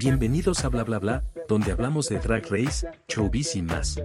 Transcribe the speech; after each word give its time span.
Bienvenidos 0.00 0.64
a 0.64 0.68
Bla 0.68 0.84
Bla 0.84 1.00
Bla, 1.00 1.24
donde 1.48 1.72
hablamos 1.72 2.08
de 2.08 2.20
Drag 2.20 2.44
Race, 2.48 2.86
showbiz 3.08 3.56
y 3.56 3.62
más. 3.62 4.00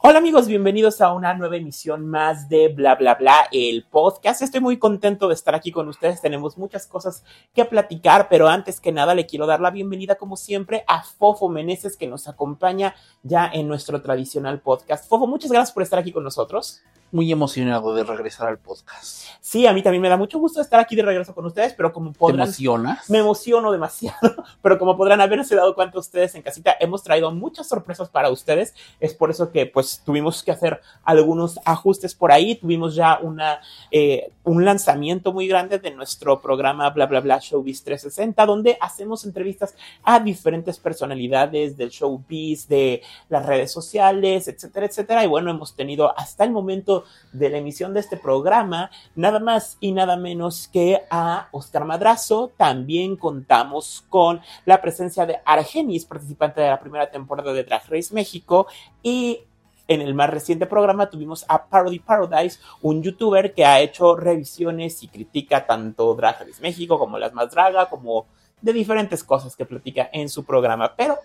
Hola 0.00 0.16
amigos, 0.16 0.48
bienvenidos 0.48 1.02
a 1.02 1.12
una 1.12 1.34
nueva 1.34 1.58
emisión 1.58 2.06
más 2.06 2.48
de 2.48 2.68
Bla 2.68 2.94
Bla 2.94 3.16
Bla, 3.16 3.48
el 3.52 3.84
podcast. 3.84 4.40
Estoy 4.40 4.62
muy 4.62 4.78
contento 4.78 5.28
de 5.28 5.34
estar 5.34 5.54
aquí 5.54 5.72
con 5.72 5.88
ustedes. 5.88 6.22
Tenemos 6.22 6.56
muchas 6.56 6.86
cosas 6.86 7.22
que 7.52 7.66
platicar, 7.66 8.28
pero 8.30 8.48
antes 8.48 8.80
que 8.80 8.92
nada 8.92 9.14
le 9.14 9.26
quiero 9.26 9.44
dar 9.46 9.60
la 9.60 9.70
bienvenida 9.70 10.14
como 10.14 10.38
siempre 10.38 10.82
a 10.86 11.02
Fofo 11.02 11.50
Meneses 11.50 11.98
que 11.98 12.06
nos 12.06 12.28
acompaña 12.28 12.94
ya 13.24 13.46
en 13.52 13.68
nuestro 13.68 14.00
tradicional 14.00 14.62
podcast. 14.62 15.06
Fofo, 15.06 15.26
muchas 15.26 15.52
gracias 15.52 15.72
por 15.72 15.82
estar 15.82 15.98
aquí 15.98 16.12
con 16.12 16.24
nosotros 16.24 16.80
muy 17.16 17.32
emocionado 17.32 17.94
de 17.94 18.04
regresar 18.04 18.46
al 18.46 18.58
podcast. 18.58 19.24
Sí, 19.40 19.66
a 19.66 19.72
mí 19.72 19.82
también 19.82 20.02
me 20.02 20.08
da 20.08 20.16
mucho 20.16 20.38
gusto 20.38 20.60
estar 20.60 20.78
aquí 20.78 20.94
de 20.94 21.02
regreso 21.02 21.34
con 21.34 21.46
ustedes, 21.46 21.72
pero 21.72 21.92
como 21.92 22.12
podrán... 22.12 22.38
¿Te 22.38 22.42
emocionas? 22.44 23.08
Me 23.08 23.18
emociono 23.18 23.72
demasiado, 23.72 24.18
pero 24.62 24.78
como 24.78 24.96
podrán 24.96 25.20
haberse 25.20 25.56
dado 25.56 25.74
cuenta 25.74 25.98
ustedes 25.98 26.34
en 26.34 26.42
casita, 26.42 26.76
hemos 26.78 27.02
traído 27.02 27.32
muchas 27.32 27.66
sorpresas 27.66 28.10
para 28.10 28.30
ustedes. 28.30 28.74
Es 29.00 29.14
por 29.14 29.30
eso 29.30 29.50
que 29.50 29.64
pues 29.66 30.02
tuvimos 30.04 30.42
que 30.42 30.52
hacer 30.52 30.82
algunos 31.04 31.58
ajustes 31.64 32.14
por 32.14 32.32
ahí. 32.32 32.56
Tuvimos 32.56 32.94
ya 32.94 33.18
una, 33.22 33.60
eh, 33.90 34.30
un 34.44 34.64
lanzamiento 34.64 35.32
muy 35.32 35.48
grande 35.48 35.78
de 35.78 35.90
nuestro 35.90 36.40
programa 36.40 36.90
Bla 36.90 37.06
Bla 37.06 37.20
Bla 37.20 37.38
Showbiz 37.40 37.82
360, 37.82 38.44
donde 38.44 38.76
hacemos 38.80 39.24
entrevistas 39.24 39.74
a 40.02 40.20
diferentes 40.20 40.78
personalidades 40.78 41.78
del 41.78 41.88
showbiz, 41.88 42.68
de 42.68 43.02
las 43.30 43.46
redes 43.46 43.72
sociales, 43.72 44.48
etcétera, 44.48 44.86
etcétera. 44.86 45.24
Y 45.24 45.28
bueno, 45.28 45.50
hemos 45.50 45.74
tenido 45.74 46.16
hasta 46.18 46.44
el 46.44 46.50
momento 46.50 47.05
de 47.32 47.50
la 47.50 47.58
emisión 47.58 47.94
de 47.94 48.00
este 48.00 48.16
programa, 48.16 48.90
nada 49.14 49.38
más 49.40 49.76
y 49.80 49.92
nada 49.92 50.16
menos 50.16 50.68
que 50.68 51.02
a 51.10 51.48
Oscar 51.52 51.84
Madrazo. 51.84 52.52
También 52.56 53.16
contamos 53.16 54.04
con 54.08 54.40
la 54.64 54.80
presencia 54.80 55.26
de 55.26 55.40
Argenis, 55.44 56.04
participante 56.04 56.60
de 56.60 56.68
la 56.68 56.80
primera 56.80 57.10
temporada 57.10 57.52
de 57.52 57.64
Drag 57.64 57.82
Race 57.88 58.14
México, 58.14 58.66
y 59.02 59.40
en 59.88 60.00
el 60.00 60.14
más 60.14 60.30
reciente 60.30 60.66
programa 60.66 61.10
tuvimos 61.10 61.44
a 61.48 61.66
Parody 61.66 62.00
Paradise, 62.00 62.58
un 62.82 63.02
youtuber 63.02 63.54
que 63.54 63.64
ha 63.64 63.80
hecho 63.80 64.16
revisiones 64.16 65.02
y 65.02 65.08
critica 65.08 65.66
tanto 65.66 66.14
Drag 66.14 66.40
Race 66.40 66.60
México 66.60 66.98
como 66.98 67.18
las 67.18 67.32
más 67.32 67.50
draga, 67.50 67.88
como 67.88 68.26
de 68.60 68.72
diferentes 68.72 69.22
cosas 69.22 69.54
que 69.54 69.66
platica 69.66 70.10
en 70.12 70.28
su 70.28 70.44
programa. 70.44 70.94
Pero 70.96 71.18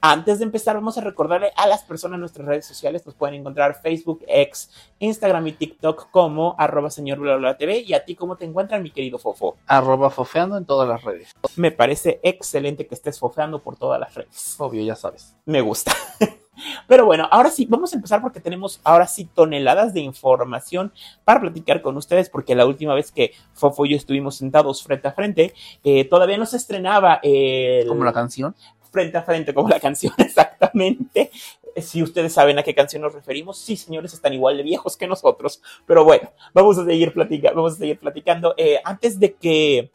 antes 0.00 0.38
de 0.38 0.44
empezar, 0.44 0.76
vamos 0.76 0.98
a 0.98 1.00
recordarle 1.00 1.52
a 1.56 1.66
las 1.66 1.82
personas 1.82 2.16
en 2.16 2.20
nuestras 2.20 2.46
redes 2.46 2.66
sociales, 2.66 3.04
nos 3.06 3.14
pueden 3.14 3.34
encontrar 3.36 3.80
Facebook, 3.80 4.24
X, 4.28 4.70
Instagram 4.98 5.46
y 5.48 5.52
TikTok 5.52 6.10
como 6.10 6.54
arroba 6.58 6.90
señor 6.90 7.18
TV. 7.56 7.80
Y 7.80 7.94
a 7.94 8.04
ti, 8.04 8.14
¿cómo 8.14 8.36
te 8.36 8.44
encuentran, 8.44 8.82
mi 8.82 8.90
querido 8.90 9.18
Fofo? 9.18 9.56
Arroba 9.66 10.10
fofeando 10.10 10.56
en 10.56 10.64
todas 10.64 10.88
las 10.88 11.02
redes. 11.02 11.32
Me 11.56 11.72
parece 11.72 12.20
excelente 12.22 12.86
que 12.86 12.94
estés 12.94 13.18
fofeando 13.18 13.62
por 13.62 13.76
todas 13.76 13.98
las 13.98 14.14
redes. 14.14 14.56
Obvio, 14.58 14.82
ya 14.82 14.96
sabes. 14.96 15.34
Me 15.44 15.60
gusta. 15.60 15.92
Pero 16.86 17.04
bueno, 17.04 17.28
ahora 17.30 17.50
sí, 17.50 17.66
vamos 17.68 17.92
a 17.92 17.96
empezar 17.96 18.22
porque 18.22 18.40
tenemos 18.40 18.80
ahora 18.84 19.06
sí 19.06 19.24
toneladas 19.26 19.92
de 19.92 20.00
información 20.00 20.92
para 21.24 21.40
platicar 21.40 21.82
con 21.82 21.96
ustedes, 21.96 22.30
porque 22.30 22.54
la 22.54 22.66
última 22.66 22.94
vez 22.94 23.12
que 23.12 23.32
Fofo 23.52 23.86
y 23.86 23.90
yo 23.90 23.96
estuvimos 23.96 24.36
sentados 24.36 24.82
frente 24.82 25.08
a 25.08 25.12
frente, 25.12 25.54
eh, 25.84 26.04
todavía 26.04 26.38
no 26.38 26.46
se 26.46 26.56
estrenaba 26.56 27.20
el... 27.22 27.86
¿Como 27.86 28.04
la 28.04 28.12
canción? 28.12 28.54
Frente 28.96 29.18
a 29.18 29.22
frente 29.22 29.52
como 29.52 29.68
la 29.68 29.78
canción 29.78 30.14
exactamente. 30.18 31.30
Si 31.76 32.02
ustedes 32.02 32.32
saben 32.32 32.58
a 32.58 32.62
qué 32.62 32.74
canción 32.74 33.02
nos 33.02 33.12
referimos, 33.12 33.58
sí, 33.58 33.76
señores, 33.76 34.14
están 34.14 34.32
igual 34.32 34.56
de 34.56 34.62
viejos 34.62 34.96
que 34.96 35.06
nosotros. 35.06 35.60
Pero 35.84 36.02
bueno, 36.02 36.32
vamos 36.54 36.78
a 36.78 36.86
seguir, 36.86 37.12
platicando. 37.12 37.56
Vamos 37.56 37.74
a 37.74 37.76
seguir 37.76 37.98
platicando. 37.98 38.54
Eh, 38.56 38.80
antes 38.82 39.20
de 39.20 39.34
que 39.34 39.90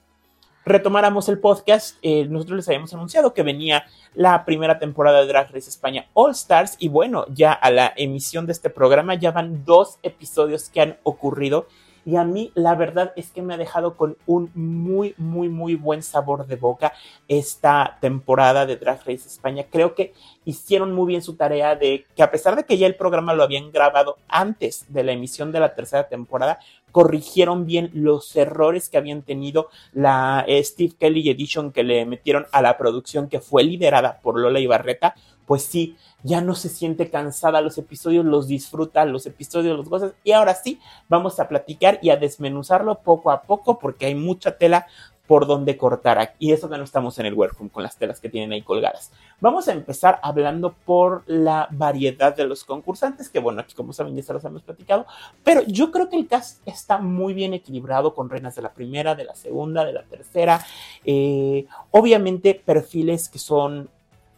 retomáramos 0.64 1.28
el 1.30 1.40
podcast, 1.40 1.98
eh, 2.04 2.28
nosotros 2.30 2.58
les 2.58 2.68
habíamos 2.68 2.94
anunciado 2.94 3.34
que 3.34 3.42
venía 3.42 3.86
la 4.14 4.46
primera 4.46 4.78
temporada 4.78 5.22
de 5.22 5.28
Drag 5.28 5.48
Race 5.48 5.70
España 5.70 6.08
All 6.14 6.32
Stars 6.32 6.76
y 6.78 6.90
bueno, 6.90 7.26
ya 7.30 7.52
a 7.52 7.72
la 7.72 7.92
emisión 7.98 8.46
de 8.46 8.52
este 8.52 8.70
programa 8.70 9.16
ya 9.16 9.32
van 9.32 9.66
dos 9.66 9.98
episodios 10.04 10.70
que 10.70 10.82
han 10.82 11.00
ocurrido 11.02 11.66
y 12.06 12.16
a 12.16 12.24
mí 12.24 12.52
la 12.56 12.76
verdad 12.76 13.14
es 13.16 13.32
que 13.32 13.42
me 13.42 13.54
ha 13.54 13.58
dejado 13.58 13.96
con 13.96 14.18
un 14.26 14.52
muy, 14.56 15.14
muy, 15.18 15.50
muy 15.50 15.76
buen 15.76 16.04
sabor 16.04 16.48
de 16.48 16.56
boca 16.56 16.94
esta 17.28 17.98
temporada 18.02 18.66
de 18.66 18.78
Drag 18.78 19.00
Race 19.00 19.28
España. 19.28 19.66
Creo 19.70 19.96
que 19.96 20.14
hicieron 20.46 20.94
muy 20.94 21.08
bien 21.08 21.22
su 21.22 21.36
tarea 21.36 21.76
de 21.76 22.06
que 22.16 22.24
a 22.24 22.32
pesar 22.32 22.56
de 22.56 22.64
que 22.64 22.78
ya 22.78 22.88
el 22.88 22.96
programa 22.96 23.34
lo 23.34 23.44
habían 23.44 23.72
grabado 23.72 24.18
antes 24.28 24.86
de 24.90 25.04
la 25.04 25.12
emisión 25.12 25.52
de 25.52 25.60
la 25.60 25.76
tercera 25.76 26.08
temporada, 26.08 26.60
corrigieron 26.92 27.66
bien 27.66 27.90
los 27.94 28.36
errores 28.36 28.90
que 28.90 28.98
habían 28.98 29.22
tenido 29.22 29.70
la 29.94 30.44
eh, 30.48 30.64
Steve 30.64 30.94
Kelly 31.00 31.30
Edition 31.30 31.72
que 31.72 31.84
le 31.84 32.06
metieron 32.06 32.46
a 32.52 32.62
la 32.62 32.78
producción 32.78 33.28
que 33.30 33.40
fue 33.40 33.64
liderada 33.64 34.20
por 34.22 34.40
Lola 34.40 34.60
Ibarreta, 34.60 35.16
pues 35.46 35.64
sí, 35.64 35.98
ya 36.24 36.40
no 36.40 36.56
se 36.56 36.70
siente 36.70 37.10
cansada, 37.10 37.62
los 37.62 37.78
episodios 37.78 38.24
los 38.24 38.48
disfruta, 38.48 39.04
los 39.06 39.26
episodios 39.26 39.76
los 39.76 39.90
goza. 39.90 40.14
Y 40.24 40.32
ahora 40.32 40.54
sí, 40.54 40.80
vamos 41.10 41.40
a 41.40 41.48
platicar 41.48 42.00
y 42.02 42.10
a 42.10 42.16
desmenuzarlo 42.16 43.00
poco 43.00 43.32
a 43.32 43.42
poco 43.42 43.80
porque 43.80 44.06
hay 44.06 44.16
mucha 44.16 44.58
tela 44.58 44.88
por 45.32 45.48
donde 45.48 45.78
cortar. 45.78 46.36
Y 46.40 46.52
eso 46.52 46.70
que 46.70 46.78
no 46.78 46.84
estamos 46.84 47.18
en 47.18 47.26
el 47.26 47.36
workroom 47.36 47.70
con 47.70 47.84
las 47.84 47.96
telas 47.96 48.20
que 48.20 48.28
tienen 48.28 48.52
ahí 48.52 48.64
colgadas. 48.64 49.14
Vamos 49.40 49.70
a 49.70 49.72
empezar 49.72 50.20
hablando 50.24 50.74
por 50.74 51.24
la 51.26 51.70
variedad 51.72 52.36
de 52.36 52.44
los 52.44 52.66
concursantes, 52.66 53.30
que 53.30 53.40
bueno, 53.40 53.62
aquí 53.62 53.74
como 53.74 53.94
saben 53.94 54.14
ya 54.14 54.24
se 54.24 54.34
los 54.34 54.44
hemos 54.44 54.62
platicado, 54.62 55.06
pero 55.42 55.62
yo 55.66 55.90
creo 55.90 56.10
que 56.10 56.18
el 56.18 56.28
cast 56.28 56.60
está 56.68 56.98
muy 56.98 57.34
bien 57.34 57.54
equilibrado 57.54 58.14
con 58.14 58.30
reinas 58.30 58.58
de 58.58 58.62
la 58.62 58.74
primera, 58.74 59.16
de 59.16 59.24
la 59.24 59.34
segunda, 59.34 59.86
de 59.86 59.94
la 59.94 60.04
tercera. 60.04 60.66
Eh, 61.06 61.66
obviamente 61.92 62.54
perfiles 62.54 63.30
que 63.30 63.40
son 63.40 63.90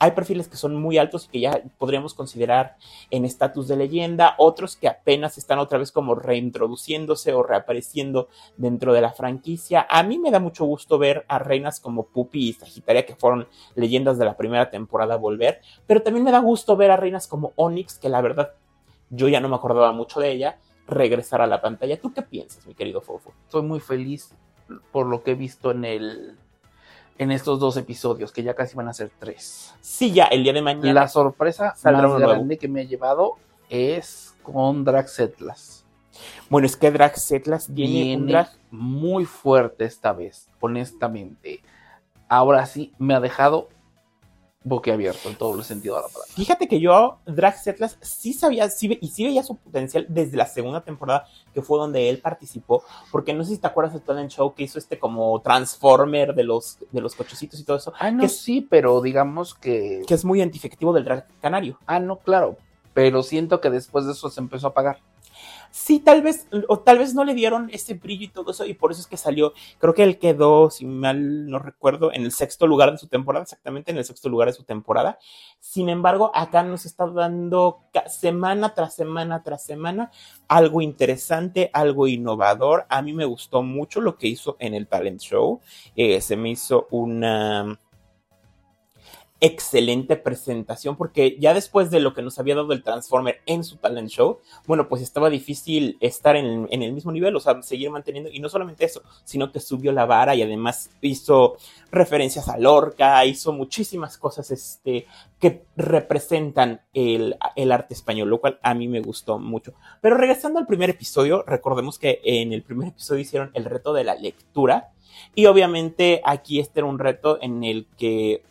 hay 0.03 0.12
perfiles 0.12 0.50
que 0.50 0.58
son 0.58 0.75
muy 0.75 0.97
altos 0.97 1.25
y 1.25 1.30
que 1.30 1.40
ya 1.40 1.64
podríamos 1.78 2.14
considerar 2.14 2.75
en 3.09 3.24
estatus 3.24 3.69
de 3.69 3.78
leyenda, 3.78 4.36
otros 4.38 4.75
que 4.75 4.90
apenas 4.90 5.38
están 5.38 5.59
otra 5.59 5.78
vez 5.78 5.94
como 5.94 6.14
reintroduciéndose 6.14 7.31
o 7.31 7.41
reapareciendo 7.41 8.28
dentro 8.58 8.91
de 8.91 9.00
la 9.00 9.14
franquicia. 9.14 9.88
A 9.90 10.03
mí 10.03 10.19
me 10.19 10.30
da 10.30 10.41
mucho 10.41 10.66
gusto 10.66 10.97
ver 10.97 11.24
a 11.30 11.40
reinas 11.40 11.80
como 11.80 12.08
Pupi 12.08 12.50
y 12.50 12.53
Sagitaria, 12.53 13.06
que 13.06 13.16
fueron 13.16 13.47
leyendas 13.75 14.18
de 14.18 14.25
la 14.25 14.36
primera 14.36 14.69
temporada, 14.69 15.16
volver, 15.16 15.62
pero 15.88 16.02
también 16.02 16.25
me 16.25 16.31
da 16.31 16.40
gusto 16.40 16.75
ver 16.75 16.91
a 16.91 16.97
reinas 16.97 17.25
como 17.25 17.53
Onyx, 17.56 17.97
que 17.97 18.09
la 18.09 18.20
verdad 18.20 18.52
yo 19.09 19.30
ya 19.30 19.40
no 19.40 19.47
me 19.47 19.56
acordaba 19.56 19.94
mucho 19.94 20.20
de 20.20 20.31
ella, 20.31 20.59
regresar 20.85 21.40
a 21.40 21.47
la 21.47 21.62
pantalla. 21.62 22.02
¿Tú 22.02 22.14
qué 22.14 22.24
piensas, 22.24 22.68
mi 22.68 22.74
querido 22.74 23.00
Fofo? 23.00 23.31
Estoy 23.46 23.62
muy 23.62 23.80
feliz 23.80 24.35
por 24.91 25.06
lo 25.06 25.24
que 25.24 25.31
he 25.31 25.35
visto 25.35 25.72
en 25.72 25.85
el 25.85 26.38
en 27.18 27.31
estos 27.31 27.59
dos 27.59 27.78
episodios, 27.78 28.31
que 28.31 28.44
ya 28.44 28.53
casi 28.53 28.75
van 28.75 28.88
a 28.88 28.94
ser 28.94 29.12
tres. 29.19 29.74
Sí, 29.81 30.12
ya, 30.12 30.25
el 30.25 30.44
día 30.44 30.53
de 30.53 30.62
mañana. 30.62 30.94
La 30.94 31.07
sorpresa 31.07 31.75
más 31.84 32.19
grande 32.19 32.57
que 32.57 32.68
me 32.68 32.81
ha 32.81 32.84
llevado 32.84 33.35
es 33.69 34.35
con 34.44 34.84
Draxetlas. 34.84 35.85
Bueno, 36.50 36.68
es 36.68 36.78
que 36.78 36.91
Draxetlas 36.91 37.73
viene, 37.73 38.16
un 38.16 38.28
drag 38.28 38.50
muy 38.69 39.25
fuerte 39.25 39.85
esta 39.85 40.13
vez, 40.13 40.47
honestamente. 40.59 41.63
Ahora 42.28 42.66
sí, 42.66 42.94
me 43.00 43.16
ha 43.16 43.19
dejado 43.19 43.69
boquiabierto 44.63 45.29
en 45.29 45.35
todo 45.35 45.57
el 45.57 45.63
sentido 45.63 45.96
de 45.96 46.01
la 46.01 46.07
palabra. 46.07 46.34
Fíjate 46.34 46.68
que 46.68 46.79
yo, 46.79 47.19
Drag 47.25 47.57
Setlas, 47.57 47.97
sí 48.01 48.34
sabía 48.34 48.69
sí, 48.69 48.97
y 49.01 49.07
sí 49.09 49.25
veía 49.25 49.44
su 49.44 49.57
potencial 49.57 50.06
desde 50.09 50.38
la 50.38 50.46
segunda 50.46 50.81
temporada, 50.81 51.25
que 51.53 51.62
fue 51.62 51.79
donde 51.79 52.09
él 52.09 52.19
participó, 52.19 52.84
porque 53.12 53.34
no 53.34 53.44
sé 53.44 53.52
si 53.52 53.57
te 53.57 53.68
acuerdas 53.68 53.94
del 53.94 54.03
talent 54.03 54.31
show 54.31 54.53
que 54.53 54.63
hizo 54.63 54.79
este 54.79 55.00
como 55.00 55.41
Transformer 55.41 56.34
de 56.34 56.44
los, 56.44 56.78
de 56.91 57.02
los 57.02 57.16
cochecitos 57.16 57.59
y 57.59 57.63
todo 57.63 57.78
eso. 57.78 57.94
Ah, 58.00 58.12
no, 58.12 58.28
sí, 58.29 58.62
pero 58.62 59.02
digamos 59.02 59.53
que... 59.53 60.03
Que 60.07 60.13
es 60.13 60.25
muy 60.25 60.40
identificativo 60.40 60.94
del 60.94 61.06
drag 61.06 61.28
canario. 61.41 61.78
Ah, 61.85 62.00
no, 62.00 62.18
claro, 62.18 62.57
pero 62.94 63.23
siento 63.23 63.59
que 63.59 63.69
después 63.69 64.06
de 64.06 64.13
eso 64.13 64.29
se 64.29 64.40
empezó 64.40 64.68
a 64.68 64.73
pagar 64.73 65.00
sí, 65.73 66.00
tal 66.00 66.22
vez, 66.22 66.47
o 66.67 66.79
tal 66.79 67.00
vez 67.00 67.16
no 67.16 67.23
le 67.23 67.34
dieron 67.34 67.67
ese 67.73 67.95
brillo 67.95 68.25
y 68.25 68.28
todo 68.28 68.51
eso, 68.51 68.63
y 68.63 68.75
por 68.75 68.91
eso 68.91 69.01
es 69.01 69.07
que 69.07 69.17
salió, 69.17 69.53
creo 69.79 69.95
que 69.95 70.03
él 70.03 70.19
quedó, 70.19 70.69
si 70.69 70.85
mal 70.85 71.47
no 71.47 71.57
recuerdo, 71.57 72.13
en 72.13 72.22
el 72.22 72.31
sexto 72.31 72.67
lugar 72.67 72.91
de 72.91 73.00
su 73.00 73.07
temporada, 73.07 73.41
exactamente 73.41 73.90
en 73.90 73.97
el 73.97 74.05
sexto 74.05 74.29
lugar 74.29 74.49
de 74.49 74.53
su 74.53 74.66
temporada. 74.66 75.17
Sin 75.59 75.90
embargo, 75.90 76.29
acá 76.35 76.61
nos 76.61 76.85
está 76.85 77.08
dando 77.08 77.79
semana 78.08 78.75
tras 78.75 78.93
semana 78.93 79.41
tras 79.41 79.64
semana 79.66 80.11
algo 80.47 80.79
interesante, 80.81 81.72
algo 81.73 82.08
innovador. 82.08 82.85
A 82.90 83.02
mí 83.02 83.11
me 83.14 83.26
gustó 83.26 83.64
mucho 83.64 83.99
lo 83.99 84.16
que 84.16 84.28
hizo 84.28 84.55
en 84.59 84.76
el 84.76 84.87
talent 84.87 85.22
show. 85.22 85.59
Eh, 85.96 86.22
se 86.22 86.37
me 86.37 86.52
hizo 86.52 86.87
una 86.91 87.79
excelente 89.43 90.16
presentación 90.16 90.95
porque 90.95 91.35
ya 91.37 91.53
después 91.53 91.91
de 91.91 91.99
lo 91.99 92.13
que 92.13 92.22
nos 92.22 92.40
había 92.40 92.55
dado 92.55 92.72
el 92.72 92.81
Transformer 92.81 93.41
en 93.45 93.66
su 93.66 93.75
talent 93.75 94.07
show, 94.07 94.40
bueno, 94.66 94.87
pues 94.87 95.01
estaba 95.01 95.29
difícil 95.29 95.97
estar 95.99 96.37
en, 96.37 96.69
el 96.72 96.93
mismo 96.93 97.11
nivel, 97.11 97.35
o 97.35 97.41
sea, 97.41 97.61
seguir 97.61 97.91
manteniendo, 97.91 98.29
y 98.31 98.40
no 98.40 98.47
solamente 98.47 98.85
eso, 98.85 99.03
sino 99.25 99.51
que 99.51 99.59
subió 99.59 99.91
la 99.91 100.05
vara 100.05 100.34
y 100.34 100.41
además 100.41 100.91
hizo 101.01 101.57
referencias 101.91 102.47
a 102.47 102.57
Lorca, 102.57 103.25
hizo 103.25 103.51
muchísimas 103.51 104.17
cosas 104.17 104.49
este, 104.49 105.07
que 105.40 105.66
representan 105.75 106.79
el, 106.93 107.35
el 107.57 107.72
arte 107.73 107.95
español, 107.95 108.29
lo 108.29 108.40
cual 108.40 108.59
a 108.63 108.73
mí 108.73 108.87
me 108.87 109.01
gustó 109.01 109.40
mucho. 109.40 109.73
Pero 109.99 110.16
regresando 110.16 110.57
al 110.57 110.67
primer 110.67 110.90
episodio, 110.90 111.43
recordemos 111.45 111.99
que 111.99 112.22
en 112.23 112.53
el 112.53 112.63
primer 112.63 112.87
episodio 112.87 113.19
hicieron 113.19 113.51
el 113.55 113.66
reto 113.66 113.91
de 113.91 114.05
la 114.05 114.16
lectura, 114.16 114.91
Y 115.35 115.45
obviamente 115.45 116.22
aquí 116.23 116.59
este 116.59 116.79
era 116.79 116.87
un 116.87 116.97
reto 116.97 117.37
en 117.41 117.63
el 117.63 117.87
que 117.97 118.41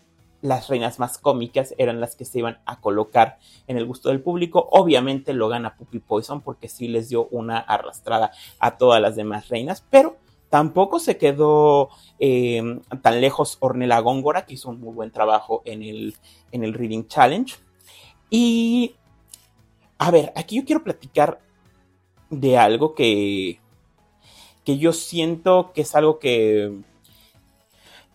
las 0.42 0.68
reinas 0.68 0.98
más 0.98 1.18
cómicas 1.18 1.74
eran 1.78 2.00
las 2.00 2.16
que 2.16 2.24
se 2.24 2.40
iban 2.40 2.58
a 2.66 2.80
colocar 2.80 3.38
en 3.68 3.78
el 3.78 3.86
gusto 3.86 4.10
del 4.10 4.20
público. 4.20 4.68
Obviamente 4.72 5.32
lo 5.32 5.48
gana 5.48 5.76
Puppy 5.76 6.00
Poison 6.00 6.42
porque 6.42 6.68
sí 6.68 6.88
les 6.88 7.08
dio 7.08 7.28
una 7.28 7.58
arrastrada 7.58 8.32
a 8.58 8.76
todas 8.76 9.00
las 9.00 9.16
demás 9.16 9.48
reinas, 9.48 9.84
pero 9.88 10.16
tampoco 10.50 10.98
se 10.98 11.16
quedó 11.16 11.88
eh, 12.18 12.80
tan 13.00 13.20
lejos 13.20 13.56
Ornella 13.60 14.00
Góngora, 14.00 14.44
que 14.44 14.54
hizo 14.54 14.68
un 14.68 14.80
muy 14.80 14.92
buen 14.92 15.12
trabajo 15.12 15.62
en 15.64 15.82
el, 15.82 16.16
en 16.50 16.64
el 16.64 16.74
Reading 16.74 17.06
Challenge. 17.06 17.54
Y, 18.28 18.96
a 19.96 20.10
ver, 20.10 20.32
aquí 20.36 20.56
yo 20.56 20.64
quiero 20.64 20.82
platicar 20.82 21.40
de 22.30 22.58
algo 22.58 22.94
que, 22.94 23.60
que 24.64 24.78
yo 24.78 24.92
siento 24.92 25.72
que 25.72 25.82
es 25.82 25.94
algo 25.94 26.18
que 26.18 26.82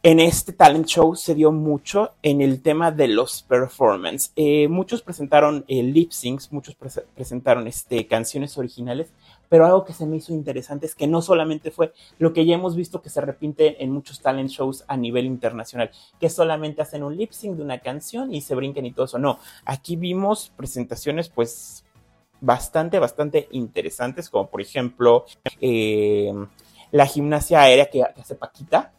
en 0.08 0.22
este 0.22 0.54
talent 0.54 0.86
show 0.86 1.18
se 1.18 1.36
dio 1.36 1.52
mucho 1.52 2.12
en 2.24 2.40
el 2.40 2.62
tema 2.62 2.92
de 2.92 3.10
los 3.10 3.44
performances. 3.44 4.32
Eh, 4.38 4.70
muchos 4.70 5.02
presentaron 5.02 5.66
eh, 5.68 5.84
lip 5.84 6.12
syncs, 6.12 6.54
muchos 6.54 6.76
pre 6.76 6.90
presentaron 7.14 7.68
este, 7.68 8.08
canciones 8.08 8.58
originales, 8.58 9.12
pero 9.50 9.66
algo 9.66 9.84
que 9.84 9.92
se 9.92 10.06
me 10.06 10.16
hizo 10.16 10.32
interesante 10.32 10.86
es 10.86 10.96
que 10.96 11.08
no 11.08 11.22
solamente 11.22 11.72
fue 11.72 11.92
lo 12.20 12.32
que 12.32 12.46
ya 12.46 12.56
hemos 12.56 12.78
visto 12.78 13.02
que 13.02 13.10
se 13.10 13.20
repite 13.20 13.84
en 13.84 13.92
muchos 13.92 14.22
talent 14.22 14.50
shows 14.50 14.86
a 14.88 14.96
nivel 14.96 15.26
internacional, 15.26 15.92
que 16.22 16.30
solamente 16.30 16.82
hacen 16.82 17.04
un 17.04 17.18
lip 17.18 17.34
sync 17.34 17.58
de 17.58 17.64
una 17.64 17.80
canción 17.80 18.34
y 18.34 18.40
se 18.40 18.56
brinquen 18.56 18.86
y 18.86 18.94
todo 18.94 19.08
eso. 19.08 19.20
No, 19.20 19.40
aquí 19.66 19.98
vimos 19.98 20.54
presentaciones 20.56 21.28
pues 21.28 21.84
bastante, 22.40 22.98
bastante 23.00 23.50
interesantes, 23.52 24.30
como 24.30 24.48
por 24.48 24.62
ejemplo 24.62 25.26
eh, 25.60 26.32
la 26.92 27.06
gimnasia 27.06 27.60
aérea 27.60 27.90
que 27.90 28.04
hace 28.04 28.36
Paquita 28.36 28.94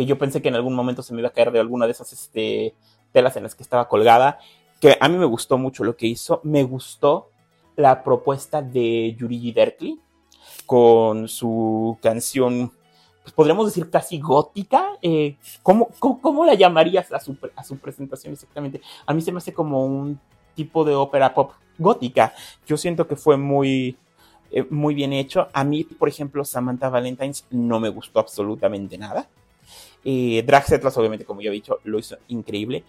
que 0.00 0.06
yo 0.06 0.16
pensé 0.16 0.40
que 0.40 0.48
en 0.48 0.54
algún 0.54 0.74
momento 0.74 1.02
se 1.02 1.12
me 1.12 1.20
iba 1.20 1.28
a 1.28 1.32
caer 1.32 1.52
de 1.52 1.60
alguna 1.60 1.84
de 1.84 1.92
esas 1.92 2.10
este, 2.14 2.74
telas 3.12 3.36
en 3.36 3.42
las 3.42 3.54
que 3.54 3.62
estaba 3.62 3.86
colgada, 3.86 4.38
que 4.80 4.96
a 4.98 5.08
mí 5.10 5.18
me 5.18 5.26
gustó 5.26 5.58
mucho 5.58 5.84
lo 5.84 5.94
que 5.94 6.06
hizo, 6.06 6.40
me 6.42 6.62
gustó 6.62 7.28
la 7.76 8.02
propuesta 8.02 8.62
de 8.62 9.14
Yuri 9.18 9.52
Derkley 9.52 10.00
con 10.64 11.28
su 11.28 11.98
canción, 12.00 12.72
pues 13.22 13.34
podríamos 13.34 13.66
decir 13.66 13.90
casi 13.90 14.18
gótica, 14.18 14.92
eh, 15.02 15.36
¿cómo, 15.62 15.90
cómo, 15.98 16.46
la 16.46 16.54
llamarías 16.54 17.12
a 17.12 17.20
su, 17.20 17.36
a 17.54 17.62
su 17.62 17.76
presentación 17.76 18.32
exactamente? 18.32 18.80
A 19.04 19.12
mí 19.12 19.20
se 19.20 19.32
me 19.32 19.36
hace 19.36 19.52
como 19.52 19.84
un 19.84 20.18
tipo 20.54 20.82
de 20.82 20.94
ópera 20.94 21.34
pop 21.34 21.52
gótica, 21.76 22.32
yo 22.66 22.78
siento 22.78 23.06
que 23.06 23.16
fue 23.16 23.36
muy... 23.36 23.98
Eh, 24.52 24.66
muy 24.68 24.96
bien 24.96 25.12
hecho. 25.12 25.46
A 25.52 25.62
mí, 25.62 25.84
por 25.84 26.08
ejemplo, 26.08 26.44
Samantha 26.44 26.88
Valentines 26.88 27.46
no 27.50 27.78
me 27.78 27.88
gustó 27.88 28.18
absolutamente 28.18 28.98
nada. 28.98 29.28
Eh, 30.04 30.44
obviamente, 30.96 31.24
como 31.24 31.40
ya 31.40 31.50
he 31.50 31.52
dicho, 31.52 31.78
lo 31.84 31.98
hizo 31.98 32.16
increíble. 32.28 32.84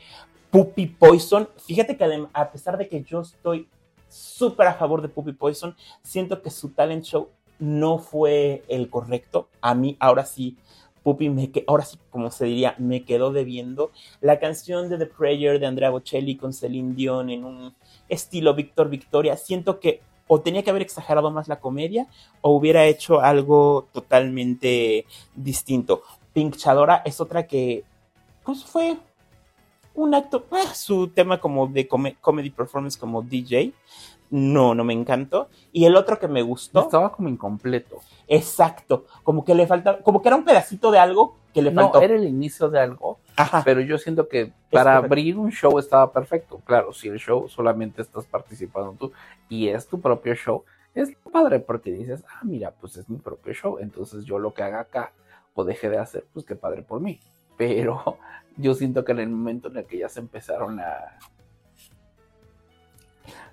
Puppy 0.50 0.88
Poison, 0.88 1.48
fíjate 1.66 1.96
que 1.96 2.28
a 2.34 2.52
pesar 2.52 2.78
de 2.78 2.88
que 2.88 3.04
yo 3.04 3.22
estoy 3.22 3.68
súper 4.10 4.68
a 4.68 4.74
favor 4.74 5.02
de 5.02 5.08
Puppy 5.08 5.32
Poison, 5.32 5.76
siento 6.04 6.42
que 6.42 6.50
su 6.50 6.70
talent 6.70 7.06
show 7.06 7.30
no 7.60 8.00
fue 8.00 8.64
el 8.68 8.90
correcto. 8.90 9.48
A 9.62 9.74
mí, 9.76 9.96
ahora 10.00 10.26
sí, 10.26 10.58
Puppy, 11.04 11.30
me 11.30 11.52
que 11.52 11.64
ahora 11.68 11.86
sí, 11.86 11.98
como 12.10 12.30
se 12.32 12.46
diría, 12.46 12.76
me 12.78 13.06
quedó 13.06 13.32
debiendo. 13.32 13.92
La 14.20 14.40
canción 14.40 14.90
de 14.90 14.98
The 14.98 15.06
Prayer 15.06 15.60
de 15.60 15.68
Andrea 15.68 15.90
Bocelli 15.90 16.36
con 16.36 16.54
Celine 16.54 16.96
Dion 16.96 17.30
en 17.30 17.46
un 17.46 17.76
estilo 18.10 18.54
Victor 18.54 18.90
Victoria, 18.90 19.38
siento 19.38 19.80
que 19.80 20.02
o 20.28 20.40
tenía 20.40 20.64
que 20.64 20.70
haber 20.70 20.82
exagerado 20.82 21.30
más 21.30 21.50
la 21.50 21.60
comedia 21.60 22.08
o 22.40 22.56
hubiera 22.56 22.86
hecho 22.86 23.20
algo 23.20 23.90
totalmente 23.92 25.06
distinto. 25.36 26.04
Pinchadora 26.34 27.02
es 27.06 27.20
otra 27.20 27.48
que, 27.48 27.84
pues 28.44 28.64
fue 28.64 28.98
un 29.94 30.16
acto, 30.16 30.46
ah, 30.52 30.74
su 30.74 31.10
tema 31.10 31.40
como 31.40 31.68
de 31.68 31.88
comedy 31.88 32.50
performance 32.50 32.98
como 32.98 33.22
DJ, 33.22 33.74
no, 34.32 34.74
no 34.74 34.84
me 34.84 34.94
encantó. 34.94 35.50
Y 35.74 35.86
el 35.86 35.96
otro 35.96 36.18
que 36.18 36.28
me 36.28 36.42
gustó. 36.42 36.82
Estaba 36.82 37.12
como 37.12 37.30
incompleto. 37.30 38.00
Exacto, 38.28 39.06
como 39.24 39.44
que 39.44 39.54
le 39.54 39.68
faltaba, 39.68 40.00
como 40.00 40.22
que 40.22 40.30
era 40.30 40.38
un 40.38 40.46
pedacito 40.46 40.90
de 40.90 41.00
algo 41.00 41.36
que 41.54 41.62
le 41.62 41.72
faltó. 41.72 42.00
No, 42.00 42.06
era 42.06 42.16
el 42.16 42.24
inicio 42.24 42.70
de 42.70 42.80
algo, 42.80 43.20
Ajá. 43.36 43.62
pero 43.66 43.82
yo 43.82 43.98
siento 43.98 44.30
que 44.30 44.54
para 44.72 44.96
abrir 44.96 45.38
un 45.38 45.52
show 45.52 45.78
estaba 45.78 46.14
perfecto. 46.14 46.62
Claro, 46.64 46.94
si 46.94 47.10
el 47.10 47.20
show 47.20 47.50
solamente 47.50 48.02
estás 48.02 48.26
participando 48.26 48.96
tú 48.98 49.12
y 49.50 49.68
es 49.68 49.86
tu 49.86 50.00
propio 50.00 50.34
show, 50.34 50.64
es 50.96 51.12
padre 51.30 51.60
porque 51.60 51.92
dices, 51.92 52.24
ah, 52.30 52.40
mira, 52.44 52.72
pues 52.72 52.96
es 52.96 53.10
mi 53.10 53.18
propio 53.18 53.54
show, 53.54 53.80
entonces 53.80 54.24
yo 54.24 54.40
lo 54.40 54.54
que 54.54 54.64
haga 54.64 54.80
acá 54.80 55.12
o 55.54 55.64
deje 55.64 55.90
de 55.90 55.98
hacer, 55.98 56.26
pues 56.34 56.46
qué 56.46 56.56
padre 56.56 56.84
por 56.84 57.02
mí. 57.02 57.20
Pero 57.58 58.18
yo 58.58 58.74
siento 58.74 59.04
que 59.04 59.12
en 59.12 59.20
el 59.20 59.30
momento 59.30 59.70
en 59.70 59.78
el 59.78 59.86
que 59.86 59.98
ya 59.98 60.10
se 60.10 60.20
empezaron 60.20 60.80
a... 60.80 61.20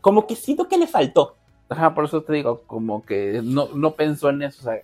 Como 0.01 0.27
que 0.27 0.37
siento 0.37 0.69
que 0.69 0.79
le 0.79 0.87
faltó. 0.87 1.37
Ajá, 1.69 1.95
por 1.95 2.05
eso 2.05 2.23
te 2.23 2.33
digo, 2.33 2.63
como 2.67 3.05
que 3.05 3.41
no, 3.45 3.69
no 3.75 3.95
pensó 3.95 4.31
en 4.31 4.43
eso, 4.43 4.61
o 4.61 4.65
sea, 4.65 4.81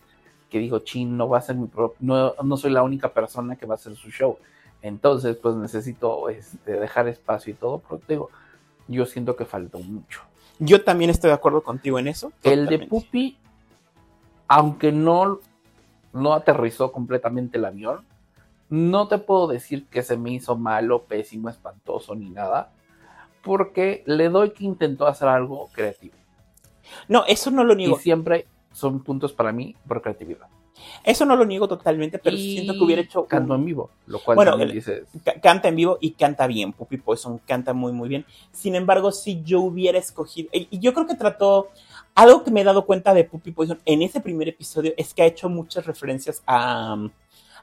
que 0.50 0.58
dijo, 0.58 0.80
chin, 0.80 1.16
no 1.16 1.28
va 1.28 1.38
a 1.38 1.40
ser 1.40 1.56
mi 1.56 1.66
propio, 1.66 1.96
no, 2.00 2.34
no 2.42 2.56
soy 2.56 2.70
la 2.70 2.82
única 2.82 3.12
persona 3.12 3.56
que 3.56 3.64
va 3.64 3.74
a 3.74 3.76
hacer 3.76 3.96
su 3.96 4.10
show. 4.10 4.38
Entonces, 4.82 5.36
pues 5.36 5.54
necesito 5.54 6.28
este, 6.28 6.72
dejar 6.72 7.08
espacio 7.08 7.52
y 7.52 7.56
todo, 7.56 7.78
pero 7.78 7.98
te 8.00 8.12
digo, 8.12 8.30
yo 8.86 9.06
siento 9.06 9.34
que 9.34 9.46
faltó 9.46 9.78
mucho. 9.78 10.20
Yo 10.58 10.84
también 10.84 11.10
estoy 11.10 11.28
de 11.28 11.34
acuerdo 11.34 11.62
contigo 11.62 11.98
en 11.98 12.06
eso. 12.06 12.32
El 12.42 12.66
de 12.66 12.80
Puppy, 12.80 13.38
aunque 14.46 14.92
no 14.92 15.40
no 16.14 16.32
aterrizó 16.32 16.92
completamente 16.92 17.58
el 17.58 17.66
avión. 17.66 18.06
No 18.70 19.08
te 19.08 19.18
puedo 19.18 19.46
decir 19.46 19.86
que 19.86 20.02
se 20.02 20.16
me 20.16 20.30
hizo 20.30 20.56
malo, 20.56 21.02
pésimo, 21.02 21.50
espantoso 21.50 22.14
ni 22.14 22.30
nada, 22.30 22.72
porque 23.42 24.02
le 24.06 24.30
doy 24.30 24.50
que 24.50 24.64
intentó 24.64 25.06
hacer 25.06 25.28
algo 25.28 25.68
creativo. 25.72 26.14
No, 27.08 27.24
eso 27.26 27.50
no 27.50 27.64
lo 27.64 27.74
niego. 27.74 27.98
Y 27.98 28.02
siempre 28.02 28.46
son 28.72 29.00
puntos 29.02 29.32
para 29.32 29.52
mí 29.52 29.76
por 29.86 30.00
creatividad. 30.00 30.48
Eso 31.04 31.24
no 31.24 31.36
lo 31.36 31.44
niego 31.44 31.68
totalmente, 31.68 32.18
pero 32.18 32.36
siento 32.36 32.72
que 32.72 32.82
hubiera 32.82 33.02
hecho. 33.02 33.26
Canto 33.26 33.54
en 33.54 33.64
vivo, 33.64 33.90
lo 34.06 34.18
cual 34.18 34.36
bueno, 34.36 34.52
también 34.52 34.72
dices. 34.72 35.06
Canta 35.42 35.68
en 35.68 35.76
vivo 35.76 35.98
y 36.00 36.12
canta 36.12 36.46
bien. 36.46 36.72
Puppy 36.72 36.96
Poison 36.96 37.38
canta 37.38 37.72
muy, 37.72 37.92
muy 37.92 38.08
bien. 38.08 38.24
Sin 38.52 38.74
embargo, 38.74 39.12
si 39.12 39.42
yo 39.42 39.60
hubiera 39.60 39.98
escogido. 39.98 40.48
Y 40.52 40.78
yo 40.78 40.92
creo 40.94 41.06
que 41.06 41.14
trató. 41.14 41.70
Algo 42.14 42.44
que 42.44 42.52
me 42.52 42.60
he 42.60 42.64
dado 42.64 42.86
cuenta 42.86 43.12
de 43.12 43.24
Puppy 43.24 43.50
Poison 43.50 43.80
en 43.84 44.02
ese 44.02 44.20
primer 44.20 44.48
episodio 44.48 44.94
es 44.96 45.12
que 45.12 45.22
ha 45.22 45.26
hecho 45.26 45.48
muchas 45.48 45.84
referencias 45.84 46.42
a. 46.46 46.96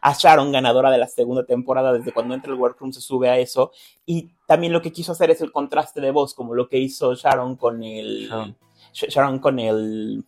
a 0.01 0.13
Sharon, 0.13 0.51
ganadora 0.51 0.91
de 0.91 0.97
la 0.97 1.07
segunda 1.07 1.45
temporada, 1.45 1.93
desde 1.93 2.11
cuando 2.11 2.33
entra 2.33 2.51
el 2.51 2.59
workroom 2.59 2.91
se 2.91 2.99
sube 2.99 3.29
a 3.29 3.37
eso. 3.37 3.71
Y 4.05 4.31
también 4.47 4.73
lo 4.73 4.81
que 4.81 4.91
quiso 4.91 5.13
hacer 5.13 5.31
es 5.31 5.39
el 5.39 5.53
contraste 5.53 6.01
de 6.01 6.11
voz, 6.11 6.33
como 6.33 6.53
lo 6.53 6.67
que 6.67 6.79
hizo 6.79 7.15
Sharon 7.15 7.55
con 7.55 7.81
el. 7.83 8.29
Sharon 8.93 9.39
con 9.39 9.59
el 9.59 10.25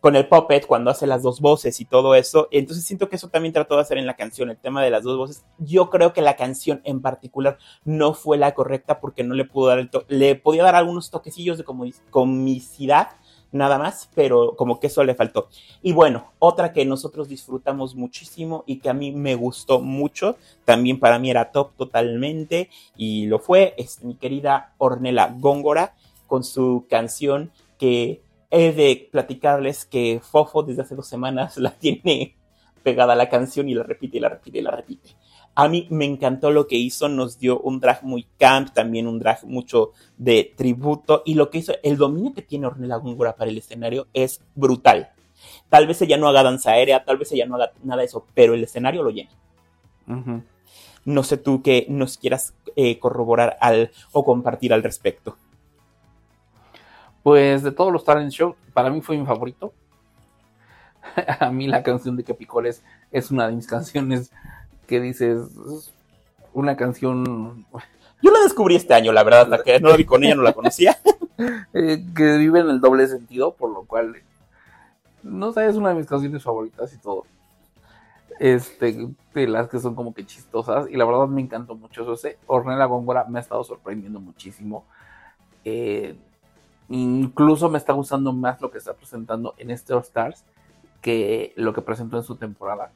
con 0.00 0.14
el 0.14 0.28
puppet 0.28 0.66
cuando 0.66 0.92
hace 0.92 1.04
las 1.04 1.22
dos 1.24 1.40
voces 1.40 1.80
y 1.80 1.84
todo 1.84 2.14
eso. 2.14 2.46
Entonces 2.52 2.84
siento 2.84 3.08
que 3.08 3.16
eso 3.16 3.28
también 3.28 3.52
trató 3.52 3.74
de 3.74 3.82
hacer 3.82 3.98
en 3.98 4.06
la 4.06 4.14
canción, 4.14 4.50
el 4.50 4.56
tema 4.56 4.80
de 4.80 4.90
las 4.90 5.02
dos 5.02 5.18
voces. 5.18 5.44
Yo 5.58 5.90
creo 5.90 6.12
que 6.12 6.22
la 6.22 6.36
canción 6.36 6.80
en 6.84 7.02
particular 7.02 7.58
no 7.84 8.14
fue 8.14 8.38
la 8.38 8.54
correcta 8.54 9.00
porque 9.00 9.24
no 9.24 9.34
le 9.34 9.46
pudo 9.46 9.66
dar 9.66 9.80
el 9.80 9.90
le 10.06 10.36
podía 10.36 10.62
dar 10.62 10.76
algunos 10.76 11.10
toquecillos 11.10 11.58
de 11.58 11.64
comicidad 12.10 13.08
nada 13.56 13.78
más, 13.78 14.08
pero 14.14 14.54
como 14.56 14.78
que 14.78 14.86
eso 14.88 15.02
le 15.04 15.14
faltó. 15.14 15.48
Y 15.82 15.92
bueno, 15.92 16.32
otra 16.38 16.72
que 16.72 16.84
nosotros 16.84 17.28
disfrutamos 17.28 17.94
muchísimo 17.94 18.64
y 18.66 18.78
que 18.78 18.88
a 18.88 18.94
mí 18.94 19.12
me 19.12 19.34
gustó 19.34 19.80
mucho, 19.80 20.36
también 20.64 21.00
para 21.00 21.18
mí 21.18 21.30
era 21.30 21.50
top 21.50 21.72
totalmente 21.76 22.70
y 22.96 23.26
lo 23.26 23.38
fue, 23.38 23.74
es 23.76 24.02
mi 24.02 24.14
querida 24.14 24.74
Ornella 24.78 25.34
Góngora 25.38 25.94
con 26.26 26.44
su 26.44 26.86
canción 26.88 27.50
que 27.78 28.22
he 28.50 28.72
de 28.72 29.08
platicarles 29.10 29.84
que 29.84 30.20
Fofo 30.22 30.62
desde 30.62 30.82
hace 30.82 30.94
dos 30.94 31.08
semanas 31.08 31.56
la 31.58 31.70
tiene 31.72 32.36
pegada 32.82 33.14
a 33.14 33.16
la 33.16 33.28
canción 33.28 33.68
y 33.68 33.74
la 33.74 33.82
repite 33.82 34.18
y 34.18 34.20
la 34.20 34.28
repite 34.28 34.58
y 34.58 34.62
la 34.62 34.70
repite. 34.70 35.10
A 35.58 35.68
mí 35.68 35.86
me 35.90 36.04
encantó 36.04 36.50
lo 36.50 36.66
que 36.66 36.76
hizo, 36.76 37.08
nos 37.08 37.38
dio 37.38 37.58
un 37.60 37.80
drag 37.80 38.04
muy 38.04 38.26
camp, 38.38 38.74
también 38.74 39.06
un 39.06 39.18
drag 39.18 39.42
mucho 39.44 39.92
de 40.18 40.52
tributo 40.54 41.22
y 41.24 41.32
lo 41.32 41.48
que 41.48 41.58
hizo, 41.58 41.72
el 41.82 41.96
dominio 41.96 42.34
que 42.34 42.42
tiene 42.42 42.66
Ornella 42.66 42.96
Góngora 42.96 43.34
para 43.36 43.50
el 43.50 43.56
escenario 43.56 44.06
es 44.12 44.42
brutal. 44.54 45.12
Tal 45.70 45.86
vez 45.86 46.02
ella 46.02 46.18
no 46.18 46.28
haga 46.28 46.42
danza 46.42 46.72
aérea, 46.72 47.06
tal 47.06 47.16
vez 47.16 47.32
ella 47.32 47.46
no 47.46 47.56
haga 47.56 47.72
nada 47.82 48.00
de 48.00 48.06
eso, 48.06 48.26
pero 48.34 48.52
el 48.52 48.64
escenario 48.64 49.02
lo 49.02 49.08
llena. 49.08 49.30
No 51.06 51.22
sé 51.22 51.38
tú 51.38 51.62
qué 51.62 51.86
nos 51.88 52.18
quieras 52.18 52.54
eh, 52.76 52.98
corroborar 52.98 53.56
al, 53.62 53.92
o 54.12 54.24
compartir 54.24 54.74
al 54.74 54.82
respecto. 54.82 55.38
Pues 57.22 57.62
de 57.62 57.72
todos 57.72 57.90
los 57.90 58.04
talent 58.04 58.30
show, 58.30 58.56
para 58.74 58.90
mí 58.90 59.00
fue 59.00 59.16
mi 59.16 59.24
favorito. 59.24 59.72
a 61.40 61.50
mí 61.50 61.66
la 61.66 61.82
canción 61.82 62.14
de 62.14 62.24
Capicoles 62.24 62.84
es 63.10 63.30
una 63.30 63.48
de 63.48 63.56
mis 63.56 63.66
canciones 63.66 64.30
que 64.86 65.00
dices, 65.00 65.48
una 66.52 66.76
canción... 66.76 67.66
Yo 68.22 68.30
la 68.30 68.40
descubrí 68.40 68.76
este 68.76 68.94
año, 68.94 69.12
la 69.12 69.22
verdad, 69.22 69.46
la 69.46 69.62
que 69.62 69.78
no 69.78 69.90
la 69.90 69.96
vi 69.96 70.04
con 70.04 70.24
ella, 70.24 70.34
no 70.34 70.42
la 70.42 70.52
conocía. 70.52 70.96
Eh, 71.74 72.04
que 72.16 72.38
vive 72.38 72.60
en 72.60 72.70
el 72.70 72.80
doble 72.80 73.06
sentido, 73.06 73.54
por 73.54 73.70
lo 73.70 73.84
cual, 73.84 74.16
no 75.22 75.52
sé, 75.52 75.66
es 75.66 75.76
una 75.76 75.90
de 75.90 75.96
mis 75.96 76.06
canciones 76.06 76.42
favoritas 76.42 76.92
y 76.94 76.98
todo. 76.98 77.24
este, 78.38 79.08
de 79.34 79.46
las 79.48 79.68
que 79.68 79.78
son 79.78 79.94
como 79.94 80.14
que 80.14 80.26
chistosas. 80.26 80.88
Y 80.90 80.96
la 80.96 81.04
verdad 81.04 81.26
me 81.28 81.40
encantó 81.40 81.74
mucho 81.74 82.02
eso. 82.02 82.14
Ese 82.14 82.38
Ornella 82.46 82.86
Góngora 82.86 83.24
me 83.24 83.38
ha 83.38 83.42
estado 83.42 83.64
sorprendiendo 83.64 84.20
muchísimo. 84.20 84.84
Eh, 85.64 86.16
incluso 86.88 87.68
me 87.68 87.78
está 87.78 87.92
gustando 87.92 88.32
más 88.32 88.60
lo 88.60 88.70
que 88.70 88.78
está 88.78 88.94
presentando 88.94 89.54
en 89.58 89.70
este 89.70 89.92
All 89.92 90.00
Stars 90.00 90.44
que 91.02 91.52
lo 91.56 91.72
que 91.72 91.82
presentó 91.82 92.16
en 92.16 92.24
su 92.24 92.36
temporada. 92.36 92.92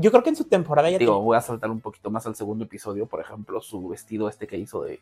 Yo 0.00 0.12
creo 0.12 0.22
que 0.22 0.30
en 0.30 0.36
su 0.36 0.44
temporada 0.44 0.88
ya. 0.90 0.98
Digo, 0.98 1.20
voy 1.20 1.36
a 1.36 1.40
saltar 1.40 1.70
un 1.70 1.80
poquito 1.80 2.08
más 2.08 2.24
al 2.26 2.36
segundo 2.36 2.64
episodio, 2.64 3.06
por 3.06 3.20
ejemplo, 3.20 3.60
su 3.60 3.88
vestido 3.88 4.28
este 4.28 4.46
que 4.46 4.56
hizo 4.56 4.84
de 4.84 5.00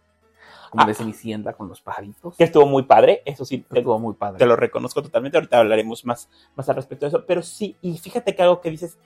como 0.70 0.86
de 0.86 0.92
ah. 0.92 0.94
cenicienta 0.94 1.52
con 1.52 1.68
los 1.68 1.82
pajaritos. 1.82 2.36
Que 2.36 2.44
estuvo 2.44 2.66
muy 2.66 2.84
padre, 2.84 3.22
eso 3.26 3.44
sí. 3.44 3.64
Estuvo 3.70 3.98
muy 3.98 4.14
padre. 4.14 4.38
Te 4.38 4.46
lo 4.46 4.56
reconozco 4.56 5.02
totalmente, 5.02 5.36
ahorita 5.36 5.58
hablaremos 5.58 6.06
más, 6.06 6.30
más 6.54 6.68
al 6.70 6.76
respecto 6.76 7.04
de 7.04 7.08
eso, 7.08 7.26
pero 7.26 7.42
sí, 7.42 7.76
y 7.82 7.98
fíjate 7.98 8.34
que 8.34 8.42
algo 8.42 8.62
que 8.62 8.70
dices, 8.70 8.96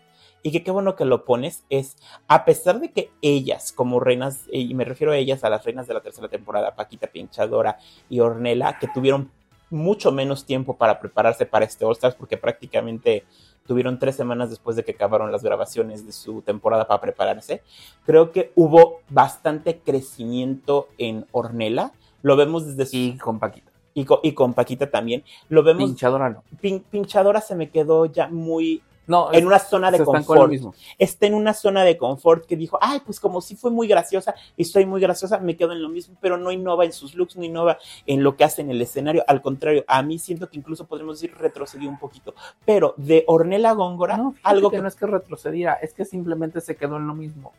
y 0.42 0.52
que 0.52 0.62
qué 0.62 0.70
bueno 0.70 0.94
que 0.94 1.04
lo 1.04 1.24
pones, 1.24 1.64
es 1.70 1.96
a 2.28 2.44
pesar 2.44 2.80
de 2.80 2.92
que 2.92 3.10
ellas, 3.20 3.72
como 3.72 3.98
reinas, 3.98 4.44
y 4.52 4.72
me 4.74 4.84
refiero 4.84 5.12
a 5.12 5.16
ellas, 5.16 5.42
a 5.42 5.50
las 5.50 5.64
reinas 5.64 5.88
de 5.88 5.94
la 5.94 6.02
tercera 6.02 6.28
temporada, 6.28 6.76
Paquita 6.76 7.08
Pinchadora 7.08 7.78
y 8.08 8.20
Ornella, 8.20 8.78
que 8.78 8.86
tuvieron 8.88 9.30
mucho 9.70 10.12
menos 10.12 10.46
tiempo 10.46 10.76
para 10.76 10.98
prepararse 10.98 11.46
para 11.46 11.64
este 11.64 11.84
All 11.84 11.92
Stars, 11.92 12.14
porque 12.14 12.36
prácticamente 12.36 13.24
tuvieron 13.70 14.00
tres 14.00 14.16
semanas 14.16 14.50
después 14.50 14.74
de 14.74 14.82
que 14.82 14.90
acabaron 14.90 15.30
las 15.30 15.44
grabaciones 15.44 16.04
de 16.04 16.10
su 16.10 16.42
temporada 16.42 16.88
para 16.88 17.00
prepararse. 17.00 17.62
Creo 18.04 18.32
que 18.32 18.50
hubo 18.56 18.98
bastante 19.08 19.78
crecimiento 19.78 20.88
en 20.98 21.24
Ornella. 21.30 21.92
Lo 22.22 22.34
vemos 22.34 22.66
desde 22.66 22.86
su... 22.86 22.96
Y 22.96 23.16
con 23.16 23.38
Paquita. 23.38 23.70
Y 23.94 24.06
con, 24.06 24.18
y 24.24 24.32
con 24.32 24.54
Paquita 24.54 24.90
también. 24.90 25.22
Lo 25.48 25.62
vemos... 25.62 25.84
Pinchadora 25.84 26.30
no. 26.30 26.42
pinchadora 26.90 27.40
se 27.40 27.54
me 27.54 27.70
quedó 27.70 28.06
ya 28.06 28.26
muy 28.26 28.82
no, 29.10 29.32
en 29.32 29.44
una 29.44 29.58
zona 29.58 29.90
de 29.90 30.04
confort. 30.04 30.52
Está 30.96 31.26
en 31.26 31.34
una 31.34 31.52
zona 31.52 31.82
de 31.82 31.98
confort 31.98 32.46
que 32.46 32.56
dijo, 32.56 32.78
ay, 32.80 33.00
pues 33.04 33.18
como 33.18 33.40
si 33.40 33.56
fue 33.56 33.72
muy 33.72 33.88
graciosa 33.88 34.36
y 34.56 34.62
estoy 34.62 34.86
muy 34.86 35.00
graciosa, 35.00 35.38
me 35.38 35.56
quedo 35.56 35.72
en 35.72 35.82
lo 35.82 35.88
mismo, 35.88 36.14
pero 36.20 36.36
no 36.36 36.52
innova 36.52 36.84
en 36.84 36.92
sus 36.92 37.16
looks, 37.16 37.36
no 37.36 37.42
innova 37.42 37.76
en 38.06 38.22
lo 38.22 38.36
que 38.36 38.44
hace 38.44 38.62
en 38.62 38.70
el 38.70 38.80
escenario. 38.80 39.24
Al 39.26 39.42
contrario, 39.42 39.84
a 39.88 40.00
mí 40.04 40.20
siento 40.20 40.48
que 40.48 40.58
incluso 40.58 40.86
podríamos 40.86 41.20
decir 41.20 41.36
retrocedió 41.36 41.88
un 41.88 41.98
poquito. 41.98 42.36
Pero 42.64 42.94
de 42.96 43.24
Ornella 43.26 43.72
Góngora, 43.72 44.32
algo 44.44 44.70
que, 44.70 44.80
no 44.80 44.86
es 44.86 44.94
que 44.94 45.06
retrocediera, 45.06 45.74
es 45.74 45.92
que 45.92 46.04
simplemente 46.04 46.60
se 46.60 46.76
quedó 46.76 46.96
en 46.96 47.08
lo 47.08 47.14
mismo. 47.16 47.52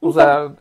O 0.00 0.10
sea, 0.10 0.54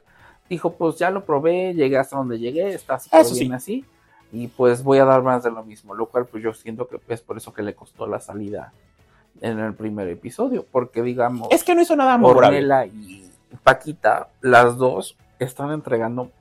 dijo, 0.49 0.73
pues 0.73 0.97
ya 0.97 1.09
lo 1.09 1.23
probé, 1.23 1.73
llegué 1.73 1.97
hasta 1.97 2.17
donde 2.17 2.37
llegué, 2.37 2.73
está 2.73 2.95
así, 2.95 3.39
bien 3.39 3.53
así 3.53 3.85
y 4.33 4.47
pues 4.47 4.83
voy 4.83 4.97
a 4.97 5.05
dar 5.05 5.21
más 5.21 5.43
de 5.43 5.51
lo 5.51 5.63
mismo, 5.63 5.93
lo 5.93 6.07
cual 6.07 6.25
pues 6.25 6.43
yo 6.43 6.53
siento 6.53 6.89
que 6.89 6.99
es 7.07 7.21
por 7.21 7.37
eso 7.37 7.53
que 7.53 7.61
le 7.61 7.75
costó 7.75 8.07
la 8.07 8.19
salida 8.19 8.73
en 9.41 9.59
el 9.59 9.73
primer 9.73 10.07
episodio, 10.09 10.65
porque 10.71 11.01
digamos... 11.01 11.49
Es 11.51 11.63
que 11.63 11.75
no 11.75 11.81
hizo 11.81 11.95
nada 11.95 12.19
Ornella 12.21 12.85
y 12.85 13.29
Paquita, 13.63 14.29
las 14.41 14.77
dos 14.77 15.17
están 15.39 15.71
entregando 15.71 16.31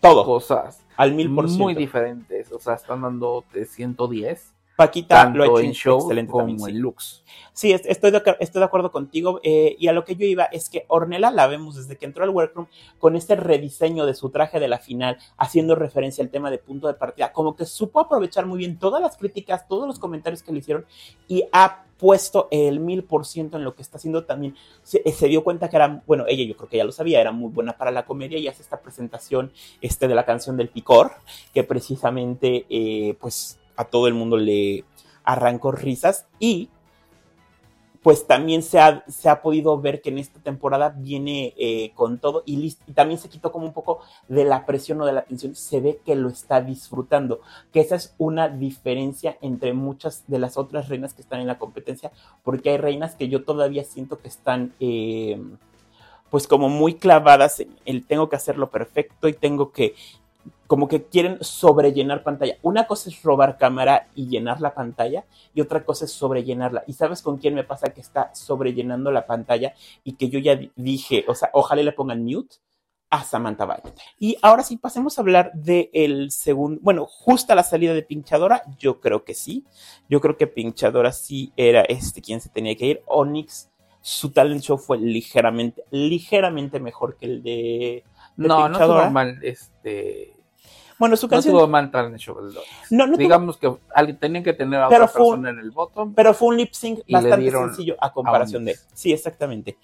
todo. 0.00 0.24
cosas 0.24 0.82
al 0.96 1.14
mil 1.14 1.32
por 1.32 1.48
muy 1.48 1.74
diferentes, 1.74 2.50
o 2.52 2.58
sea, 2.58 2.74
están 2.74 3.02
dando 3.02 3.44
de 3.52 3.64
110 3.64 4.52
Paquita 4.78 5.28
lo 5.30 5.42
ha 5.42 5.46
hecho 5.46 5.58
en 5.58 5.72
show 5.72 5.98
excelente 5.98 6.30
como 6.30 6.68
en 6.68 6.80
looks. 6.80 7.24
Sí, 7.52 7.72
estoy 7.72 8.12
de, 8.12 8.22
estoy 8.38 8.60
de 8.60 8.64
acuerdo 8.64 8.92
contigo. 8.92 9.40
Eh, 9.42 9.74
y 9.76 9.88
a 9.88 9.92
lo 9.92 10.04
que 10.04 10.14
yo 10.14 10.24
iba 10.24 10.44
es 10.44 10.68
que 10.68 10.84
Ornella 10.86 11.32
la 11.32 11.48
vemos 11.48 11.74
desde 11.74 11.96
que 11.96 12.06
entró 12.06 12.22
al 12.22 12.30
workroom 12.30 12.68
con 13.00 13.16
este 13.16 13.34
rediseño 13.34 14.06
de 14.06 14.14
su 14.14 14.30
traje 14.30 14.60
de 14.60 14.68
la 14.68 14.78
final, 14.78 15.18
haciendo 15.36 15.74
referencia 15.74 16.22
al 16.22 16.30
tema 16.30 16.52
de 16.52 16.58
punto 16.58 16.86
de 16.86 16.94
partida. 16.94 17.32
Como 17.32 17.56
que 17.56 17.66
supo 17.66 17.98
aprovechar 17.98 18.46
muy 18.46 18.58
bien 18.58 18.78
todas 18.78 19.02
las 19.02 19.16
críticas, 19.16 19.66
todos 19.66 19.88
los 19.88 19.98
comentarios 19.98 20.44
que 20.44 20.52
le 20.52 20.60
hicieron 20.60 20.86
y 21.26 21.42
ha 21.50 21.82
puesto 21.98 22.46
el 22.52 22.78
mil 22.78 23.02
por 23.02 23.26
ciento 23.26 23.56
en 23.56 23.64
lo 23.64 23.74
que 23.74 23.82
está 23.82 23.96
haciendo 23.96 24.26
también. 24.26 24.54
Se, 24.84 25.26
dio 25.26 25.42
cuenta 25.42 25.68
que 25.68 25.74
era, 25.74 26.04
bueno, 26.06 26.24
ella 26.28 26.44
yo 26.44 26.56
creo 26.56 26.68
que 26.68 26.76
ya 26.76 26.84
lo 26.84 26.92
sabía, 26.92 27.20
era 27.20 27.32
muy 27.32 27.50
buena 27.50 27.76
para 27.76 27.90
la 27.90 28.06
comedia 28.06 28.38
y 28.38 28.46
hace 28.46 28.62
esta 28.62 28.80
presentación 28.80 29.50
este, 29.80 30.06
de 30.06 30.14
la 30.14 30.24
canción 30.24 30.56
del 30.56 30.68
picor, 30.68 31.10
que 31.52 31.64
precisamente, 31.64 32.64
eh, 32.70 33.16
pues 33.20 33.58
a 33.78 33.84
todo 33.84 34.08
el 34.08 34.14
mundo 34.14 34.36
le 34.36 34.84
arrancó 35.24 35.72
risas 35.72 36.26
y 36.38 36.68
pues 38.02 38.26
también 38.26 38.62
se 38.62 38.80
ha, 38.80 39.04
se 39.08 39.28
ha, 39.28 39.42
podido 39.42 39.80
ver 39.80 40.00
que 40.00 40.10
en 40.10 40.18
esta 40.18 40.40
temporada 40.40 40.90
viene 40.96 41.52
eh, 41.56 41.92
con 41.94 42.18
todo 42.18 42.42
y, 42.46 42.76
y, 42.86 42.92
también 42.92 43.20
se 43.20 43.28
quitó 43.28 43.52
como 43.52 43.66
un 43.66 43.72
poco 43.72 44.00
de 44.28 44.44
la 44.44 44.66
presión 44.66 45.00
o 45.00 45.06
de 45.06 45.12
la 45.12 45.22
tensión, 45.22 45.54
se 45.54 45.80
ve 45.80 46.00
que 46.04 46.14
lo 46.14 46.28
está 46.28 46.60
disfrutando, 46.60 47.40
que 47.72 47.80
esa 47.80 47.96
es 47.96 48.14
una 48.18 48.48
diferencia 48.48 49.36
entre 49.42 49.74
muchas 49.74 50.24
de 50.26 50.38
las 50.38 50.56
otras 50.56 50.88
reinas 50.88 51.12
que 51.12 51.22
están 51.22 51.40
en 51.40 51.46
la 51.46 51.58
competencia, 51.58 52.12
porque 52.44 52.70
hay 52.70 52.78
reinas 52.78 53.14
que 53.14 53.28
yo 53.28 53.44
todavía 53.44 53.84
siento 53.84 54.18
que 54.18 54.28
están... 54.28 54.74
Eh, 54.80 55.40
pues 56.30 56.46
como 56.46 56.68
muy 56.68 56.94
clavadas 56.94 57.60
en 57.60 57.74
el 57.86 58.04
tengo 58.04 58.28
que 58.28 58.36
hacerlo 58.36 58.70
perfecto 58.70 59.28
y 59.28 59.32
tengo 59.32 59.72
que 59.72 59.94
como 60.68 60.86
que 60.86 61.06
quieren 61.06 61.38
sobrellenar 61.40 62.22
pantalla. 62.22 62.58
Una 62.62 62.86
cosa 62.86 63.08
es 63.08 63.22
robar 63.22 63.56
cámara 63.56 64.08
y 64.14 64.28
llenar 64.28 64.60
la 64.60 64.74
pantalla 64.74 65.24
y 65.54 65.62
otra 65.62 65.82
cosa 65.82 66.04
es 66.04 66.12
sobrellenarla. 66.12 66.84
¿Y 66.86 66.92
sabes 66.92 67.22
con 67.22 67.38
quién 67.38 67.54
me 67.54 67.64
pasa 67.64 67.88
que 67.88 68.02
está 68.02 68.32
sobrellenando 68.34 69.10
la 69.10 69.26
pantalla 69.26 69.74
y 70.04 70.12
que 70.12 70.28
yo 70.28 70.38
ya 70.38 70.60
dije, 70.76 71.24
o 71.26 71.34
sea, 71.34 71.48
ojalá 71.54 71.82
le 71.82 71.92
pongan 71.92 72.22
mute? 72.22 72.56
a 73.10 73.24
Samantha 73.24 73.64
Bennett. 73.64 73.98
Y 74.18 74.36
ahora 74.42 74.62
sí, 74.62 74.76
pasemos 74.76 75.16
a 75.16 75.22
hablar 75.22 75.50
del 75.54 76.30
segundo, 76.30 76.78
bueno, 76.82 77.06
justo 77.06 77.54
a 77.54 77.56
la 77.56 77.62
salida 77.62 77.94
de 77.94 78.02
Pinchadora, 78.02 78.62
yo 78.78 79.00
creo 79.00 79.24
que 79.24 79.32
sí. 79.32 79.64
Yo 80.10 80.20
creo 80.20 80.36
que 80.36 80.46
Pinchadora 80.46 81.12
sí 81.12 81.50
era 81.56 81.80
este 81.80 82.20
quien 82.20 82.42
se 82.42 82.50
tenía 82.50 82.76
que 82.76 82.84
ir. 82.84 83.02
Onyx, 83.06 83.70
su 84.02 84.30
talent 84.30 84.60
show 84.60 84.76
fue 84.76 84.98
ligeramente, 84.98 85.84
ligeramente 85.90 86.80
mejor 86.80 87.16
que 87.16 87.24
el 87.24 87.42
de, 87.42 88.04
no, 88.36 88.68
no 88.68 88.78
estuvo 88.78 89.10
mal, 89.10 89.38
este... 89.42 90.37
Bueno, 90.98 91.16
su 91.16 91.28
canción... 91.28 91.52
No 91.52 91.60
estuvo 91.60 91.70
mal 91.70 91.90
en 91.94 92.14
el 92.14 92.18
show 92.18 92.36
no, 92.90 93.06
no 93.06 93.16
Digamos 93.16 93.56
que 93.56 93.72
alguien 93.94 94.18
tenían 94.18 94.42
que 94.42 94.52
tener 94.52 94.80
a 94.80 94.86
otra 94.88 95.06
persona 95.06 95.50
en 95.50 95.58
el 95.58 95.70
bottom. 95.70 96.14
Pero 96.14 96.34
fue 96.34 96.48
un 96.48 96.56
lip 96.56 96.72
sync 96.72 97.00
bastante 97.08 97.50
sencillo 97.50 97.96
a 98.00 98.12
comparación 98.12 98.64
de... 98.64 98.76
Sí, 98.92 99.12
exactamente. 99.12 99.78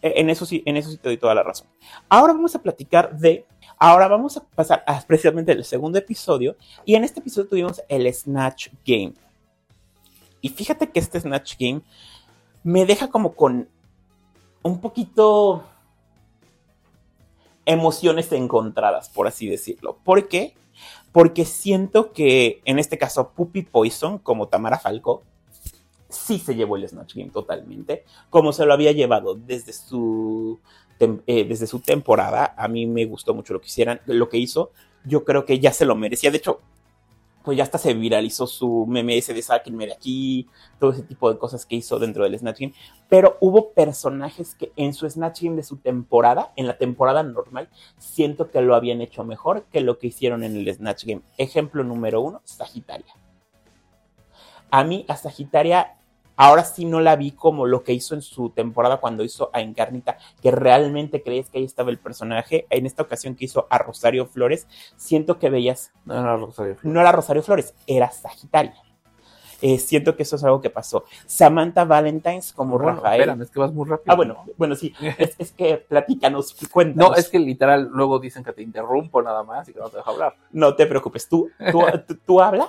E, 0.00 0.20
en 0.20 0.30
eso 0.30 0.46
sí, 0.46 0.62
en 0.64 0.76
eso 0.76 0.90
sí 0.90 0.96
te 0.96 1.08
doy 1.08 1.18
toda 1.18 1.34
la 1.34 1.42
razón. 1.42 1.66
Ahora 2.08 2.32
vamos 2.32 2.54
a 2.54 2.62
platicar 2.62 3.16
de... 3.16 3.46
Ahora 3.78 4.08
vamos 4.08 4.36
a 4.36 4.44
pasar 4.44 4.82
a 4.86 5.00
precisamente 5.02 5.52
el 5.52 5.64
segundo 5.64 5.98
episodio. 5.98 6.56
Y 6.84 6.94
en 6.94 7.04
este 7.04 7.20
episodio 7.20 7.48
tuvimos 7.48 7.82
el 7.88 8.12
Snatch 8.12 8.68
Game. 8.86 9.14
Y 10.40 10.48
fíjate 10.50 10.90
que 10.90 11.00
este 11.00 11.20
Snatch 11.20 11.56
Game 11.58 11.82
me 12.62 12.86
deja 12.86 13.08
como 13.08 13.34
con 13.34 13.68
un 14.62 14.80
poquito 14.80 15.64
emociones 17.68 18.32
encontradas, 18.32 19.10
por 19.10 19.28
así 19.28 19.46
decirlo. 19.46 19.98
¿Por 20.02 20.26
qué? 20.26 20.54
Porque 21.12 21.44
siento 21.44 22.12
que 22.12 22.62
en 22.64 22.78
este 22.78 22.96
caso 22.96 23.32
Puppy 23.32 23.62
Poison, 23.62 24.18
como 24.18 24.48
Tamara 24.48 24.78
Falco, 24.78 25.22
sí 26.08 26.38
se 26.38 26.54
llevó 26.54 26.76
el 26.76 26.88
Snatch 26.88 27.14
Game 27.14 27.30
totalmente, 27.30 28.04
como 28.30 28.54
se 28.54 28.64
lo 28.64 28.72
había 28.72 28.92
llevado 28.92 29.34
desde 29.34 29.74
su, 29.74 30.58
eh, 30.98 31.44
desde 31.44 31.66
su 31.66 31.80
temporada. 31.80 32.54
A 32.56 32.68
mí 32.68 32.86
me 32.86 33.04
gustó 33.04 33.34
mucho 33.34 33.52
lo 33.52 33.60
que 33.60 33.66
hicieran, 33.66 34.00
lo 34.06 34.30
que 34.30 34.38
hizo. 34.38 34.72
Yo 35.04 35.24
creo 35.24 35.44
que 35.44 35.58
ya 35.58 35.72
se 35.74 35.84
lo 35.84 35.94
merecía. 35.94 36.30
De 36.30 36.38
hecho, 36.38 36.60
pues 37.48 37.56
ya 37.56 37.64
hasta 37.64 37.78
se 37.78 37.94
viralizó 37.94 38.46
su 38.46 38.84
meme 38.86 39.16
ese 39.16 39.32
de 39.32 39.40
sáquenme 39.40 39.86
de 39.86 39.94
aquí, 39.94 40.46
todo 40.78 40.90
ese 40.90 41.02
tipo 41.02 41.32
de 41.32 41.38
cosas 41.38 41.64
que 41.64 41.76
hizo 41.76 41.98
dentro 41.98 42.24
del 42.24 42.38
Snatch 42.38 42.60
Game. 42.60 42.74
Pero 43.08 43.38
hubo 43.40 43.70
personajes 43.70 44.54
que 44.54 44.70
en 44.76 44.92
su 44.92 45.08
Snatch 45.08 45.40
Game 45.40 45.56
de 45.56 45.62
su 45.62 45.78
temporada, 45.78 46.52
en 46.56 46.66
la 46.66 46.76
temporada 46.76 47.22
normal, 47.22 47.70
siento 47.96 48.50
que 48.50 48.60
lo 48.60 48.74
habían 48.74 49.00
hecho 49.00 49.24
mejor 49.24 49.64
que 49.72 49.80
lo 49.80 49.98
que 49.98 50.08
hicieron 50.08 50.44
en 50.44 50.56
el 50.56 50.74
Snatch 50.74 51.06
Game. 51.06 51.22
Ejemplo 51.38 51.82
número 51.84 52.20
uno, 52.20 52.42
Sagitaria. 52.44 53.14
A 54.70 54.84
mí, 54.84 55.06
a 55.08 55.16
Sagitaria, 55.16 55.96
Ahora 56.40 56.62
sí 56.62 56.84
no 56.84 57.00
la 57.00 57.16
vi 57.16 57.32
como 57.32 57.66
lo 57.66 57.82
que 57.82 57.92
hizo 57.92 58.14
en 58.14 58.22
su 58.22 58.50
temporada 58.50 58.98
cuando 58.98 59.24
hizo 59.24 59.50
a 59.52 59.60
Encarnita, 59.60 60.18
que 60.40 60.52
realmente 60.52 61.20
crees 61.20 61.50
que 61.50 61.58
ahí 61.58 61.64
estaba 61.64 61.90
el 61.90 61.98
personaje. 61.98 62.64
En 62.70 62.86
esta 62.86 63.02
ocasión 63.02 63.34
que 63.34 63.46
hizo 63.46 63.66
a 63.68 63.78
Rosario 63.78 64.24
Flores, 64.24 64.68
siento 64.96 65.40
que 65.40 65.50
veías. 65.50 65.90
No 66.04 66.14
era 66.14 66.36
Rosario 66.36 66.76
Flores. 66.76 66.94
No 66.94 67.00
era 67.00 67.10
Rosario 67.10 67.42
Flores, 67.42 67.74
era 67.88 68.12
Sagitaria. 68.12 68.80
Eh, 69.60 69.80
siento 69.80 70.14
que 70.14 70.22
eso 70.22 70.36
es 70.36 70.44
algo 70.44 70.60
que 70.60 70.70
pasó. 70.70 71.06
Samantha 71.26 71.84
Valentines 71.84 72.52
como 72.52 72.78
Rafael. 72.78 73.22
Espérame, 73.22 73.42
es 73.42 73.50
que 73.50 73.58
vas 73.58 73.72
muy 73.72 73.88
rápido. 73.88 74.12
Ah, 74.12 74.14
bueno, 74.14 74.44
bueno, 74.56 74.76
sí. 74.76 74.94
es, 75.18 75.50
que 75.50 75.78
platícanos, 75.78 76.54
cuéntanos. 76.70 77.10
No, 77.10 77.16
es 77.16 77.28
que 77.28 77.40
literal 77.40 77.90
luego 77.92 78.20
dicen 78.20 78.44
que 78.44 78.52
te 78.52 78.62
interrumpo 78.62 79.20
nada 79.22 79.42
más 79.42 79.68
y 79.68 79.72
que 79.72 79.80
no 79.80 79.90
te 79.90 79.96
dejo 79.96 80.12
hablar. 80.12 80.36
No 80.52 80.76
te 80.76 80.86
preocupes, 80.86 81.28
tú, 81.28 81.50
tú, 81.72 81.82
tú 82.24 82.40
habla 82.40 82.68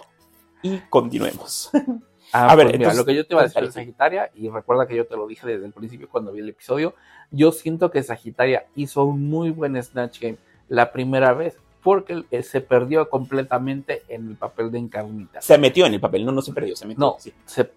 y 0.63 0.79
continuemos. 0.89 1.69
Ah, 2.31 2.51
a 2.51 2.55
ver, 2.55 2.77
pues 2.77 2.95
lo 2.95 3.05
que 3.05 3.15
yo 3.15 3.25
te 3.25 3.33
iba 3.33 3.41
a 3.41 3.45
decir 3.45 3.63
de 3.63 3.71
Sagitaria, 3.71 4.31
y 4.35 4.49
recuerda 4.49 4.87
que 4.87 4.95
yo 4.95 5.05
te 5.05 5.15
lo 5.15 5.27
dije 5.27 5.47
desde 5.47 5.65
el 5.65 5.73
principio 5.73 6.07
cuando 6.09 6.31
vi 6.31 6.41
el 6.41 6.49
episodio, 6.49 6.93
yo 7.31 7.51
siento 7.51 7.91
que 7.91 8.03
Sagitaria 8.03 8.65
hizo 8.75 9.03
un 9.03 9.29
muy 9.29 9.49
buen 9.49 9.81
Snatch 9.81 10.19
Game 10.19 10.37
la 10.67 10.91
primera 10.91 11.33
vez, 11.33 11.57
porque 11.83 12.23
eh, 12.29 12.43
se 12.43 12.61
perdió 12.61 13.09
completamente 13.09 14.03
en 14.09 14.29
el 14.29 14.35
papel 14.35 14.69
de 14.71 14.79
Encarnita. 14.79 15.41
Se 15.41 15.57
metió 15.57 15.85
en 15.85 15.93
el 15.93 15.99
papel, 15.99 16.25
no, 16.25 16.31
no 16.31 16.41
se 16.41 16.53
perdió, 16.53 16.75
se 16.75 16.85
metió. 16.85 16.99
No, 16.99 17.17
se, 17.19 17.71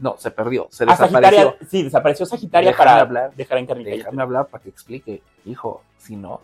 no, 0.00 0.16
se 0.18 0.30
perdió, 0.30 0.66
se 0.70 0.84
ah, 0.84 0.86
desapareció. 0.90 1.56
sí, 1.68 1.82
desapareció 1.82 2.26
Sagitaria 2.26 2.74
para 2.76 3.00
hablar, 3.00 3.34
dejar 3.34 3.58
a 3.58 3.60
Encarnita. 3.60 3.90
Déjame 3.90 4.22
hablar 4.22 4.46
para 4.46 4.62
que 4.62 4.70
explique, 4.70 5.22
hijo, 5.44 5.82
si 5.98 6.16
no, 6.16 6.40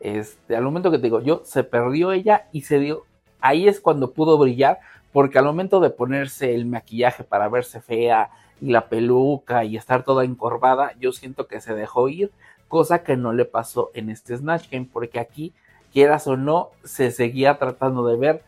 este, 0.00 0.54
al 0.54 0.62
momento 0.62 0.90
que 0.90 0.98
te 0.98 1.04
digo, 1.04 1.20
yo, 1.20 1.42
se 1.44 1.64
perdió 1.64 2.12
ella 2.12 2.46
y 2.52 2.62
se 2.62 2.78
dio, 2.78 3.04
ahí 3.40 3.68
es 3.68 3.80
cuando 3.80 4.12
pudo 4.12 4.38
brillar, 4.38 4.78
porque 5.12 5.38
al 5.38 5.44
momento 5.44 5.80
de 5.80 5.90
ponerse 5.90 6.54
el 6.54 6.66
maquillaje 6.66 7.24
para 7.24 7.48
verse 7.48 7.80
fea 7.80 8.30
y 8.60 8.70
la 8.70 8.88
peluca 8.88 9.64
y 9.64 9.76
estar 9.76 10.04
toda 10.04 10.24
encorvada, 10.24 10.92
yo 10.98 11.12
siento 11.12 11.46
que 11.46 11.60
se 11.60 11.74
dejó 11.74 12.08
ir, 12.08 12.30
cosa 12.68 13.02
que 13.02 13.16
no 13.16 13.32
le 13.32 13.44
pasó 13.44 13.90
en 13.94 14.10
este 14.10 14.36
Snatch 14.36 14.70
Game, 14.70 14.88
porque 14.92 15.20
aquí 15.20 15.54
quieras 15.92 16.26
o 16.26 16.36
no, 16.36 16.70
se 16.84 17.10
seguía 17.10 17.58
tratando 17.58 18.06
de 18.06 18.16
ver 18.16 18.42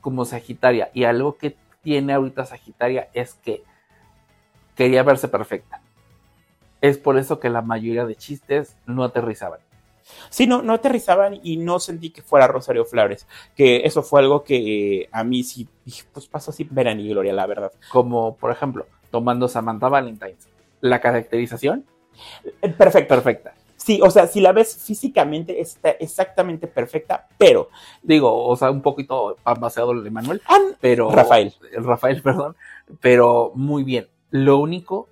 como 0.00 0.24
Sagitaria. 0.24 0.90
Y 0.94 1.04
algo 1.04 1.36
que 1.36 1.56
tiene 1.82 2.12
ahorita 2.12 2.46
Sagitaria 2.46 3.08
es 3.12 3.34
que 3.34 3.62
quería 4.74 5.02
verse 5.02 5.28
perfecta. 5.28 5.80
Es 6.80 6.98
por 6.98 7.18
eso 7.18 7.40
que 7.40 7.48
la 7.48 7.62
mayoría 7.62 8.04
de 8.04 8.14
chistes 8.14 8.76
no 8.86 9.02
aterrizaban. 9.02 9.60
Sí, 10.30 10.46
no, 10.46 10.62
no 10.62 10.74
aterrizaban 10.74 11.38
y 11.42 11.56
no 11.56 11.78
sentí 11.78 12.10
que 12.10 12.22
fuera 12.22 12.46
Rosario 12.46 12.84
Flores, 12.84 13.26
que 13.54 13.82
eso 13.84 14.02
fue 14.02 14.20
algo 14.20 14.44
que 14.44 15.08
a 15.12 15.24
mí 15.24 15.42
sí, 15.42 15.68
pues 16.12 16.26
pasó 16.26 16.50
así 16.50 16.66
verán 16.70 17.00
y 17.00 17.08
gloria, 17.08 17.32
la 17.32 17.46
verdad. 17.46 17.72
Como, 17.90 18.36
por 18.36 18.50
ejemplo, 18.50 18.86
tomando 19.10 19.48
Samantha 19.48 19.88
Valentine's, 19.88 20.48
la 20.80 21.00
caracterización. 21.00 21.84
Eh, 22.62 22.68
perfecta. 22.68 23.14
Perfecta. 23.14 23.54
Sí, 23.76 24.00
o 24.02 24.10
sea, 24.10 24.26
si 24.26 24.40
la 24.40 24.52
ves 24.52 24.82
físicamente 24.84 25.60
está 25.60 25.90
exactamente 25.90 26.66
perfecta, 26.66 27.28
pero. 27.38 27.70
Digo, 28.02 28.46
o 28.46 28.56
sea, 28.56 28.70
un 28.70 28.82
poquito 28.82 29.36
baseado 29.60 29.92
en 29.92 30.12
Manuel. 30.12 30.42
Ah, 30.48 30.58
pero. 30.80 31.10
Rafael. 31.10 31.54
Rafael, 31.72 32.20
perdón. 32.24 32.56
Pero 33.00 33.52
muy 33.54 33.84
bien. 33.84 34.08
Lo 34.30 34.58
único, 34.58 35.08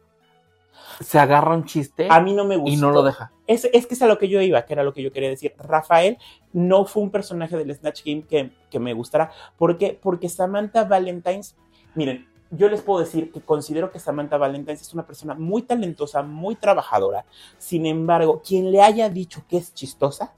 se 1.01 1.19
agarra 1.19 1.55
un 1.55 1.65
chiste. 1.65 2.09
A 2.11 2.21
mí 2.21 2.35
no 2.35 2.45
me 2.45 2.57
gusta. 2.57 2.73
Y 2.73 2.77
no 2.77 2.91
lo 2.91 3.03
deja. 3.03 3.33
Es, 3.47 3.69
es 3.73 3.87
que 3.87 3.95
es 3.95 4.03
a 4.03 4.07
lo 4.07 4.19
que 4.19 4.29
yo 4.29 4.41
iba, 4.41 4.65
que 4.65 4.73
era 4.73 4.83
lo 4.83 4.93
que 4.93 5.03
yo 5.03 5.13
quería 5.13 5.29
decir. 5.29 5.55
Rafael 5.59 6.19
no 6.53 6.85
fue 6.85 7.03
un 7.03 7.11
personaje 7.11 7.57
del 7.57 7.75
Snatch 7.75 8.03
Game 8.05 8.23
que, 8.23 8.53
que 8.71 8.79
me 8.79 8.95
gustara. 8.95 9.31
¿Por 9.57 9.79
qué? 9.79 9.99
Porque 10.01 10.29
Samantha 10.29 10.85
Valentine's. 10.85 11.57
Miren, 11.95 12.27
yo 12.51 12.69
les 12.69 12.83
puedo 12.83 13.01
decir 13.01 13.33
que 13.33 13.41
considero 13.41 13.91
que 13.91 13.99
Samantha 13.99 14.37
Valentine 14.37 14.75
es 14.75 14.95
una 14.95 15.07
persona 15.07 15.35
muy 15.35 15.63
talentosa, 15.63 16.23
muy 16.23 16.55
trabajadora. 16.55 17.25
Sin 17.59 17.87
embargo, 17.87 18.43
quien 18.47 18.71
le 18.71 18.81
haya 18.81 19.09
dicho 19.09 19.45
que 19.49 19.57
es 19.57 19.75
chistosa 19.75 20.33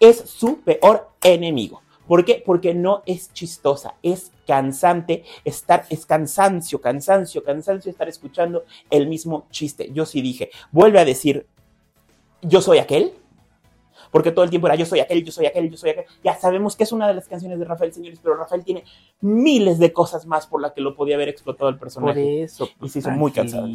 es 0.00 0.18
su 0.18 0.60
peor 0.60 1.10
enemigo. 1.22 1.82
¿Por 2.08 2.24
qué? 2.24 2.42
Porque 2.44 2.74
no 2.74 3.02
es 3.06 3.32
chistosa, 3.32 3.94
es 4.02 4.32
cansante 4.46 5.24
estar, 5.44 5.84
es 5.90 6.06
cansancio, 6.06 6.80
cansancio, 6.80 7.44
cansancio 7.44 7.90
estar 7.90 8.08
escuchando 8.08 8.64
el 8.90 9.06
mismo 9.06 9.46
chiste. 9.50 9.90
Yo 9.92 10.06
sí 10.06 10.22
dije, 10.22 10.50
vuelve 10.72 10.98
a 10.98 11.04
decir, 11.04 11.46
yo 12.40 12.62
soy 12.62 12.78
aquel, 12.78 13.12
porque 14.10 14.30
todo 14.30 14.44
el 14.44 14.50
tiempo 14.50 14.66
era 14.66 14.76
yo 14.76 14.86
soy 14.86 15.00
aquel, 15.00 15.24
yo 15.24 15.32
soy 15.32 15.46
aquel, 15.46 15.70
yo 15.70 15.76
soy 15.76 15.90
aquel. 15.90 16.04
Ya 16.22 16.36
sabemos 16.36 16.76
que 16.76 16.84
es 16.84 16.92
una 16.92 17.08
de 17.08 17.14
las 17.14 17.28
canciones 17.28 17.58
de 17.58 17.64
Rafael, 17.64 17.92
señores, 17.92 18.18
pero 18.22 18.36
Rafael 18.36 18.64
tiene 18.64 18.84
miles 19.20 19.78
de 19.78 19.92
cosas 19.92 20.26
más 20.26 20.46
por 20.46 20.60
las 20.60 20.72
que 20.72 20.80
lo 20.80 20.94
podía 20.94 21.16
haber 21.16 21.28
explotado 21.28 21.68
el 21.68 21.78
personaje. 21.78 22.12
Por 22.12 22.22
eso. 22.22 22.68
y 22.82 22.88
se 22.88 23.00
hizo 23.00 23.10
muy 23.10 23.32
cansado. 23.32 23.68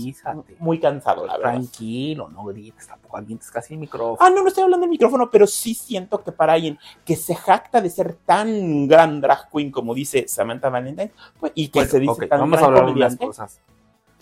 Muy 0.60 0.80
cansado, 0.80 1.26
la 1.26 1.38
verdad. 1.38 1.54
Tranquilo, 1.54 2.30
no 2.30 2.46
grites, 2.46 2.88
tampoco 2.88 3.18
avientes 3.18 3.52
casi 3.52 3.74
el 3.74 3.80
micrófono. 3.80 4.18
Ah, 4.20 4.30
no, 4.30 4.42
no 4.42 4.48
estoy 4.48 4.64
hablando 4.64 4.84
del 4.84 4.92
micrófono, 4.92 5.30
pero 5.30 5.48
sí 5.48 5.74
siento 5.74 6.24
que 6.24 6.32
para 6.32 6.54
alguien 6.54 6.78
que 7.06 7.16
se 7.16 7.36
jacta 7.36 7.82
de 7.82 7.90
ser 7.90 8.14
tan 8.26 8.88
gran 8.88 9.22
drag 9.22 9.50
queen 9.52 9.72
como 9.72 9.94
dice 9.94 10.28
Samantha 10.28 10.70
Valentine, 10.70 11.12
pues, 11.40 11.52
y 11.56 11.70
que 11.70 11.86
se 11.86 12.00
dice 12.00 12.28
tan 12.28 12.40
vamos 12.40 12.62
a 12.62 12.66
hablar 12.66 12.86
de 12.86 12.92
unas 12.92 13.18
cosas. 13.18 13.60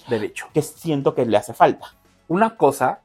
Derecho. 0.08 0.48
Que 0.54 0.62
siento 0.62 1.14
que 1.14 1.26
le 1.26 1.38
hace 1.38 1.54
falta. 1.54 1.96
Una 2.28 2.56
cosa 2.58 3.02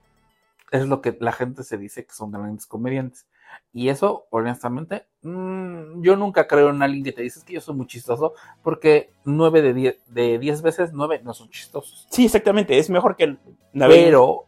es 0.71 0.87
lo 0.87 1.01
que 1.01 1.17
la 1.21 1.33
gente 1.33 1.63
se 1.63 1.79
dice 1.79 2.05
que 2.05 2.13
son 2.13 2.33
grandes 2.33 2.67
comediantes. 2.67 3.27
Y 3.73 3.89
eso, 3.89 4.27
honestamente, 4.31 5.07
mm, 5.23 6.03
yo 6.03 6.17
nunca 6.17 6.47
creo 6.47 6.71
en 6.71 6.83
alguien 6.83 7.05
que 7.05 7.13
te 7.13 7.23
dice 7.23 7.41
que 7.45 7.55
yo 7.55 7.61
soy 7.61 7.77
muy 7.77 7.87
chistoso, 7.87 8.35
porque 8.63 9.13
nueve 9.25 9.63
de 9.63 9.75
diez, 9.75 9.99
de 10.07 10.39
diez 10.39 10.63
veces, 10.63 10.93
nueve 10.93 11.21
no 11.23 11.35
son 11.35 11.51
chistosos. 11.51 12.07
Sí, 12.11 12.25
exactamente, 12.25 12.79
es 12.79 12.91
mejor 12.91 13.17
que... 13.17 13.37
Pero 13.73 14.47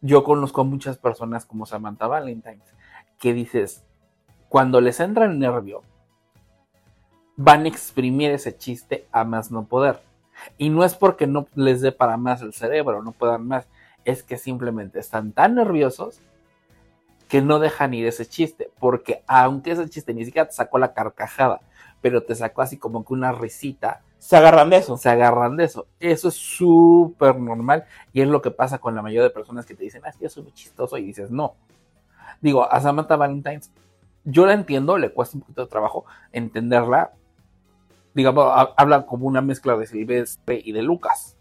yo 0.00 0.24
conozco 0.24 0.60
a 0.60 0.64
muchas 0.64 0.98
personas 0.98 1.44
como 1.44 1.66
Samantha 1.66 2.06
Valentine, 2.06 2.60
que 3.18 3.32
dices, 3.32 3.84
cuando 4.48 4.80
les 4.80 5.00
entra 5.00 5.24
el 5.24 5.38
nervio, 5.38 5.82
van 7.36 7.64
a 7.64 7.68
exprimir 7.68 8.30
ese 8.30 8.56
chiste 8.56 9.06
a 9.12 9.24
más 9.24 9.50
no 9.50 9.64
poder. 9.64 10.00
Y 10.58 10.70
no 10.70 10.84
es 10.84 10.94
porque 10.94 11.26
no 11.26 11.46
les 11.54 11.80
dé 11.80 11.92
para 11.92 12.16
más 12.16 12.42
el 12.42 12.52
cerebro, 12.52 13.02
no 13.02 13.12
puedan 13.12 13.46
más, 13.46 13.66
es 14.04 14.22
que 14.22 14.36
simplemente 14.38 14.98
están 14.98 15.32
tan 15.32 15.54
nerviosos 15.54 16.20
que 17.28 17.40
no 17.40 17.58
dejan 17.58 17.94
ir 17.94 18.06
ese 18.06 18.26
chiste, 18.26 18.70
porque 18.78 19.22
aunque 19.26 19.70
ese 19.70 19.88
chiste 19.88 20.12
ni 20.12 20.24
siquiera 20.24 20.48
te 20.48 20.54
sacó 20.54 20.78
la 20.78 20.92
carcajada, 20.92 21.60
pero 22.02 22.22
te 22.22 22.34
sacó 22.34 22.62
así 22.62 22.76
como 22.76 23.04
que 23.04 23.14
una 23.14 23.32
risita, 23.32 24.02
se 24.18 24.36
agarran 24.36 24.70
de 24.70 24.76
eso. 24.76 24.96
Se 24.96 25.08
agarran 25.08 25.56
de 25.56 25.64
eso. 25.64 25.88
Eso 25.98 26.28
es 26.28 26.34
súper 26.34 27.40
normal 27.40 27.86
y 28.12 28.20
es 28.20 28.28
lo 28.28 28.40
que 28.40 28.52
pasa 28.52 28.78
con 28.78 28.94
la 28.94 29.02
mayoría 29.02 29.24
de 29.24 29.30
personas 29.30 29.66
que 29.66 29.74
te 29.74 29.82
dicen, 29.82 30.02
ah, 30.04 30.10
es 30.10 30.16
que 30.16 30.24
yo 30.24 30.30
soy 30.30 30.44
muy 30.44 30.52
chistoso 30.52 30.96
y 30.96 31.02
dices, 31.02 31.30
no. 31.30 31.54
Digo, 32.40 32.70
a 32.70 32.80
Samantha 32.80 33.16
Valentine's, 33.16 33.72
yo 34.24 34.46
la 34.46 34.52
entiendo, 34.52 34.96
le 34.96 35.12
cuesta 35.12 35.36
un 35.36 35.40
poquito 35.40 35.62
de 35.62 35.68
trabajo 35.68 36.04
entenderla. 36.30 37.12
Digamos, 38.14 38.52
habla 38.76 39.06
como 39.06 39.26
una 39.26 39.40
mezcla 39.40 39.76
de 39.76 39.86
Silvestre 39.86 40.60
y 40.62 40.70
de 40.70 40.82
Lucas. 40.82 41.36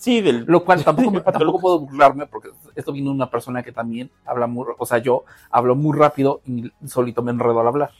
Sí, 0.00 0.22
del... 0.22 0.46
Lo 0.46 0.64
cual 0.64 0.82
tampoco, 0.84 1.20
tampoco 1.20 1.60
puedo 1.60 1.80
burlarme 1.80 2.26
porque 2.26 2.48
esto 2.74 2.90
de 2.90 3.02
una 3.02 3.30
persona 3.30 3.62
que 3.62 3.70
también 3.70 4.10
habla 4.24 4.46
muy, 4.46 4.66
o 4.78 4.86
sea, 4.86 4.96
yo 4.98 5.24
hablo 5.50 5.76
muy 5.76 5.96
rápido 5.96 6.40
y 6.46 6.72
solito 6.86 7.22
me 7.22 7.32
enredo 7.32 7.60
al 7.60 7.68
hablar. 7.68 7.90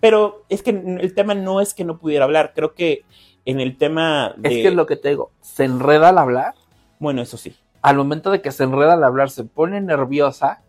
Pero 0.00 0.44
es 0.48 0.62
que 0.62 0.70
el 0.70 1.14
tema 1.14 1.34
no 1.34 1.60
es 1.60 1.74
que 1.74 1.84
no 1.84 1.98
pudiera 1.98 2.24
hablar, 2.24 2.52
creo 2.54 2.74
que 2.74 3.04
en 3.44 3.60
el 3.60 3.76
tema 3.76 4.34
de... 4.38 4.48
Es 4.48 4.54
que 4.62 4.68
es 4.68 4.74
lo 4.74 4.86
que 4.86 4.96
te 4.96 5.10
digo, 5.10 5.30
se 5.42 5.64
enreda 5.64 6.08
al 6.08 6.18
hablar. 6.18 6.54
Bueno, 6.98 7.20
eso 7.20 7.36
sí. 7.36 7.54
Al 7.82 7.98
momento 7.98 8.30
de 8.30 8.40
que 8.40 8.50
se 8.50 8.64
enreda 8.64 8.94
al 8.94 9.04
hablar, 9.04 9.28
se 9.28 9.44
pone 9.44 9.80
nerviosa. 9.82 10.62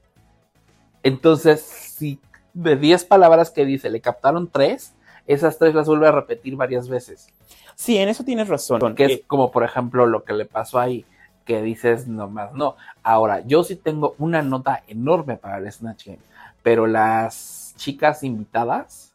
Entonces, 1.01 1.61
si 1.61 2.19
de 2.53 2.75
10 2.75 3.05
palabras 3.05 3.51
que 3.51 3.65
dice 3.65 3.89
le 3.89 4.01
captaron 4.01 4.49
3, 4.49 4.93
esas 5.27 5.57
3 5.57 5.73
las 5.73 5.87
vuelve 5.87 6.09
a 6.09 6.11
repetir 6.11 6.57
varias 6.57 6.89
veces. 6.89 7.29
Sí, 7.77 7.95
en 7.99 8.09
eso 8.09 8.23
tienes 8.23 8.47
razón. 8.47 8.95
Que 8.95 9.05
es 9.05 9.21
como, 9.27 9.51
por 9.51 9.63
ejemplo, 9.63 10.07
lo 10.07 10.23
que 10.23 10.33
le 10.33 10.45
pasó 10.45 10.79
ahí, 10.79 11.05
que 11.45 11.61
dices 11.61 12.07
nomás 12.07 12.51
no. 12.53 12.75
Ahora, 13.03 13.41
yo 13.41 13.63
sí 13.63 13.75
tengo 13.75 14.15
una 14.17 14.41
nota 14.41 14.81
enorme 14.87 15.37
para 15.37 15.59
el 15.59 15.71
Snatch 15.71 16.07
Game, 16.07 16.19
pero 16.63 16.87
las 16.87 17.75
chicas 17.77 18.23
invitadas 18.23 19.13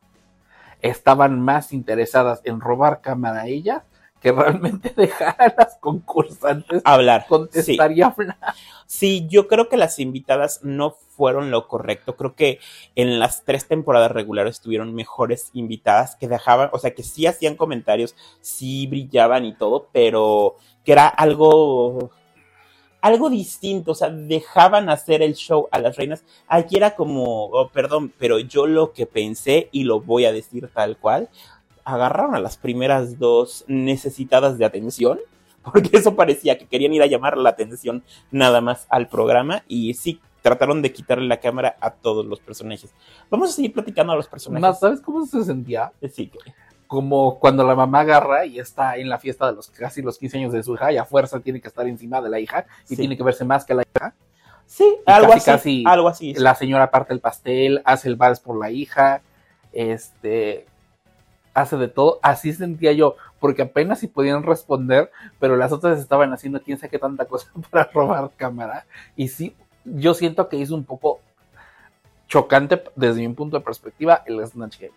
estaban 0.81 1.41
más 1.41 1.73
interesadas 1.73 2.41
en 2.45 2.61
robar 2.61 3.01
cámara 3.01 3.43
a 3.43 3.47
ellas 3.49 3.83
que 4.23 4.33
realmente 4.33 4.93
dejar 4.97 5.35
a 5.39 5.55
las 5.57 5.77
concursantes 5.79 6.81
hablar, 6.85 7.27
contestar 7.29 7.93
y 7.93 8.03
hablar. 8.03 8.39
Sí, 8.87 9.27
yo 9.29 9.49
creo 9.49 9.69
que 9.69 9.77
las 9.77 9.99
invitadas 9.99 10.61
no 10.63 10.93
fueron 10.93 11.51
lo 11.51 11.67
correcto. 11.67 12.17
Creo 12.17 12.35
que 12.35 12.61
en 12.95 13.19
las 13.19 13.45
tres 13.45 13.67
temporadas 13.67 14.13
regulares 14.13 14.61
tuvieron 14.61 14.95
mejores 14.95 15.51
invitadas 15.53 16.17
que 16.17 16.29
dejaban, 16.29 16.71
o 16.73 16.79
sea, 16.79 16.95
que 16.95 17.03
sí 17.03 17.27
hacían 17.27 17.57
comentarios, 17.57 18.15
sí 18.41 18.87
brillaban 18.87 19.45
y 19.45 19.55
todo, 19.55 19.89
pero 19.93 20.57
que 20.85 20.93
era 20.93 21.09
algo 21.09 22.11
algo 23.01 23.29
distinto, 23.31 23.93
o 23.93 23.95
sea, 23.97 24.11
dejaban 24.11 24.89
hacer 24.89 25.23
el 25.23 25.35
show 25.35 25.69
a 25.73 25.81
las 25.81 25.97
reinas. 25.97 26.25
Aquí 26.47 26.77
era 26.77 26.95
como, 26.95 27.47
oh, 27.47 27.69
perdón, 27.69 28.13
pero 28.17 28.39
yo 28.39 28.69
lo 28.69 28.93
que 28.93 29.07
pensé 29.07 29.69
y 29.73 29.83
lo 29.83 30.01
voy 30.01 30.25
a 30.25 30.33
decir 30.33 30.71
tal 30.73 30.97
cual, 30.97 31.29
agarraron 31.85 32.35
a 32.35 32.41
las 32.41 32.57
primeras 32.57 33.19
dos 33.19 33.65
necesitadas 33.67 34.59
de 34.59 34.65
atención, 34.65 35.19
porque 35.63 35.97
eso 35.97 36.15
parecía 36.15 36.59
que 36.59 36.67
querían 36.67 36.95
ir 36.95 37.03
a 37.03 37.07
llamar 37.07 37.37
la 37.37 37.51
atención 37.51 38.03
nada 38.31 38.61
más 38.61 38.87
al 38.89 39.09
programa 39.09 39.65
y 39.69 39.95
sí 39.95 40.21
trataron 40.43 40.83
de 40.83 40.93
quitarle 40.93 41.29
la 41.29 41.39
cámara 41.39 41.77
a 41.81 41.93
todos 41.93 42.27
los 42.27 42.41
personajes. 42.41 42.93
Vamos 43.31 43.51
a 43.51 43.53
seguir 43.53 43.73
platicando 43.73 44.13
a 44.13 44.17
los 44.17 44.27
personajes. 44.27 44.79
¿Sabes 44.79 45.01
cómo 45.01 45.25
se 45.25 45.45
sentía? 45.45 45.93
Sí, 46.13 46.31
como 46.89 47.39
cuando 47.39 47.65
la 47.65 47.75
mamá 47.75 48.01
agarra 48.01 48.45
y 48.45 48.59
está 48.59 48.97
en 48.97 49.09
la 49.09 49.19
fiesta 49.19 49.47
de 49.47 49.55
los 49.55 49.71
casi 49.71 50.03
los 50.03 50.19
15 50.19 50.39
años 50.39 50.53
de 50.53 50.63
su 50.63 50.75
hija 50.75 50.93
y 50.93 50.99
a 50.99 51.05
fuerza 51.05 51.41
tiene 51.41 51.61
que 51.61 51.69
estar 51.69 51.87
encima 51.87 52.21
de 52.21 52.29
la 52.29 52.39
hija 52.39 52.67
y 52.89 52.97
tiene 52.97 53.17
que 53.17 53.23
verse 53.23 53.45
más 53.45 53.65
que 53.65 53.73
la 53.73 53.83
hija. 53.83 54.15
Sí, 54.67 54.97
algo 55.07 55.33
así. 55.33 55.85
algo 55.87 56.09
así. 56.09 56.35
La 56.35 56.55
señora 56.55 56.91
parte 56.91 57.15
el 57.15 57.21
pastel, 57.21 57.81
hace 57.85 58.09
el 58.09 58.17
vals 58.17 58.41
por 58.41 58.59
la 58.59 58.71
hija, 58.71 59.23
este, 59.73 60.67
hace 61.55 61.77
de 61.77 61.89
todo. 61.89 62.19
Así 62.23 62.53
sentía 62.53 62.93
yo, 62.93 63.17
porque 63.41 63.63
apenas 63.63 64.01
si 64.01 64.09
podían 64.09 64.43
responder, 64.43 65.11
pero 65.39 65.57
las 65.57 65.73
otras 65.73 65.99
estaban 65.99 66.33
haciendo 66.33 66.63
quién 66.63 66.79
sabe 66.79 66.91
qué 66.91 66.99
tanta 66.99 67.25
cosa 67.25 67.51
para 67.71 67.91
robar 67.93 68.31
cámara. 68.37 68.87
Y 69.17 69.29
sí, 69.29 69.55
yo 69.85 70.15
siento 70.15 70.49
que 70.49 70.57
hizo 70.57 70.75
un 70.75 70.85
poco 70.85 71.21
chocante 72.29 72.83
desde 72.97 73.27
mi 73.27 73.35
punto 73.35 73.59
de 73.59 73.65
perspectiva 73.65 74.23
el 74.27 74.45
Snatch 74.47 74.81
Game. 74.81 74.95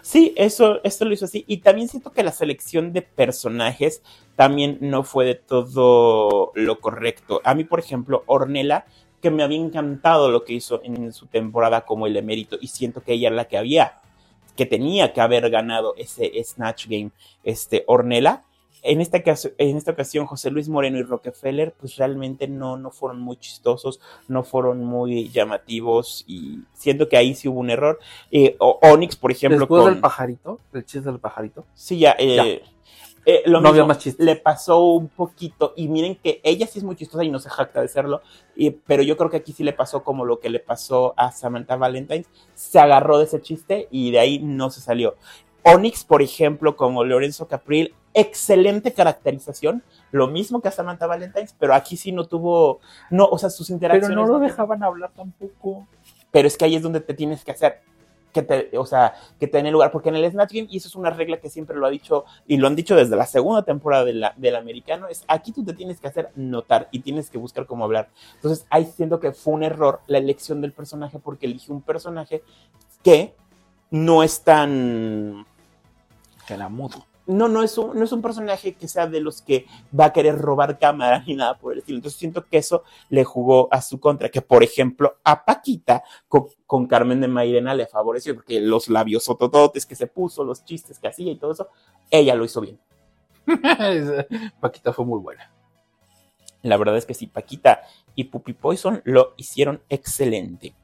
Sí, 0.00 0.32
eso, 0.36 0.80
esto 0.84 1.04
lo 1.04 1.12
hizo 1.12 1.26
así. 1.26 1.44
Y 1.46 1.58
también 1.58 1.88
siento 1.88 2.12
que 2.12 2.22
la 2.22 2.32
selección 2.32 2.92
de 2.92 3.02
personajes 3.02 4.02
también 4.36 4.78
no 4.80 5.02
fue 5.02 5.26
de 5.26 5.34
todo 5.34 6.52
lo 6.54 6.80
correcto. 6.80 7.40
A 7.44 7.54
mí, 7.54 7.64
por 7.64 7.78
ejemplo, 7.78 8.22
Ornella, 8.26 8.86
que 9.20 9.30
me 9.30 9.42
había 9.42 9.58
encantado 9.58 10.30
lo 10.30 10.44
que 10.44 10.54
hizo 10.54 10.80
en 10.82 11.12
su 11.12 11.26
temporada 11.26 11.82
como 11.82 12.06
el 12.06 12.16
emérito, 12.16 12.56
y 12.60 12.68
siento 12.68 13.02
que 13.02 13.12
ella 13.12 13.28
era 13.28 13.36
la 13.36 13.44
que 13.44 13.58
había, 13.58 14.00
que 14.56 14.66
tenía 14.66 15.12
que 15.12 15.20
haber 15.20 15.48
ganado 15.50 15.94
ese 15.96 16.32
Snatch 16.44 16.86
Game, 16.88 17.10
este, 17.44 17.84
Ornella 17.86 18.44
en 18.82 19.00
esta, 19.00 19.22
en 19.58 19.76
esta 19.76 19.92
ocasión, 19.92 20.26
José 20.26 20.50
Luis 20.50 20.68
Moreno 20.68 20.98
y 20.98 21.02
Rockefeller, 21.02 21.72
pues 21.78 21.96
realmente 21.96 22.48
no, 22.48 22.76
no 22.76 22.90
fueron 22.90 23.20
muy 23.20 23.36
chistosos, 23.36 24.00
no 24.26 24.42
fueron 24.42 24.84
muy 24.84 25.28
llamativos 25.28 26.24
y 26.26 26.58
siento 26.74 27.08
que 27.08 27.16
ahí 27.16 27.34
sí 27.34 27.48
hubo 27.48 27.60
un 27.60 27.70
error. 27.70 28.00
Eh, 28.32 28.56
Onyx, 28.58 29.14
por 29.16 29.30
ejemplo. 29.30 29.60
Después 29.60 29.84
del 29.84 30.00
pajarito, 30.00 30.58
el 30.72 30.84
chiste 30.84 31.08
del 31.08 31.20
pajarito. 31.20 31.64
Sí, 31.74 32.00
ya. 32.00 32.16
Eh, 32.18 32.62
eh, 33.24 33.42
lo 33.46 33.60
no 33.60 33.68
había 33.68 33.84
más 33.84 33.98
chistes. 33.98 34.24
Le 34.24 34.36
pasó 34.36 34.84
un 34.84 35.08
poquito, 35.08 35.72
y 35.76 35.88
miren 35.88 36.16
que 36.16 36.40
ella 36.42 36.66
sí 36.66 36.78
es 36.78 36.84
muy 36.84 36.96
chistosa 36.96 37.24
y 37.24 37.30
no 37.30 37.38
se 37.38 37.50
jacta 37.50 37.80
de 37.80 37.88
serlo, 37.88 38.22
pero 38.86 39.02
yo 39.02 39.16
creo 39.16 39.30
que 39.30 39.36
aquí 39.38 39.52
sí 39.52 39.64
le 39.64 39.72
pasó 39.72 40.02
como 40.02 40.24
lo 40.24 40.40
que 40.40 40.50
le 40.50 40.58
pasó 40.58 41.14
a 41.16 41.30
Samantha 41.32 41.76
Valentine. 41.76 42.26
Se 42.54 42.78
agarró 42.78 43.18
de 43.18 43.24
ese 43.24 43.40
chiste 43.40 43.88
y 43.90 44.10
de 44.10 44.18
ahí 44.18 44.38
no 44.40 44.70
se 44.70 44.80
salió. 44.80 45.16
Onyx, 45.64 46.04
por 46.04 46.22
ejemplo, 46.22 46.76
como 46.76 47.04
Lorenzo 47.04 47.46
Capril, 47.46 47.94
excelente 48.14 48.92
caracterización, 48.92 49.82
lo 50.10 50.26
mismo 50.26 50.60
que 50.60 50.68
a 50.68 50.72
Samantha 50.72 51.06
Valentines, 51.06 51.54
pero 51.58 51.74
aquí 51.74 51.96
sí 51.96 52.12
no 52.12 52.26
tuvo, 52.26 52.80
no, 53.10 53.26
o 53.26 53.38
sea, 53.38 53.50
sus 53.50 53.70
interacciones. 53.70 54.16
Pero 54.16 54.26
no 54.26 54.32
lo 54.32 54.38
dejaban 54.38 54.82
hablar 54.82 55.12
tampoco. 55.14 55.86
Pero 56.30 56.48
es 56.48 56.56
que 56.56 56.64
ahí 56.64 56.76
es 56.76 56.82
donde 56.82 57.00
te 57.00 57.14
tienes 57.14 57.44
que 57.44 57.52
hacer, 57.52 57.82
que 58.32 58.42
te, 58.42 58.76
o 58.78 58.86
sea, 58.86 59.14
que 59.38 59.46
te 59.46 59.62
den 59.62 59.72
lugar, 59.72 59.90
porque 59.90 60.08
en 60.08 60.16
el 60.16 60.30
Snatch 60.30 60.52
Game, 60.52 60.68
y 60.70 60.78
eso 60.78 60.88
es 60.88 60.94
una 60.94 61.10
regla 61.10 61.38
que 61.38 61.50
siempre 61.50 61.76
lo 61.76 61.86
ha 61.86 61.90
dicho, 61.90 62.24
y 62.46 62.56
lo 62.56 62.66
han 62.66 62.74
dicho 62.74 62.96
desde 62.96 63.16
la 63.16 63.26
segunda 63.26 63.62
temporada 63.62 64.04
del 64.04 64.56
americano, 64.56 65.08
es 65.08 65.24
aquí 65.28 65.52
tú 65.52 65.64
te 65.64 65.74
tienes 65.74 66.00
que 66.00 66.08
hacer 66.08 66.30
notar 66.34 66.88
y 66.90 67.00
tienes 67.00 67.30
que 67.30 67.38
buscar 67.38 67.66
cómo 67.66 67.84
hablar. 67.84 68.08
Entonces 68.34 68.66
ahí 68.70 68.86
siento 68.86 69.20
que 69.20 69.32
fue 69.32 69.54
un 69.54 69.62
error 69.62 70.00
la 70.06 70.18
elección 70.18 70.60
del 70.60 70.72
personaje, 70.72 71.18
porque 71.18 71.46
elige 71.46 71.70
un 71.70 71.82
personaje 71.82 72.42
que 73.02 73.34
no 73.90 74.22
es 74.22 74.42
tan... 74.42 75.46
Que 76.46 76.54
era 76.54 76.68
mudo 76.68 77.06
no, 77.26 77.48
no 77.48 77.62
es, 77.62 77.78
un, 77.78 77.96
no 77.96 78.04
es 78.04 78.12
un 78.12 78.22
personaje 78.22 78.74
que 78.74 78.88
sea 78.88 79.06
de 79.06 79.20
los 79.20 79.42
que 79.42 79.66
va 79.98 80.06
a 80.06 80.12
querer 80.12 80.38
robar 80.38 80.78
cámara 80.78 81.22
ni 81.26 81.34
nada 81.34 81.56
por 81.56 81.72
el 81.72 81.78
estilo. 81.78 81.98
Entonces 81.98 82.18
siento 82.18 82.46
que 82.46 82.58
eso 82.58 82.82
le 83.10 83.24
jugó 83.24 83.68
a 83.70 83.80
su 83.80 84.00
contra, 84.00 84.28
que 84.28 84.42
por 84.42 84.62
ejemplo 84.62 85.18
a 85.24 85.44
Paquita 85.44 86.02
con, 86.28 86.86
Carmen 86.86 87.20
de 87.20 87.28
Mairena 87.28 87.74
le 87.74 87.86
favoreció, 87.86 88.34
porque 88.34 88.60
los 88.60 88.88
labios 88.88 89.28
otototes 89.28 89.86
que 89.86 89.94
se 89.94 90.06
puso, 90.06 90.42
los 90.42 90.64
chistes 90.64 90.98
que 90.98 91.08
hacía 91.08 91.30
y 91.30 91.36
todo 91.36 91.52
eso, 91.52 91.68
ella 92.10 92.34
lo 92.34 92.44
hizo 92.44 92.60
bien. 92.60 92.78
Paquita 94.60 94.92
fue 94.92 95.04
muy 95.04 95.20
buena. 95.20 95.50
La 96.62 96.76
verdad 96.76 96.96
es 96.96 97.06
que 97.06 97.14
sí, 97.14 97.26
Paquita 97.26 97.82
y 98.14 98.24
Puppy 98.24 98.52
Poison 98.52 99.02
lo 99.04 99.34
hicieron 99.36 99.82
excelente. 99.88 100.74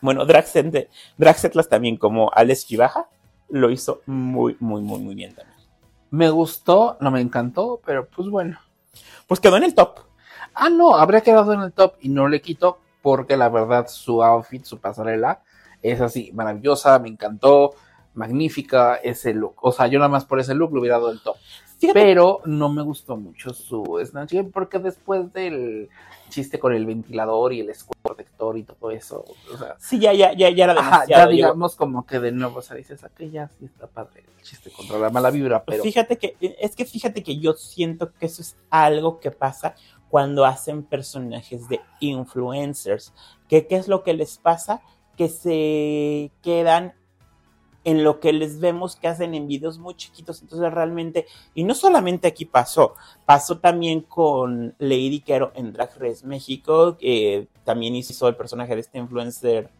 Bueno, 0.00 0.26
Draxetlas 0.26 1.68
también 1.68 1.96
como 1.96 2.30
Alex 2.32 2.66
Chivaja 2.66 3.08
lo 3.48 3.70
hizo 3.70 4.02
muy, 4.06 4.56
muy, 4.60 4.82
muy, 4.82 5.00
muy 5.00 5.14
bien 5.14 5.34
también. 5.34 5.55
Me 6.10 6.30
gustó, 6.30 6.96
no 7.00 7.10
me 7.10 7.20
encantó, 7.20 7.80
pero 7.84 8.06
pues 8.08 8.28
bueno. 8.28 8.58
Pues 9.26 9.40
quedó 9.40 9.56
en 9.56 9.64
el 9.64 9.74
top. 9.74 10.00
Ah, 10.54 10.70
no, 10.70 10.96
habría 10.96 11.20
quedado 11.20 11.52
en 11.52 11.60
el 11.60 11.72
top 11.72 11.96
y 12.00 12.08
no 12.08 12.28
le 12.28 12.40
quito 12.40 12.78
porque 13.02 13.36
la 13.36 13.48
verdad 13.48 13.86
su 13.88 14.22
outfit, 14.22 14.64
su 14.64 14.78
pasarela 14.78 15.42
es 15.82 16.00
así, 16.00 16.32
maravillosa, 16.32 16.98
me 16.98 17.08
encantó, 17.08 17.74
magnífica 18.14 18.96
ese 18.96 19.34
look. 19.34 19.56
O 19.60 19.72
sea, 19.72 19.86
yo 19.86 19.98
nada 19.98 20.08
más 20.08 20.24
por 20.24 20.40
ese 20.40 20.54
look 20.54 20.72
le 20.72 20.80
hubiera 20.80 20.96
dado 20.96 21.10
el 21.10 21.20
top. 21.20 21.36
Pero 21.92 22.40
no 22.44 22.68
me 22.68 22.82
gustó 22.82 23.16
mucho 23.16 23.52
su 23.52 24.00
Snatch 24.04 24.32
Game 24.32 24.50
porque 24.50 24.78
después 24.78 25.32
del 25.32 25.88
chiste 26.28 26.58
con 26.58 26.72
el 26.72 26.86
ventilador 26.86 27.52
y 27.52 27.60
el 27.60 27.70
escudo 27.70 27.98
protector 28.02 28.58
y 28.58 28.62
todo 28.64 28.90
eso. 28.90 29.24
O 29.52 29.56
sea, 29.56 29.76
sí, 29.78 29.98
ya, 29.98 30.12
ya, 30.12 30.32
ya, 30.32 30.50
ya 30.50 30.64
era 30.64 30.74
demasiado. 30.74 31.06
ya 31.08 31.26
digamos 31.28 31.76
como 31.76 32.06
que 32.06 32.18
de 32.18 32.32
nuevo, 32.32 32.58
o 32.58 32.62
sea, 32.62 32.76
dices, 32.76 33.00
que 33.16 33.30
ya 33.30 33.48
sí 33.48 33.66
está 33.66 33.86
padre 33.86 34.24
el 34.26 34.42
chiste 34.42 34.70
contra 34.70 34.98
la 34.98 35.10
mala 35.10 35.30
vibra, 35.30 35.64
pero... 35.64 35.82
Fíjate 35.82 36.18
que, 36.18 36.36
es 36.40 36.74
que 36.74 36.84
fíjate 36.84 37.22
que 37.22 37.38
yo 37.38 37.52
siento 37.54 38.12
que 38.12 38.26
eso 38.26 38.42
es 38.42 38.56
algo 38.70 39.20
que 39.20 39.30
pasa 39.30 39.74
cuando 40.08 40.44
hacen 40.44 40.82
personajes 40.82 41.68
de 41.68 41.80
influencers. 42.00 43.12
¿Qué 43.48 43.66
es 43.70 43.88
lo 43.88 44.02
que 44.02 44.14
les 44.14 44.38
pasa? 44.38 44.80
Que 45.16 45.28
se 45.28 46.32
quedan 46.42 46.94
en 47.86 48.02
lo 48.02 48.18
que 48.18 48.32
les 48.32 48.58
vemos 48.58 48.96
que 48.96 49.06
hacen 49.06 49.32
en 49.32 49.46
videos 49.46 49.78
muy 49.78 49.94
chiquitos. 49.94 50.42
Entonces 50.42 50.74
realmente, 50.74 51.24
y 51.54 51.62
no 51.62 51.72
solamente 51.72 52.26
aquí 52.26 52.44
pasó, 52.44 52.94
pasó 53.24 53.58
también 53.58 54.00
con 54.00 54.74
Lady 54.80 55.20
Quero 55.20 55.52
en 55.54 55.72
Drag 55.72 55.96
Race 55.96 56.26
México, 56.26 56.98
que 56.98 57.46
también 57.62 57.94
hizo 57.94 58.26
el 58.26 58.34
personaje 58.34 58.74
de 58.74 58.80
este 58.80 58.98
influencer, 58.98 59.70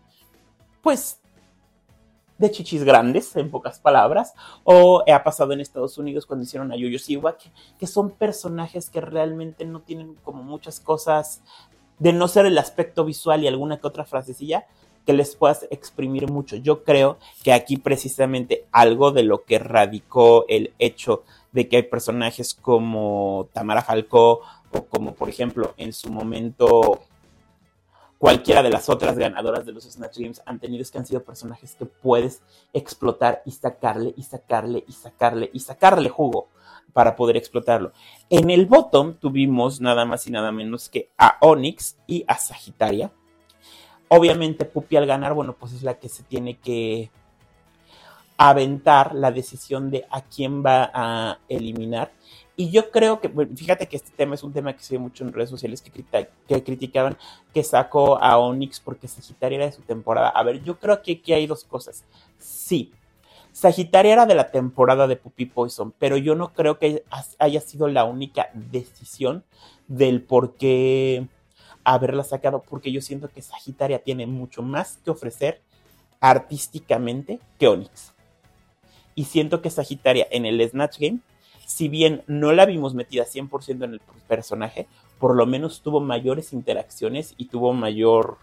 pues, 0.83 1.21
de 2.39 2.49
chichis 2.53 2.85
grandes, 2.85 3.35
en 3.35 3.51
pocas 3.51 3.81
palabras, 3.81 4.35
o 4.63 5.03
ha 5.13 5.25
pasado 5.25 5.53
en 5.53 5.61
Estados 5.61 5.99
Unidos 5.99 6.27
cuando 6.27 6.45
hicieron 6.45 6.71
a 6.71 6.77
Yoyo 6.77 7.01
Siwa, 7.01 7.37
que, 7.37 7.51
que 7.77 7.89
son 7.89 8.13
personajes 8.13 8.89
que 8.89 9.01
realmente 9.01 9.65
no 9.65 9.81
tienen 9.81 10.15
como 10.23 10.45
muchas 10.45 10.79
cosas 10.79 11.43
de 11.99 12.13
no 12.13 12.29
ser 12.29 12.47
el 12.47 12.59
aspecto 12.59 13.05
visual 13.05 13.43
y 13.43 13.49
alguna 13.49 13.81
que 13.81 13.87
otra 13.89 14.05
frasecilla, 14.05 14.69
que 15.07 15.13
les 15.13 15.37
puedas 15.37 15.67
exprimir 15.71 16.29
mucho. 16.29 16.57
Yo 16.57 16.83
creo 16.83 17.19
que 17.45 17.53
aquí 17.53 17.77
precisamente 17.77 18.67
algo 18.73 19.13
de 19.13 19.23
lo 19.23 19.45
que 19.45 19.59
radicó 19.59 20.45
el 20.49 20.75
hecho 20.79 21.23
de 21.53 21.69
que 21.69 21.77
hay 21.77 21.83
personajes 21.85 22.55
como 22.55 23.49
Tamara 23.53 23.83
Falcó 23.83 24.41
o 24.73 24.85
como 24.87 25.15
por 25.15 25.29
ejemplo 25.29 25.73
en 25.79 25.93
su 25.93 26.11
momento 26.11 27.01
cualquiera 28.19 28.63
de 28.63 28.71
las 28.71 28.89
otras 28.89 29.17
ganadoras 29.17 29.65
de 29.65 29.73
los 29.73 29.85
Snatch 29.85 30.19
Games 30.19 30.43
han 30.45 30.59
tenido 30.59 30.83
es 30.83 30.91
que 30.91 30.99
han 30.99 31.07
sido 31.07 31.23
personajes 31.23 31.77
que 31.77 31.87
puedes 31.87 32.43
explotar 32.73 33.43
y 33.47 33.53
sacarle 33.53 34.13
y 34.17 34.23
sacarle 34.25 34.85
y 34.87 34.93
sacarle 34.93 35.51
y 35.53 35.61
sacarle 35.61 36.09
jugo 36.09 36.49
para 36.93 37.15
poder 37.15 37.37
explotarlo. 37.37 37.93
En 38.29 38.51
el 38.51 38.67
bottom 38.67 39.15
tuvimos 39.15 39.81
nada 39.81 40.05
más 40.05 40.27
y 40.27 40.31
nada 40.31 40.51
menos 40.51 40.89
que 40.89 41.11
a 41.17 41.39
Onyx 41.41 41.97
y 42.07 42.25
a 42.27 42.39
Sagitaria 42.39 43.13
Obviamente 44.09 44.65
Pupi 44.65 44.97
al 44.97 45.07
ganar, 45.07 45.35
bueno, 45.35 45.55
pues 45.55 45.73
es 45.73 45.83
la 45.83 45.99
que 45.99 46.09
se 46.09 46.23
tiene 46.23 46.57
que 46.59 47.11
aventar 48.37 49.15
la 49.15 49.33
decisión 49.33 49.91
de 49.91 50.07
a 50.11 50.23
quién 50.23 50.65
va 50.65 50.91
a 50.93 51.39
eliminar. 51.49 52.13
Y 52.59 52.71
yo 52.71 52.91
creo 52.91 53.21
que, 53.21 53.29
fíjate 53.55 53.87
que 53.87 53.97
este 53.97 54.13
tema 54.17 54.35
es 54.35 54.43
un 54.43 54.53
tema 54.53 54.75
que 54.75 54.83
se 54.83 54.95
ve 54.95 54.99
mucho 54.99 55.25
en 55.25 55.33
redes 55.33 55.51
sociales 55.51 55.83
que, 55.83 55.91
que 56.49 56.65
criticaban 56.65 57.19
que 57.53 57.63
sacó 57.63 58.23
a 58.23 58.39
Onyx 58.39 58.81
porque 58.81 59.09
Sagitaria 59.09 59.57
era 59.57 59.67
de 59.67 59.73
su 59.73 59.83
temporada. 59.83 60.31
A 60.31 60.43
ver, 60.43 60.63
yo 60.63 60.79
creo 60.79 61.03
que 61.03 61.13
aquí 61.13 61.33
hay 61.33 61.47
dos 61.47 61.65
cosas. 61.65 62.05
Sí, 62.39 62.93
Sagitaria 63.53 64.13
era 64.13 64.27
de 64.27 64.35
la 64.35 64.51
temporada 64.51 65.07
de 65.07 65.17
Puppy 65.17 65.47
Poison, 65.47 65.93
pero 65.99 66.17
yo 66.17 66.35
no 66.35 66.53
creo 66.53 66.79
que 66.79 67.05
haya 67.39 67.61
sido 67.61 67.89
la 67.89 68.05
única 68.05 68.51
decisión 68.53 69.45
del 69.89 70.23
por 70.23 70.57
qué 70.57 71.27
haberla 71.87 72.25
sacado 72.25 72.63
porque 72.69 72.91
yo 72.91 73.01
siento 73.01 73.29
que 73.29 73.41
Sagitaria 73.41 74.01
tiene 74.01 74.27
mucho 74.27 74.61
más 74.61 74.99
que 75.05 75.11
ofrecer 75.11 75.61
artísticamente 76.21 77.39
que 77.59 77.69
Onyx. 77.69 78.13
Y 79.15 79.25
siento 79.25 79.63
que 79.63 79.71
Sagitaria 79.71 80.27
en 80.31 80.47
el 80.47 80.69
Snatch 80.69 80.99
Game, 80.99 81.21
si 81.65 81.89
bien 81.89 82.25
no 82.27 82.53
la 82.53 82.67
vimos 82.67 82.95
metida 82.95 83.25
100% 83.25 83.85
en 83.85 83.93
el 83.95 84.01
personaje, 84.27 84.89
por 85.21 85.37
lo 85.37 85.47
menos 85.47 85.81
tuvo 85.81 86.01
mayores 86.01 86.53
interacciones 86.53 87.35
y 87.37 87.47
tuvo 87.47 87.73
mayor 87.73 88.39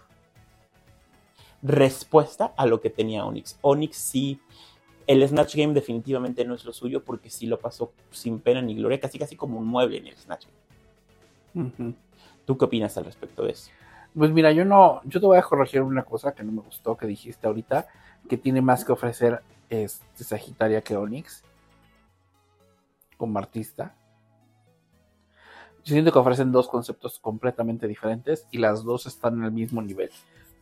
respuesta 1.62 2.54
a 2.56 2.66
lo 2.66 2.80
que 2.80 2.90
tenía 2.90 3.26
Onyx. 3.26 3.58
Onyx 3.62 3.98
sí, 3.98 4.40
el 5.06 5.28
Snatch 5.28 5.56
Game 5.56 5.74
definitivamente 5.74 6.46
no 6.46 6.56
es 6.56 6.64
lo 6.64 6.72
suyo 6.72 7.04
porque 7.04 7.30
sí 7.30 7.46
lo 7.46 7.60
pasó 7.60 7.92
sin 8.10 8.40
pena 8.40 8.62
ni 8.62 8.76
gloria, 8.76 9.02
casi 9.02 9.20
casi 9.20 9.36
como 9.36 9.60
un 9.60 9.68
mueble 9.68 9.98
en 9.98 10.08
el 10.08 10.16
Snatch 10.16 10.46
Game. 10.46 11.94
¿Tú 12.46 12.58
qué 12.58 12.66
opinas 12.66 12.98
al 12.98 13.06
respecto 13.06 13.44
de 13.44 13.52
eso? 13.52 13.72
Pues 14.16 14.32
mira, 14.32 14.52
yo 14.52 14.64
no, 14.66 15.02
yo 15.06 15.20
te 15.20 15.26
voy 15.26 15.38
a 15.38 15.42
corregir 15.42 15.82
una 15.82 16.04
cosa 16.04 16.34
que 16.34 16.44
no 16.44 16.52
me 16.52 16.62
gustó 16.62 16.96
que 16.96 17.08
dijiste 17.08 17.48
ahorita, 17.48 17.88
que 18.30 18.38
tiene 18.38 18.62
más 18.62 18.86
que 18.86 18.92
ofrecer 18.92 19.42
este 19.70 20.24
Sagitaria 20.24 20.82
que 20.82 20.96
Onyx 20.96 21.44
como 23.18 23.40
artista. 23.40 23.96
Yo 25.84 25.94
siento 25.94 26.12
que 26.12 26.20
ofrecen 26.20 26.52
dos 26.52 26.68
conceptos 26.68 27.20
completamente 27.20 27.88
diferentes 27.88 28.48
y 28.52 28.58
las 28.58 28.84
dos 28.84 29.06
están 29.06 29.40
en 29.40 29.46
el 29.46 29.52
mismo 29.52 29.82
nivel. 29.82 30.12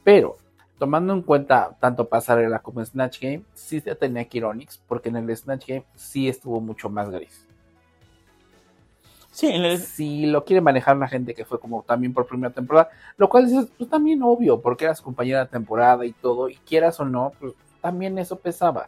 Pero, 0.03 0.37
tomando 0.79 1.13
en 1.13 1.21
cuenta 1.21 1.77
tanto 1.79 2.07
Pasarela 2.07 2.59
como 2.59 2.83
Snatch 2.83 3.21
Game, 3.21 3.43
sí 3.53 3.81
se 3.81 3.93
tenía 3.95 4.25
que 4.25 4.39
ir 4.39 4.45
Onyx, 4.45 4.79
porque 4.87 5.09
en 5.09 5.17
el 5.17 5.35
Snatch 5.35 5.67
Game 5.67 5.85
sí 5.95 6.27
estuvo 6.27 6.59
mucho 6.59 6.89
más 6.89 7.09
gris. 7.09 7.47
Sí, 9.31 9.47
en 9.47 9.63
el... 9.63 9.79
si 9.79 10.25
lo 10.25 10.43
quiere 10.43 10.61
manejar 10.61 10.97
la 10.97 11.07
gente 11.07 11.33
que 11.33 11.45
fue 11.45 11.59
como 11.59 11.83
también 11.83 12.13
por 12.13 12.27
primera 12.27 12.53
temporada, 12.53 12.89
lo 13.17 13.29
cual 13.29 13.45
es 13.45 13.67
pues, 13.77 13.89
también 13.89 14.21
obvio, 14.23 14.61
porque 14.61 14.85
eras 14.85 15.01
compañera 15.01 15.45
de 15.45 15.51
temporada 15.51 16.05
y 16.05 16.11
todo, 16.11 16.49
y 16.49 16.55
quieras 16.55 16.99
o 16.99 17.05
no, 17.05 17.31
pues 17.39 17.53
también 17.81 18.17
eso 18.19 18.35
pesaba. 18.37 18.87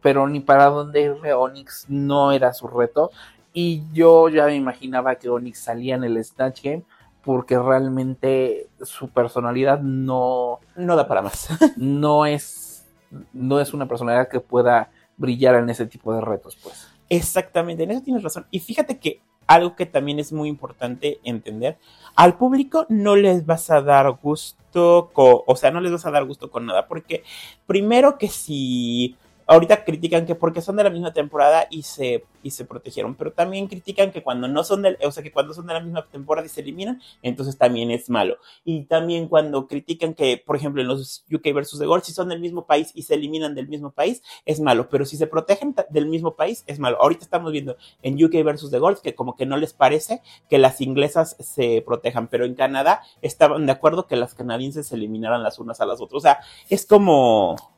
Pero 0.00 0.26
ni 0.26 0.40
para 0.40 0.66
dónde 0.66 1.02
irle 1.02 1.34
Onyx 1.34 1.86
no 1.88 2.32
era 2.32 2.54
su 2.54 2.66
reto, 2.66 3.10
y 3.52 3.82
yo 3.92 4.28
ya 4.28 4.46
me 4.46 4.54
imaginaba 4.54 5.16
que 5.16 5.28
Onyx 5.28 5.58
salía 5.58 5.96
en 5.96 6.04
el 6.04 6.22
Snatch 6.24 6.62
Game 6.62 6.84
porque 7.22 7.58
realmente 7.58 8.68
su 8.82 9.08
personalidad 9.08 9.80
no 9.80 10.60
no 10.76 10.96
da 10.96 11.06
para 11.06 11.22
más. 11.22 11.48
no 11.76 12.24
es 12.24 12.86
no 13.32 13.60
es 13.60 13.74
una 13.74 13.86
personalidad 13.86 14.28
que 14.28 14.40
pueda 14.40 14.90
brillar 15.16 15.56
en 15.56 15.68
ese 15.68 15.86
tipo 15.86 16.14
de 16.14 16.20
retos, 16.20 16.56
pues. 16.62 16.88
Exactamente, 17.10 17.82
en 17.82 17.90
eso 17.90 18.02
tienes 18.02 18.22
razón. 18.22 18.46
Y 18.50 18.60
fíjate 18.60 18.98
que 18.98 19.20
algo 19.48 19.74
que 19.74 19.86
también 19.86 20.20
es 20.20 20.32
muy 20.32 20.48
importante 20.48 21.18
entender, 21.24 21.78
al 22.14 22.36
público 22.36 22.86
no 22.88 23.16
les 23.16 23.44
vas 23.44 23.70
a 23.70 23.82
dar 23.82 24.08
gusto, 24.22 25.10
o 25.14 25.56
sea, 25.56 25.72
no 25.72 25.80
les 25.80 25.90
vas 25.90 26.06
a 26.06 26.12
dar 26.12 26.24
gusto 26.24 26.50
con 26.50 26.66
nada, 26.66 26.86
porque 26.86 27.24
primero 27.66 28.18
que 28.18 28.28
si 28.28 29.16
ahorita 29.48 29.84
critican 29.84 30.26
que 30.26 30.34
porque 30.34 30.60
son 30.60 30.76
de 30.76 30.84
la 30.84 30.90
misma 30.90 31.12
temporada 31.12 31.66
y 31.70 31.82
se, 31.82 32.24
y 32.42 32.50
se 32.50 32.66
protegieron, 32.66 33.14
pero 33.14 33.32
también 33.32 33.66
critican 33.66 34.12
que 34.12 34.22
cuando 34.22 34.46
no 34.46 34.62
son 34.62 34.82
de, 34.82 34.98
o 35.02 35.10
sea, 35.10 35.22
que 35.22 35.32
cuando 35.32 35.54
son 35.54 35.66
de 35.66 35.72
la 35.72 35.80
misma 35.80 36.06
temporada 36.06 36.46
y 36.46 36.50
se 36.50 36.60
eliminan, 36.60 37.00
entonces 37.22 37.56
también 37.56 37.90
es 37.90 38.10
malo. 38.10 38.36
Y 38.62 38.84
también 38.84 39.26
cuando 39.26 39.66
critican 39.66 40.12
que, 40.12 40.40
por 40.44 40.54
ejemplo, 40.54 40.82
en 40.82 40.88
los 40.88 41.24
UK 41.32 41.54
versus 41.54 41.78
The 41.78 41.86
Gold, 41.86 42.04
si 42.04 42.12
son 42.12 42.28
del 42.28 42.40
mismo 42.40 42.66
país 42.66 42.92
y 42.94 43.02
se 43.02 43.14
eliminan 43.14 43.54
del 43.54 43.68
mismo 43.68 43.90
país, 43.90 44.22
es 44.44 44.60
malo, 44.60 44.90
pero 44.90 45.06
si 45.06 45.16
se 45.16 45.26
protegen 45.26 45.74
del 45.88 46.06
mismo 46.06 46.36
país, 46.36 46.62
es 46.66 46.78
malo. 46.78 46.98
Ahorita 47.00 47.24
estamos 47.24 47.50
viendo 47.50 47.76
en 48.02 48.22
UK 48.22 48.44
versus 48.44 48.70
The 48.70 48.78
Gold 48.78 49.00
que 49.00 49.14
como 49.14 49.34
que 49.34 49.46
no 49.46 49.56
les 49.56 49.72
parece 49.72 50.20
que 50.50 50.58
las 50.58 50.82
inglesas 50.82 51.36
se 51.40 51.82
protejan, 51.86 52.28
pero 52.28 52.44
en 52.44 52.54
Canadá 52.54 53.00
estaban 53.22 53.64
de 53.64 53.72
acuerdo 53.72 54.06
que 54.06 54.16
las 54.16 54.34
canadienses 54.34 54.88
se 54.88 54.96
eliminaran 54.96 55.42
las 55.42 55.58
unas 55.58 55.80
a 55.80 55.86
las 55.86 56.02
otras. 56.02 56.18
O 56.18 56.20
sea, 56.20 56.40
es 56.68 56.84
como 56.84 57.77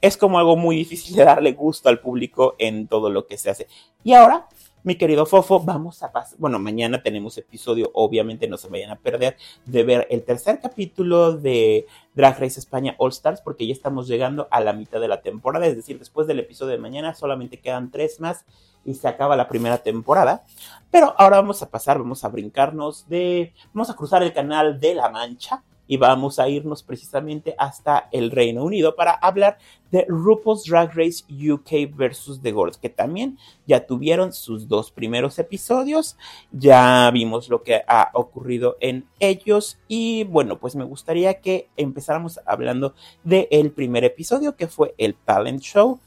es 0.00 0.16
como 0.16 0.38
algo 0.38 0.56
muy 0.56 0.76
difícil 0.76 1.16
de 1.16 1.24
darle 1.24 1.52
gusto 1.52 1.88
al 1.88 2.00
público 2.00 2.54
en 2.58 2.86
todo 2.86 3.10
lo 3.10 3.26
que 3.26 3.38
se 3.38 3.50
hace. 3.50 3.66
Y 4.04 4.12
ahora, 4.12 4.48
mi 4.82 4.96
querido 4.96 5.26
Fofo, 5.26 5.58
vamos 5.58 6.02
a 6.02 6.12
pasar. 6.12 6.38
Bueno, 6.38 6.58
mañana 6.58 7.02
tenemos 7.02 7.36
episodio, 7.38 7.90
obviamente 7.92 8.46
no 8.46 8.56
se 8.56 8.68
vayan 8.68 8.90
a 8.90 9.00
perder 9.00 9.36
de 9.64 9.82
ver 9.82 10.06
el 10.10 10.22
tercer 10.22 10.60
capítulo 10.60 11.36
de 11.36 11.86
Drag 12.14 12.38
Race 12.38 12.60
España 12.60 12.94
All 12.98 13.10
Stars, 13.10 13.40
porque 13.40 13.66
ya 13.66 13.72
estamos 13.72 14.06
llegando 14.06 14.46
a 14.50 14.60
la 14.60 14.72
mitad 14.72 15.00
de 15.00 15.08
la 15.08 15.22
temporada, 15.22 15.66
es 15.66 15.74
decir, 15.74 15.98
después 15.98 16.28
del 16.28 16.38
episodio 16.38 16.72
de 16.72 16.78
mañana 16.78 17.14
solamente 17.14 17.58
quedan 17.58 17.90
tres 17.90 18.20
más 18.20 18.44
y 18.84 18.94
se 18.94 19.08
acaba 19.08 19.34
la 19.34 19.48
primera 19.48 19.78
temporada. 19.78 20.44
Pero 20.90 21.14
ahora 21.18 21.38
vamos 21.38 21.62
a 21.62 21.70
pasar, 21.70 21.98
vamos 21.98 22.22
a 22.22 22.28
brincarnos 22.28 23.08
de. 23.08 23.52
Vamos 23.74 23.90
a 23.90 23.96
cruzar 23.96 24.22
el 24.22 24.32
canal 24.32 24.78
de 24.78 24.94
la 24.94 25.10
Mancha 25.10 25.64
y 25.86 25.96
vamos 25.96 26.38
a 26.38 26.48
irnos 26.48 26.82
precisamente 26.82 27.54
hasta 27.58 28.08
el 28.12 28.30
Reino 28.30 28.64
Unido 28.64 28.96
para 28.96 29.12
hablar 29.12 29.58
de 29.90 30.04
RuPaul's 30.08 30.64
Drag 30.64 30.92
Race 30.94 31.24
UK 31.30 31.96
versus 31.96 32.40
The 32.40 32.52
Gold, 32.52 32.76
que 32.76 32.88
también 32.88 33.38
ya 33.66 33.86
tuvieron 33.86 34.32
sus 34.32 34.68
dos 34.68 34.90
primeros 34.90 35.38
episodios, 35.38 36.16
ya 36.50 37.10
vimos 37.12 37.48
lo 37.48 37.62
que 37.62 37.82
ha 37.86 38.10
ocurrido 38.14 38.76
en 38.80 39.06
ellos 39.20 39.78
y 39.88 40.24
bueno, 40.24 40.58
pues 40.58 40.74
me 40.76 40.84
gustaría 40.84 41.40
que 41.40 41.68
empezáramos 41.76 42.40
hablando 42.46 42.94
del 43.24 43.70
primer 43.70 44.04
episodio 44.04 44.56
que 44.56 44.66
fue 44.66 44.94
el 44.98 45.14
Talent 45.14 45.60
Show 45.60 46.00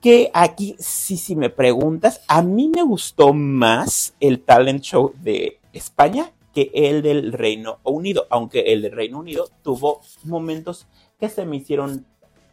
que 0.00 0.30
aquí 0.32 0.76
sí, 0.78 1.16
si 1.16 1.34
me 1.34 1.50
preguntas, 1.50 2.20
a 2.28 2.42
mí 2.42 2.68
me 2.68 2.82
gustó 2.82 3.32
más 3.34 4.14
el 4.20 4.40
talent 4.40 4.82
show 4.82 5.12
de 5.22 5.58
España 5.72 6.30
que 6.58 6.70
el 6.74 7.02
del 7.02 7.32
Reino 7.32 7.78
Unido, 7.84 8.26
aunque 8.30 8.72
el 8.72 8.82
del 8.82 8.92
Reino 8.92 9.20
Unido 9.20 9.48
tuvo 9.62 10.00
momentos 10.24 10.88
que 11.20 11.28
se 11.28 11.44
me 11.44 11.56
hicieron 11.56 12.04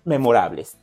memorables. 0.03 0.77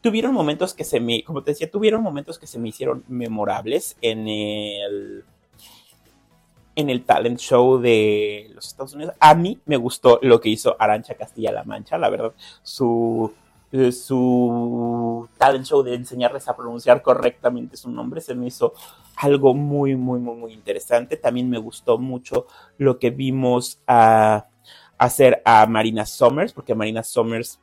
Tuvieron 0.00 0.32
momentos 0.32 0.72
que 0.72 0.84
se 0.84 1.00
me, 1.00 1.22
como 1.22 1.42
te 1.42 1.50
decía, 1.50 1.70
tuvieron 1.70 2.02
momentos 2.02 2.38
que 2.38 2.46
se 2.46 2.58
me 2.58 2.70
hicieron 2.70 3.04
memorables 3.08 3.98
en 4.00 4.26
el 4.26 5.24
en 6.76 6.90
el 6.90 7.04
talent 7.04 7.38
show 7.38 7.78
de 7.78 8.50
los 8.54 8.68
Estados 8.68 8.94
Unidos. 8.94 9.14
A 9.20 9.34
mí 9.34 9.58
me 9.66 9.76
gustó 9.76 10.18
lo 10.22 10.40
que 10.40 10.48
hizo 10.48 10.76
Arancha 10.78 11.14
Castilla-La 11.14 11.64
Mancha, 11.64 11.98
la 11.98 12.08
verdad, 12.08 12.32
su 12.62 13.32
eh, 13.72 13.92
su 13.92 15.28
talent 15.38 15.66
show 15.66 15.82
de 15.82 15.94
enseñarles 15.94 16.48
a 16.48 16.56
pronunciar 16.56 17.02
correctamente 17.02 17.76
su 17.76 17.90
nombre 17.90 18.20
se 18.20 18.34
me 18.34 18.46
hizo 18.46 18.74
algo 19.16 19.54
muy, 19.54 19.96
muy, 19.96 20.20
muy, 20.20 20.36
muy 20.36 20.52
interesante. 20.52 21.16
También 21.16 21.50
me 21.50 21.58
gustó 21.58 21.98
mucho 21.98 22.46
lo 22.78 22.98
que 22.98 23.10
vimos 23.10 23.80
a, 23.86 24.46
hacer 24.98 25.42
a 25.44 25.66
Marina 25.66 26.06
Summers, 26.06 26.52
porque 26.52 26.74
Marina 26.74 27.02
Summers, 27.02 27.60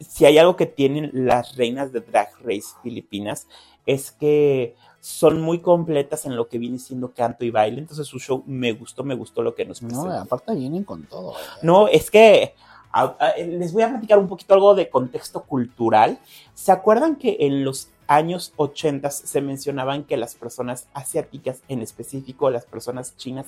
si 0.00 0.24
hay 0.24 0.38
algo 0.38 0.56
que 0.56 0.66
tienen 0.66 1.10
las 1.12 1.56
reinas 1.56 1.92
de 1.92 2.00
Drag 2.00 2.30
Race 2.42 2.74
Filipinas, 2.82 3.46
es 3.86 4.12
que 4.12 4.74
son 5.00 5.40
muy 5.42 5.60
completas 5.60 6.24
en 6.24 6.34
lo 6.36 6.48
que 6.48 6.58
viene 6.58 6.78
siendo 6.78 7.12
canto 7.12 7.44
y 7.44 7.50
baile. 7.50 7.78
Entonces 7.78 8.06
su 8.06 8.18
show 8.18 8.42
me 8.46 8.72
gustó, 8.72 9.04
me 9.04 9.14
gustó 9.14 9.42
lo 9.42 9.54
que 9.54 9.66
nos 9.66 9.80
presentó. 9.80 10.08
No, 10.08 10.14
aparte 10.14 10.54
vienen 10.54 10.84
con 10.84 11.04
todo. 11.04 11.32
¿eh? 11.32 11.58
No, 11.62 11.88
es 11.88 12.10
que 12.10 12.54
les 13.36 13.72
voy 13.72 13.82
a 13.82 13.90
platicar 13.90 14.18
un 14.18 14.28
poquito 14.28 14.54
algo 14.54 14.74
de 14.74 14.88
contexto 14.88 15.42
cultural. 15.42 16.18
¿Se 16.54 16.72
acuerdan 16.72 17.16
que 17.16 17.36
en 17.40 17.64
los 17.64 17.88
años 18.06 18.52
80 18.56 19.10
se 19.10 19.40
mencionaban 19.40 20.04
que 20.04 20.16
las 20.16 20.34
personas 20.34 20.88
asiáticas, 20.92 21.62
en 21.68 21.82
específico 21.82 22.50
las 22.50 22.66
personas 22.66 23.16
chinas 23.16 23.46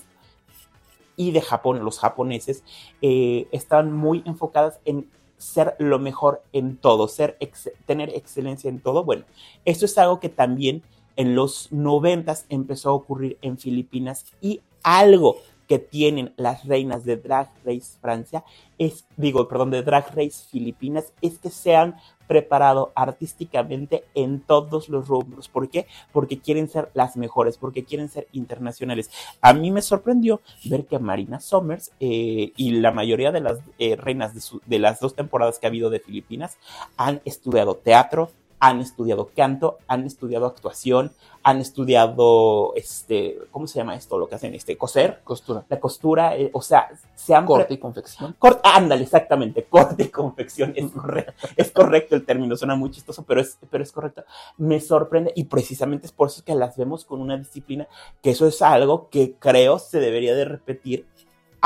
y 1.17 1.31
de 1.31 1.41
Japón, 1.41 1.85
los 1.85 1.99
japoneses, 1.99 2.63
eh, 3.03 3.49
estaban 3.53 3.93
muy 3.93 4.23
enfocadas 4.27 4.81
en 4.85 5.09
ser 5.39 5.77
lo 5.79 5.99
mejor 5.99 6.43
en 6.53 6.77
todo, 6.77 7.09
ser 7.09 7.39
tener 7.87 8.11
excelencia 8.11 8.69
en 8.69 8.81
todo. 8.81 9.05
Bueno, 9.05 9.25
esto 9.65 9.85
es 9.85 9.97
algo 9.99 10.21
que 10.21 10.29
también 10.29 10.83
en 11.17 11.35
los 11.35 11.73
90 11.73 12.35
empezó 12.49 12.91
a 12.91 12.95
ocurrir 12.95 13.39
en 13.43 13.59
Filipinas 13.59 14.27
y 14.41 14.61
algo 14.83 15.37
que 15.67 15.79
tienen 15.79 16.33
las 16.37 16.65
reinas 16.65 17.05
de 17.05 17.17
Drag 17.17 17.51
Race 17.65 17.99
Francia, 18.01 18.45
es, 18.79 19.07
digo, 19.17 19.49
perdón, 19.49 19.71
de 19.71 19.83
Drag 19.83 20.09
Race 20.15 20.47
Filipinas, 20.51 21.13
es 21.23 21.39
que 21.39 21.51
se 21.51 21.75
han 21.75 21.97
preparado 22.27 22.93
artísticamente 22.95 24.05
en 24.15 24.41
todos 24.41 24.89
los 24.89 25.09
rubros. 25.09 25.49
¿Por 25.49 25.69
qué? 25.69 25.87
Porque 26.13 26.39
quieren 26.39 26.69
ser 26.69 26.91
las 26.95 27.17
mejores, 27.17 27.57
porque 27.57 27.85
quieren 27.85 28.09
ser 28.09 28.27
internacionales. 28.33 29.11
A 29.41 29.53
mí 29.53 29.71
me 29.71 29.83
sorprendió 29.83 30.41
ver 30.65 30.87
que 30.87 30.99
Marina 30.99 31.41
Somers 31.41 31.93
eh, 32.01 32.53
y 32.57 32.71
la 32.73 32.93
mayoría 32.93 33.33
de 33.33 33.41
las 33.41 33.59
eh, 33.79 33.97
reinas 33.97 34.35
de, 34.35 34.61
de 34.67 34.79
las 34.79 35.01
dos 35.01 35.15
temporadas 35.15 35.59
que 35.59 35.67
ha 35.67 35.71
habido 35.71 35.91
de 35.91 36.01
Filipinas 36.01 36.59
han 36.97 37.21
estudiado 37.25 37.77
teatro, 37.77 38.31
han 38.67 38.81
estudiado 38.81 39.31
canto, 39.35 39.79
han 39.87 40.05
estudiado 40.05 40.47
actuación, 40.47 41.13
han 41.45 41.61
estudiado, 41.61 42.73
este, 42.75 43.39
¿cómo 43.53 43.69
se 43.69 43.79
llama 43.79 43.95
esto? 43.95 44.19
Lo 44.19 44.29
que 44.29 44.35
hacen, 44.35 44.55
este, 44.55 44.77
coser. 44.77 45.21
Costura. 45.23 45.65
La 45.69 45.79
costura, 45.79 46.37
eh, 46.37 46.51
o 46.53 46.61
sea, 46.61 46.89
se 47.15 47.33
han... 47.33 47.47
Corte 47.47 47.75
y 47.75 47.79
confección. 47.79 48.37
ándale, 48.65 49.05
exactamente, 49.05 49.63
corte 49.71 50.03
y 50.03 50.09
confección, 50.09 50.73
es 50.75 50.91
correcto, 50.91 51.33
es 51.55 51.71
correcto 51.71 52.17
el 52.17 52.25
término, 52.25 52.57
suena 52.57 52.75
muy 52.75 52.91
chistoso, 52.91 53.23
pero 53.23 53.41
es, 53.41 53.57
pero 53.71 53.85
es 53.85 53.93
correcto. 53.93 54.25
Me 54.57 54.81
sorprende 54.81 55.33
y 55.37 55.45
precisamente 55.45 56.07
es 56.07 56.13
por 56.13 56.27
eso 56.27 56.43
que 56.45 56.57
las 56.57 56.77
vemos 56.77 57.05
con 57.05 57.21
una 57.21 57.37
disciplina, 57.37 57.87
que 58.21 58.31
eso 58.31 58.49
es 58.49 58.61
algo 58.63 59.09
que 59.11 59.35
creo 59.39 59.79
se 59.79 60.01
debería 60.01 60.35
de 60.35 60.45
repetir 60.45 61.07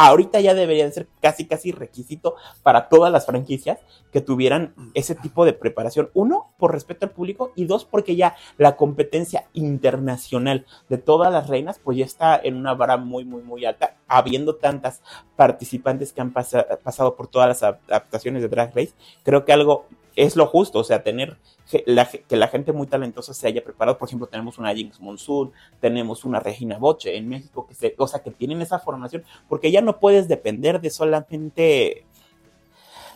ahorita 0.06 0.40
ya 0.40 0.54
debería 0.54 0.84
de 0.84 0.92
ser 0.92 1.08
casi, 1.20 1.46
casi 1.46 1.72
requisito 1.72 2.36
para 2.62 2.88
todas 2.88 3.12
las 3.12 3.26
franquicias 3.26 3.78
que 4.12 4.20
tuvieran 4.20 4.74
ese 4.94 5.14
tipo 5.14 5.44
de 5.44 5.52
preparación. 5.52 6.10
Uno, 6.14 6.48
por 6.58 6.72
respeto 6.72 7.06
al 7.06 7.12
público 7.12 7.52
y 7.54 7.64
dos, 7.64 7.84
porque 7.84 8.16
ya 8.16 8.36
la 8.56 8.76
competencia 8.76 9.46
internacional 9.52 10.66
de 10.88 10.98
todas 10.98 11.32
las 11.32 11.48
reinas, 11.48 11.78
pues 11.78 11.98
ya 11.98 12.04
está 12.04 12.40
en 12.42 12.56
una 12.56 12.74
vara 12.74 12.96
muy, 12.96 13.24
muy, 13.24 13.42
muy 13.42 13.64
alta, 13.64 13.96
habiendo 14.08 14.56
tantas 14.56 15.02
participantes 15.36 16.12
que 16.12 16.20
han 16.20 16.32
pasado 16.32 17.16
por 17.16 17.28
todas 17.28 17.48
las 17.48 17.62
adaptaciones 17.62 18.42
de 18.42 18.48
Drag 18.48 18.74
Race. 18.74 18.92
Creo 19.22 19.44
que 19.44 19.52
algo 19.52 19.86
es 20.20 20.36
lo 20.36 20.46
justo, 20.46 20.78
o 20.78 20.84
sea, 20.84 21.02
tener 21.02 21.38
que 21.70 22.36
la 22.36 22.48
gente 22.48 22.72
muy 22.72 22.86
talentosa 22.86 23.32
se 23.32 23.46
haya 23.46 23.64
preparado. 23.64 23.96
Por 23.96 24.06
ejemplo, 24.08 24.26
tenemos 24.26 24.58
una 24.58 24.74
Jinx 24.74 25.00
Monsoon, 25.00 25.50
tenemos 25.80 26.26
una 26.26 26.40
Regina 26.40 26.76
Boche 26.76 27.16
en 27.16 27.26
México, 27.26 27.66
que 27.66 27.74
se, 27.74 27.94
o 27.96 28.06
sea, 28.06 28.22
que 28.22 28.30
tienen 28.30 28.60
esa 28.60 28.78
formación, 28.78 29.24
porque 29.48 29.70
ya 29.70 29.80
no 29.80 29.98
puedes 29.98 30.28
depender 30.28 30.80
de 30.82 30.90
solamente, 30.90 32.04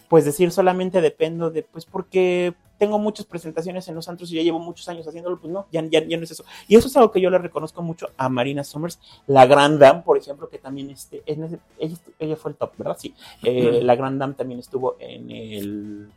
pues 0.08 0.24
decir 0.24 0.50
solamente 0.50 1.02
dependo 1.02 1.50
de, 1.50 1.62
pues 1.62 1.84
porque 1.84 2.54
tengo 2.78 2.98
muchas 2.98 3.26
presentaciones 3.26 3.86
en 3.88 3.96
los 3.96 4.06
santos 4.06 4.32
y 4.32 4.36
ya 4.36 4.42
llevo 4.42 4.58
muchos 4.58 4.88
años 4.88 5.06
haciéndolo, 5.06 5.38
pues 5.38 5.52
no, 5.52 5.66
ya, 5.70 5.82
ya, 5.84 6.00
no 6.00 6.24
es 6.24 6.30
eso. 6.30 6.44
Y 6.68 6.76
eso 6.76 6.88
es 6.88 6.96
algo 6.96 7.10
que 7.10 7.20
yo 7.20 7.28
le 7.28 7.36
reconozco 7.36 7.82
mucho 7.82 8.08
a 8.16 8.30
Marina 8.30 8.64
Summers, 8.64 8.98
la 9.26 9.44
Grand 9.44 9.78
Dame, 9.78 10.00
por 10.00 10.16
ejemplo, 10.16 10.48
que 10.48 10.58
también 10.58 10.88
este, 10.88 11.22
ella, 11.26 12.36
fue 12.36 12.52
el 12.52 12.56
top, 12.56 12.72
¿verdad? 12.78 12.96
Sí, 12.98 13.14
eh, 13.42 13.80
la 13.82 13.94
Grand 13.94 14.18
Dame 14.18 14.34
también 14.34 14.60
estuvo 14.60 14.96
en 14.98 15.30
el 15.30 16.08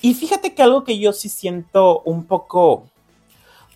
Y 0.00 0.14
fíjate 0.14 0.54
que 0.54 0.62
algo 0.62 0.84
que 0.84 0.98
yo 0.98 1.12
sí 1.12 1.28
siento 1.28 2.02
un 2.02 2.24
poco, 2.24 2.90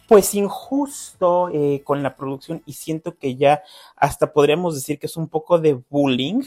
pues 0.08 0.34
injusto 0.34 1.48
eh, 1.52 1.82
con 1.84 2.02
la 2.02 2.16
producción 2.16 2.62
y 2.66 2.72
siento 2.72 3.16
que 3.16 3.36
ya 3.36 3.62
hasta 3.96 4.32
podríamos 4.32 4.74
decir 4.74 4.98
que 4.98 5.06
es 5.06 5.16
un 5.16 5.28
poco 5.28 5.58
de 5.58 5.80
bullying 5.88 6.42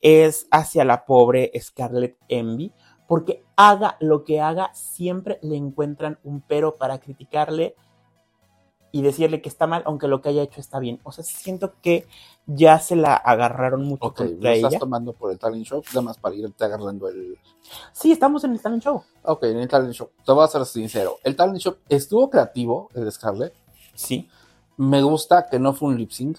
es 0.00 0.46
hacia 0.50 0.84
la 0.84 1.04
pobre 1.04 1.50
Scarlett 1.58 2.16
Envy 2.28 2.72
porque 3.08 3.44
haga 3.56 3.96
lo 4.00 4.24
que 4.24 4.40
haga 4.40 4.72
siempre 4.74 5.38
le 5.42 5.56
encuentran 5.56 6.18
un 6.22 6.40
pero 6.40 6.76
para 6.76 6.98
criticarle 6.98 7.74
y 8.92 9.02
decirle 9.02 9.42
que 9.42 9.48
está 9.48 9.66
mal, 9.66 9.82
aunque 9.86 10.08
lo 10.08 10.20
que 10.20 10.30
haya 10.30 10.42
hecho 10.42 10.60
está 10.60 10.78
bien. 10.78 11.00
O 11.02 11.12
sea, 11.12 11.24
siento 11.24 11.74
que 11.82 12.06
ya 12.46 12.78
se 12.78 12.96
la 12.96 13.14
agarraron 13.14 13.84
mucho 13.84 14.06
Ok, 14.06 14.20
¿lo 14.40 14.50
estás 14.50 14.78
tomando 14.78 15.12
por 15.12 15.32
el 15.32 15.38
talent 15.38 15.66
show? 15.66 15.82
Nada 15.88 16.02
más 16.02 16.18
para 16.18 16.34
irte 16.34 16.64
agarrando 16.64 17.08
el... 17.08 17.38
Sí, 17.92 18.12
estamos 18.12 18.44
en 18.44 18.52
el 18.52 18.60
talent 18.60 18.82
show. 18.82 19.02
Ok, 19.22 19.44
en 19.44 19.58
el 19.58 19.68
talent 19.68 19.92
show. 19.92 20.10
Te 20.24 20.32
voy 20.32 20.44
a 20.44 20.48
ser 20.48 20.64
sincero. 20.64 21.18
El 21.24 21.36
talent 21.36 21.58
show 21.58 21.76
estuvo 21.88 22.30
creativo, 22.30 22.88
el 22.94 23.04
de 23.04 23.10
Scarlett. 23.10 23.54
Sí. 23.94 24.28
Me 24.76 25.02
gusta 25.02 25.46
que 25.50 25.58
no 25.58 25.72
fue 25.72 25.88
un 25.88 25.98
lip 25.98 26.10
sync, 26.10 26.38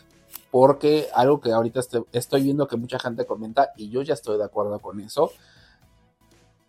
porque 0.52 1.08
algo 1.14 1.42
que 1.42 1.52
ahorita 1.52 1.80
este, 1.80 2.04
estoy 2.12 2.44
viendo 2.44 2.68
que 2.68 2.78
mucha 2.78 3.00
gente 3.00 3.26
comenta, 3.26 3.72
y 3.76 3.90
yo 3.90 4.02
ya 4.02 4.14
estoy 4.14 4.38
de 4.38 4.46
acuerdo 4.46 4.80
con 4.80 5.00
eso, 5.00 5.32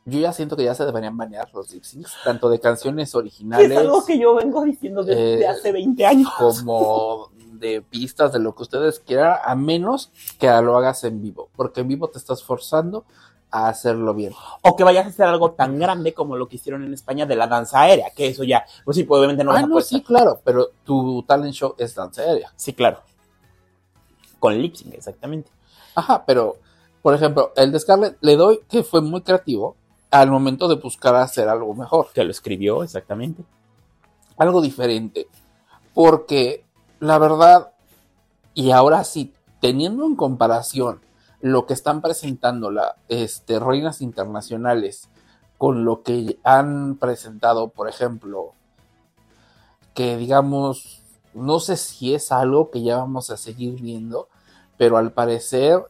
yo 0.09 0.19
ya 0.21 0.33
siento 0.33 0.57
que 0.57 0.65
ya 0.65 0.75
se 0.75 0.85
deberían 0.85 1.17
banear 1.17 1.49
los 1.55 1.73
lip 1.73 1.85
syncs, 1.85 2.13
tanto 2.25 2.49
de 2.49 2.61
canciones 2.61 3.15
originales. 3.15 3.71
Es 3.71 3.79
algo 3.79 4.05
que 4.05 4.19
yo 4.19 4.35
vengo 4.35 4.63
diciendo 4.65 5.03
desde 5.05 5.43
eh, 5.43 5.49
hace 5.49 5.73
20 5.73 6.07
años. 6.07 6.29
Como 6.39 7.31
de 7.59 7.83
pistas 7.83 8.33
de 8.33 8.39
lo 8.39 8.55
que 8.55 8.63
ustedes 8.63 9.01
quieran, 9.01 9.39
a 9.45 9.55
menos 9.55 10.11
que 10.39 10.47
lo 10.47 10.77
hagas 10.77 11.05
en 11.05 11.21
vivo, 11.21 11.51
porque 11.57 11.81
en 11.81 11.89
vivo 11.89 12.09
te 12.09 12.19
estás 12.19 12.43
forzando 12.43 13.05
a 13.51 13.69
hacerlo 13.69 14.15
bien. 14.15 14.33
O 14.63 14.77
que 14.77 14.85
vayas 14.85 15.07
a 15.07 15.09
hacer 15.09 15.27
algo 15.27 15.53
tan 15.53 15.79
grande 15.79 16.15
como 16.15 16.37
lo 16.37 16.49
que 16.49 16.57
hicieron 16.57 16.85
en 16.85 16.93
España 16.93 17.27
de 17.27 17.37
la 17.37 17.47
danza 17.47 17.81
aérea, 17.81 18.11
que 18.15 18.29
eso 18.29 18.45
ya, 18.45 18.65
pues 18.85 18.97
sí, 18.97 19.05
pues 19.05 19.19
obviamente 19.19 19.45
no 19.45 19.53
ah, 19.53 19.63
no, 19.63 19.81
sí, 19.81 20.03
claro, 20.03 20.41
pero 20.45 20.71
tu 20.85 21.23
talent 21.23 21.55
show 21.55 21.75
es 21.79 21.95
danza 21.95 22.23
aérea. 22.23 22.53
Sí, 22.57 22.73
claro. 22.73 23.01
Con 24.39 24.57
lip 24.59 24.75
sync, 24.75 24.95
exactamente. 24.95 25.51
Ajá, 25.95 26.25
pero, 26.27 26.57
por 27.03 27.15
ejemplo, 27.15 27.53
el 27.57 27.73
de 27.73 27.81
Scarlett 27.81 28.19
le 28.21 28.37
doy 28.37 28.61
que 28.69 28.83
fue 28.83 29.01
muy 29.01 29.23
creativo, 29.23 29.77
al 30.11 30.31
momento 30.31 30.69
de 30.69 30.77
buscar 30.77 31.15
hacer 31.17 31.49
algo 31.49 31.75
mejor. 31.75 32.09
Que 32.13 32.25
lo 32.25 32.31
escribió, 32.31 32.83
exactamente. 32.83 33.45
Algo 34.37 34.61
diferente. 34.61 35.29
Porque 35.95 36.65
la 37.01 37.19
verdad, 37.19 37.73
y 38.55 38.71
ahora 38.71 39.05
sí, 39.05 39.35
teniendo 39.61 40.07
en 40.07 40.17
comparación 40.17 41.01
lo 41.41 41.67
que 41.67 41.75
están 41.75 42.03
presentando 42.03 42.71
las 42.71 42.95
este, 43.09 43.61
reinas 43.61 44.01
internacionales 44.01 45.09
con 45.57 45.85
lo 45.85 46.03
que 46.03 46.39
han 46.45 46.97
presentado, 46.97 47.69
por 47.69 47.89
ejemplo, 47.89 48.53
que 49.95 50.17
digamos, 50.17 51.03
no 51.35 51.61
sé 51.61 51.77
si 51.77 52.15
es 52.15 52.31
algo 52.33 52.71
que 52.71 52.83
ya 52.83 52.97
vamos 52.97 53.31
a 53.31 53.37
seguir 53.37 53.81
viendo, 53.81 54.29
pero 54.77 54.97
al 54.97 55.13
parecer 55.13 55.83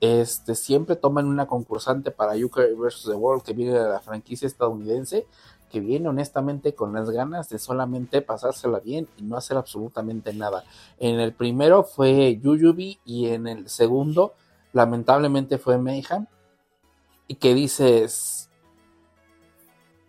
este, 0.00 0.54
siempre 0.54 0.96
toman 0.96 1.26
una 1.26 1.46
concursante 1.46 2.10
para 2.10 2.34
UK 2.34 2.76
vs. 2.76 3.04
The 3.06 3.14
World 3.14 3.42
que 3.42 3.52
viene 3.52 3.72
de 3.72 3.88
la 3.88 4.00
franquicia 4.00 4.46
estadounidense, 4.46 5.26
que 5.70 5.80
viene 5.80 6.08
honestamente 6.08 6.74
con 6.74 6.92
las 6.92 7.10
ganas 7.10 7.48
de 7.48 7.58
solamente 7.58 8.22
pasársela 8.22 8.80
bien 8.80 9.08
y 9.16 9.22
no 9.22 9.36
hacer 9.36 9.56
absolutamente 9.56 10.32
nada. 10.32 10.64
En 10.98 11.20
el 11.20 11.32
primero 11.32 11.84
fue 11.84 12.38
Yuyubi 12.42 12.98
y 13.04 13.28
en 13.28 13.46
el 13.46 13.68
segundo, 13.68 14.34
lamentablemente, 14.72 15.58
fue 15.58 15.78
Mayhem. 15.78 16.26
Y 17.28 17.36
que 17.36 17.54
dices, 17.54 18.50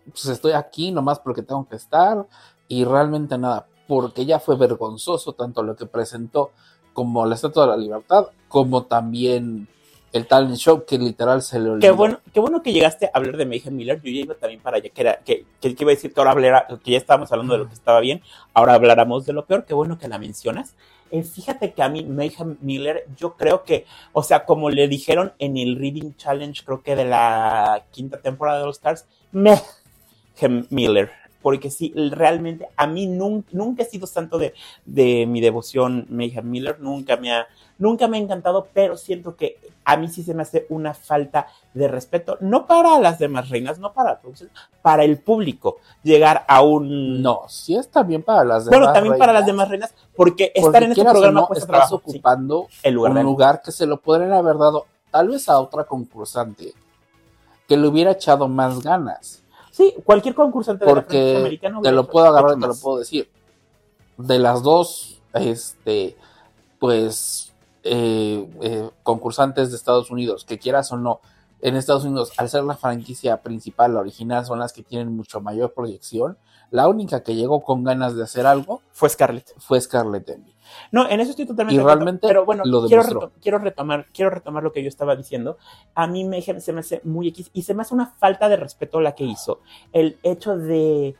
pues 0.06 0.26
estoy 0.26 0.52
aquí 0.52 0.90
nomás 0.90 1.20
porque 1.20 1.42
tengo 1.42 1.68
que 1.68 1.76
estar 1.76 2.26
y 2.66 2.84
realmente 2.84 3.38
nada, 3.38 3.68
porque 3.86 4.26
ya 4.26 4.40
fue 4.40 4.56
vergonzoso 4.56 5.32
tanto 5.34 5.62
lo 5.62 5.76
que 5.76 5.86
presentó 5.86 6.50
como 6.92 7.26
la 7.26 7.34
Estatua 7.34 7.64
de 7.64 7.70
la 7.70 7.76
Libertad, 7.76 8.26
como 8.48 8.84
también 8.84 9.68
el 10.12 10.26
talent 10.26 10.56
show 10.56 10.84
que 10.84 10.98
literal 10.98 11.42
se 11.42 11.58
le 11.58 11.70
olvidó. 11.70 11.80
Qué 11.80 11.90
bueno, 11.90 12.20
qué 12.32 12.40
bueno 12.40 12.62
que 12.62 12.72
llegaste 12.72 13.06
a 13.06 13.10
hablar 13.14 13.36
de 13.36 13.46
Mayhem 13.46 13.74
Miller. 13.74 14.00
Yo 14.02 14.10
ya 14.10 14.20
iba 14.20 14.34
también 14.34 14.60
para 14.60 14.76
allá, 14.76 14.90
que, 14.90 15.00
era, 15.00 15.16
que, 15.24 15.46
que, 15.60 15.74
iba 15.78 15.90
a 15.90 15.94
decir 15.94 16.12
que 16.12 16.20
ahora 16.20 16.32
hablara, 16.32 16.66
que 16.84 16.90
ya 16.90 16.98
estábamos 16.98 17.32
hablando 17.32 17.54
de 17.54 17.60
lo 17.60 17.68
que 17.68 17.74
estaba 17.74 18.00
bien, 18.00 18.20
ahora 18.52 18.74
habláramos 18.74 19.24
de 19.24 19.32
lo 19.32 19.46
peor. 19.46 19.64
Qué 19.64 19.74
bueno 19.74 19.98
que 19.98 20.08
la 20.08 20.18
mencionas. 20.18 20.74
Eh, 21.10 21.22
fíjate 21.22 21.72
que 21.72 21.82
a 21.82 21.88
mí 21.88 22.04
Mayhem 22.04 22.56
Miller, 22.60 23.06
yo 23.16 23.34
creo 23.36 23.64
que, 23.64 23.86
o 24.12 24.22
sea, 24.22 24.44
como 24.44 24.70
le 24.70 24.88
dijeron 24.88 25.32
en 25.38 25.56
el 25.56 25.78
Reading 25.78 26.14
Challenge, 26.16 26.62
creo 26.64 26.82
que 26.82 26.96
de 26.96 27.04
la 27.04 27.84
quinta 27.90 28.20
temporada 28.20 28.58
de 28.58 28.64
All 28.64 28.70
Stars, 28.70 29.06
Mayhem 29.32 30.66
Miller 30.70 31.21
porque 31.42 31.70
sí, 31.70 31.92
realmente 32.10 32.68
a 32.76 32.86
mí 32.86 33.06
nunca, 33.06 33.48
nunca 33.52 33.82
he 33.82 33.86
sido 33.86 34.06
santo 34.06 34.38
de, 34.38 34.54
de 34.84 35.26
mi 35.26 35.40
devoción 35.40 36.06
Mayhem 36.08 36.48
Miller, 36.48 36.80
nunca 36.80 37.16
me 37.16 37.32
ha 37.32 37.46
nunca 37.82 38.08
me 38.08 38.16
ha 38.16 38.20
encantado, 38.20 38.68
pero 38.72 38.96
siento 38.96 39.36
que 39.36 39.58
a 39.84 39.96
mí 39.96 40.08
sí 40.08 40.22
se 40.22 40.34
me 40.34 40.42
hace 40.42 40.66
una 40.70 40.94
falta 40.94 41.48
de 41.74 41.88
respeto, 41.88 42.38
no 42.40 42.66
para 42.66 42.98
las 43.00 43.18
demás 43.18 43.48
reinas, 43.48 43.78
no 43.78 43.92
para 43.92 44.20
para 44.80 45.04
el 45.04 45.18
público, 45.18 45.78
llegar 46.02 46.44
a 46.46 46.62
un... 46.62 47.20
No, 47.20 47.42
sí 47.48 47.76
está 47.76 48.04
bien 48.04 48.22
para 48.22 48.44
las 48.44 48.64
demás 48.64 48.78
Bueno, 48.78 48.92
también 48.92 49.18
para 49.18 49.32
las 49.32 49.44
demás 49.44 49.68
reinas, 49.68 49.94
porque, 50.14 50.52
estar 50.54 50.82
en 50.84 50.92
este 50.92 51.04
programa 51.04 51.46
no, 51.48 51.56
estás 51.56 51.92
ocupando 51.92 52.68
el 52.82 52.94
lugar 52.94 53.12
un 53.12 53.22
lugar 53.24 53.62
que 53.62 53.72
se 53.72 53.86
lo 53.86 53.98
podrían 53.98 54.32
haber 54.32 54.56
dado 54.56 54.86
tal 55.10 55.28
vez 55.28 55.48
a 55.48 55.58
otra 55.58 55.84
concursante 55.84 56.72
que 57.68 57.76
le 57.76 57.88
hubiera 57.88 58.12
echado 58.12 58.48
más 58.48 58.82
ganas. 58.82 59.41
Sí, 59.72 59.94
cualquier 60.04 60.34
concursante 60.34 60.84
Porque 60.84 61.16
de 61.16 61.32
la 61.32 61.40
americana 61.40 61.80
te 61.80 61.92
lo 61.92 62.06
puedo 62.06 62.26
agarrar 62.26 62.58
y 62.58 62.60
te 62.60 62.66
lo 62.66 62.76
puedo 62.76 62.98
decir. 62.98 63.28
De 64.18 64.38
las 64.38 64.62
dos, 64.62 65.20
este, 65.32 66.14
pues 66.78 67.52
eh, 67.82 68.46
eh, 68.60 68.90
concursantes 69.02 69.70
de 69.70 69.76
Estados 69.76 70.10
Unidos, 70.10 70.44
que 70.44 70.58
quieras 70.58 70.92
o 70.92 70.98
no, 70.98 71.20
en 71.62 71.76
Estados 71.76 72.04
Unidos, 72.04 72.32
al 72.36 72.50
ser 72.50 72.64
la 72.64 72.76
franquicia 72.76 73.38
principal, 73.38 73.94
la 73.94 74.00
original, 74.00 74.44
son 74.44 74.58
las 74.58 74.74
que 74.74 74.82
tienen 74.82 75.16
mucho 75.16 75.40
mayor 75.40 75.72
proyección. 75.72 76.36
La 76.72 76.88
única 76.88 77.22
que 77.22 77.34
llegó 77.34 77.62
con 77.62 77.84
ganas 77.84 78.16
de 78.16 78.22
hacer 78.22 78.46
algo 78.46 78.80
fue 78.92 79.10
Scarlett. 79.10 79.52
Fue 79.58 79.78
Scarlett 79.78 80.28
Envy. 80.30 80.54
No, 80.90 81.06
en 81.06 81.20
eso 81.20 81.30
estoy 81.30 81.44
totalmente 81.44 81.78
y 81.78 81.84
realmente 81.84 82.26
pero 82.26 82.46
bueno, 82.46 82.62
quiero, 82.88 83.30
quiero, 83.42 83.58
retomar, 83.58 84.06
quiero 84.12 84.30
retomar 84.30 84.62
lo 84.62 84.72
que 84.72 84.82
yo 84.82 84.88
estaba 84.88 85.14
diciendo. 85.14 85.58
A 85.94 86.06
mí 86.06 86.24
me, 86.24 86.40
se 86.40 86.72
me 86.72 86.80
hace 86.80 87.02
muy 87.04 87.28
X 87.28 87.50
y 87.52 87.62
se 87.62 87.74
me 87.74 87.82
hace 87.82 87.92
una 87.92 88.06
falta 88.06 88.48
de 88.48 88.56
respeto 88.56 89.02
la 89.02 89.14
que 89.14 89.24
hizo. 89.24 89.60
El 89.92 90.18
hecho 90.22 90.56
de 90.56 91.14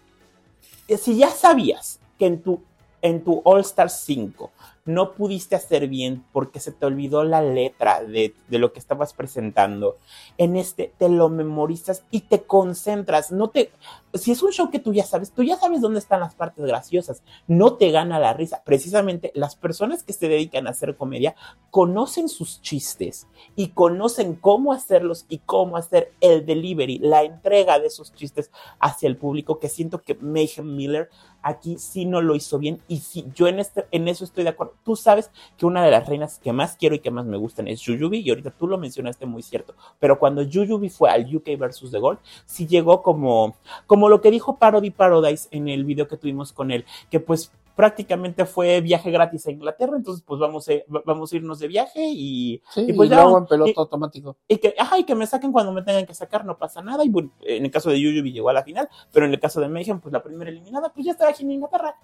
si 0.96 1.18
ya 1.18 1.28
sabías 1.28 2.00
que 2.18 2.26
en 2.26 2.42
tu 2.42 2.62
en 3.02 3.24
tu 3.24 3.42
All 3.44 3.60
Star 3.60 3.90
5 3.90 4.50
no 4.84 5.12
pudiste 5.12 5.54
hacer 5.54 5.88
bien 5.88 6.24
porque 6.32 6.60
se 6.60 6.72
te 6.72 6.86
olvidó 6.86 7.24
la 7.24 7.42
letra 7.42 8.02
de, 8.02 8.34
lo 8.48 8.72
que 8.72 8.78
estabas 8.78 9.12
presentando. 9.12 9.96
En 10.38 10.56
este 10.56 10.92
te 10.98 11.08
lo 11.08 11.28
memorizas 11.28 12.04
y 12.10 12.20
te 12.20 12.42
concentras. 12.42 13.30
No 13.30 13.50
te, 13.50 13.70
si 14.14 14.32
es 14.32 14.42
un 14.42 14.52
show 14.52 14.70
que 14.70 14.78
tú 14.78 14.92
ya 14.92 15.04
sabes, 15.04 15.32
tú 15.32 15.42
ya 15.42 15.56
sabes 15.56 15.80
dónde 15.80 15.98
están 15.98 16.20
las 16.20 16.34
partes 16.34 16.64
graciosas. 16.64 17.22
No 17.46 17.74
te 17.74 17.90
gana 17.90 18.18
la 18.18 18.32
risa. 18.32 18.62
Precisamente 18.64 19.32
las 19.34 19.56
personas 19.56 20.02
que 20.02 20.12
se 20.12 20.28
dedican 20.28 20.66
a 20.66 20.70
hacer 20.70 20.96
comedia 20.96 21.34
conocen 21.70 22.28
sus 22.28 22.60
chistes 22.60 23.26
y 23.56 23.68
conocen 23.68 24.34
cómo 24.34 24.72
hacerlos 24.72 25.26
y 25.28 25.38
cómo 25.38 25.76
hacer 25.76 26.12
el 26.20 26.44
delivery, 26.44 26.98
la 26.98 27.22
entrega 27.22 27.78
de 27.78 27.86
esos 27.86 28.14
chistes 28.14 28.50
hacia 28.78 29.08
el 29.08 29.16
público. 29.16 29.58
Que 29.58 29.68
siento 29.68 30.02
que 30.02 30.14
Mayhem 30.14 30.76
Miller 30.76 31.08
aquí 31.42 31.76
sí 31.78 32.04
no 32.04 32.20
lo 32.20 32.36
hizo 32.36 32.58
bien 32.58 32.80
y 32.88 32.98
sí, 32.98 33.26
yo 33.34 33.48
en, 33.48 33.58
este, 33.58 33.86
en 33.90 34.08
eso 34.08 34.24
estoy 34.24 34.44
de 34.44 34.50
acuerdo 34.50 34.74
tú 34.84 34.96
sabes 34.96 35.30
que 35.56 35.66
una 35.66 35.84
de 35.84 35.90
las 35.90 36.06
reinas 36.08 36.38
que 36.38 36.52
más 36.52 36.76
quiero 36.76 36.94
y 36.94 37.00
que 37.00 37.10
más 37.10 37.26
me 37.26 37.36
gustan 37.36 37.68
es 37.68 37.80
Yuyubi, 37.80 38.20
y 38.20 38.30
ahorita 38.30 38.50
tú 38.50 38.66
lo 38.66 38.78
mencionaste 38.78 39.26
muy 39.26 39.42
cierto, 39.42 39.74
pero 39.98 40.18
cuando 40.18 40.42
Yuyubi 40.42 40.88
fue 40.88 41.10
al 41.10 41.34
UK 41.34 41.58
versus 41.58 41.90
The 41.90 41.98
Gold, 41.98 42.18
sí 42.46 42.66
llegó 42.66 43.02
como, 43.02 43.56
como 43.86 44.01
lo 44.08 44.20
que 44.20 44.30
dijo 44.30 44.56
Parody 44.56 44.90
Paradise 44.90 45.48
en 45.50 45.68
el 45.68 45.84
video 45.84 46.08
que 46.08 46.16
tuvimos 46.16 46.52
con 46.52 46.70
él, 46.70 46.84
que 47.10 47.20
pues 47.20 47.52
prácticamente 47.74 48.44
fue 48.44 48.80
viaje 48.80 49.10
gratis 49.10 49.46
a 49.46 49.50
Inglaterra, 49.50 49.96
entonces 49.96 50.22
pues 50.26 50.38
vamos 50.38 50.68
a, 50.68 50.72
vamos 51.04 51.32
a 51.32 51.36
irnos 51.36 51.58
de 51.58 51.68
viaje 51.68 52.04
y, 52.04 52.62
y 52.76 52.92
pues 52.92 53.08
ya, 53.10 53.24
en 53.24 53.46
peloto 53.46 53.80
automático. 53.80 54.36
Y 54.46 54.58
que, 54.58 54.74
ajá, 54.78 54.98
y 54.98 55.04
que 55.04 55.14
me 55.14 55.26
saquen 55.26 55.52
cuando 55.52 55.72
me 55.72 55.82
tengan 55.82 56.06
que 56.06 56.14
sacar, 56.14 56.44
no 56.44 56.58
pasa 56.58 56.82
nada, 56.82 57.04
y 57.04 57.08
bueno, 57.08 57.30
en 57.40 57.64
el 57.64 57.70
caso 57.70 57.90
de 57.90 58.00
Yuyubi 58.00 58.32
llegó 58.32 58.50
a 58.50 58.52
la 58.52 58.62
final, 58.62 58.88
pero 59.12 59.26
en 59.26 59.32
el 59.32 59.40
caso 59.40 59.60
de 59.60 59.68
Mayhem, 59.68 60.00
pues 60.00 60.12
la 60.12 60.22
primera 60.22 60.50
eliminada, 60.50 60.92
pues 60.92 61.06
ya 61.06 61.12
estaba 61.12 61.30
aquí 61.30 61.44
en 61.44 61.52
Inglaterra, 61.52 61.96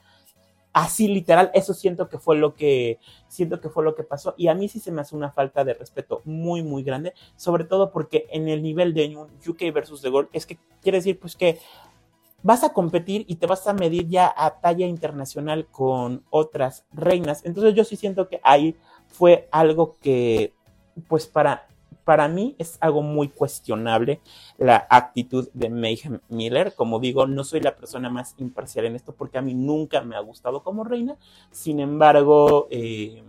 así 0.72 1.09
literal, 1.09 1.51
eso 1.55 1.74
siento 1.74 2.09
que 2.09 2.18
fue 2.18 2.36
lo 2.36 2.55
que 2.55 2.99
siento 3.26 3.61
que 3.61 3.68
fue 3.68 3.84
lo 3.84 3.94
que 3.94 4.05
pasó 4.05 4.34
y 4.36 4.49
a 4.49 4.55
mí 4.55 4.68
sí 4.68 4.80
se 4.80 4.92
me 4.92 5.01
hace 5.01 5.16
una 5.16 5.30
falta 5.32 5.64
de 5.64 5.74
respeto 5.74 6.22
muy 6.24 6.62
muy 6.62 6.82
grande, 6.82 7.14
sobre 7.36 7.64
todo 7.64 7.90
porque 7.90 8.26
en 8.30 8.49
el 8.49 8.62
nivel 8.62 8.94
de 8.94 9.16
un 9.16 9.28
UK 9.46 9.72
versus 9.72 10.03
The 10.03 10.11
Gold 10.11 10.28
es 10.32 10.46
que 10.46 10.59
quiere 10.82 10.99
decir 10.99 11.18
pues 11.18 11.36
que 11.36 11.59
vas 12.43 12.64
a 12.64 12.72
competir 12.72 13.24
y 13.28 13.36
te 13.36 13.47
vas 13.47 13.66
a 13.66 13.72
medir 13.72 14.09
ya 14.09 14.32
a 14.36 14.61
talla 14.61 14.86
internacional 14.86 15.66
con 15.66 16.24
otras 16.30 16.84
reinas. 16.93 17.45
Entonces 17.45 17.74
yo 17.74 17.84
sí 17.84 17.97
siento 17.97 18.28
que 18.28 18.41
ahí 18.43 18.76
fue 19.07 19.49
algo 19.51 19.97
que 20.01 20.53
pues 21.09 21.26
para 21.26 21.68
para 22.09 22.26
mí 22.26 22.57
es 22.59 22.78
algo 22.80 23.03
muy 23.03 23.28
cuestionable 23.28 24.22
la 24.57 24.86
actitud 24.89 25.51
de 25.53 25.68
Mayhem 25.68 26.20
Miller. 26.30 26.74
Como 26.74 27.01
digo, 27.01 27.26
no 27.26 27.45
soy 27.45 27.61
la 27.61 27.76
persona 27.76 28.09
más 28.09 28.34
imparcial 28.39 28.86
en 28.86 28.97
esto 28.97 29.14
porque 29.14 29.36
a 29.36 29.43
mí 29.43 29.53
nunca 29.53 30.01
me 30.01 30.16
ha 30.16 30.20
gustado 30.20 30.62
como 30.62 30.84
reina. 30.84 31.18
Sin 31.51 31.80
embargo, 31.80 32.66
eh, 32.70 33.22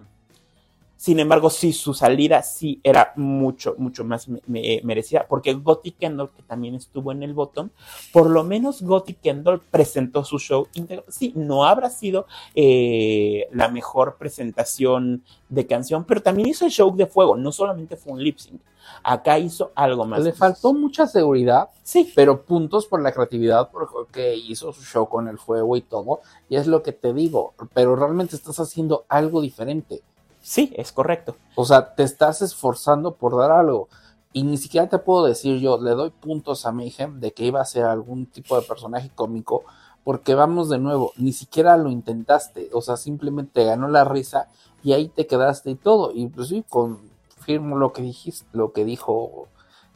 sin 0.99 1.17
embargo, 1.21 1.49
sí, 1.49 1.71
su 1.71 1.93
salida 1.93 2.43
sí 2.43 2.81
era 2.83 3.13
mucho, 3.15 3.73
mucho 3.77 4.03
más 4.03 4.27
merecida, 4.47 5.25
porque 5.29 5.53
Gotti 5.53 5.91
Kendall, 5.91 6.31
que 6.35 6.43
también 6.43 6.75
estuvo 6.75 7.13
en 7.13 7.23
el 7.23 7.33
botón, 7.33 7.71
por 8.11 8.29
lo 8.29 8.43
menos 8.43 8.81
Gotti 8.81 9.13
Kendall 9.13 9.61
presentó 9.61 10.25
su 10.25 10.39
show 10.39 10.67
íntegro. 10.73 11.05
Sí, 11.07 11.31
no 11.37 11.63
habrá 11.63 11.89
sido 11.89 12.27
eh, 12.53 13.47
la 13.53 13.69
mejor 13.69 14.17
presentación 14.17 15.23
de 15.47 15.65
canción, 15.65 16.03
pero 16.03 16.21
también 16.21 16.49
hizo 16.49 16.65
el 16.65 16.71
show 16.71 16.93
de 16.93 17.05
fuego, 17.05 17.37
no 17.37 17.53
solamente 17.53 17.95
fue 17.95 18.11
un 18.11 18.21
lip 18.21 18.37
sync. 18.37 18.59
Acá 19.01 19.39
hizo 19.39 19.71
algo 19.75 20.03
más. 20.03 20.21
Le 20.21 20.33
faltó 20.33 20.73
mucha 20.73 21.07
seguridad, 21.07 21.69
sí, 21.81 22.11
pero 22.13 22.41
puntos 22.41 22.87
por 22.87 23.01
la 23.01 23.13
creatividad, 23.13 23.69
porque 23.71 24.35
hizo 24.35 24.73
su 24.73 24.83
show 24.83 25.07
con 25.07 25.29
el 25.29 25.37
fuego 25.37 25.77
y 25.77 25.81
todo. 25.81 26.19
Y 26.49 26.57
es 26.57 26.67
lo 26.67 26.83
que 26.83 26.91
te 26.91 27.13
digo, 27.13 27.53
pero 27.73 27.95
realmente 27.95 28.35
estás 28.35 28.59
haciendo 28.59 29.05
algo 29.07 29.39
diferente. 29.39 30.01
Sí, 30.49 30.73
es 30.75 30.91
correcto. 30.91 31.35
O 31.53 31.63
sea, 31.63 31.93
te 31.93 32.01
estás 32.01 32.41
esforzando 32.41 33.13
por 33.13 33.37
dar 33.37 33.51
algo. 33.51 33.87
Y 34.33 34.41
ni 34.41 34.57
siquiera 34.57 34.89
te 34.89 34.97
puedo 34.97 35.25
decir 35.25 35.59
yo, 35.59 35.79
le 35.79 35.91
doy 35.91 36.09
puntos 36.09 36.65
a 36.65 36.71
Mayhem 36.71 37.19
de 37.19 37.33
que 37.33 37.45
iba 37.45 37.61
a 37.61 37.65
ser 37.65 37.85
algún 37.85 38.25
tipo 38.25 38.59
de 38.59 38.65
personaje 38.65 39.11
cómico, 39.13 39.63
porque 40.03 40.33
vamos 40.33 40.67
de 40.69 40.79
nuevo, 40.79 41.11
ni 41.17 41.33
siquiera 41.33 41.77
lo 41.77 41.91
intentaste, 41.91 42.71
o 42.73 42.81
sea, 42.81 42.97
simplemente 42.97 43.63
ganó 43.63 43.89
la 43.89 44.05
risa 44.05 44.47
y 44.81 44.93
ahí 44.93 45.09
te 45.09 45.27
quedaste 45.27 45.69
y 45.69 45.75
todo. 45.75 46.13
Y 46.15 46.25
pues 46.29 46.47
sí, 46.47 46.65
confirmo 46.67 47.77
lo 47.77 47.93
que 47.93 48.01
dijiste, 48.01 48.47
lo 48.53 48.71
que 48.73 48.85
dijo 48.85 49.49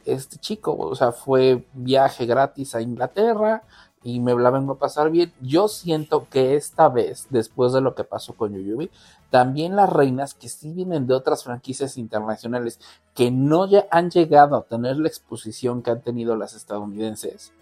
este 0.04 0.36
chico, 0.36 0.76
o 0.78 0.94
sea, 0.94 1.10
fue 1.10 1.66
viaje 1.72 2.26
gratis 2.26 2.76
a 2.76 2.80
Inglaterra 2.80 3.64
y 4.04 4.20
me 4.20 4.34
la 4.34 4.50
vengo 4.50 4.74
a 4.74 4.78
pasar 4.78 5.10
bien. 5.10 5.32
Yo 5.40 5.66
siento 5.66 6.28
que 6.28 6.54
esta 6.54 6.88
vez, 6.88 7.26
después 7.30 7.72
de 7.72 7.80
lo 7.80 7.94
que 7.94 8.04
pasó 8.04 8.34
con 8.34 8.52
Yuyubi, 8.52 8.90
también 9.30 9.74
las 9.74 9.90
reinas 9.90 10.34
que 10.34 10.48
sí 10.48 10.72
vienen 10.72 11.08
de 11.08 11.14
otras 11.14 11.42
franquicias 11.42 11.96
internacionales 11.96 12.78
que 13.14 13.32
no 13.32 13.66
ya 13.66 13.86
han 13.90 14.10
llegado 14.10 14.56
a 14.56 14.64
tener 14.64 14.98
la 14.98 15.08
exposición 15.08 15.82
que 15.82 15.90
han 15.90 16.02
tenido 16.02 16.36
las 16.36 16.54
estadounidenses, 16.54 17.52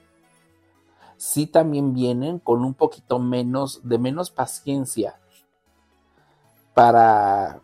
sí 1.16 1.46
también 1.46 1.94
vienen 1.94 2.40
con 2.40 2.64
un 2.64 2.74
poquito 2.74 3.20
menos 3.20 3.80
de 3.84 3.98
menos 3.98 4.30
paciencia 4.30 5.18
para 6.74 7.61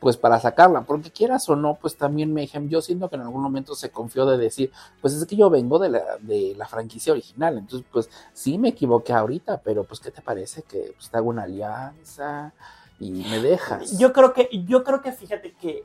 pues 0.00 0.16
para 0.16 0.40
sacarla, 0.40 0.82
porque 0.82 1.10
quieras 1.10 1.48
o 1.48 1.56
no, 1.56 1.74
pues 1.80 1.96
también 1.96 2.32
Mayhem, 2.32 2.68
yo 2.68 2.80
siento 2.80 3.08
que 3.08 3.16
en 3.16 3.22
algún 3.22 3.42
momento 3.42 3.74
se 3.74 3.90
confió 3.90 4.26
de 4.26 4.38
decir, 4.38 4.72
pues 5.00 5.14
es 5.14 5.24
que 5.26 5.36
yo 5.36 5.50
vengo 5.50 5.78
de 5.78 5.90
la, 5.90 6.02
de 6.20 6.54
la 6.56 6.66
franquicia 6.66 7.12
original, 7.12 7.58
entonces 7.58 7.86
pues 7.92 8.10
sí 8.32 8.58
me 8.58 8.70
equivoqué 8.70 9.12
ahorita, 9.12 9.60
pero 9.62 9.84
pues 9.84 10.00
¿qué 10.00 10.10
te 10.10 10.22
parece 10.22 10.62
que 10.62 10.94
pues, 10.96 11.10
te 11.10 11.16
hago 11.16 11.28
una 11.28 11.42
alianza? 11.42 12.52
y 13.00 13.10
me 13.10 13.40
dejas. 13.40 13.98
Yo 13.98 14.12
creo 14.12 14.34
que, 14.34 14.48
yo 14.66 14.84
creo 14.84 15.00
que 15.00 15.10
fíjate 15.10 15.54
que 15.54 15.84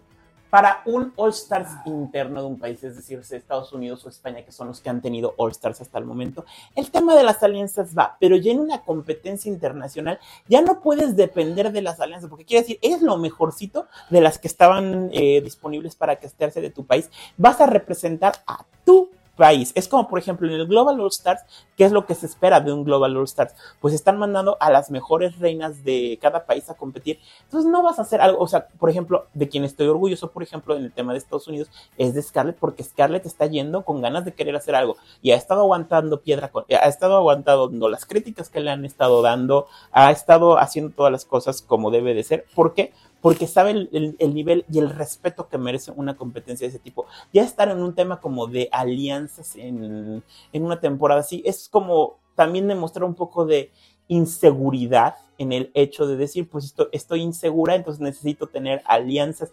para 0.49 0.81
un 0.85 1.13
All 1.15 1.31
Stars 1.31 1.69
interno 1.85 2.41
de 2.41 2.47
un 2.47 2.59
país, 2.59 2.83
es 2.83 2.95
decir, 2.95 3.19
Estados 3.31 3.73
Unidos 3.73 4.05
o 4.05 4.09
España, 4.09 4.43
que 4.43 4.51
son 4.51 4.67
los 4.67 4.81
que 4.81 4.89
han 4.89 5.01
tenido 5.01 5.33
All 5.37 5.51
Stars 5.51 5.81
hasta 5.81 5.99
el 5.99 6.05
momento, 6.05 6.45
el 6.75 6.91
tema 6.91 7.15
de 7.15 7.23
las 7.23 7.41
alianzas 7.43 7.97
va, 7.97 8.17
pero 8.19 8.35
ya 8.35 8.51
en 8.51 8.59
una 8.59 8.81
competencia 8.81 9.51
internacional 9.51 10.19
ya 10.47 10.61
no 10.61 10.81
puedes 10.81 11.15
depender 11.15 11.71
de 11.71 11.81
las 11.81 11.99
alianzas, 11.99 12.29
porque 12.29 12.45
quiere 12.45 12.63
decir, 12.63 12.79
es 12.81 13.01
lo 13.01 13.17
mejorcito 13.17 13.87
de 14.09 14.21
las 14.21 14.37
que 14.37 14.47
estaban 14.47 15.09
eh, 15.13 15.41
disponibles 15.41 15.95
para 15.95 16.15
estése 16.25 16.61
de 16.61 16.69
tu 16.69 16.85
país, 16.85 17.09
vas 17.37 17.61
a 17.61 17.65
representar 17.65 18.33
a 18.45 18.65
tu 18.83 19.09
país. 19.35 19.71
Es 19.75 19.87
como, 19.87 20.07
por 20.07 20.19
ejemplo, 20.19 20.47
en 20.47 20.53
el 20.53 20.67
Global 20.67 20.99
All 20.99 21.07
Stars, 21.07 21.41
¿qué 21.75 21.85
es 21.85 21.91
lo 21.91 22.05
que 22.05 22.15
se 22.15 22.25
espera 22.25 22.59
de 22.59 22.71
un 22.71 22.83
Global 22.83 23.15
All 23.17 23.23
Stars? 23.25 23.53
Pues 23.79 23.93
están 23.93 24.17
mandando 24.17 24.57
a 24.59 24.69
las 24.69 24.91
mejores 24.91 25.37
reinas 25.39 25.83
de 25.83 26.17
cada 26.21 26.45
país 26.45 26.69
a 26.69 26.75
competir. 26.75 27.19
Entonces 27.43 27.69
no 27.69 27.83
vas 27.83 27.99
a 27.99 28.03
hacer 28.03 28.21
algo, 28.21 28.39
o 28.39 28.47
sea, 28.47 28.67
por 28.67 28.89
ejemplo, 28.89 29.27
de 29.33 29.49
quien 29.49 29.63
estoy 29.63 29.87
orgulloso, 29.87 30.31
por 30.31 30.43
ejemplo, 30.43 30.75
en 30.75 30.85
el 30.85 30.91
tema 30.91 31.11
de 31.11 31.19
Estados 31.19 31.47
Unidos, 31.47 31.69
es 31.97 32.13
de 32.13 32.21
Scarlett, 32.21 32.57
porque 32.57 32.83
Scarlett 32.83 33.25
está 33.25 33.45
yendo 33.45 33.83
con 33.83 34.01
ganas 34.01 34.25
de 34.25 34.33
querer 34.33 34.55
hacer 34.55 34.75
algo 34.75 34.97
y 35.21 35.31
ha 35.31 35.35
estado 35.35 35.61
aguantando 35.61 36.21
piedra, 36.21 36.51
ha 36.69 36.87
estado 36.87 37.17
aguantando 37.17 37.89
las 37.89 38.05
críticas 38.05 38.49
que 38.49 38.59
le 38.59 38.71
han 38.71 38.85
estado 38.85 39.21
dando, 39.21 39.67
ha 39.91 40.11
estado 40.11 40.57
haciendo 40.57 40.93
todas 40.95 41.11
las 41.11 41.25
cosas 41.25 41.61
como 41.61 41.91
debe 41.91 42.13
de 42.13 42.23
ser. 42.23 42.45
¿Por 42.55 42.73
qué? 42.73 42.93
Porque 43.25 43.47
sabe 43.47 43.71
el, 43.71 44.33
nivel 44.35 44.65
y 44.71 44.77
el 44.77 44.87
respeto 44.87 45.49
que 45.49 45.57
merece 45.57 45.91
una 45.95 46.15
competencia 46.15 46.67
de 46.67 46.69
ese 46.69 46.77
tipo. 46.77 47.07
Ya 47.33 47.41
estar 47.41 47.69
en 47.69 47.81
un 47.81 47.95
tema 47.95 48.21
como 48.21 48.45
de 48.45 48.69
alianzas 48.71 49.55
en, 49.55 50.21
una 50.53 50.79
temporada 50.79 51.21
así 51.21 51.41
es 51.43 51.67
como 51.67 52.19
también 52.35 52.67
demostrar 52.67 53.03
un 53.03 53.15
poco 53.15 53.47
de 53.47 53.71
inseguridad 54.09 55.15
en 55.39 55.53
el 55.53 55.71
hecho 55.73 56.05
de 56.05 56.17
decir, 56.17 56.47
pues 56.47 56.65
estoy, 56.65 56.85
estoy 56.91 57.21
insegura, 57.21 57.73
entonces 57.73 57.99
necesito 57.99 58.45
tener 58.45 58.83
alianzas 58.85 59.51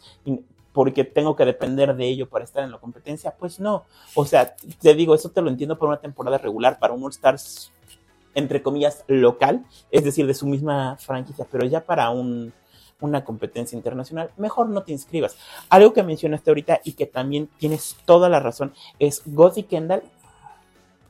porque 0.75 1.05
tengo 1.05 1.35
que 1.35 1.47
depender 1.47 1.97
de 1.97 2.07
ello 2.09 2.29
para 2.29 2.45
estar 2.45 2.63
en 2.65 2.73
la 2.73 2.79
competencia. 2.79 3.35
Pues 3.39 3.59
no, 3.59 3.85
o 4.15 4.27
sea, 4.27 4.55
te 4.83 4.95
digo, 4.95 5.15
eso 5.15 5.31
te 5.31 5.41
lo 5.41 5.49
entiendo 5.49 5.79
para 5.79 5.93
una 5.93 6.01
temporada 6.03 6.37
regular, 6.37 6.79
para 6.79 6.93
un 6.93 7.05
All 7.05 7.11
Stars, 7.11 7.73
entre 8.35 8.63
comillas, 8.63 9.03
local, 9.07 9.65
es 9.91 10.05
decir, 10.05 10.27
de 10.27 10.35
su 10.35 10.47
misma 10.47 10.99
franquicia, 10.99 11.47
pero 11.51 11.65
ya 11.65 11.87
para 11.87 12.11
un 12.11 12.53
una 13.03 13.25
competencia 13.25 13.77
internacional, 13.77 14.31
mejor 14.37 14.69
no 14.69 14.83
te 14.83 14.93
inscribas. 14.93 15.37
Algo 15.69 15.93
que 15.93 16.03
mencionaste 16.03 16.51
ahorita 16.51 16.81
y 16.85 16.93
que 16.93 17.07
también 17.07 17.49
tienes 17.59 17.97
toda 18.05 18.29
la 18.29 18.41
razón 18.41 18.73
es 18.99 19.23
Gotti 19.27 19.65
Kendall 19.65 20.03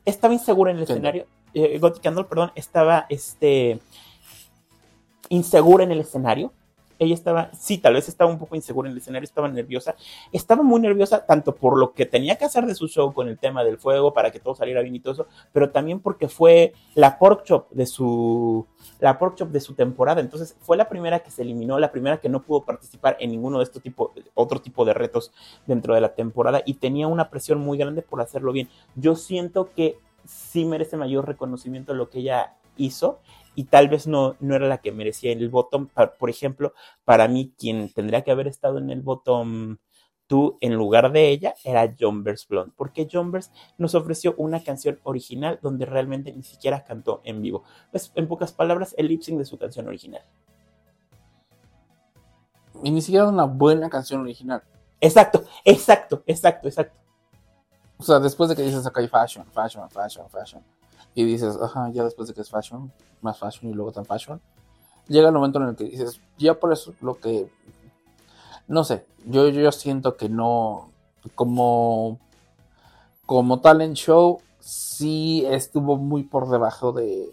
estaba 0.05 0.33
insegura 0.33 0.71
en 0.71 0.77
el 0.77 0.83
escenario. 0.83 1.27
Eh, 1.53 1.79
Kendall, 2.01 2.27
perdón, 2.27 2.51
estaba 2.55 3.05
este, 3.09 3.79
insegura 5.29 5.83
en 5.83 5.91
el 5.91 5.99
escenario 5.99 6.51
ella 7.03 7.13
estaba, 7.13 7.51
sí, 7.53 7.77
tal 7.77 7.93
vez 7.93 8.07
estaba 8.07 8.31
un 8.31 8.39
poco 8.39 8.55
insegura 8.55 8.87
en 8.87 8.93
el 8.93 8.97
escenario, 8.99 9.25
estaba 9.25 9.47
nerviosa, 9.47 9.95
estaba 10.31 10.63
muy 10.63 10.79
nerviosa 10.81 11.25
tanto 11.25 11.55
por 11.55 11.77
lo 11.77 11.93
que 11.93 12.05
tenía 12.05 12.37
que 12.37 12.45
hacer 12.45 12.65
de 12.65 12.75
su 12.75 12.87
show 12.87 13.13
con 13.13 13.27
el 13.27 13.37
tema 13.37 13.63
del 13.63 13.77
fuego 13.77 14.13
para 14.13 14.31
que 14.31 14.39
todo 14.39 14.55
saliera 14.55 14.81
bien 14.81 14.95
y 14.95 14.99
todo 14.99 15.13
eso, 15.13 15.27
pero 15.51 15.71
también 15.71 15.99
porque 15.99 16.27
fue 16.27 16.73
la 16.95 17.19
pork 17.19 17.43
chop 17.43 17.71
de 17.71 17.85
su 17.85 18.65
la 18.99 19.17
pork 19.17 19.35
chop 19.35 19.49
de 19.49 19.59
su 19.59 19.73
temporada, 19.73 20.21
entonces 20.21 20.55
fue 20.61 20.77
la 20.77 20.89
primera 20.89 21.19
que 21.19 21.31
se 21.31 21.41
eliminó, 21.41 21.79
la 21.79 21.91
primera 21.91 22.19
que 22.19 22.29
no 22.29 22.41
pudo 22.41 22.63
participar 22.63 23.17
en 23.19 23.31
ninguno 23.31 23.59
de 23.59 23.65
estos 23.65 23.81
tipos, 23.81 24.11
otro 24.33 24.61
tipo 24.61 24.85
de 24.85 24.93
retos 24.93 25.31
dentro 25.65 25.93
de 25.95 26.01
la 26.01 26.13
temporada 26.15 26.61
y 26.65 26.75
tenía 26.75 27.07
una 27.07 27.29
presión 27.29 27.59
muy 27.59 27.77
grande 27.77 28.01
por 28.01 28.21
hacerlo 28.21 28.51
bien. 28.51 28.69
Yo 28.95 29.15
siento 29.15 29.71
que 29.73 29.97
sí 30.25 30.65
merece 30.65 30.97
mayor 30.97 31.27
reconocimiento 31.27 31.93
lo 31.93 32.09
que 32.09 32.19
ella 32.19 32.55
hizo 32.77 33.19
y 33.55 33.65
tal 33.65 33.87
vez 33.87 34.07
no, 34.07 34.35
no 34.39 34.55
era 34.55 34.67
la 34.67 34.79
que 34.79 34.91
merecía 34.91 35.31
en 35.31 35.39
el 35.39 35.49
bottom. 35.49 35.89
Por 36.19 36.29
ejemplo, 36.29 36.73
para 37.05 37.27
mí, 37.27 37.53
quien 37.57 37.91
tendría 37.93 38.23
que 38.23 38.31
haber 38.31 38.47
estado 38.47 38.77
en 38.77 38.89
el 38.89 39.01
bottom 39.01 39.77
tú 40.27 40.57
en 40.61 40.73
lugar 40.73 41.11
de 41.11 41.29
ella 41.29 41.53
era 41.63 41.93
Jumbers 41.99 42.47
Blonde, 42.47 42.73
porque 42.75 43.07
Jumbers 43.11 43.51
nos 43.77 43.93
ofreció 43.93 44.33
una 44.37 44.63
canción 44.63 44.99
original 45.03 45.59
donde 45.61 45.85
realmente 45.85 46.31
ni 46.31 46.43
siquiera 46.43 46.83
cantó 46.83 47.21
en 47.23 47.41
vivo. 47.41 47.63
Es, 47.91 48.11
en 48.15 48.27
pocas 48.27 48.51
palabras, 48.51 48.95
el 48.97 49.07
lip 49.07 49.21
sync 49.21 49.37
de 49.37 49.45
su 49.45 49.57
canción 49.57 49.87
original. 49.87 50.23
Y 52.81 52.91
ni 52.91 53.01
siquiera 53.01 53.27
una 53.27 53.45
buena 53.45 53.89
canción 53.89 54.21
original. 54.21 54.63
Exacto, 54.99 55.43
exacto, 55.65 56.23
exacto, 56.25 56.67
exacto. 56.67 56.97
O 57.97 58.03
sea, 58.03 58.19
después 58.19 58.49
de 58.49 58.55
que 58.55 58.63
dices 58.63 58.85
acá 58.85 59.01
hay 59.01 59.07
fashion, 59.07 59.45
fashion, 59.51 59.89
fashion, 59.89 60.29
fashion 60.29 60.63
y 61.15 61.23
dices, 61.23 61.57
ajá, 61.61 61.89
ya 61.91 62.03
después 62.03 62.27
de 62.27 62.33
que 62.33 62.41
es 62.41 62.49
fashion, 62.49 62.91
más 63.21 63.39
fashion 63.39 63.71
y 63.71 63.73
luego 63.73 63.91
tan 63.91 64.05
fashion, 64.05 64.41
llega 65.07 65.27
el 65.27 65.33
momento 65.33 65.61
en 65.61 65.69
el 65.69 65.75
que 65.75 65.85
dices, 65.85 66.19
ya 66.37 66.59
por 66.59 66.73
eso 66.73 66.93
lo 67.01 67.15
que, 67.15 67.51
no 68.67 68.83
sé, 68.83 69.05
yo, 69.25 69.47
yo 69.49 69.71
siento 69.71 70.17
que 70.17 70.29
no, 70.29 70.91
como, 71.35 72.19
como 73.25 73.61
talent 73.61 73.95
show, 73.95 74.41
sí 74.59 75.45
estuvo 75.47 75.97
muy 75.97 76.23
por 76.23 76.49
debajo 76.49 76.93
de, 76.93 77.29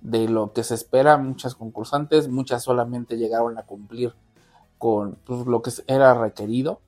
de 0.00 0.28
lo 0.28 0.52
que 0.52 0.64
se 0.64 0.74
espera, 0.74 1.16
muchas 1.18 1.54
concursantes, 1.54 2.28
muchas 2.28 2.64
solamente 2.64 3.16
llegaron 3.16 3.58
a 3.58 3.62
cumplir 3.62 4.14
con 4.78 5.16
pues, 5.24 5.46
lo 5.46 5.62
que 5.62 5.70
era 5.86 6.14
requerido 6.14 6.80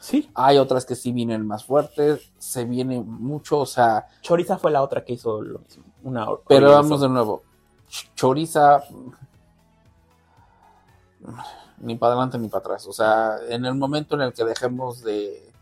Sí. 0.00 0.30
Hay 0.34 0.58
otras 0.58 0.84
que 0.84 0.94
sí 0.94 1.12
vienen 1.12 1.46
más 1.46 1.64
fuertes, 1.64 2.30
se 2.38 2.64
viene 2.64 3.00
mucho, 3.00 3.58
o 3.58 3.66
sea... 3.66 4.06
Choriza 4.20 4.58
fue 4.58 4.70
la 4.70 4.82
otra 4.82 5.04
que 5.04 5.14
hizo 5.14 5.42
lo 5.42 5.58
mismo. 5.60 5.84
Una 6.02 6.26
pero 6.46 6.72
vamos 6.72 7.00
de 7.00 7.08
nuevo. 7.08 7.42
Choriza... 8.14 8.82
Ni 11.78 11.96
para 11.96 12.12
adelante 12.12 12.38
ni 12.38 12.48
para 12.48 12.60
atrás. 12.60 12.86
O 12.86 12.92
sea, 12.92 13.36
en 13.48 13.64
el 13.64 13.74
momento 13.74 14.14
en 14.14 14.22
el 14.22 14.32
que 14.32 14.44
dejemos 14.44 15.02
de... 15.02 15.52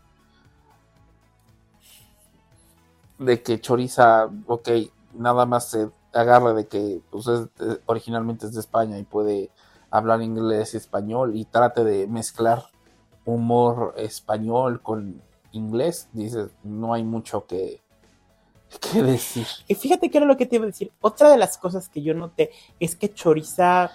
De 3.17 3.41
que 3.41 3.59
Choriza, 3.61 4.29
ok, 4.45 4.69
nada 5.13 5.45
más 5.45 5.69
se 5.69 5.89
agarre 6.13 6.53
de 6.53 6.67
que 6.67 7.01
pues 7.09 7.25
originalmente 7.85 8.45
es 8.45 8.53
de 8.53 8.59
España 8.59 8.97
y 8.97 9.03
puede 9.03 9.51
hablar 9.89 10.21
inglés 10.21 10.73
y 10.73 10.77
español 10.77 11.35
y 11.35 11.45
trate 11.45 11.83
de 11.83 12.07
mezclar 12.07 12.65
humor 13.25 13.93
español 13.97 14.81
con 14.81 15.21
inglés, 15.51 16.09
dices, 16.13 16.51
no 16.63 16.93
hay 16.93 17.03
mucho 17.03 17.45
que, 17.45 17.81
que 18.91 19.01
decir. 19.01 19.47
Y 19.67 19.75
fíjate 19.75 20.09
que 20.09 20.17
era 20.17 20.27
lo 20.27 20.37
que 20.37 20.45
te 20.45 20.57
iba 20.57 20.65
a 20.65 20.67
decir. 20.67 20.91
Otra 21.01 21.29
de 21.29 21.37
las 21.37 21.57
cosas 21.57 21.89
que 21.89 22.01
yo 22.01 22.13
noté 22.13 22.51
es 22.79 22.95
que 22.95 23.13
Choriza, 23.13 23.91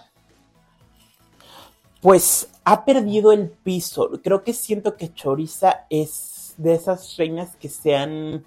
pues, 2.01 2.51
ha 2.65 2.85
perdido 2.85 3.33
el 3.33 3.51
piso. 3.51 4.11
Creo 4.23 4.43
que 4.43 4.53
siento 4.53 4.97
que 4.97 5.13
Choriza 5.13 5.87
es 5.91 6.55
de 6.57 6.75
esas 6.75 7.17
reinas 7.17 7.57
que 7.57 7.69
se 7.69 7.97
han 7.97 8.45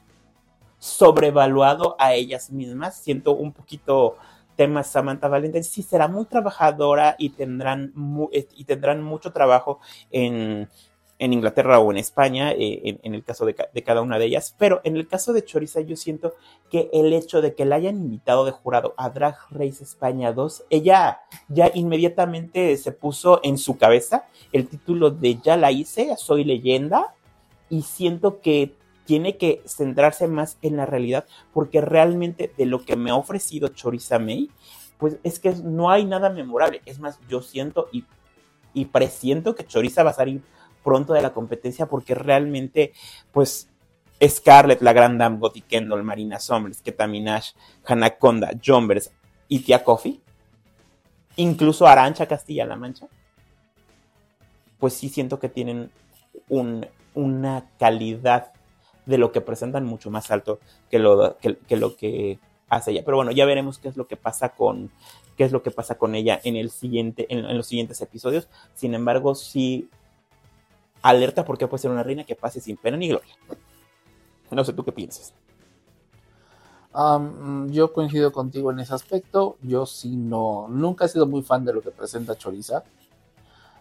sobrevaluado 0.79 1.95
a 1.97 2.13
ellas 2.13 2.51
mismas. 2.51 2.97
Siento 2.97 3.33
un 3.33 3.53
poquito 3.53 4.17
tema 4.55 4.83
Samantha 4.83 5.27
Valentine. 5.27 5.63
Sí, 5.63 5.83
será 5.83 6.07
muy 6.07 6.25
trabajadora 6.25 7.15
y 7.17 7.29
tendrán, 7.29 7.93
y 8.31 8.63
tendrán 8.65 9.03
mucho 9.03 9.31
trabajo 9.31 9.79
en, 10.11 10.69
Inglaterra 11.19 11.79
o 11.79 11.89
en 11.89 11.97
España, 11.97 12.51
eh, 12.51 12.99
en, 13.01 13.15
el 13.15 13.23
caso 13.23 13.45
de, 13.45 13.55
cada 13.55 14.01
una 14.01 14.19
de 14.19 14.25
ellas. 14.25 14.55
Pero 14.57 14.81
en 14.83 14.97
el 14.97 15.07
caso 15.07 15.31
de 15.31 15.45
Choriza, 15.45 15.79
yo 15.79 15.95
siento 15.95 16.33
que 16.69 16.89
el 16.91 17.13
hecho 17.13 17.41
de 17.41 17.55
que 17.55 17.63
la 17.63 17.75
hayan 17.75 17.95
invitado 17.95 18.43
de 18.43 18.51
jurado 18.51 18.93
a 18.97 19.09
Drag 19.09 19.37
Race 19.49 19.83
España 19.83 20.33
2, 20.33 20.65
ella 20.69 21.21
ya 21.47 21.71
inmediatamente 21.73 22.75
se 22.75 22.91
puso 22.91 23.39
en 23.43 23.57
su 23.57 23.77
cabeza 23.77 24.25
el 24.51 24.67
título 24.67 25.11
de 25.11 25.35
Ya 25.35 25.55
la 25.55 25.71
hice, 25.71 26.13
soy 26.17 26.43
leyenda. 26.43 27.15
Y 27.69 27.83
siento 27.83 28.41
que 28.41 28.75
tiene 29.05 29.37
que 29.37 29.61
centrarse 29.65 30.27
más 30.27 30.57
en 30.61 30.77
la 30.77 30.85
realidad, 30.85 31.25
porque 31.53 31.81
realmente 31.81 32.51
de 32.57 32.65
lo 32.65 32.83
que 32.83 32.95
me 32.95 33.11
ha 33.11 33.15
ofrecido 33.15 33.69
Choriza 33.69 34.19
May, 34.19 34.49
pues 34.97 35.17
es 35.23 35.39
que 35.39 35.53
no 35.63 35.89
hay 35.91 36.05
nada 36.05 36.29
memorable. 36.29 36.81
Es 36.85 36.99
más, 36.99 37.19
yo 37.27 37.41
siento 37.41 37.89
y, 37.91 38.05
y 38.73 38.85
presiento 38.85 39.55
que 39.55 39.65
Choriza 39.65 40.03
va 40.03 40.11
a 40.11 40.13
salir 40.13 40.41
pronto 40.83 41.13
de 41.13 41.21
la 41.21 41.33
competencia 41.33 41.87
porque 41.87 42.15
realmente, 42.15 42.93
pues, 43.31 43.69
Scarlett, 44.25 44.81
la 44.81 44.93
Gran 44.93 45.17
Dame, 45.17 45.39
Gotti 45.39 45.61
Kendall, 45.61 46.03
Marina 46.03 46.39
Sombres, 46.39 46.81
Ketaminash, 46.81 47.51
Hanaconda, 47.85 48.51
Jombers 48.63 49.11
y 49.49 49.59
Tia 49.59 49.83
Coffee, 49.83 50.21
incluso 51.35 51.87
Arancha 51.87 52.25
Castilla-La 52.25 52.75
Mancha, 52.75 53.07
pues 54.79 54.93
sí 54.93 55.09
siento 55.09 55.39
que 55.39 55.49
tienen 55.49 55.91
un, 56.49 56.85
una 57.13 57.69
calidad 57.79 58.53
de 59.05 59.17
lo 59.17 59.31
que 59.31 59.41
presentan 59.41 59.85
mucho 59.85 60.09
más 60.09 60.31
alto 60.31 60.59
que 60.89 60.99
lo 60.99 61.37
que, 61.37 61.57
lo 61.75 61.95
que 61.95 62.39
hace 62.69 62.91
ella. 62.91 63.03
Pero 63.05 63.17
bueno, 63.17 63.31
ya 63.31 63.45
veremos 63.45 63.77
qué 63.77 63.89
es 63.89 63.97
lo 63.97 64.07
que 64.07 64.17
pasa 64.17 64.49
con 64.49 64.91
qué 65.37 65.43
es 65.43 65.51
lo 65.51 65.63
que 65.63 65.71
pasa 65.71 65.95
con 65.95 66.13
ella 66.13 66.39
en 66.43 66.55
el 66.55 66.69
siguiente 66.69 67.25
en, 67.29 67.57
los 67.57 67.67
siguientes 67.67 68.01
episodios. 68.01 68.47
Sin 68.73 68.93
embargo, 68.93 69.35
sí 69.35 69.89
alerta 71.01 71.43
porque 71.43 71.67
puede 71.67 71.81
ser 71.81 71.91
una 71.91 72.03
reina 72.03 72.23
que 72.23 72.35
pase 72.35 72.61
sin 72.61 72.77
pena 72.77 72.97
ni 72.97 73.09
gloria. 73.09 73.35
No 74.51 74.63
sé 74.63 74.73
tú 74.73 74.83
qué 74.83 74.91
piensas. 74.91 75.33
yo 76.93 77.93
coincido 77.93 78.31
contigo 78.31 78.71
en 78.71 78.79
ese 78.79 78.93
aspecto. 78.93 79.57
Yo 79.61 79.85
sí 79.85 80.15
no, 80.15 80.67
nunca 80.69 81.05
he 81.05 81.09
sido 81.09 81.25
muy 81.25 81.41
fan 81.41 81.65
de 81.65 81.73
lo 81.73 81.81
que 81.81 81.91
presenta 81.91 82.37
Choriza. 82.37 82.83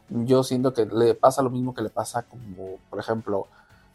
Yo 0.09 0.43
siento 0.43 0.75
que 0.75 0.85
le 0.87 1.15
pasa 1.15 1.43
lo 1.43 1.51
mismo 1.51 1.73
que 1.73 1.83
le 1.83 1.89
pasa 1.89 2.23
como, 2.23 2.79
por 2.91 2.99
ejemplo, 2.99 3.47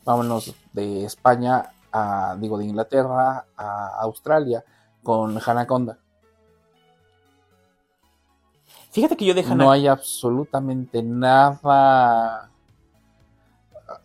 vámonos 0.08 0.56
de 0.72 1.04
España 1.04 1.74
a, 1.92 2.38
digo, 2.40 2.58
de 2.58 2.64
Inglaterra 2.66 3.46
a 3.58 4.00
Australia 4.00 4.64
con 5.04 5.38
Hanaconda. 5.46 6.00
Fíjate 8.92 9.18
que 9.18 9.26
yo 9.26 9.34
de 9.34 9.44
No 9.44 9.70
hay 9.70 9.86
absolutamente 9.86 11.04
nada 11.04 12.50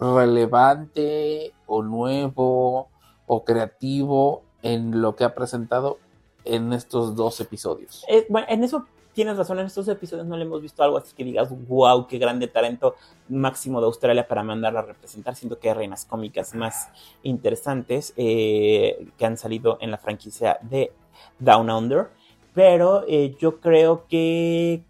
relevante 0.01 1.55
o 1.67 1.83
nuevo 1.83 2.89
o 3.27 3.45
creativo 3.45 4.43
en 4.63 5.01
lo 5.01 5.15
que 5.15 5.23
ha 5.23 5.37
presentado 5.37 5.99
en 6.45 6.73
estos 6.73 7.15
dos 7.15 7.41
episodios. 7.41 8.05
Eh, 8.09 8.27
bueno, 8.29 8.49
en 8.51 8.65
eso 8.65 8.87
tienes 9.13 9.37
razón, 9.37 9.59
en 9.59 9.67
estos 9.67 9.89
episodios 9.89 10.27
no 10.27 10.37
le 10.37 10.45
hemos 10.45 10.63
visto 10.63 10.83
algo 10.83 10.99
así 10.99 11.15
que 11.15 11.25
digas, 11.25 11.49
wow, 11.69 12.07
qué 12.07 12.19
grande 12.19 12.49
talento 12.49 12.97
máximo 13.29 13.81
de 13.81 13.87
Australia 13.87 14.27
para 14.27 14.43
mandarla 14.43 14.81
a 14.81 14.85
representar. 14.85 15.35
Siento 15.35 15.59
que 15.59 15.69
hay 15.69 15.75
reinas 15.75 16.05
cómicas 16.05 16.55
más 16.55 16.89
interesantes 17.23 18.13
eh, 18.17 19.07
que 19.19 19.27
han 19.27 19.37
salido 19.37 19.79
en 19.81 19.91
la 19.91 19.99
franquicia 19.99 20.59
de 20.63 20.93
Down 21.39 21.71
Under. 21.71 22.09
Pero 22.55 23.05
eh, 23.09 23.37
yo 23.39 23.61
creo 23.61 24.07
que 24.09 24.83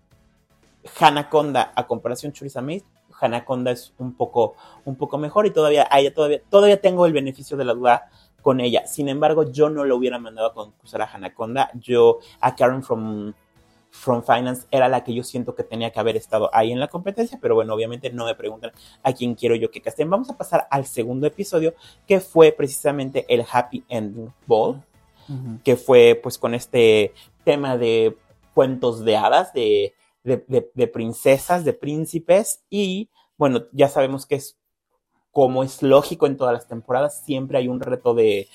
Hanaconda, 1.01 1.73
a 1.75 1.87
comparación 1.87 2.33
Choriza 2.33 2.61
Maze, 2.61 2.85
Hanaconda 3.21 3.71
es 3.71 3.93
un 3.99 4.15
poco, 4.15 4.57
un 4.85 4.97
poco 4.97 5.17
mejor 5.17 5.47
y 5.47 5.51
todavía, 5.51 5.89
todavía, 6.15 6.43
todavía 6.51 6.81
tengo 6.81 7.07
el 7.07 7.13
beneficio 7.13 7.57
de 7.57 7.65
la 7.65 7.75
duda 7.75 8.11
con 8.43 8.61
ella. 8.61 8.87
Sin 8.87 9.09
embargo, 9.09 9.45
yo 9.51 9.71
no 9.71 9.85
lo 9.85 9.97
hubiera 9.97 10.19
mandado 10.19 10.49
a 10.49 10.55
concursar 10.55 11.03
a 11.03 11.07
Hanaconda. 11.07 11.71
Yo, 11.75 12.19
a 12.41 12.57
Karen 12.57 12.83
from 12.83 13.33
From 13.95 14.23
Finance 14.25 14.67
era 14.71 14.89
la 14.89 15.05
que 15.05 15.13
yo 15.13 15.23
siento 15.23 15.55
que 15.55 15.65
tenía 15.65 15.91
que 15.91 16.01
haber 16.01 16.17
estado 16.17 16.51
ahí 16.55 16.73
en 16.73 16.81
la 16.81 16.89
competencia, 16.89 17.39
pero 17.41 17.55
bueno, 17.55 17.75
obviamente 17.75 18.11
no 18.11 18.25
me 18.25 18.35
preguntan 18.35 18.73
a 19.03 19.13
quién 19.13 19.35
quiero 19.35 19.55
yo 19.55 19.71
que 19.71 19.83
casten. 19.83 20.09
Vamos 20.09 20.31
a 20.31 20.39
pasar 20.39 20.67
al 20.71 20.87
segundo 20.87 21.27
episodio, 21.27 21.75
que 22.07 22.19
fue 22.19 22.53
precisamente 22.53 23.27
el 23.29 23.45
Happy 23.51 23.85
Ending 23.89 24.33
Ball, 24.47 24.83
que 25.63 25.77
fue 25.77 26.19
pues 26.21 26.39
con 26.39 26.55
este 26.55 27.13
tema 27.45 27.77
de 27.77 28.17
cuentos 28.55 29.05
de 29.05 29.17
hadas, 29.17 29.53
de, 29.53 29.95
de 30.25 30.87
princesas, 30.89 31.65
de 31.65 31.75
príncipes, 31.75 32.65
y 32.71 33.11
bueno, 33.37 33.65
ya 33.73 33.89
sabemos 33.89 34.25
que 34.25 34.37
es 34.37 34.57
como 35.33 35.65
es 35.65 35.83
lógico 35.83 36.27
en 36.27 36.37
todas 36.37 36.53
las 36.53 36.69
temporadas, 36.69 37.23
siempre 37.25 37.57
hay 37.57 37.67
un 37.67 37.81
reto 37.81 38.15
de, 38.15 38.49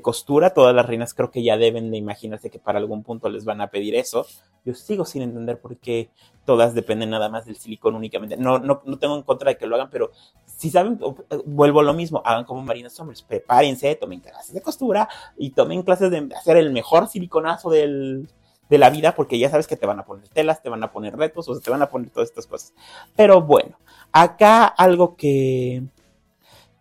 costura. 0.00 0.54
Todas 0.54 0.74
las 0.74 0.86
reinas 0.86 1.12
creo 1.12 1.30
que 1.30 1.42
ya 1.42 1.56
deben 1.56 1.90
de 1.90 1.96
imaginarse 1.96 2.50
que 2.50 2.60
para 2.60 2.78
algún 2.78 3.02
punto 3.02 3.28
les 3.28 3.44
van 3.44 3.60
a 3.60 3.66
pedir 3.66 3.96
eso. 3.96 4.26
Yo 4.64 4.74
sigo 4.74 5.04
sin 5.04 5.22
entender 5.22 5.60
por 5.60 5.76
qué 5.78 6.10
todas 6.44 6.74
dependen 6.74 7.10
nada 7.10 7.28
más 7.28 7.46
del 7.46 7.56
silicón 7.56 7.96
únicamente. 7.96 8.36
No, 8.36 8.60
no, 8.60 8.82
no 8.84 8.98
tengo 8.98 9.16
en 9.16 9.22
contra 9.22 9.50
de 9.50 9.56
que 9.56 9.66
lo 9.66 9.74
hagan, 9.74 9.90
pero 9.90 10.12
si 10.44 10.70
saben, 10.70 11.00
vuelvo 11.46 11.80
a 11.80 11.82
lo 11.84 11.94
mismo, 11.94 12.22
hagan 12.24 12.44
como 12.44 12.62
marinas 12.62 12.98
hombres, 13.00 13.22
prepárense, 13.22 13.96
tomen 13.96 14.20
clases 14.20 14.54
de 14.54 14.62
costura 14.62 15.08
y 15.36 15.50
tomen 15.50 15.82
clases 15.82 16.10
de 16.10 16.28
hacer 16.36 16.58
el 16.58 16.70
mejor 16.70 17.08
siliconazo 17.08 17.70
del, 17.70 18.28
de 18.68 18.78
la 18.78 18.90
vida, 18.90 19.16
porque 19.16 19.38
ya 19.38 19.50
sabes 19.50 19.66
que 19.66 19.76
te 19.76 19.86
van 19.86 19.98
a 19.98 20.04
poner 20.04 20.28
telas, 20.28 20.62
te 20.62 20.68
van 20.68 20.84
a 20.84 20.92
poner 20.92 21.16
retos, 21.16 21.48
o 21.48 21.54
sea, 21.54 21.62
te 21.62 21.70
van 21.70 21.82
a 21.82 21.88
poner 21.88 22.10
todas 22.10 22.28
estas 22.28 22.46
cosas. 22.46 22.72
Pero 23.16 23.42
bueno, 23.42 23.78
acá 24.12 24.66
algo 24.66 25.16
que, 25.16 25.82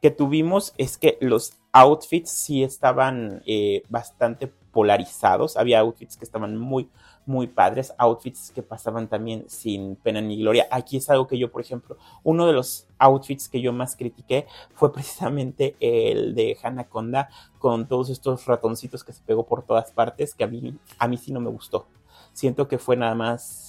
que 0.01 0.11
tuvimos 0.11 0.73
es 0.77 0.97
que 0.97 1.17
los 1.21 1.53
outfits 1.71 2.31
sí 2.31 2.63
estaban 2.63 3.41
eh, 3.45 3.83
bastante 3.89 4.47
polarizados. 4.47 5.57
Había 5.57 5.79
outfits 5.79 6.17
que 6.17 6.25
estaban 6.25 6.57
muy, 6.57 6.89
muy 7.25 7.47
padres, 7.47 7.93
outfits 7.97 8.51
que 8.51 8.63
pasaban 8.63 9.07
también 9.07 9.45
sin 9.47 9.95
pena 9.95 10.21
ni 10.21 10.37
gloria. 10.37 10.67
Aquí 10.71 10.97
es 10.97 11.09
algo 11.09 11.27
que 11.27 11.37
yo, 11.37 11.51
por 11.51 11.61
ejemplo, 11.61 11.97
uno 12.23 12.47
de 12.47 12.53
los 12.53 12.87
outfits 12.97 13.49
que 13.49 13.61
yo 13.61 13.73
más 13.73 13.95
critiqué 13.95 14.47
fue 14.73 14.91
precisamente 14.93 15.75
el 15.79 16.33
de 16.33 16.57
Hanaconda 16.61 17.29
con 17.59 17.87
todos 17.87 18.09
estos 18.09 18.45
ratoncitos 18.45 19.03
que 19.03 19.13
se 19.13 19.23
pegó 19.23 19.45
por 19.45 19.63
todas 19.63 19.91
partes, 19.91 20.33
que 20.33 20.43
a 20.43 20.47
mí, 20.47 20.75
a 20.97 21.07
mí 21.07 21.17
sí 21.17 21.31
no 21.31 21.39
me 21.39 21.49
gustó. 21.49 21.87
Siento 22.33 22.67
que 22.67 22.77
fue 22.77 22.95
nada 22.95 23.15
más 23.15 23.68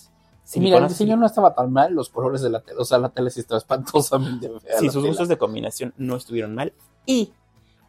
Sí, 0.50 0.58
Mira, 0.58 0.78
el 0.78 0.88
diseño 0.88 1.16
no 1.16 1.26
estaba 1.26 1.54
tan 1.54 1.72
mal, 1.72 1.94
los 1.94 2.08
colores 2.08 2.42
de 2.42 2.50
la 2.50 2.60
tele, 2.60 2.80
o 2.80 2.84
sea, 2.84 2.98
la 2.98 3.10
tele 3.10 3.30
sí 3.30 3.38
estaba 3.38 3.58
espantosamente 3.58 4.50
fea. 4.58 4.80
Sí, 4.80 4.90
sus 4.90 5.06
gustos 5.06 5.28
de 5.28 5.38
combinación 5.38 5.94
no 5.96 6.16
estuvieron 6.16 6.56
mal. 6.56 6.72
Y 7.06 7.32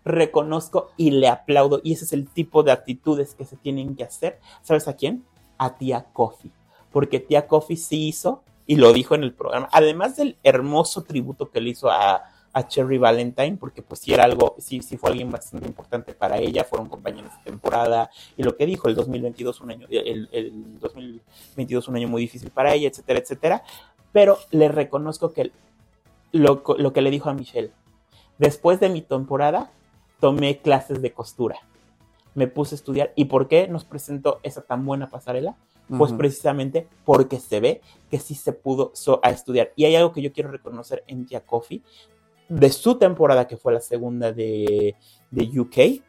reconozco 0.06 0.92
y 0.96 1.10
le 1.10 1.28
aplaudo. 1.28 1.82
Y 1.84 1.94
ese 1.94 2.06
es 2.06 2.14
el 2.14 2.30
tipo 2.30 2.62
de 2.62 2.72
actitudes 2.72 3.34
que 3.34 3.46
se 3.46 3.58
tienen 3.58 3.96
que 3.96 4.04
hacer. 4.04 4.40
¿Sabes 4.62 4.88
a 4.88 4.96
quién? 4.96 5.26
A 5.58 5.76
tía 5.76 6.06
Coffee. 6.14 6.52
Porque 6.92 7.20
tía 7.20 7.48
Coffee 7.48 7.78
sí 7.78 8.10
hizo, 8.10 8.44
y 8.68 8.76
lo 8.76 8.94
dijo 8.94 9.16
en 9.16 9.24
el 9.24 9.34
programa, 9.34 9.68
además 9.72 10.16
del 10.16 10.38
hermoso 10.44 11.02
tributo 11.02 11.50
que 11.50 11.62
le 11.62 11.72
hizo 11.72 11.90
a, 11.90 12.26
Cherry 12.68 12.98
Valentine, 12.98 13.58
porque 13.58 13.82
pues 13.82 14.02
sí 14.02 14.14
era 14.14 14.26
algo, 14.26 14.56
sí, 14.60 14.82
sí 14.82 14.98
fue 14.98 15.12
alguien 15.12 15.32
bastante 15.32 15.68
importante 15.68 16.14
para 16.14 16.38
ella, 16.38 16.64
fueron 16.64 16.90
compañeros 16.90 17.32
de 17.38 17.52
temporada, 17.52 18.10
y 18.36 18.44
lo 18.44 18.56
que 18.58 18.66
dijo, 18.66 18.90
el 18.90 18.96
2022 18.96 19.62
un 19.62 19.72
año, 19.72 19.88
el, 19.90 20.28
el 20.32 20.80
2022 20.80 21.88
un 21.88 21.96
año 21.96 22.08
muy 22.08 22.22
difícil 22.22 22.50
para 22.50 22.74
ella, 22.74 22.90
etcétera, 22.90 23.20
etcétera, 23.20 23.64
pero 24.12 24.38
le 24.52 24.68
reconozco 24.68 25.32
que 25.34 25.52
lo, 26.32 26.64
lo 26.78 26.94
que 26.94 27.02
le 27.02 27.12
dijo 27.12 27.30
a 27.30 27.34
Michelle, 27.34 27.72
después 28.38 28.80
de 28.80 28.90
mi 28.90 29.02
temporada, 29.02 29.72
tomé 30.20 30.60
clases 30.60 31.02
de 31.02 31.12
costura. 31.12 31.58
Me 32.34 32.48
puse 32.48 32.76
a 32.76 32.78
estudiar. 32.78 33.12
¿Y 33.18 33.26
por 33.26 33.50
qué 33.50 33.68
nos 33.68 33.84
presentó 33.84 34.40
esa 34.44 34.62
tan 34.62 34.86
buena 34.86 35.10
pasarela? 35.10 35.58
Pues 35.98 36.14
precisamente 36.14 36.88
porque 37.04 37.38
se 37.38 37.60
ve 37.60 37.82
que 38.10 38.18
sí 38.18 38.34
se 38.34 38.54
pudo 38.54 38.94
a 39.24 39.30
estudiar. 39.30 39.74
Y 39.76 39.84
hay 39.84 39.96
algo 39.98 40.14
que 40.14 40.22
yo 40.22 40.32
quiero 40.32 40.50
reconocer 40.50 41.04
en 41.08 41.26
Tia 41.26 41.42
Coffee, 41.42 41.82
de 42.52 42.70
su 42.70 42.96
temporada, 42.96 43.48
que 43.48 43.56
fue 43.56 43.72
la 43.72 43.80
segunda 43.80 44.34
de, 44.34 44.96
de 45.32 45.60
UK, 45.60 46.04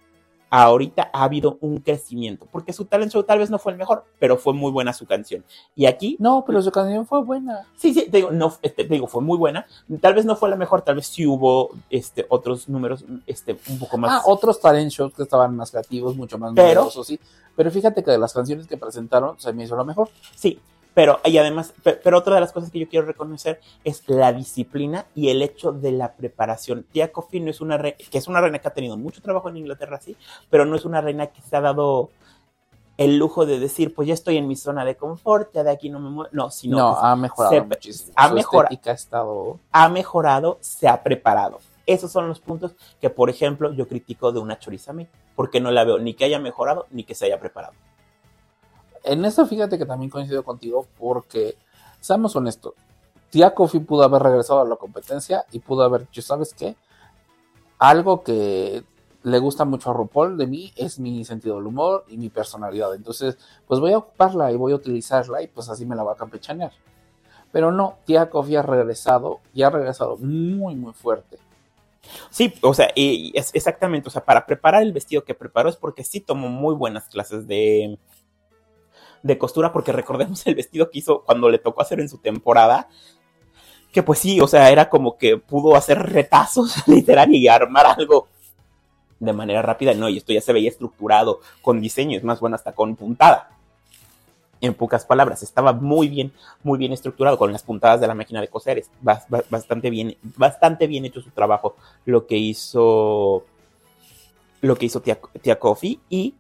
ahorita 0.51 1.09
ha 1.13 1.23
habido 1.23 1.57
un 1.61 1.79
crecimiento, 1.79 2.47
porque 2.51 2.73
su 2.73 2.85
talent 2.85 3.13
show 3.13 3.23
tal 3.23 3.39
vez 3.39 3.49
no 3.49 3.59
fue 3.59 3.73
el 3.73 3.79
mejor, 3.79 4.05
pero 4.19 4.37
fue 4.37 4.53
muy 4.53 4.71
buena 4.71 4.93
su 4.93 5.07
canción. 5.07 5.45
Y 5.77 5.87
aquí... 5.87 6.17
No, 6.19 6.45
pero 6.45 6.61
su 6.61 6.71
canción 6.73 7.07
fue 7.07 7.23
buena. 7.23 7.67
Sí, 7.77 7.95
sí, 7.95 8.11
te 8.11 8.19
digo, 8.19 8.33
no, 8.33 8.53
este, 8.61 8.85
te 8.85 8.93
digo, 8.93 9.07
fue 9.07 9.23
muy 9.23 9.39
buena. 9.39 9.67
Tal 10.01 10.15
vez 10.15 10.25
no 10.25 10.37
fue 10.37 10.51
la 10.51 10.57
mejor, 10.57 10.83
tal 10.83 10.97
vez 10.97 11.07
sí 11.07 11.25
hubo 11.25 11.71
este, 11.89 12.27
otros 12.29 12.69
números 12.69 13.05
este, 13.27 13.57
un 13.71 13.79
poco 13.79 13.97
más... 13.97 14.13
Ah, 14.13 14.23
otros 14.27 14.61
talent 14.61 14.91
shows 14.91 15.15
que 15.15 15.23
estaban 15.23 15.57
más 15.57 15.71
creativos, 15.71 16.17
mucho 16.17 16.39
más 16.39 16.53
pero, 16.55 16.91
sí. 16.91 17.19
Pero 17.57 17.71
fíjate 17.71 18.03
que 18.03 18.11
de 18.11 18.19
las 18.19 18.35
canciones 18.35 18.67
que 18.67 18.77
presentaron, 18.77 19.39
se 19.39 19.53
me 19.53 19.65
hizo 19.65 19.77
lo 19.77 19.85
mejor. 19.85 20.11
Sí, 20.35 20.59
pero, 20.95 21.21
y 21.25 21.39
además, 21.39 21.73
pero 21.83 22.19
otra 22.19 22.35
de 22.35 22.41
las 22.41 22.53
cosas 22.53 22.71
que 22.71 22.79
yo 22.79 22.89
quiero 22.89 23.07
reconocer 23.07 23.61
es 23.85 24.03
la 24.09 24.33
disciplina 24.33 25.07
y 25.15 25.31
el 25.31 25.43
hecho 25.43 25.73
de 25.73 25.93
la 25.93 26.13
preparación. 26.13 26.85
Tia 26.91 27.13
Coffee 27.13 27.41
no 27.41 27.51
es 27.51 27.61
una 27.61 27.79
reina, 27.79 27.97
que 28.11 28.19
es 28.19 28.29
una 28.29 28.41
reina 28.41 28.59
que 28.59 28.69
ha 28.69 28.75
tenido 28.75 28.97
mucho 28.97 29.23
trabajo 29.23 29.49
en 29.49 29.57
Inglaterra, 29.57 30.01
sí, 30.01 30.17
pero 30.51 30.67
no 30.67 30.77
es 30.77 30.85
una 30.85 31.01
reina 31.01 31.29
que 31.29 31.41
se 31.41 31.57
ha 31.57 31.61
dado 31.61 32.11
el 32.99 33.17
lujo 33.17 33.47
de 33.47 33.59
decir, 33.59 33.95
pues 33.95 34.07
ya 34.07 34.15
estoy 34.15 34.37
en 34.37 34.47
mi 34.47 34.55
zona 34.55 34.85
de 34.85 34.97
confort, 34.97 35.53
ya 35.55 35.65
de 35.65 35.71
aquí 35.71 35.89
no 35.89 35.99
me 35.99 36.11
muevo. 36.11 36.31
No, 36.33 36.51
sino 36.51 36.77
no, 36.77 36.97
ha 36.97 37.17
mejorado 37.17 37.65
muchísimo. 37.65 38.13
Ha, 38.17 38.31
mejorado, 38.31 38.79
ha, 38.85 38.91
estado... 38.93 39.59
ha 39.73 39.89
mejorado, 39.89 40.59
se 40.61 40.89
ha 40.89 41.03
preparado. 41.03 41.59
Esos 41.87 42.13
son 42.13 42.29
los 42.29 42.39
puntos 42.39 42.77
que, 43.01 43.09
por 43.11 43.31
ejemplo, 43.31 43.73
yo 43.73 43.89
critico 43.89 44.31
de 44.31 44.41
una 44.41 44.59
chorizame, 44.59 45.09
porque 45.35 45.59
no 45.59 45.71
la 45.71 45.85
veo 45.85 45.99
ni 45.99 46.15
que 46.15 46.27
haya 46.27 46.39
mejorado 46.39 46.87
ni 46.91 47.03
que 47.05 47.15
se 47.15 47.25
haya 47.25 47.41
preparado 47.41 47.73
en 49.05 49.25
eso 49.25 49.47
fíjate 49.47 49.79
que 49.79 49.87
también 49.87 50.11
coincido 50.11 50.45
contigo 50.45 50.87
porque, 50.99 51.57
seamos 52.01 52.35
honestos, 52.37 52.75
Tia 53.31 53.55
Coffee 53.55 53.81
pudo 53.81 54.03
haber 54.03 54.23
regresado 54.23 54.61
a 54.61 54.69
la 54.69 54.77
competencia 54.77 55.47
y 55.53 55.61
pudo 55.61 55.83
haber 55.85 56.03
dicho, 56.03 56.21
¿sabes 56.21 56.53
qué? 56.55 56.77
Algo 57.79 58.23
que 58.23 58.85
le 59.23 59.39
gusta 59.39 59.65
mucho 59.65 59.91
a 59.91 59.95
RuPaul 59.95 60.37
de 60.37 60.47
mí 60.47 60.73
es 60.77 60.99
mi 60.99 61.25
sentido 61.25 61.57
del 61.57 61.67
humor 61.67 62.05
y 62.09 62.19
mi 62.19 62.29
personalidad. 62.29 62.95
Entonces, 62.95 63.39
pues 63.67 63.81
voy 63.81 63.93
a 63.93 63.99
ocuparla 63.99 64.53
y 64.53 64.57
voy 64.57 64.73
a 64.73 64.77
utilizarla 64.77 65.43
y 65.43 65.47
pues 65.47 65.69
así 65.69 65.87
me 65.87 65.97
la 65.97 66.03
va 66.03 66.13
a 66.13 66.17
campechanear. 66.17 66.73
Pero 67.53 67.73
no, 67.73 67.97
Tia 68.05 68.29
Coffee 68.29 68.59
ha 68.59 68.63
regresado 68.63 69.41
y 69.55 69.63
ha 69.63 69.71
regresado 69.71 70.17
muy, 70.19 70.75
muy 70.75 70.93
fuerte. 70.93 71.39
Sí, 72.31 72.53
o 72.63 72.75
sea, 72.75 72.91
y 72.95 73.33
exactamente, 73.37 74.09
o 74.09 74.11
sea, 74.11 74.25
para 74.25 74.45
preparar 74.45 74.83
el 74.83 74.93
vestido 74.93 75.25
que 75.25 75.35
preparó 75.35 75.69
es 75.69 75.77
porque 75.77 76.05
sí 76.05 76.21
tomó 76.21 76.49
muy 76.49 76.75
buenas 76.75 77.09
clases 77.09 77.47
de, 77.47 77.99
de 79.23 79.39
costura, 79.39 79.73
porque 79.73 79.93
recordemos 79.93 80.47
el 80.47 80.55
vestido 80.55 80.91
que 80.91 80.99
hizo 80.99 81.23
cuando 81.23 81.49
le 81.49 81.59
tocó 81.59 81.83
hacer 81.83 82.01
en 82.01 82.09
su 82.09 82.19
temporada, 82.19 82.89
que 83.93 84.03
pues 84.03 84.19
sí, 84.19 84.41
o 84.41 84.49
sea, 84.49 84.71
era 84.71 84.89
como 84.89 85.19
que 85.19 85.37
pudo 85.37 85.77
hacer 85.77 85.99
retazos, 85.99 86.77
literal, 86.89 87.33
y 87.35 87.47
armar 87.49 87.87
algo 87.87 88.29
de 89.21 89.33
manera 89.33 89.63
rápida. 89.63 89.95
No, 89.95 90.09
y 90.09 90.17
esto 90.17 90.33
ya 90.33 90.41
se 90.41 90.53
veía 90.53 90.71
estructurado, 90.71 91.41
con 91.61 91.81
diseño, 91.81 92.17
es 92.17 92.25
más 92.25 92.41
bueno 92.41 92.57
hasta 92.57 92.73
con 92.73 92.97
puntada. 92.97 93.51
En 94.61 94.75
pocas 94.75 95.05
palabras, 95.05 95.43
estaba 95.43 95.73
muy 95.73 96.09
bien, 96.09 96.33
muy 96.63 96.79
bien 96.79 96.93
estructurado 96.93 97.37
con 97.37 97.53
las 97.53 97.65
puntadas 97.65 98.01
de 98.01 98.07
la 98.07 98.15
máquina 98.15 98.41
de 98.41 98.49
coser. 98.49 98.79
Es 98.79 98.91
bastante 99.01 99.91
bien, 99.91 100.17
bastante 100.23 100.87
bien 100.87 101.05
hecho 101.05 101.21
su 101.21 101.31
trabajo, 101.31 101.75
lo 102.05 102.27
que 102.27 102.37
hizo, 102.37 103.45
lo 104.61 104.77
que 104.77 104.87
hizo 104.87 105.03
Tia, 105.03 105.19
Tia 105.43 105.59
Coffee 105.59 105.99
y 106.09 106.35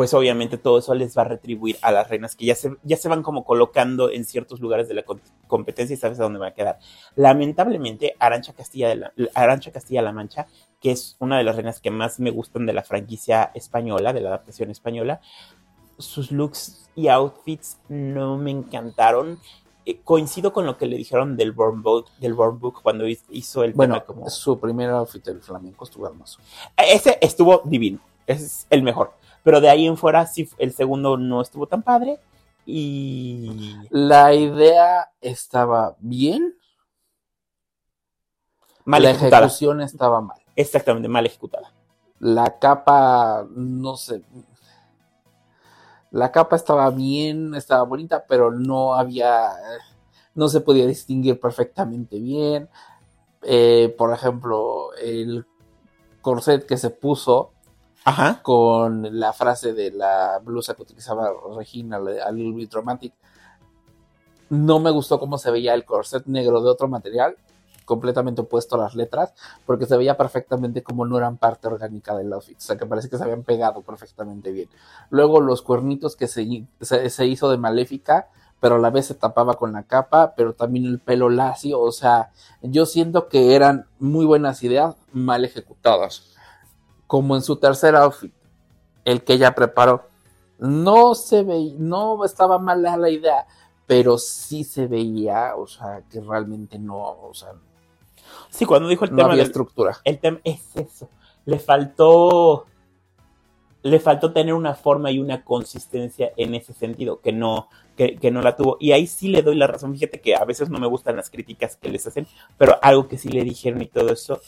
pues 0.00 0.14
obviamente 0.14 0.56
todo 0.56 0.78
eso 0.78 0.94
les 0.94 1.14
va 1.14 1.20
a 1.20 1.24
retribuir 1.26 1.76
a 1.82 1.92
las 1.92 2.08
reinas 2.08 2.34
que 2.34 2.46
ya 2.46 2.54
se, 2.54 2.74
ya 2.84 2.96
se 2.96 3.06
van 3.10 3.22
como 3.22 3.44
colocando 3.44 4.10
en 4.10 4.24
ciertos 4.24 4.58
lugares 4.58 4.88
de 4.88 4.94
la 4.94 5.04
competencia 5.46 5.92
y 5.92 5.98
sabes 5.98 6.18
a 6.18 6.22
dónde 6.22 6.38
van 6.38 6.52
a 6.52 6.54
quedar. 6.54 6.78
Lamentablemente, 7.16 8.16
Arancha 8.18 8.54
Castilla, 8.54 8.88
de 8.88 8.96
la, 8.96 9.12
Arancha 9.34 9.72
Castilla-La 9.72 10.12
Mancha, 10.12 10.46
que 10.80 10.90
es 10.90 11.16
una 11.18 11.36
de 11.36 11.44
las 11.44 11.54
reinas 11.54 11.82
que 11.82 11.90
más 11.90 12.18
me 12.18 12.30
gustan 12.30 12.64
de 12.64 12.72
la 12.72 12.82
franquicia 12.82 13.50
española, 13.52 14.14
de 14.14 14.22
la 14.22 14.30
adaptación 14.30 14.70
española, 14.70 15.20
sus 15.98 16.32
looks 16.32 16.88
y 16.96 17.08
outfits 17.08 17.76
no 17.90 18.38
me 18.38 18.52
encantaron. 18.52 19.38
Eh, 19.84 20.00
coincido 20.02 20.54
con 20.54 20.64
lo 20.64 20.78
que 20.78 20.86
le 20.86 20.96
dijeron 20.96 21.36
del 21.36 21.52
Born 21.52 21.82
Book, 21.82 22.06
del 22.20 22.32
Born 22.32 22.58
Book 22.58 22.80
cuando 22.82 23.04
hizo 23.06 23.64
el 23.64 23.74
bueno, 23.74 24.02
como... 24.06 24.30
su 24.30 24.58
primer 24.58 24.88
outfit 24.88 25.22
del 25.22 25.42
flamenco 25.42 25.84
estuvo 25.84 26.06
hermoso. 26.06 26.40
Ese 26.74 27.18
estuvo 27.20 27.60
divino, 27.66 27.98
es 28.26 28.66
el 28.70 28.82
mejor 28.82 29.20
pero 29.42 29.60
de 29.60 29.70
ahí 29.70 29.86
en 29.86 29.96
fuera 29.96 30.26
sí, 30.26 30.48
el 30.58 30.72
segundo 30.72 31.16
no 31.16 31.40
estuvo 31.40 31.66
tan 31.66 31.82
padre. 31.82 32.18
Y. 32.66 33.76
La 33.90 34.34
idea 34.34 35.10
estaba 35.20 35.96
bien. 35.98 36.56
Mal 38.84 39.02
la 39.02 39.10
ejecución 39.10 39.80
estaba 39.80 40.20
mal. 40.20 40.38
Exactamente, 40.56 41.08
mal 41.08 41.26
ejecutada. 41.26 41.72
La 42.18 42.58
capa, 42.58 43.46
no 43.50 43.96
sé. 43.96 44.22
La 46.10 46.32
capa 46.32 46.56
estaba 46.56 46.90
bien, 46.90 47.54
estaba 47.54 47.82
bonita, 47.84 48.24
pero 48.28 48.50
no 48.50 48.94
había. 48.94 49.50
No 50.34 50.48
se 50.48 50.60
podía 50.60 50.86
distinguir 50.86 51.40
perfectamente 51.40 52.18
bien. 52.18 52.68
Eh, 53.42 53.94
por 53.96 54.12
ejemplo, 54.12 54.92
el 54.94 55.46
corset 56.20 56.66
que 56.66 56.76
se 56.76 56.90
puso 56.90 57.52
Con 58.42 59.20
la 59.20 59.32
frase 59.32 59.72
de 59.72 59.90
la 59.90 60.40
blusa 60.42 60.74
que 60.74 60.82
utilizaba 60.82 61.30
Regina, 61.56 61.96
a 61.96 62.32
Little 62.32 62.54
Bit 62.54 62.72
Romantic. 62.72 63.12
No 64.48 64.80
me 64.80 64.90
gustó 64.90 65.20
cómo 65.20 65.38
se 65.38 65.50
veía 65.50 65.74
el 65.74 65.84
corset 65.84 66.26
negro 66.26 66.60
de 66.60 66.70
otro 66.70 66.88
material, 66.88 67.36
completamente 67.84 68.40
opuesto 68.40 68.74
a 68.74 68.78
las 68.78 68.94
letras, 68.94 69.32
porque 69.64 69.86
se 69.86 69.96
veía 69.96 70.16
perfectamente 70.16 70.82
como 70.82 71.06
no 71.06 71.18
eran 71.18 71.36
parte 71.36 71.68
orgánica 71.68 72.16
del 72.16 72.32
outfit, 72.32 72.58
o 72.58 72.60
sea 72.60 72.76
que 72.76 72.86
parece 72.86 73.08
que 73.08 73.16
se 73.16 73.22
habían 73.22 73.44
pegado 73.44 73.82
perfectamente 73.82 74.50
bien. 74.50 74.68
Luego 75.10 75.40
los 75.40 75.62
cuernitos 75.62 76.16
que 76.16 76.26
se, 76.26 76.66
se 76.80 77.26
hizo 77.26 77.50
de 77.50 77.58
maléfica, 77.58 78.28
pero 78.58 78.74
a 78.74 78.78
la 78.78 78.90
vez 78.90 79.06
se 79.06 79.14
tapaba 79.14 79.54
con 79.54 79.72
la 79.72 79.84
capa, 79.84 80.34
pero 80.36 80.54
también 80.54 80.86
el 80.86 80.98
pelo 80.98 81.28
lacio, 81.28 81.80
o 81.80 81.92
sea, 81.92 82.30
yo 82.60 82.86
siento 82.86 83.28
que 83.28 83.54
eran 83.54 83.86
muy 84.00 84.26
buenas 84.26 84.62
ideas 84.64 84.96
mal 85.12 85.44
ejecutadas 85.44 86.30
como 87.10 87.34
en 87.34 87.42
su 87.42 87.56
tercer 87.56 87.96
outfit, 87.96 88.32
el 89.04 89.24
que 89.24 89.32
ella 89.32 89.52
preparó. 89.52 90.06
No 90.60 91.16
se 91.16 91.42
veía, 91.42 91.74
no 91.76 92.24
estaba 92.24 92.60
mala 92.60 92.96
la 92.96 93.10
idea, 93.10 93.48
pero 93.84 94.16
sí 94.16 94.62
se 94.62 94.86
veía, 94.86 95.56
o 95.56 95.66
sea, 95.66 96.04
que 96.08 96.20
realmente 96.20 96.78
no, 96.78 97.00
o 97.00 97.34
sea. 97.34 97.48
Sí, 98.48 98.64
cuando 98.64 98.88
dijo 98.88 99.06
el 99.06 99.10
no 99.10 99.16
tema. 99.16 99.32
Había 99.32 99.42
estructura. 99.42 99.98
El 100.04 100.20
tema 100.20 100.38
es 100.44 100.60
eso. 100.76 101.08
Le 101.46 101.58
faltó. 101.58 102.66
Le 103.82 103.98
faltó 103.98 104.32
tener 104.32 104.54
una 104.54 104.74
forma 104.74 105.10
y 105.10 105.18
una 105.18 105.42
consistencia 105.42 106.30
en 106.36 106.54
ese 106.54 106.74
sentido, 106.74 107.20
que 107.20 107.32
no, 107.32 107.70
que, 107.96 108.18
que, 108.18 108.30
no 108.30 108.40
la 108.40 108.54
tuvo. 108.54 108.76
Y 108.78 108.92
ahí 108.92 109.08
sí 109.08 109.26
le 109.26 109.42
doy 109.42 109.56
la 109.56 109.66
razón. 109.66 109.94
Fíjate 109.94 110.20
que 110.20 110.36
a 110.36 110.44
veces 110.44 110.70
no 110.70 110.78
me 110.78 110.86
gustan 110.86 111.16
las 111.16 111.28
críticas 111.28 111.74
que 111.74 111.88
les 111.88 112.06
hacen, 112.06 112.28
pero 112.56 112.78
algo 112.82 113.08
que 113.08 113.18
sí 113.18 113.30
le 113.30 113.42
dijeron 113.42 113.82
y 113.82 113.86
todo 113.86 114.12
eso 114.12 114.40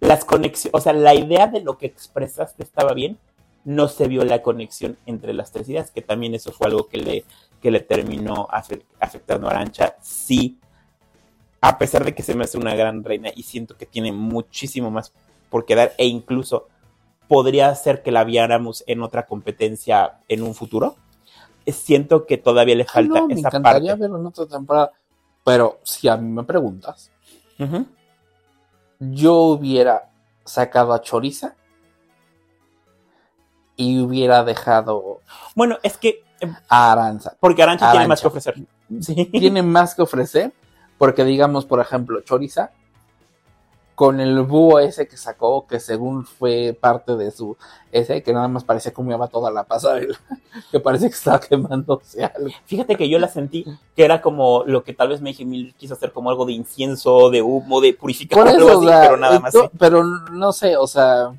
las 0.00 0.24
conexiones, 0.24 0.74
o 0.74 0.80
sea, 0.80 0.92
la 0.92 1.14
idea 1.14 1.46
de 1.46 1.60
lo 1.60 1.78
que 1.78 1.86
expresaste 1.86 2.62
estaba 2.62 2.94
bien, 2.94 3.18
no 3.64 3.88
se 3.88 4.08
vio 4.08 4.24
la 4.24 4.42
conexión 4.42 4.96
entre 5.06 5.34
las 5.34 5.52
tres 5.52 5.68
ideas, 5.68 5.90
que 5.90 6.02
también 6.02 6.34
eso 6.34 6.52
fue 6.52 6.68
algo 6.68 6.86
que 6.86 6.98
le, 6.98 7.24
que 7.60 7.70
le 7.70 7.80
terminó 7.80 8.48
afectando 8.50 9.48
a 9.48 9.50
Arancha. 9.50 9.96
Sí, 10.00 10.58
a 11.60 11.78
pesar 11.78 12.04
de 12.04 12.14
que 12.14 12.22
se 12.22 12.34
me 12.34 12.44
hace 12.44 12.56
una 12.58 12.74
gran 12.74 13.04
reina 13.04 13.30
y 13.34 13.42
siento 13.42 13.76
que 13.76 13.86
tiene 13.86 14.12
muchísimo 14.12 14.90
más 14.90 15.12
por 15.50 15.64
quedar 15.64 15.92
e 15.98 16.06
incluso 16.06 16.68
podría 17.26 17.74
ser 17.74 18.02
que 18.02 18.12
la 18.12 18.24
viéramos 18.24 18.84
en 18.86 19.02
otra 19.02 19.26
competencia 19.26 20.20
en 20.28 20.42
un 20.42 20.54
futuro. 20.54 20.96
Siento 21.66 22.24
que 22.24 22.38
todavía 22.38 22.74
le 22.74 22.86
falta 22.86 23.20
no, 23.20 23.28
me 23.28 23.34
encantaría 23.34 23.94
verlo 23.96 24.18
en 24.18 24.26
otra 24.26 24.46
temporada, 24.46 24.92
pero 25.44 25.80
si 25.82 26.08
a 26.08 26.16
mí 26.16 26.30
me 26.30 26.44
preguntas, 26.44 27.10
yo 28.98 29.34
hubiera 29.34 30.10
sacado 30.44 30.92
a 30.92 31.00
Choriza 31.02 31.54
y 33.76 34.00
hubiera 34.00 34.44
dejado. 34.44 35.20
Bueno, 35.54 35.78
es 35.82 35.96
que. 35.96 36.24
Em, 36.40 36.54
a 36.68 36.92
Aranza. 36.92 37.36
Porque 37.40 37.62
Arancha, 37.62 37.90
tiene 37.92 38.08
más 38.08 38.20
que 38.20 38.28
ofrecer. 38.28 38.54
Tiene 39.32 39.62
más 39.62 39.94
que 39.94 40.00
ofrecer, 40.00 40.52
porque 40.96 41.22
digamos, 41.24 41.66
por 41.66 41.78
ejemplo, 41.78 42.22
Choriza 42.22 42.70
con 43.98 44.20
el 44.20 44.42
búho 44.42 44.78
ese 44.78 45.08
que 45.08 45.16
sacó, 45.16 45.66
que 45.66 45.80
según 45.80 46.24
fue 46.24 46.72
parte 46.80 47.16
de 47.16 47.32
su 47.32 47.56
ese, 47.90 48.22
que 48.22 48.32
nada 48.32 48.46
más 48.46 48.62
parecía 48.62 48.92
como 48.92 49.10
iba 49.10 49.26
toda 49.26 49.50
la 49.50 49.64
pasarela, 49.64 50.16
que 50.70 50.78
parece 50.78 51.08
que 51.08 51.16
estaba 51.16 51.40
quemándose 51.40 52.24
algo. 52.24 52.48
Fíjate 52.64 52.94
que 52.94 53.08
yo 53.08 53.18
la 53.18 53.26
sentí 53.26 53.64
que 53.96 54.04
era 54.04 54.22
como 54.22 54.62
lo 54.64 54.84
que 54.84 54.94
tal 54.94 55.08
vez 55.08 55.20
Meiji 55.20 55.44
Miller 55.44 55.74
quiso 55.74 55.94
hacer 55.94 56.12
como 56.12 56.30
algo 56.30 56.46
de 56.46 56.52
incienso, 56.52 57.28
de 57.28 57.42
humo, 57.42 57.80
de 57.80 57.92
purificación, 57.92 58.84
pero 58.86 59.16
nada 59.16 59.40
más. 59.40 59.52
Pero 59.76 60.04
no 60.04 60.52
sé, 60.52 60.76
o 60.76 60.86
sea. 60.86 61.32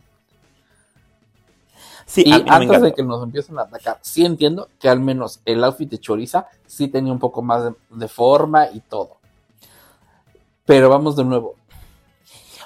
Sí, 2.05 2.23
y 2.25 2.43
antes 2.45 2.81
de 2.81 2.93
que 2.93 3.03
nos 3.03 3.23
empiecen 3.23 3.57
a 3.57 3.61
atacar, 3.61 3.99
sí 4.01 4.25
entiendo 4.25 4.67
que 4.81 4.89
al 4.89 4.99
menos 4.99 5.39
el 5.45 5.63
outfit 5.63 5.89
de 5.89 5.97
Choriza 5.97 6.47
sí 6.65 6.89
tenía 6.89 7.13
un 7.13 7.19
poco 7.19 7.41
más 7.41 7.71
de 7.89 8.07
forma 8.09 8.67
y 8.69 8.81
todo. 8.81 9.15
Pero 10.65 10.89
vamos 10.89 11.15
de 11.15 11.23
nuevo, 11.23 11.55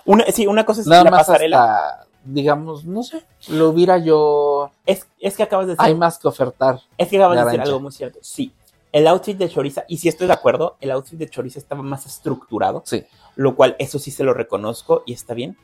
una, 0.05 0.25
sí, 0.25 0.47
una 0.47 0.65
cosa 0.65 0.81
es 0.81 0.87
Nada 0.87 1.03
la 1.05 1.11
pasarela. 1.11 2.05
digamos, 2.23 2.85
no 2.85 3.03
sé, 3.03 3.23
lo 3.49 3.69
hubiera 3.69 3.97
yo... 3.97 4.71
Es, 4.85 5.07
es 5.19 5.35
que 5.35 5.43
acabas 5.43 5.67
de 5.67 5.73
decir... 5.73 5.85
Hay 5.85 5.95
más 5.95 6.17
que 6.19 6.27
ofertar. 6.27 6.79
Es 6.97 7.07
que 7.07 7.17
acabas 7.17 7.37
de 7.37 7.45
decir 7.45 7.61
algo 7.61 7.79
muy 7.79 7.91
cierto. 7.91 8.19
Sí, 8.21 8.53
el 8.91 9.07
outfit 9.07 9.37
de 9.37 9.49
Choriza, 9.49 9.85
y 9.87 9.97
si 9.97 10.07
estoy 10.07 10.27
de 10.27 10.33
acuerdo, 10.33 10.77
el 10.79 10.91
outfit 10.91 11.17
de 11.17 11.29
Choriza 11.29 11.59
estaba 11.59 11.81
más 11.81 12.05
estructurado. 12.05 12.83
Sí. 12.85 13.03
Lo 13.35 13.55
cual, 13.55 13.75
eso 13.79 13.97
sí 13.97 14.11
se 14.11 14.23
lo 14.23 14.33
reconozco 14.33 15.03
y 15.05 15.13
está 15.13 15.33
bien. 15.33 15.57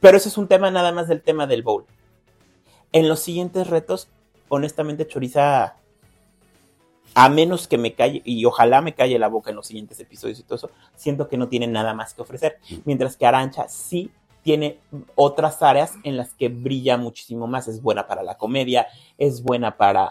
Pero 0.00 0.18
eso 0.18 0.28
es 0.28 0.36
un 0.36 0.48
tema 0.48 0.70
nada 0.70 0.92
más 0.92 1.08
del 1.08 1.22
tema 1.22 1.46
del 1.46 1.62
bowl. 1.62 1.86
En 2.92 3.08
los 3.08 3.20
siguientes 3.20 3.68
retos, 3.68 4.08
honestamente, 4.48 5.06
Choriza, 5.06 5.76
a 7.14 7.28
menos 7.28 7.68
que 7.68 7.78
me 7.78 7.94
calle, 7.94 8.22
y 8.24 8.44
ojalá 8.44 8.80
me 8.80 8.94
calle 8.94 9.18
la 9.18 9.28
boca 9.28 9.50
en 9.50 9.56
los 9.56 9.66
siguientes 9.66 10.00
episodios 10.00 10.38
y 10.38 10.42
todo 10.42 10.56
eso, 10.56 10.70
siento 10.96 11.28
que 11.28 11.36
no 11.36 11.48
tiene 11.48 11.66
nada 11.66 11.94
más 11.94 12.14
que 12.14 12.22
ofrecer. 12.22 12.58
Mientras 12.84 13.16
que 13.16 13.26
Arancha 13.26 13.68
sí 13.68 14.10
tiene 14.42 14.80
otras 15.14 15.62
áreas 15.62 15.94
en 16.02 16.16
las 16.16 16.34
que 16.34 16.48
brilla 16.48 16.96
muchísimo 16.96 17.46
más. 17.46 17.68
Es 17.68 17.80
buena 17.80 18.06
para 18.06 18.22
la 18.22 18.36
comedia, 18.36 18.86
es 19.16 19.42
buena 19.42 19.76
para 19.76 20.10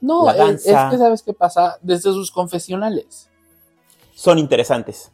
no, 0.00 0.26
la 0.26 0.34
danza. 0.34 0.70
Es, 0.70 0.76
es 0.76 0.90
que 0.90 0.98
sabes 0.98 1.22
qué 1.22 1.32
pasa 1.32 1.78
desde 1.80 2.12
sus 2.12 2.30
confesionales. 2.30 3.28
Son 4.14 4.38
interesantes. 4.38 5.10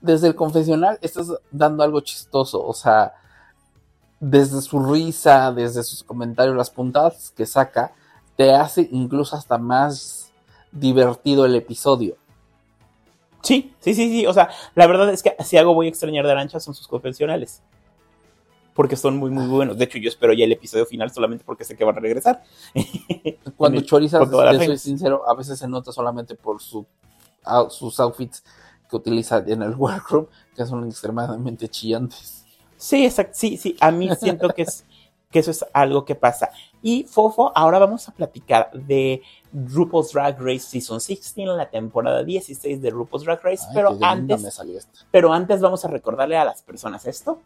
Desde 0.00 0.28
el 0.28 0.34
confesional 0.34 0.98
estás 1.02 1.32
dando 1.50 1.82
algo 1.82 2.00
chistoso, 2.00 2.64
o 2.64 2.74
sea, 2.74 3.14
desde 4.20 4.60
su 4.62 4.80
risa, 4.80 5.52
desde 5.52 5.82
sus 5.82 6.02
comentarios, 6.02 6.56
las 6.56 6.70
puntadas 6.70 7.32
que 7.36 7.46
saca, 7.46 7.92
te 8.36 8.52
hace 8.52 8.88
incluso 8.92 9.36
hasta 9.36 9.58
más 9.58 10.23
divertido 10.74 11.46
el 11.46 11.54
episodio. 11.54 12.16
Sí, 13.42 13.74
sí, 13.80 13.94
sí, 13.94 14.10
sí. 14.10 14.26
O 14.26 14.32
sea, 14.32 14.50
la 14.74 14.86
verdad 14.86 15.10
es 15.10 15.22
que 15.22 15.34
si 15.44 15.56
algo 15.56 15.74
voy 15.74 15.86
a 15.86 15.88
extrañar 15.90 16.24
de 16.24 16.32
Arancha 16.32 16.60
son 16.60 16.74
sus 16.74 16.88
confesionales. 16.88 17.62
Porque 18.74 18.96
son 18.96 19.16
muy, 19.18 19.30
muy 19.30 19.46
buenos. 19.46 19.78
De 19.78 19.84
hecho, 19.84 19.98
yo 19.98 20.08
espero 20.08 20.32
ya 20.32 20.44
el 20.44 20.52
episodio 20.52 20.84
final 20.84 21.10
solamente 21.10 21.44
porque 21.44 21.64
sé 21.64 21.76
que 21.76 21.84
van 21.84 21.96
a 21.96 22.00
regresar. 22.00 22.42
Cuando 23.56 23.80
Choriza, 23.82 24.18
soy 24.26 24.78
sincero, 24.78 25.22
a 25.28 25.34
veces 25.34 25.58
se 25.58 25.68
nota 25.68 25.92
solamente 25.92 26.34
por 26.34 26.60
su, 26.60 26.84
sus 27.70 28.00
outfits 28.00 28.42
que 28.90 28.96
utiliza 28.96 29.44
en 29.46 29.62
el 29.62 29.74
workroom, 29.76 30.26
que 30.56 30.64
son 30.66 30.84
extremadamente 30.88 31.68
chillantes. 31.68 32.44
Sí, 32.76 33.04
exacto. 33.04 33.34
Sí, 33.36 33.56
sí. 33.56 33.76
A 33.80 33.90
mí 33.92 34.10
siento 34.16 34.48
que 34.48 34.62
es 34.62 34.84
que 35.30 35.38
eso 35.38 35.50
es 35.50 35.64
algo 35.72 36.04
que 36.04 36.14
pasa. 36.14 36.50
Y 36.86 37.04
Fofo, 37.04 37.50
ahora 37.54 37.78
vamos 37.78 38.06
a 38.10 38.12
platicar 38.12 38.70
de 38.74 39.22
RuPaul's 39.54 40.12
Drag 40.12 40.38
Race 40.38 40.66
Season 40.66 40.98
16, 40.98 41.48
la 41.56 41.70
temporada 41.70 42.22
16 42.22 42.82
de 42.82 42.90
RuPaul's 42.90 43.24
Drag 43.24 43.42
Race, 43.42 43.64
pero 43.72 43.96
antes 44.02 44.60
pero 45.10 45.32
antes 45.32 45.62
vamos 45.62 45.82
a 45.86 45.88
recordarle 45.88 46.36
a 46.36 46.44
las 46.44 46.60
personas 46.60 47.06
esto. 47.06 47.40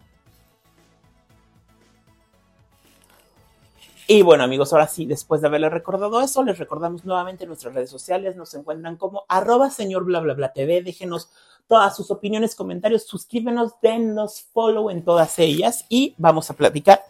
Y 4.09 4.23
bueno 4.23 4.43
amigos, 4.43 4.73
ahora 4.73 4.89
sí, 4.89 5.07
después 5.07 5.41
de 5.41 5.47
haberles 5.47 5.71
recordado 5.71 6.21
eso, 6.21 6.43
les 6.43 6.59
recordamos 6.59 7.05
nuevamente 7.05 7.47
nuestras 7.47 7.73
redes 7.73 7.91
sociales, 7.91 8.35
nos 8.35 8.53
encuentran 8.55 8.97
como 8.97 9.23
arroba 9.29 9.71
señor 9.71 10.03
bla 10.03 10.19
bla 10.19 10.35
bla 10.35 10.53
TV, 10.53 10.83
déjenos 10.83 11.31
todas 11.69 11.95
sus 11.95 12.11
opiniones, 12.11 12.57
comentarios, 12.57 13.05
suscríbenos, 13.05 13.75
denos 13.81 14.43
follow 14.53 14.91
en 14.91 15.05
todas 15.05 15.39
ellas 15.39 15.85
y 15.89 16.17
vamos 16.19 16.51
a 16.51 16.55
platicar 16.55 17.05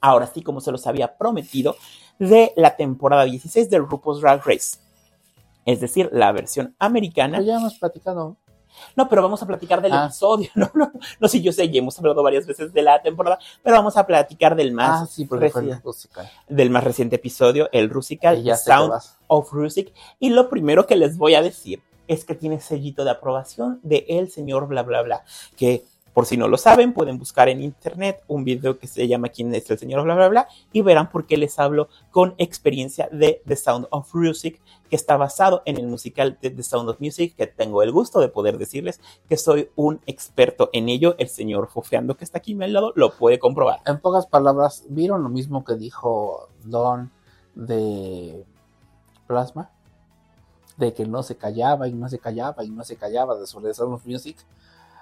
ahora 0.00 0.26
sí, 0.26 0.42
como 0.42 0.60
se 0.60 0.72
los 0.72 0.86
había 0.86 1.16
prometido, 1.16 1.76
de 2.18 2.52
la 2.56 2.76
temporada 2.76 3.24
16 3.24 3.70
de 3.70 3.78
RuPaul's 3.78 4.20
Drag 4.20 4.44
Race. 4.44 4.78
Es 5.64 5.80
decir, 5.80 6.08
la 6.12 6.32
versión 6.32 6.74
americana. 6.78 7.40
ya 7.40 7.56
hemos 7.56 7.74
platicado. 7.78 8.36
No, 8.96 9.08
pero 9.08 9.22
vamos 9.22 9.42
a 9.42 9.46
platicar 9.46 9.82
del 9.82 9.92
ah. 9.92 10.04
episodio. 10.06 10.48
No, 10.54 10.70
no, 10.74 10.90
no, 11.20 11.28
sí, 11.28 11.42
yo 11.42 11.52
sé, 11.52 11.68
ya 11.70 11.78
hemos 11.78 11.98
hablado 11.98 12.22
varias 12.22 12.46
veces 12.46 12.72
de 12.72 12.82
la 12.82 13.00
temporada, 13.00 13.38
pero 13.62 13.76
vamos 13.76 13.96
a 13.96 14.06
platicar 14.06 14.56
del 14.56 14.72
más, 14.72 15.02
ah, 15.02 15.06
sí, 15.06 15.28
reciente, 15.30 15.82
del 16.48 16.70
más 16.70 16.84
reciente 16.84 17.16
episodio, 17.16 17.68
el 17.72 17.90
Rusical, 17.90 18.42
Sound 18.56 18.92
of 19.26 19.52
Rusic. 19.52 19.92
Y 20.18 20.30
lo 20.30 20.48
primero 20.48 20.86
que 20.86 20.96
les 20.96 21.16
voy 21.16 21.34
a 21.34 21.42
decir 21.42 21.82
es 22.08 22.24
que 22.24 22.34
tiene 22.34 22.60
sellito 22.60 23.04
de 23.04 23.10
aprobación 23.10 23.80
de 23.82 24.06
el 24.08 24.30
señor 24.30 24.66
bla 24.66 24.82
bla 24.82 25.02
bla, 25.02 25.24
que 25.56 25.84
por 26.18 26.26
si 26.26 26.36
no 26.36 26.48
lo 26.48 26.56
saben, 26.56 26.94
pueden 26.94 27.16
buscar 27.16 27.48
en 27.48 27.62
internet 27.62 28.24
un 28.26 28.42
video 28.42 28.76
que 28.76 28.88
se 28.88 29.06
llama 29.06 29.28
¿Quién 29.28 29.54
es 29.54 29.70
el 29.70 29.78
señor? 29.78 30.02
bla 30.02 30.16
bla 30.16 30.26
bla 30.26 30.48
y 30.72 30.82
verán 30.82 31.10
por 31.10 31.26
qué 31.26 31.36
les 31.36 31.60
hablo 31.60 31.88
con 32.10 32.34
experiencia 32.38 33.08
de 33.12 33.40
The 33.46 33.54
Sound 33.54 33.86
of 33.90 34.12
Music, 34.16 34.60
que 34.90 34.96
está 34.96 35.16
basado 35.16 35.62
en 35.64 35.78
el 35.78 35.86
musical 35.86 36.36
de 36.42 36.50
The 36.50 36.64
Sound 36.64 36.88
of 36.88 36.98
Music, 36.98 37.36
que 37.36 37.46
tengo 37.46 37.84
el 37.84 37.92
gusto 37.92 38.18
de 38.18 38.26
poder 38.26 38.58
decirles 38.58 39.00
que 39.28 39.36
soy 39.36 39.70
un 39.76 40.00
experto 40.06 40.70
en 40.72 40.88
ello. 40.88 41.14
El 41.18 41.28
señor 41.28 41.68
Fofeando 41.68 42.16
que 42.16 42.24
está 42.24 42.38
aquí 42.38 42.54
a 42.54 42.56
mi 42.56 42.66
lado 42.66 42.92
lo 42.96 43.12
puede 43.12 43.38
comprobar. 43.38 43.78
En 43.86 44.00
pocas 44.00 44.26
palabras, 44.26 44.86
¿vieron 44.88 45.22
lo 45.22 45.28
mismo 45.28 45.62
que 45.64 45.76
dijo 45.76 46.48
Don 46.64 47.12
de 47.54 48.44
Plasma? 49.28 49.70
De 50.78 50.92
que 50.92 51.06
no 51.06 51.22
se 51.22 51.36
callaba 51.36 51.86
y 51.86 51.92
no 51.92 52.08
se 52.08 52.18
callaba 52.18 52.64
y 52.64 52.70
no 52.70 52.82
se 52.82 52.96
callaba 52.96 53.36
de 53.36 53.46
sobre 53.46 53.68
The 53.68 53.74
Sound 53.74 53.94
of 53.94 54.04
Music 54.04 54.36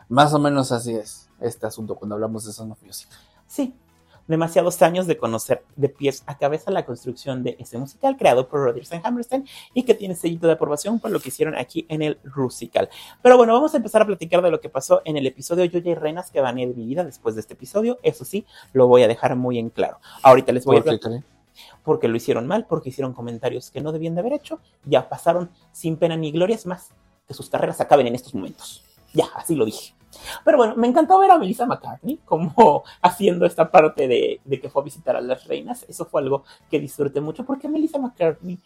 más 0.09 0.33
o 0.35 0.39
menos 0.39 0.73
así 0.73 0.95
es 0.95 1.29
este 1.41 1.67
asunto 1.67 1.97
cuando 1.97 2.15
hablamos 2.15 2.45
de 2.45 2.53
Sound 2.53 2.73
of 2.73 2.83
Music. 2.83 3.09
Sí, 3.47 3.75
demasiados 4.27 4.81
años 4.83 5.07
de 5.07 5.17
conocer 5.17 5.65
de 5.77 5.89
pies 5.89 6.23
a 6.27 6.37
cabeza 6.37 6.71
la 6.71 6.85
construcción 6.85 7.43
de 7.43 7.57
este 7.59 7.79
musical 7.79 8.17
creado 8.17 8.49
por 8.49 8.61
Rodgers 8.61 8.93
Hammerstein 8.93 9.47
y 9.75 9.85
que 9.85 9.95
tiene 9.95 10.15
sellito 10.15 10.47
de 10.47 10.55
aprobación 10.55 10.99
por 10.99 11.11
lo 11.11 11.21
que 11.21 11.29
hicieron 11.29 11.57
aquí 11.57 11.87
en 11.89 12.03
el 12.03 12.19
Rusical. 12.25 12.89
Pero 13.23 13.37
bueno, 13.37 13.53
vamos 13.53 13.75
a 13.75 13.77
empezar 13.77 14.03
a 14.03 14.07
platicar 14.07 14.43
de 14.43 14.51
lo 14.51 14.61
que 14.61 14.69
pasó 14.69 15.03
en 15.05 15.17
el 15.17 15.27
episodio 15.27 15.65
Yo 15.65 15.79
y 15.79 15.95
Reinas 15.95 16.31
que 16.31 16.41
baneé 16.41 16.67
de 16.67 16.75
mi 16.75 16.87
vida 16.87 17.05
después 17.05 17.35
de 17.35 17.41
este 17.41 17.55
episodio. 17.55 17.99
Eso 18.03 18.25
sí, 18.25 18.47
lo 18.73 18.89
voy 18.89 19.03
a 19.03 19.09
dejar 19.09 19.37
muy 19.37 19.59
en 19.59 19.71
claro. 19.71 19.99
Ahorita 20.23 20.53
les 20.53 20.65
voy 20.65 20.77
a 20.77 20.81
explicar. 20.81 21.25
Porque 21.85 22.09
lo 22.09 22.17
hicieron 22.17 22.47
mal, 22.47 22.67
porque 22.67 22.91
hicieron 22.91 23.15
comentarios 23.15 23.71
que 23.71 23.81
no 23.81 23.93
debían 23.93 24.15
de 24.15 24.21
haber 24.21 24.35
hecho. 24.35 24.61
Ya 24.85 25.09
pasaron 25.09 25.51
sin 25.73 25.97
pena 25.97 26.17
ni 26.17 26.31
gloria, 26.31 26.55
es 26.55 26.67
más, 26.67 26.91
que 27.27 27.33
sus 27.33 27.49
carreras 27.49 27.81
acaben 27.81 28.07
en 28.07 28.15
estos 28.15 28.35
momentos. 28.35 28.85
Ya, 29.15 29.27
así 29.35 29.55
lo 29.55 29.65
dije. 29.65 29.96
Pero 30.45 30.57
bueno, 30.57 30.75
me 30.77 30.87
encantó 30.87 31.19
ver 31.19 31.31
a 31.31 31.39
Melissa 31.39 31.67
McCartney 31.67 32.19
como 32.25 32.85
haciendo 33.03 33.47
esta 33.47 33.71
parte 33.71 34.09
de, 34.09 34.41
que 34.61 34.69
fue 34.69 34.83
a 34.83 34.85
visitar 34.85 35.17
a 35.17 35.21
las 35.21 35.47
reinas. 35.47 35.85
Eso 35.89 36.05
fue 36.07 36.23
algo 36.23 36.45
que 36.71 36.81
disfruté 36.81 37.21
mucho 37.21 37.45
porque 37.45 37.69
Melissa 37.69 37.99
McCartney, 37.99 38.59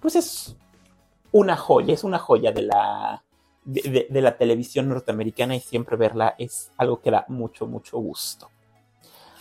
pues 0.00 0.16
es 0.16 0.56
una 1.32 1.56
joya, 1.56 1.94
es 1.94 2.04
una 2.04 2.18
joya 2.18 2.52
de 2.52 2.62
la, 2.62 3.22
de, 3.64 4.06
la 4.10 4.36
televisión 4.36 4.88
norteamericana 4.88 5.56
y 5.56 5.60
siempre 5.60 5.96
verla 5.96 6.34
es 6.38 6.70
algo 6.76 7.00
que 7.00 7.10
da 7.10 7.24
mucho, 7.28 7.66
mucho 7.66 7.98
gusto. 7.98 8.50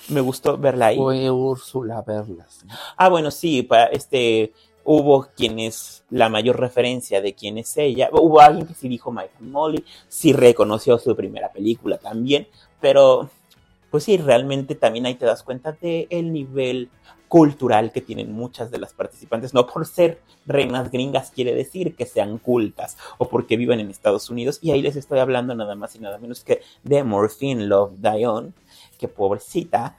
Me 0.10 0.22
gustó 0.22 0.58
verla 0.58 0.88
ahí. 0.88 0.98
Fue 0.98 1.32
Úrsula 1.32 2.02
verlas. 2.04 2.64
Ah, 2.96 3.10
bueno, 3.10 3.32
sí, 3.32 3.64
para 3.64 3.86
este 3.88 4.54
hubo 4.86 5.28
quien 5.36 5.60
es 5.60 6.04
la 6.10 6.30
mayor 6.30 6.60
referencia 6.60 7.20
de 7.22 7.34
quién 7.34 7.58
es 7.58 7.76
ella, 7.76 8.10
hubo 8.14 8.40
alguien 8.40 8.68
que 8.68 8.74
sí 8.74 8.88
dijo 8.88 9.12
Michael 9.12 9.50
Molly, 9.50 9.84
sí 10.08 10.32
reconoció 10.32 10.98
su 10.98 11.16
primera 11.16 11.52
película 11.52 11.98
también, 11.98 12.48
pero 12.80 13.30
pues 13.92 14.04
sí, 14.04 14.18
realmente 14.18 14.76
también 14.76 15.06
ahí 15.06 15.16
te 15.16 15.26
das 15.26 15.44
cuenta 15.44 15.72
del 15.74 16.08
el 16.10 16.32
nivel 16.32 16.90
cultural 17.28 17.92
que 17.92 18.02
tienen 18.02 18.32
muchas 18.32 18.70
de 18.70 18.78
las 18.78 18.94
participantes, 18.94 19.54
no 19.54 19.66
por 19.66 19.86
ser 19.88 20.22
reinas 20.46 20.92
gringas 20.92 21.32
quiere 21.32 21.56
decir 21.56 21.96
que 21.96 22.06
sean 22.06 22.38
cultas 22.38 22.98
o 23.18 23.28
porque 23.28 23.58
viven 23.58 23.80
en 23.80 23.90
Estados 23.90 24.30
Unidos, 24.30 24.60
y 24.62 24.72
ahí 24.72 24.82
les 24.82 24.96
estoy 24.96 25.20
hablando 25.20 25.56
nada 25.56 25.76
más 25.76 25.96
y 25.96 26.00
nada 26.00 26.20
menos 26.20 26.44
que 26.44 26.62
de 26.84 27.04
Morphine 27.04 27.66
Love 27.66 27.94
Dion, 27.98 28.54
que 29.00 29.08
pobrecita, 29.08 29.98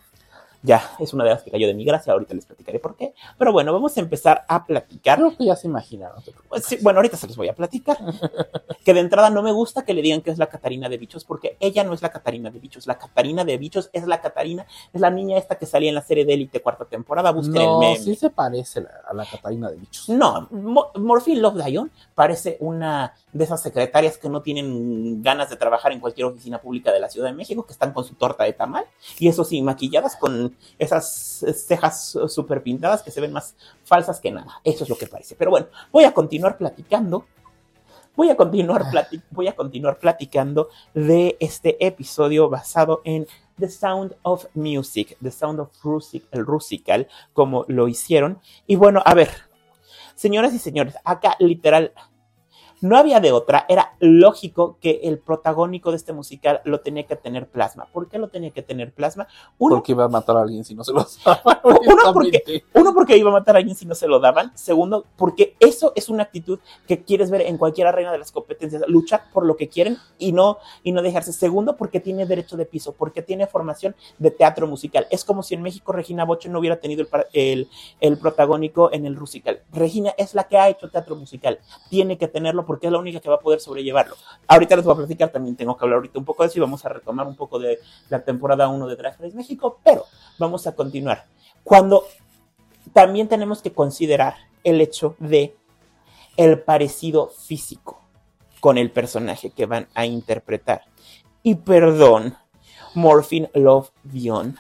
ya 0.67 0.83
es 0.99 1.15
una 1.15 1.23
de 1.23 1.31
las 1.31 1.45
que 1.45 1.51
cayó 1.53 1.69
de 1.69 1.75
mi 1.75 1.85
gracia, 1.85 2.13
ahorita 2.13 2.35
les 2.35 2.45
platicaré 2.45 2.81
por 2.81 2.97
qué. 2.97 3.15
Pero 3.39 3.53
bueno, 3.53 3.73
vamos 3.73 3.97
a 3.97 4.01
empezar 4.01 4.45
a 4.49 4.67
platicar. 4.67 5.19
Creo 5.19 5.37
que 5.37 5.45
ya 5.45 5.55
se 5.55 5.69
imaginaron. 5.69 6.21
Bueno, 6.83 6.99
ahorita 6.99 7.17
se 7.17 7.29
los 7.29 7.37
voy 7.37 7.49
a 7.49 7.55
platicar. 7.55 7.97
que 8.85 8.93
de 8.93 9.01
entrada 9.01 9.31
no 9.31 9.43
me 9.43 9.53
gusta 9.53 9.85
que 9.85 9.95
le 9.95 10.03
digan 10.03 10.23
que 10.23 10.31
es 10.31 10.39
la 10.39 10.49
Catarina 10.49 10.89
de 10.89 10.99
Bichos, 10.99 11.25
porque 11.25 11.57
ella 11.61 11.85
no 11.85 11.95
es 11.95 12.03
la 12.03 12.11
Catarina 12.11 12.51
de 12.51 12.59
Bichos. 12.59 12.87
La 12.89 12.99
Catarina 12.99 13.45
de 13.45 13.57
Bichos 13.59 13.91
es 13.93 14.07
la 14.07 14.21
Catarina, 14.21 14.67
es 14.93 15.01
la 15.01 15.11
niña 15.11 15.39
esta 15.39 15.57
que 15.57 15.67
salía 15.67 15.89
en 15.89 15.95
la 15.95 16.03
serie 16.03 16.25
de 16.25 16.35
Élite 16.35 16.61
cuarta 16.61 16.85
temporada. 16.85 17.31
Busquen 17.31 17.63
no, 17.63 17.83
el 17.83 17.89
meme. 17.89 18.05
sí 18.05 18.17
se 18.17 18.31
parece 18.31 18.85
a 19.09 19.15
la 19.15 19.25
Catarina 19.25 19.71
de 19.71 19.77
Bichos. 19.77 20.09
No, 20.09 20.49
Morphine 20.97 21.41
Love 21.41 21.65
Dion 21.65 21.93
parece 22.15 22.57
una 22.61 23.15
de 23.33 23.45
esas 23.45 23.63
secretarias 23.63 24.19
que 24.19 24.29
no 24.29 24.43
tienen 24.43 25.23
ganas 25.23 25.49
de 25.49 25.57
trabajar 25.57 25.93
en 25.93 26.01
cualquier 26.01 26.27
oficina 26.27 26.61
pública 26.61 26.93
de 26.93 27.01
la 27.01 27.09
Ciudad 27.09 27.29
de 27.29 27.35
México, 27.35 27.65
que 27.65 27.73
están 27.73 27.93
con 27.93 28.05
su 28.05 28.15
torta 28.15 28.45
de 28.45 28.53
tamal, 28.53 28.85
y 29.19 29.29
eso 29.29 29.45
sí, 29.45 29.63
maquilladas 29.63 30.17
con 30.17 30.56
esas 30.79 31.45
cejas 31.67 32.19
súper 32.29 32.63
pintadas 32.63 33.03
que 33.03 33.11
se 33.11 33.21
ven 33.21 33.33
más 33.33 33.55
falsas 33.85 34.21
que 34.21 34.31
nada. 34.31 34.61
Eso 34.65 34.85
es 34.85 34.91
lo 34.91 34.97
que 34.97 35.07
parece. 35.07 35.35
Pero 35.35 35.51
bueno, 35.51 35.69
voy 35.93 36.05
a 36.05 36.13
continuar 36.13 36.59
platicando. 36.59 37.27
Voy 38.15 38.31
a 38.31 38.37
continuar, 38.37 38.83
voy 39.31 39.47
a 39.47 39.55
continuar 39.55 39.99
platicando 39.99 40.71
de 40.95 41.37
este 41.39 41.85
episodio 41.87 42.49
basado 42.49 43.03
en 43.05 43.27
The 43.59 43.69
Sound 43.69 44.17
of 44.23 44.47
Music, 44.55 45.19
The 45.23 45.31
Sound 45.31 45.61
of 45.61 45.69
Rusic, 45.83 46.25
el 46.31 46.47
Rusical, 46.47 47.09
como 47.35 47.67
lo 47.69 47.89
hicieron. 47.89 48.41
Y 48.67 48.77
bueno, 48.77 49.03
a 49.05 49.13
ver, 49.13 49.31
señoras 50.15 50.55
y 50.55 50.59
señores, 50.59 50.95
acá 51.05 51.37
literal 51.39 51.93
no 52.81 52.97
había 52.97 53.21
de 53.21 53.33
otra, 53.33 53.65
era 53.69 53.95
lógico 54.01 54.79
que 54.81 55.01
el 55.05 55.19
protagónico 55.19 55.91
de 55.91 55.97
este 55.97 56.13
musical 56.13 56.61
lo 56.65 56.81
tenía 56.81 57.05
que 57.05 57.17
tener 57.17 57.49
plasma. 57.49 57.87
¿Por 57.93 58.09
qué 58.09 58.19
lo 58.19 58.29
tenía 58.29 58.51
que 58.51 58.63
tener 58.63 58.93
plasma? 58.93 59.27
Uno, 59.59 59.77
porque 59.77 59.93
iba 59.93 60.05
a 60.05 60.09
matar 60.09 60.37
a 60.37 60.43
alguien 60.43 60.65
si 60.65 60.75
no 60.75 60.85
se 60.85 60.93
lo 60.93 61.07
daban. 61.25 61.59
Uno 61.65 62.13
porque, 62.13 62.65
uno, 62.75 62.95
porque 62.95 63.17
iba 63.17 63.31
a 63.31 63.33
matar 63.33 63.57
a 63.57 63.59
alguien 63.59 63.77
si 63.77 63.87
no 63.87 63.95
se 63.95 64.07
lo 64.07 64.21
daban. 64.21 64.53
Segundo, 64.57 65.05
porque 65.17 65.57
eso 65.61 65.93
es 65.95 66.09
una 66.09 66.25
actitud 66.25 66.59
que 66.87 67.03
quieres 67.03 67.31
ver 67.31 67.43
en 67.43 67.59
cualquier 67.59 67.93
reina 67.95 68.13
de 68.13 68.19
las 68.19 68.33
competencias, 68.33 68.83
luchar 68.89 69.25
por 69.33 69.45
lo 69.45 69.57
que 69.57 69.69
quieren 69.69 69.97
y 70.19 70.33
no, 70.33 70.59
y 70.83 70.93
no 70.93 71.03
dejarse. 71.03 71.33
Segundo, 71.33 71.77
porque 71.77 72.01
tiene 72.01 72.27
derecho 72.27 72.57
de 72.57 72.67
piso, 72.67 72.93
porque 72.93 73.23
tiene 73.23 73.47
formación 73.47 73.95
de 74.19 74.31
teatro 74.31 74.67
musical. 74.67 75.07
Es 75.11 75.25
como 75.25 75.43
si 75.43 75.55
en 75.55 75.63
México 75.63 75.93
Regina 75.93 76.25
Boche 76.25 76.49
no 76.49 76.59
hubiera 76.59 76.77
tenido 76.77 77.03
el, 77.03 77.09
el, 77.33 77.69
el 78.01 78.19
protagónico 78.19 78.93
en 78.93 79.07
el 79.07 79.17
musical. 79.17 79.63
Regina 79.73 80.15
es 80.19 80.35
la 80.35 80.45
que 80.45 80.59
ha 80.59 80.69
hecho 80.69 80.91
teatro 80.91 81.17
musical. 81.17 81.59
Tiene 81.89 82.19
que 82.19 82.29
tenerlo 82.29 82.66
porque 82.67 82.87
es 82.87 82.93
la 82.93 82.99
única 82.99 83.21
que 83.21 83.29
va 83.29 83.37
a 83.37 83.41
poder 83.41 83.61
sobrellevarlo. 83.61 84.17
Ahorita 84.47 84.77
les 84.77 84.85
voy 84.85 84.95
a 84.95 84.97
platicar, 84.99 85.31
también 85.31 85.57
tengo 85.57 85.77
que 85.77 85.85
hablar 85.85 85.97
ahorita 85.97 86.19
un 86.19 86.25
poco 86.25 86.43
de 86.43 86.49
eso 86.49 86.59
y 86.59 86.61
vamos 86.61 86.85
a 86.85 86.89
retomar 86.89 87.27
un 87.27 87.37
poco 87.37 87.59
de 87.59 87.79
la 88.09 88.23
temporada 88.23 88.69
1 88.69 88.87
de 88.87 88.97
Drag 88.97 89.21
Race 89.21 89.37
México, 89.37 89.79
pero 89.85 90.05
vamos 90.39 90.67
a 90.67 90.75
continuar. 90.75 91.25
Cuando 91.65 92.05
también 92.93 93.29
tenemos 93.29 93.63
que 93.63 93.73
considerar 93.73 94.35
el 94.65 94.81
hecho 94.81 95.15
de 95.19 95.57
el 96.37 96.61
parecido 96.61 97.29
físico 97.29 98.01
con 98.61 98.79
el 98.79 98.91
personaje 98.91 99.51
que 99.51 99.67
van 99.67 99.89
a 99.95 100.07
interpretar. 100.07 100.83
Y 101.43 101.55
perdón, 101.55 102.37
Morphine 102.95 103.51
Love 103.55 103.91
Dion. 104.03 104.59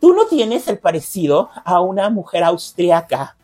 Tú 0.00 0.12
no 0.12 0.26
tienes 0.26 0.68
el 0.68 0.78
parecido 0.78 1.50
a 1.64 1.80
una 1.80 2.10
mujer 2.10 2.44
austriaca 2.44 3.36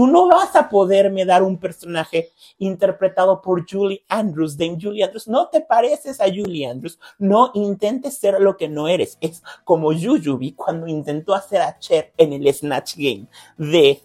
Tú 0.00 0.06
no 0.06 0.28
vas 0.28 0.56
a 0.56 0.70
poderme 0.70 1.26
dar 1.26 1.42
un 1.42 1.58
personaje 1.58 2.32
interpretado 2.56 3.42
por 3.42 3.70
Julie 3.70 4.02
Andrews, 4.08 4.56
Dame 4.56 4.78
Julie 4.80 5.04
Andrews. 5.04 5.28
No 5.28 5.48
te 5.48 5.60
pareces 5.60 6.22
a 6.22 6.24
Julie 6.24 6.66
Andrews. 6.66 6.98
No 7.18 7.50
intentes 7.52 8.16
ser 8.16 8.40
lo 8.40 8.56
que 8.56 8.66
no 8.66 8.88
eres. 8.88 9.18
Es 9.20 9.42
como 9.62 9.92
Yuyubi 9.92 10.52
cuando 10.52 10.86
intentó 10.86 11.34
hacer 11.34 11.60
a 11.60 11.78
Cher 11.78 12.14
en 12.16 12.32
el 12.32 12.50
Snatch 12.50 12.94
Game 12.96 13.26
de 13.58 14.00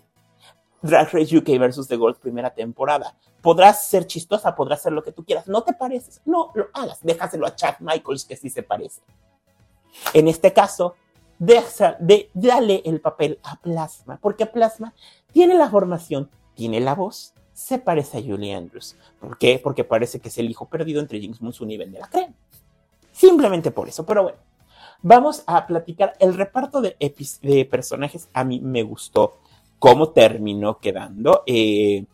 Drag 0.82 1.14
Race 1.14 1.38
UK 1.38 1.58
versus 1.58 1.88
The 1.88 1.96
Gold 1.96 2.18
primera 2.18 2.54
temporada. 2.54 3.16
Podrás 3.42 3.88
ser 3.88 4.06
chistosa, 4.06 4.54
podrás 4.54 4.82
ser 4.82 4.92
lo 4.92 5.02
que 5.02 5.14
tú 5.14 5.24
quieras. 5.24 5.48
No 5.48 5.64
te 5.64 5.72
pareces. 5.72 6.22
No 6.26 6.52
lo 6.56 6.68
hagas. 6.74 7.00
Déjaselo 7.04 7.48
a 7.48 7.56
Chad 7.56 7.76
Michaels 7.80 8.26
que 8.26 8.36
sí 8.36 8.50
se 8.50 8.64
parece. 8.64 9.00
En 10.14 10.28
este 10.28 10.52
caso, 10.52 10.96
deja, 11.40 11.98
de, 12.00 12.30
dale 12.34 12.82
el 12.86 13.02
papel 13.02 13.40
a 13.44 13.60
Plasma, 13.62 14.18
porque 14.22 14.46
Plasma 14.46 14.94
tiene 15.32 15.56
la 15.56 15.70
formación, 15.70 16.30
tiene 16.54 16.80
la 16.80 16.96
voz, 16.96 17.34
se 17.54 17.80
parece 17.80 18.18
a 18.18 18.22
Julie 18.22 18.54
Andrews. 18.54 18.96
¿Por 19.20 19.38
qué? 19.38 19.60
Porque 19.64 19.84
parece 19.84 20.20
que 20.20 20.30
es 20.30 20.38
el 20.38 20.50
hijo 20.50 20.68
perdido 20.68 21.00
entre 21.00 21.22
James 21.22 21.42
Monsoon 21.42 21.72
y 21.72 21.78
Ben 21.78 21.94
la. 21.94 22.10
Simplemente 23.12 23.72
por 23.72 23.88
eso, 23.88 24.06
pero 24.06 24.24
bueno. 24.24 24.38
Vamos 25.02 25.44
a 25.46 25.68
platicar 25.68 26.14
el 26.20 26.34
reparto 26.34 26.82
de, 26.82 26.98
de 27.42 27.66
personajes. 27.66 28.28
A 28.34 28.44
mí 28.44 28.60
me 28.60 28.82
gustó 28.84 29.40
cómo 29.78 30.10
terminó 30.10 30.80
quedando. 30.80 31.44
Eh, 31.46 32.06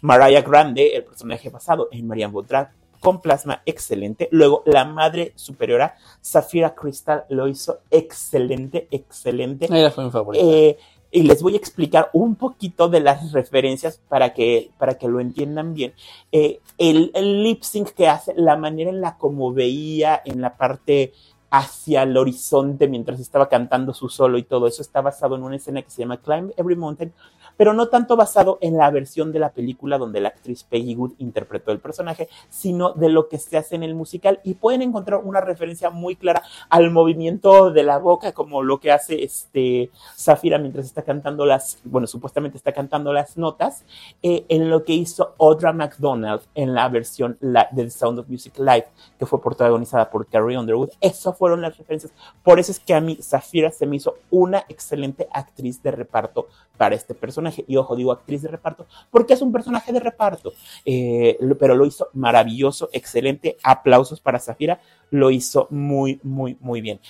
Mariah 0.00 0.42
Grande, 0.42 0.96
el 0.96 1.04
personaje 1.04 1.48
basado 1.48 1.88
en 1.92 2.06
Marianne 2.06 2.32
Bodrag, 2.32 2.72
con 3.02 3.20
plasma 3.20 3.62
excelente. 3.66 4.28
Luego, 4.30 4.62
la 4.64 4.84
madre 4.84 5.32
superiora, 5.34 5.96
Zafira 6.24 6.74
Crystal, 6.74 7.24
lo 7.28 7.48
hizo 7.48 7.80
excelente, 7.90 8.86
excelente. 8.90 9.66
Ella 9.70 9.90
fue 9.90 10.04
mi 10.04 10.10
favorita. 10.10 10.44
Eh, 10.44 10.78
y 11.10 11.24
les 11.24 11.42
voy 11.42 11.54
a 11.54 11.58
explicar 11.58 12.08
un 12.14 12.36
poquito 12.36 12.88
de 12.88 13.00
las 13.00 13.32
referencias 13.32 14.00
para 14.08 14.32
que, 14.32 14.70
para 14.78 14.94
que 14.96 15.08
lo 15.08 15.20
entiendan 15.20 15.74
bien. 15.74 15.92
Eh, 16.30 16.60
el, 16.78 17.10
el 17.14 17.42
lip 17.42 17.62
sync 17.62 17.90
que 17.90 18.08
hace, 18.08 18.32
la 18.34 18.56
manera 18.56 18.88
en 18.88 19.02
la 19.02 19.18
como 19.18 19.52
veía 19.52 20.22
en 20.24 20.40
la 20.40 20.56
parte 20.56 21.12
hacia 21.54 22.04
el 22.04 22.16
horizonte 22.16 22.88
mientras 22.88 23.20
estaba 23.20 23.46
cantando 23.46 23.92
su 23.92 24.08
solo 24.08 24.38
y 24.38 24.42
todo 24.42 24.66
eso 24.66 24.80
está 24.80 25.02
basado 25.02 25.36
en 25.36 25.42
una 25.42 25.56
escena 25.56 25.82
que 25.82 25.90
se 25.90 26.00
llama 26.00 26.16
Climb 26.16 26.50
Every 26.56 26.76
Mountain, 26.76 27.12
pero 27.58 27.74
no 27.74 27.88
tanto 27.88 28.16
basado 28.16 28.56
en 28.62 28.78
la 28.78 28.90
versión 28.90 29.32
de 29.32 29.38
la 29.38 29.50
película 29.50 29.98
donde 29.98 30.22
la 30.22 30.30
actriz 30.30 30.64
Peggy 30.64 30.94
Good 30.94 31.12
interpretó 31.18 31.70
el 31.70 31.78
personaje, 31.78 32.30
sino 32.48 32.92
de 32.94 33.10
lo 33.10 33.28
que 33.28 33.36
se 33.36 33.58
hace 33.58 33.74
en 33.74 33.82
el 33.82 33.94
musical 33.94 34.40
y 34.44 34.54
pueden 34.54 34.80
encontrar 34.80 35.20
una 35.22 35.42
referencia 35.42 35.90
muy 35.90 36.16
clara 36.16 36.42
al 36.70 36.90
movimiento 36.90 37.70
de 37.70 37.82
la 37.82 37.98
boca, 37.98 38.32
como 38.32 38.62
lo 38.62 38.80
que 38.80 38.90
hace 38.90 39.22
este 39.22 39.90
Zafira 40.16 40.56
mientras 40.56 40.86
está 40.86 41.02
cantando 41.02 41.44
las, 41.44 41.80
bueno, 41.84 42.06
supuestamente 42.06 42.56
está 42.56 42.72
cantando 42.72 43.12
las 43.12 43.36
notas, 43.36 43.84
eh, 44.22 44.46
en 44.48 44.70
lo 44.70 44.84
que 44.84 44.94
hizo 44.94 45.34
Audra 45.38 45.74
McDonald 45.74 46.40
en 46.54 46.72
la 46.72 46.88
versión 46.88 47.36
la, 47.40 47.68
de 47.72 47.84
The 47.84 47.90
Sound 47.90 48.20
of 48.20 48.28
Music 48.30 48.54
Live, 48.56 48.86
que 49.18 49.26
fue 49.26 49.38
protagonizada 49.42 50.10
por 50.10 50.26
Carrie 50.26 50.56
Underwood. 50.56 50.88
Eso 50.98 51.34
fueron 51.42 51.60
las 51.60 51.76
referencias. 51.76 52.12
Por 52.44 52.60
eso 52.60 52.70
es 52.70 52.78
que 52.78 52.94
a 52.94 53.00
mí 53.00 53.18
Zafira 53.20 53.72
se 53.72 53.84
me 53.84 53.96
hizo 53.96 54.14
una 54.30 54.64
excelente 54.68 55.26
actriz 55.32 55.82
de 55.82 55.90
reparto 55.90 56.46
para 56.76 56.94
este 56.94 57.14
personaje. 57.14 57.64
Y 57.66 57.76
ojo, 57.76 57.96
digo 57.96 58.12
actriz 58.12 58.42
de 58.42 58.48
reparto 58.48 58.86
porque 59.10 59.34
es 59.34 59.42
un 59.42 59.50
personaje 59.50 59.92
de 59.92 59.98
reparto, 59.98 60.52
eh, 60.84 61.36
pero 61.58 61.74
lo 61.74 61.84
hizo 61.84 62.06
maravilloso, 62.12 62.90
excelente. 62.92 63.56
Aplausos 63.64 64.20
para 64.20 64.38
Zafira, 64.38 64.80
lo 65.10 65.32
hizo 65.32 65.66
muy, 65.70 66.20
muy, 66.22 66.56
muy 66.60 66.80
bien. 66.80 67.00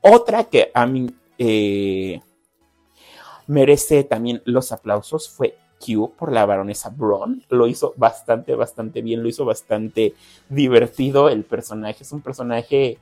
Otra 0.00 0.44
que 0.44 0.70
a 0.72 0.86
mí 0.86 1.14
eh, 1.36 2.22
merece 3.46 4.02
también 4.04 4.40
los 4.46 4.72
aplausos 4.72 5.28
fue 5.28 5.58
Q 5.78 6.14
por 6.16 6.32
la 6.32 6.46
baronesa 6.46 6.88
Braun. 6.88 7.44
Lo 7.50 7.66
hizo 7.66 7.92
bastante, 7.98 8.54
bastante 8.54 9.02
bien, 9.02 9.22
lo 9.22 9.28
hizo 9.28 9.44
bastante 9.44 10.14
divertido 10.48 11.28
el 11.28 11.44
personaje. 11.44 12.02
Es 12.02 12.12
un 12.12 12.22
personaje 12.22 12.96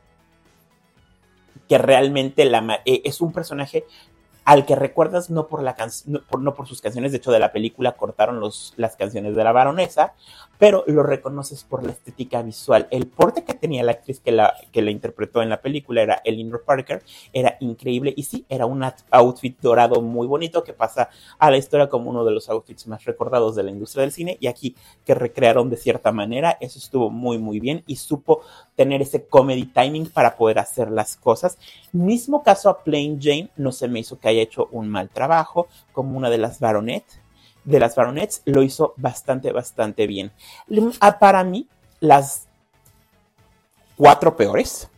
que 1.72 1.78
realmente 1.78 2.44
la, 2.44 2.82
eh, 2.84 3.00
es 3.06 3.22
un 3.22 3.32
personaje 3.32 3.86
al 4.44 4.66
que 4.66 4.76
recuerdas 4.76 5.30
no 5.30 5.46
por, 5.46 5.62
la 5.62 5.74
no, 6.04 6.54
por, 6.54 6.68
sus 6.68 6.82
canciones, 6.82 7.12
de 7.12 7.16
hecho 7.16 7.32
de 7.32 7.38
la 7.38 7.50
película 7.50 7.92
cortaron 7.92 8.42
las 8.76 8.96
canciones 8.96 9.34
de 9.34 9.42
la 9.42 9.52
baronesa, 9.52 10.12
pero 10.62 10.84
lo 10.86 11.02
reconoces 11.02 11.64
por 11.64 11.82
la 11.82 11.90
estética 11.90 12.40
visual. 12.40 12.86
El 12.92 13.08
porte 13.08 13.42
que 13.42 13.52
tenía 13.52 13.82
la 13.82 13.90
actriz 13.90 14.20
que 14.20 14.30
la, 14.30 14.54
que 14.70 14.80
la 14.80 14.92
interpretó 14.92 15.42
en 15.42 15.48
la 15.48 15.60
película 15.60 16.02
era 16.02 16.22
Elinor 16.24 16.62
Parker, 16.62 17.02
era 17.32 17.56
increíble 17.58 18.14
y 18.16 18.22
sí, 18.22 18.46
era 18.48 18.64
un 18.64 18.84
outfit 19.10 19.58
dorado 19.60 20.00
muy 20.02 20.28
bonito 20.28 20.62
que 20.62 20.72
pasa 20.72 21.10
a 21.40 21.50
la 21.50 21.56
historia 21.56 21.88
como 21.88 22.10
uno 22.10 22.24
de 22.24 22.30
los 22.30 22.48
outfits 22.48 22.86
más 22.86 23.04
recordados 23.04 23.56
de 23.56 23.64
la 23.64 23.72
industria 23.72 24.02
del 24.02 24.12
cine 24.12 24.36
y 24.38 24.46
aquí 24.46 24.76
que 25.04 25.16
recrearon 25.16 25.68
de 25.68 25.78
cierta 25.78 26.12
manera, 26.12 26.56
eso 26.60 26.78
estuvo 26.78 27.10
muy 27.10 27.38
muy 27.38 27.58
bien 27.58 27.82
y 27.88 27.96
supo 27.96 28.42
tener 28.76 29.02
ese 29.02 29.26
comedy 29.26 29.64
timing 29.64 30.10
para 30.10 30.36
poder 30.36 30.60
hacer 30.60 30.92
las 30.92 31.16
cosas. 31.16 31.58
Mismo 31.90 32.44
caso 32.44 32.70
a 32.70 32.84
Plain 32.84 33.20
Jane, 33.20 33.50
no 33.56 33.72
se 33.72 33.88
me 33.88 33.98
hizo 33.98 34.16
que 34.16 34.28
haya 34.28 34.42
hecho 34.42 34.68
un 34.70 34.88
mal 34.88 35.10
trabajo 35.10 35.66
como 35.92 36.16
una 36.16 36.30
de 36.30 36.38
las 36.38 36.60
baronet 36.60 37.02
de 37.64 37.80
las 37.80 37.94
Baronets 37.94 38.42
lo 38.44 38.62
hizo 38.62 38.94
bastante, 38.96 39.52
bastante 39.52 40.06
bien. 40.06 40.32
Ah, 41.00 41.18
para 41.18 41.44
mí, 41.44 41.68
las 42.00 42.48
cuatro 43.96 44.36
peores 44.36 44.88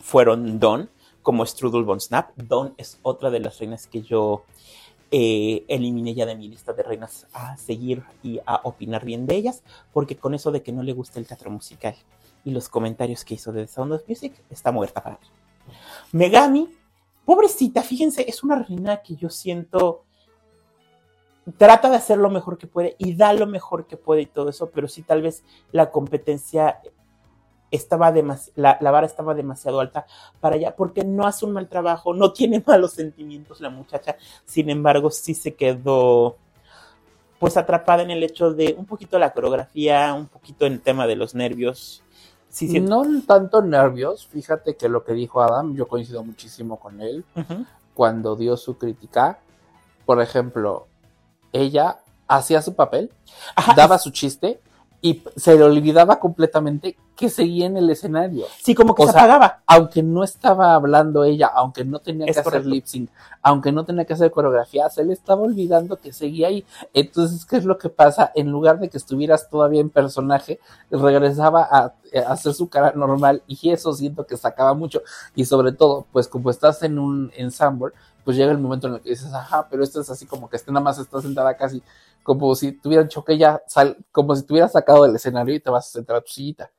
fueron 0.00 0.58
Don 0.58 0.90
como 1.22 1.44
Strudel 1.44 1.84
Von 1.84 2.00
Snap. 2.00 2.30
Don 2.36 2.74
es 2.76 2.98
otra 3.02 3.30
de 3.30 3.40
las 3.40 3.58
reinas 3.58 3.86
que 3.86 4.02
yo 4.02 4.44
eh, 5.10 5.64
eliminé 5.68 6.14
ya 6.14 6.26
de 6.26 6.36
mi 6.36 6.48
lista 6.48 6.72
de 6.72 6.82
reinas 6.82 7.26
a 7.32 7.56
seguir 7.56 8.02
y 8.22 8.40
a 8.44 8.60
opinar 8.64 9.04
bien 9.04 9.26
de 9.26 9.36
ellas, 9.36 9.62
porque 9.92 10.16
con 10.16 10.34
eso 10.34 10.52
de 10.52 10.62
que 10.62 10.72
no 10.72 10.82
le 10.82 10.92
gusta 10.92 11.18
el 11.18 11.26
teatro 11.26 11.50
musical 11.50 11.94
y 12.44 12.50
los 12.50 12.68
comentarios 12.68 13.24
que 13.24 13.34
hizo 13.34 13.52
de 13.52 13.62
The 13.62 13.72
Sound 13.72 13.92
of 13.92 14.02
Music, 14.08 14.34
está 14.50 14.70
muerta 14.70 15.02
para 15.02 15.18
mí. 15.18 15.26
Megami, 16.12 16.68
pobrecita, 17.24 17.82
fíjense, 17.82 18.24
es 18.28 18.42
una 18.42 18.62
reina 18.62 19.02
que 19.02 19.16
yo 19.16 19.30
siento 19.30 20.04
trata 21.56 21.90
de 21.90 21.96
hacer 21.96 22.18
lo 22.18 22.30
mejor 22.30 22.58
que 22.58 22.66
puede 22.66 22.96
y 22.98 23.14
da 23.14 23.32
lo 23.32 23.46
mejor 23.46 23.86
que 23.86 23.96
puede 23.96 24.22
y 24.22 24.26
todo 24.26 24.50
eso, 24.50 24.70
pero 24.70 24.88
sí 24.88 25.02
tal 25.02 25.22
vez 25.22 25.44
la 25.72 25.90
competencia 25.90 26.80
estaba 27.70 28.10
la, 28.56 28.78
la, 28.80 28.90
vara 28.90 29.06
estaba 29.06 29.34
demasiado 29.34 29.80
alta 29.80 30.06
para 30.40 30.56
ella, 30.56 30.74
porque 30.74 31.04
no 31.04 31.26
hace 31.26 31.44
un 31.44 31.52
mal 31.52 31.68
trabajo, 31.68 32.14
no 32.14 32.32
tiene 32.32 32.62
malos 32.66 32.92
sentimientos 32.92 33.60
la 33.60 33.70
muchacha, 33.70 34.16
sin 34.44 34.70
embargo 34.70 35.10
sí 35.10 35.34
se 35.34 35.54
quedó 35.54 36.36
pues 37.38 37.56
atrapada 37.56 38.02
en 38.02 38.10
el 38.10 38.22
hecho 38.22 38.52
de 38.52 38.74
un 38.76 38.84
poquito 38.84 39.18
la 39.18 39.32
coreografía, 39.32 40.12
un 40.12 40.26
poquito 40.26 40.66
en 40.66 40.74
el 40.74 40.80
tema 40.80 41.06
de 41.06 41.14
los 41.14 41.34
nervios. 41.34 42.02
Sí, 42.48 42.80
No 42.80 43.04
tanto 43.26 43.62
nervios, 43.62 44.26
fíjate 44.26 44.76
que 44.76 44.88
lo 44.88 45.04
que 45.04 45.12
dijo 45.12 45.40
Adam, 45.42 45.76
yo 45.76 45.86
coincido 45.86 46.24
muchísimo 46.24 46.80
con 46.80 47.00
él, 47.00 47.24
cuando 47.94 48.34
dio 48.34 48.56
su 48.56 48.78
crítica, 48.78 49.38
por 50.06 50.20
ejemplo, 50.20 50.88
ella 51.52 51.98
hacía 52.26 52.62
su 52.62 52.74
papel, 52.74 53.10
daba 53.76 53.98
su 53.98 54.10
chiste, 54.10 54.60
y 55.00 55.22
se 55.36 55.56
le 55.56 55.62
olvidaba 55.62 56.18
completamente 56.18 56.96
que 57.14 57.28
seguía 57.28 57.66
en 57.66 57.76
el 57.76 57.90
escenario. 57.90 58.46
Sí, 58.62 58.74
como 58.74 58.94
que 58.94 59.04
se 59.04 59.10
apagaba. 59.10 59.60
Aunque 59.66 60.02
no 60.02 60.24
estaba 60.24 60.74
hablando 60.74 61.24
ella, 61.24 61.48
aunque 61.48 61.84
no 61.84 62.00
tenía 62.00 62.26
que 62.26 62.38
hacer 62.38 62.66
lip 62.66 62.84
sync, 62.86 63.10
aunque 63.42 63.72
no 63.72 63.84
tenía 63.84 64.04
que 64.04 64.12
hacer 64.12 64.30
coreografía, 64.30 64.88
se 64.88 65.04
le 65.04 65.12
estaba 65.12 65.42
olvidando 65.42 65.96
que 65.96 66.12
seguía 66.12 66.48
ahí. 66.48 66.64
Entonces, 66.94 67.44
¿qué 67.44 67.56
es 67.56 67.64
lo 67.64 67.78
que 67.78 67.88
pasa? 67.88 68.32
En 68.34 68.50
lugar 68.50 68.78
de 68.78 68.88
que 68.88 68.98
estuvieras 68.98 69.48
todavía 69.48 69.80
en 69.80 69.90
personaje, 69.90 70.58
regresaba 70.90 71.62
a, 71.62 71.78
a 71.78 72.32
hacer 72.32 72.54
su 72.54 72.68
cara 72.68 72.92
normal 72.94 73.42
y 73.46 73.70
eso 73.70 73.92
siento 73.92 74.26
que 74.26 74.36
sacaba 74.36 74.74
mucho. 74.74 75.02
Y 75.34 75.44
sobre 75.44 75.72
todo, 75.72 76.06
pues 76.12 76.28
como 76.28 76.50
estás 76.50 76.82
en 76.82 76.98
un 76.98 77.32
ensemble, 77.36 77.92
pues 78.28 78.36
llega 78.36 78.52
el 78.52 78.58
momento 78.58 78.88
en 78.88 78.92
el 78.92 79.00
que 79.00 79.08
dices, 79.08 79.32
ajá, 79.32 79.68
pero 79.70 79.82
esto 79.82 80.02
es 80.02 80.10
así 80.10 80.26
como 80.26 80.50
que 80.50 80.56
este 80.56 80.70
nada 80.70 80.84
más 80.84 80.98
está 80.98 81.18
sentada 81.22 81.56
casi 81.56 81.82
como 82.22 82.54
si 82.54 82.72
tuvieran 82.72 83.08
choque 83.08 83.38
ya, 83.38 83.62
sal, 83.66 83.96
como 84.12 84.36
si 84.36 84.42
tuvieras 84.42 84.72
sacado 84.72 85.04
del 85.04 85.16
escenario 85.16 85.54
y 85.54 85.60
te 85.60 85.70
vas 85.70 85.88
a 85.88 85.92
sentar 85.92 86.16
a 86.16 86.20
tu 86.20 86.30
sillita. 86.30 86.70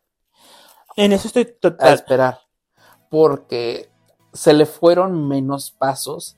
En 0.95 1.11
eso 1.11 1.25
estoy 1.25 1.45
total. 1.45 1.87
A 1.87 1.93
esperar. 1.93 2.39
Porque 3.09 3.89
se 4.31 4.53
le 4.53 4.67
fueron 4.67 5.27
menos 5.27 5.71
pasos 5.71 6.37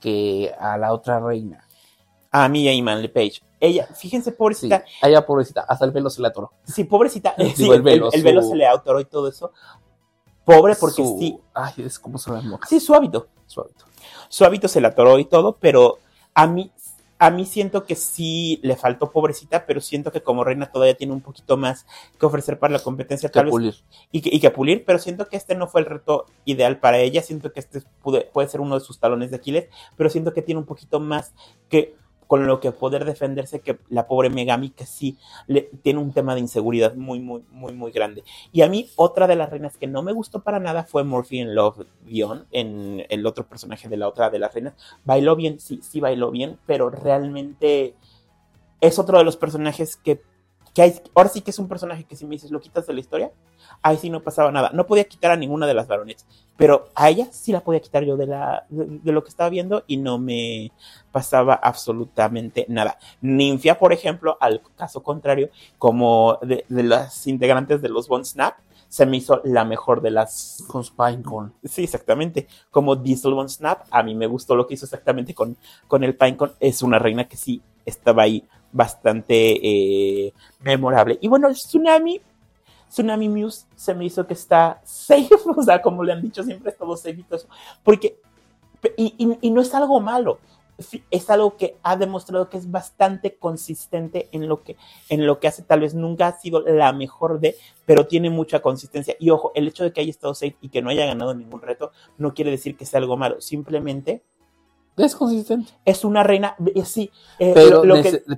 que 0.00 0.52
a 0.58 0.76
la 0.76 0.94
otra 0.94 1.20
reina. 1.20 1.64
A 2.32 2.48
mí 2.48 2.64
y 2.64 2.80
a 2.80 3.12
Page. 3.14 3.42
Ella, 3.60 3.86
fíjense, 3.86 4.32
pobrecita. 4.32 4.84
Sí, 4.84 5.06
ella, 5.06 5.24
pobrecita, 5.24 5.60
hasta 5.60 5.84
el 5.84 5.92
velo 5.92 6.10
se 6.10 6.22
le 6.22 6.26
atoró. 6.26 6.50
Sí, 6.64 6.82
pobrecita. 6.82 7.36
sí, 7.54 7.70
el, 7.70 7.82
velo, 7.82 8.10
el, 8.10 8.24
velo 8.24 8.42
se 8.42 8.56
le 8.56 8.66
atoró 8.66 8.98
y 8.98 9.04
todo 9.04 9.28
eso. 9.28 9.52
Pobre 10.44 10.74
porque 10.74 11.04
sí. 11.04 11.38
Ay, 11.54 11.74
es 11.78 11.98
como 11.98 12.18
se 12.18 12.30
llama. 12.30 12.58
Sí, 12.68 12.80
su 12.80 12.94
hábito. 12.94 13.28
Su 13.46 13.60
hábito. 13.60 13.84
Su 14.28 14.44
hábito 14.44 14.68
se 14.68 14.80
le 14.80 14.88
atoró 14.88 15.18
y 15.18 15.24
todo, 15.24 15.56
pero 15.60 15.98
a 16.34 16.46
mí 16.46 16.70
a 17.20 17.30
mí 17.30 17.44
siento 17.44 17.84
que 17.84 17.96
sí 17.96 18.60
le 18.62 18.76
faltó 18.76 19.12
pobrecita, 19.12 19.66
pero 19.66 19.82
siento 19.82 20.10
que 20.10 20.22
como 20.22 20.42
reina 20.42 20.72
todavía 20.72 20.96
tiene 20.96 21.12
un 21.12 21.20
poquito 21.20 21.58
más 21.58 21.84
que 22.18 22.24
ofrecer 22.24 22.58
para 22.58 22.72
la 22.72 22.78
competencia. 22.78 23.28
Que 23.28 23.40
tal 23.40 23.50
pulir. 23.50 23.74
y, 24.10 24.22
que, 24.22 24.30
y 24.32 24.40
que 24.40 24.50
pulir, 24.50 24.86
pero 24.86 24.98
siento 24.98 25.28
que 25.28 25.36
este 25.36 25.54
no 25.54 25.66
fue 25.66 25.82
el 25.82 25.86
reto 25.86 26.24
ideal 26.46 26.78
para 26.78 26.98
ella. 26.98 27.20
Siento 27.20 27.52
que 27.52 27.60
este 27.60 27.82
puede, 28.02 28.22
puede 28.22 28.48
ser 28.48 28.62
uno 28.62 28.74
de 28.78 28.80
sus 28.80 28.98
talones 28.98 29.30
de 29.30 29.36
Aquiles, 29.36 29.68
pero 29.98 30.08
siento 30.08 30.32
que 30.32 30.40
tiene 30.40 30.60
un 30.60 30.64
poquito 30.64 30.98
más 30.98 31.34
que 31.68 31.94
con 32.30 32.46
lo 32.46 32.60
que 32.60 32.70
poder 32.70 33.04
defenderse 33.04 33.58
que 33.58 33.80
la 33.88 34.06
pobre 34.06 34.30
Megami 34.30 34.70
que 34.70 34.86
sí 34.86 35.18
tiene 35.82 35.98
un 35.98 36.12
tema 36.12 36.34
de 36.34 36.40
inseguridad 36.40 36.94
muy, 36.94 37.18
muy, 37.18 37.42
muy, 37.50 37.72
muy 37.72 37.90
grande. 37.90 38.22
Y 38.52 38.62
a 38.62 38.68
mí 38.68 38.88
otra 38.94 39.26
de 39.26 39.34
las 39.34 39.50
reinas 39.50 39.76
que 39.76 39.88
no 39.88 40.04
me 40.04 40.12
gustó 40.12 40.40
para 40.40 40.60
nada 40.60 40.84
fue 40.84 41.02
Morphy 41.02 41.40
en 41.40 41.56
Love 41.56 41.88
Beyond, 42.06 42.46
en 42.52 43.04
el 43.08 43.26
otro 43.26 43.48
personaje 43.48 43.88
de 43.88 43.96
la 43.96 44.06
otra 44.06 44.30
de 44.30 44.38
las 44.38 44.54
reinas. 44.54 44.74
Bailó 45.04 45.34
bien, 45.34 45.58
sí, 45.58 45.80
sí 45.82 45.98
bailó 45.98 46.30
bien, 46.30 46.56
pero 46.66 46.88
realmente 46.88 47.96
es 48.80 49.00
otro 49.00 49.18
de 49.18 49.24
los 49.24 49.36
personajes 49.36 49.96
que 49.96 50.22
que 50.74 50.82
hay, 50.82 51.00
ahora 51.14 51.28
sí 51.28 51.40
que 51.40 51.50
es 51.50 51.58
un 51.58 51.68
personaje 51.68 52.04
que 52.04 52.16
si 52.16 52.24
me 52.24 52.32
dices 52.32 52.50
lo 52.50 52.60
quitas 52.60 52.86
de 52.86 52.92
la 52.92 53.00
historia, 53.00 53.32
ahí 53.82 53.96
sí 53.96 54.10
no 54.10 54.22
pasaba 54.22 54.52
nada. 54.52 54.70
No 54.72 54.86
podía 54.86 55.04
quitar 55.04 55.30
a 55.30 55.36
ninguna 55.36 55.66
de 55.66 55.74
las 55.74 55.88
varones, 55.88 56.26
pero 56.56 56.88
a 56.94 57.08
ella 57.08 57.28
sí 57.32 57.52
la 57.52 57.60
podía 57.60 57.80
quitar 57.80 58.04
yo 58.04 58.16
de, 58.16 58.26
la, 58.26 58.66
de, 58.68 59.12
lo 59.12 59.22
que 59.24 59.30
estaba 59.30 59.50
viendo 59.50 59.84
y 59.86 59.96
no 59.96 60.18
me 60.18 60.72
pasaba 61.10 61.54
absolutamente 61.54 62.66
nada. 62.68 62.98
Ninfia, 63.20 63.78
por 63.78 63.92
ejemplo, 63.92 64.36
al 64.40 64.62
caso 64.76 65.02
contrario, 65.02 65.50
como 65.78 66.38
de, 66.42 66.64
las 66.68 67.26
integrantes 67.26 67.82
de 67.82 67.88
los 67.88 68.08
Bone 68.08 68.24
Snap, 68.24 68.54
se 68.90 69.06
me 69.06 69.18
hizo 69.18 69.40
la 69.44 69.64
mejor 69.64 70.02
de 70.02 70.10
las. 70.10 70.64
Con 70.66 70.84
Pinecone. 70.84 71.52
Sí, 71.64 71.84
exactamente. 71.84 72.48
Como 72.70 72.96
Diesel 72.96 73.32
Bone 73.32 73.48
Snap, 73.48 73.86
a 73.90 74.02
mí 74.02 74.16
me 74.16 74.26
gustó 74.26 74.56
lo 74.56 74.66
que 74.66 74.74
hizo 74.74 74.84
exactamente 74.84 75.32
con, 75.32 75.56
con 75.86 76.02
el 76.02 76.16
Pinecone. 76.16 76.52
Es 76.58 76.82
una 76.82 76.98
reina 76.98 77.28
que 77.28 77.36
sí 77.36 77.62
estaba 77.86 78.24
ahí 78.24 78.44
bastante 78.72 79.34
eh, 79.62 80.34
memorable. 80.60 81.18
Y 81.20 81.28
bueno, 81.28 81.46
el 81.48 81.54
Tsunami, 81.54 82.20
Tsunami 82.88 83.28
Muse 83.28 83.64
se 83.76 83.94
me 83.94 84.04
hizo 84.04 84.26
que 84.26 84.34
está 84.34 84.80
safe, 84.84 85.30
o 85.56 85.62
sea, 85.62 85.80
como 85.80 86.02
le 86.02 86.12
han 86.12 86.22
dicho, 86.22 86.42
siempre 86.42 86.72
todo 86.72 86.96
safe 86.96 87.20
y 87.20 87.22
todo 87.22 87.36
eso, 87.36 87.48
porque, 87.82 88.18
y, 88.96 89.38
y, 89.40 89.50
no 89.50 89.60
es 89.60 89.72
algo 89.74 90.00
malo, 90.00 90.38
es 91.10 91.30
algo 91.30 91.56
que 91.56 91.76
ha 91.82 91.96
demostrado 91.96 92.48
que 92.48 92.58
es 92.58 92.70
bastante 92.70 93.36
consistente 93.36 94.28
en 94.32 94.48
lo 94.48 94.62
que, 94.62 94.76
en 95.08 95.26
lo 95.26 95.38
que 95.38 95.48
hace, 95.48 95.62
tal 95.62 95.80
vez 95.80 95.94
nunca 95.94 96.28
ha 96.28 96.40
sido 96.40 96.60
la 96.60 96.92
mejor 96.92 97.40
de, 97.40 97.56
pero 97.86 98.06
tiene 98.06 98.30
mucha 98.30 98.60
consistencia. 98.60 99.14
Y 99.18 99.30
ojo, 99.30 99.52
el 99.54 99.68
hecho 99.68 99.84
de 99.84 99.92
que 99.92 100.00
haya 100.00 100.10
estado 100.10 100.34
safe 100.34 100.56
y 100.60 100.68
que 100.68 100.82
no 100.82 100.90
haya 100.90 101.06
ganado 101.06 101.34
ningún 101.34 101.60
reto 101.62 101.92
no 102.18 102.34
quiere 102.34 102.50
decir 102.50 102.76
que 102.76 102.86
sea 102.86 102.98
algo 102.98 103.16
malo, 103.16 103.40
simplemente 103.40 104.22
es 104.96 105.14
consistente. 105.14 105.72
Es 105.84 106.04
una 106.04 106.22
reina, 106.22 106.56
eh, 106.74 106.84
sí. 106.84 107.10
Eh, 107.38 107.52
pero, 107.54 107.82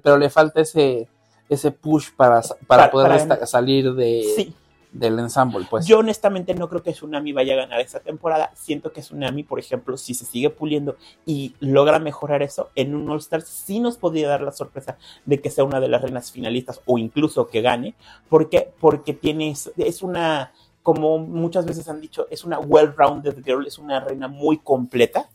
pero 0.02 0.18
le 0.18 0.30
falta 0.30 0.60
ese, 0.60 1.08
ese 1.48 1.70
push 1.70 2.10
para, 2.16 2.42
para, 2.66 2.90
poder 2.90 3.46
salir 3.46 3.94
de, 3.94 4.52
del 4.92 5.18
ensamble, 5.18 5.66
pues. 5.68 5.86
Yo 5.86 5.98
honestamente 5.98 6.54
no 6.54 6.68
creo 6.68 6.82
que 6.82 6.92
Tsunami 6.92 7.32
vaya 7.32 7.54
a 7.54 7.56
ganar 7.56 7.80
esta 7.80 8.00
temporada. 8.00 8.50
Siento 8.54 8.92
que 8.92 9.00
Tsunami, 9.00 9.42
por 9.42 9.58
ejemplo, 9.58 9.96
si 9.96 10.14
se 10.14 10.24
sigue 10.24 10.50
puliendo 10.50 10.96
y 11.24 11.54
logra 11.60 11.98
mejorar 11.98 12.42
eso, 12.42 12.70
en 12.74 12.94
un 12.94 13.08
All-Star 13.08 13.42
sí 13.42 13.80
nos 13.80 13.96
podría 13.96 14.28
dar 14.28 14.42
la 14.42 14.52
sorpresa 14.52 14.98
de 15.24 15.40
que 15.40 15.50
sea 15.50 15.64
una 15.64 15.80
de 15.80 15.88
las 15.88 16.02
reinas 16.02 16.30
finalistas 16.30 16.80
o 16.86 16.98
incluso 16.98 17.48
que 17.48 17.62
gane. 17.62 17.94
porque 18.28 18.72
Porque 18.80 19.14
tiene, 19.14 19.54
es 19.76 20.02
una, 20.02 20.52
como 20.82 21.18
muchas 21.18 21.64
veces 21.64 21.88
han 21.88 22.00
dicho, 22.00 22.26
es 22.30 22.44
una 22.44 22.58
well-rounded 22.58 23.42
girl, 23.44 23.66
es 23.66 23.78
una 23.78 24.00
reina 24.00 24.28
muy 24.28 24.58
completa 24.58 25.28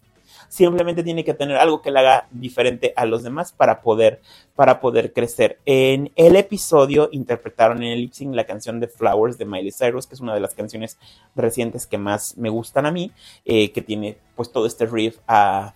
simplemente 0.47 1.03
tiene 1.03 1.23
que 1.23 1.33
tener 1.33 1.57
algo 1.57 1.81
que 1.81 1.91
le 1.91 1.99
haga 1.99 2.27
diferente 2.31 2.93
a 2.95 3.05
los 3.05 3.23
demás 3.23 3.51
para 3.51 3.81
poder, 3.81 4.21
para 4.55 4.79
poder 4.79 5.13
crecer. 5.13 5.59
En 5.65 6.11
el 6.15 6.35
episodio 6.35 7.09
interpretaron 7.11 7.83
en 7.83 7.91
el 7.91 8.01
lip 8.01 8.13
la 8.33 8.45
canción 8.45 8.79
de 8.79 8.87
Flowers 8.87 9.37
de 9.37 9.45
Miley 9.45 9.71
Cyrus, 9.71 10.07
que 10.07 10.15
es 10.15 10.21
una 10.21 10.33
de 10.33 10.39
las 10.39 10.55
canciones 10.55 10.97
recientes 11.35 11.85
que 11.85 11.97
más 11.97 12.37
me 12.37 12.49
gustan 12.49 12.85
a 12.85 12.91
mí, 12.91 13.11
eh, 13.45 13.71
que 13.71 13.81
tiene 13.81 14.17
pues 14.35 14.51
todo 14.51 14.65
este 14.65 14.85
riff 14.85 15.17
a... 15.27 15.73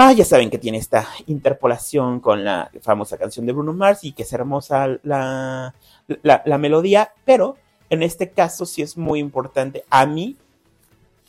Ah, 0.00 0.12
ya 0.12 0.24
saben 0.24 0.48
que 0.48 0.58
tiene 0.58 0.78
esta 0.78 1.08
interpolación 1.26 2.20
con 2.20 2.44
la 2.44 2.70
famosa 2.82 3.18
canción 3.18 3.46
de 3.46 3.52
Bruno 3.52 3.72
Mars 3.72 4.04
y 4.04 4.12
que 4.12 4.22
es 4.22 4.32
hermosa 4.32 4.86
la, 5.02 5.74
la, 6.22 6.42
la 6.44 6.58
melodía, 6.58 7.12
pero 7.24 7.56
en 7.90 8.04
este 8.04 8.30
caso 8.30 8.64
sí 8.64 8.80
es 8.80 8.96
muy 8.96 9.18
importante. 9.18 9.84
A 9.90 10.06
mí, 10.06 10.36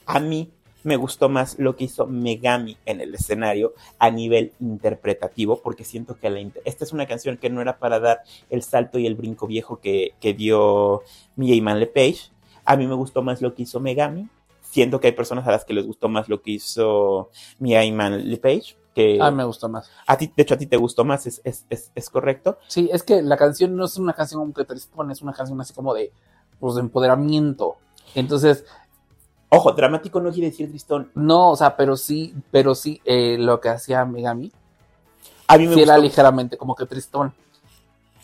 a 0.05 0.19
mí 0.19 0.51
me 0.83 0.95
gustó 0.95 1.29
más 1.29 1.57
lo 1.59 1.75
que 1.75 1.85
hizo 1.85 2.07
Megami 2.07 2.77
en 2.85 3.01
el 3.01 3.13
escenario 3.13 3.73
a 3.97 4.09
nivel 4.09 4.53
interpretativo, 4.59 5.61
porque 5.61 5.83
siento 5.83 6.17
que 6.17 6.29
la 6.29 6.39
esta 6.63 6.85
es 6.85 6.93
una 6.93 7.05
canción 7.05 7.37
que 7.37 7.49
no 7.49 7.61
era 7.61 7.79
para 7.79 7.99
dar 7.99 8.21
el 8.49 8.63
salto 8.63 8.97
y 8.97 9.05
el 9.05 9.15
brinco 9.15 9.45
viejo 9.47 9.79
que, 9.79 10.13
que 10.21 10.33
dio 10.33 11.03
Mia 11.35 11.55
Iman 11.55 11.79
LePage. 11.79 12.31
A 12.65 12.77
mí 12.77 12.87
me 12.87 12.95
gustó 12.95 13.21
más 13.21 13.41
lo 13.41 13.53
que 13.53 13.63
hizo 13.63 13.79
Megami. 13.79 14.29
Siento 14.61 14.99
que 14.99 15.07
hay 15.07 15.13
personas 15.13 15.47
a 15.47 15.51
las 15.51 15.65
que 15.65 15.73
les 15.73 15.85
gustó 15.85 16.07
más 16.07 16.29
lo 16.29 16.41
que 16.41 16.51
hizo 16.51 17.29
Mia 17.57 17.83
Iman 17.83 18.29
LePage. 18.29 18.77
Que 18.95 19.19
a 19.21 19.31
mí 19.31 19.37
me 19.37 19.43
gustó 19.43 19.67
más. 19.69 19.89
A 20.07 20.17
ti, 20.17 20.31
de 20.35 20.43
hecho, 20.43 20.53
a 20.53 20.57
ti 20.57 20.65
te 20.65 20.77
gustó 20.77 21.03
más, 21.03 21.25
es, 21.27 21.41
es, 21.43 21.65
es, 21.93 22.09
correcto. 22.09 22.57
Sí, 22.67 22.89
es 22.91 23.03
que 23.03 23.21
la 23.21 23.37
canción 23.37 23.75
no 23.75 23.85
es 23.85 23.97
una 23.97 24.13
canción 24.13 24.41
como 24.41 24.53
que 24.53 24.65
te 24.65 24.73
es 24.73 24.89
una 25.21 25.33
canción 25.33 25.59
así 25.61 25.73
como 25.73 25.93
de, 25.93 26.11
pues, 26.59 26.75
de 26.75 26.81
empoderamiento. 26.81 27.77
Entonces, 28.15 28.65
Ojo, 29.49 29.71
dramático 29.71 30.21
no 30.21 30.31
quiere 30.31 30.51
decir 30.51 30.69
tristón. 30.69 31.11
No, 31.15 31.49
o 31.51 31.55
sea, 31.55 31.75
pero 31.75 31.97
sí, 31.97 32.35
pero 32.51 32.75
sí, 32.75 33.01
eh, 33.03 33.35
lo 33.39 33.59
que 33.59 33.69
hacía 33.69 34.05
Megami. 34.05 34.51
A 35.47 35.57
mí 35.57 35.67
me 35.67 35.73
sí 35.73 35.81
era 35.81 35.97
ligeramente 35.97 36.55
como 36.55 36.75
que 36.75 36.85
tristón. 36.85 37.33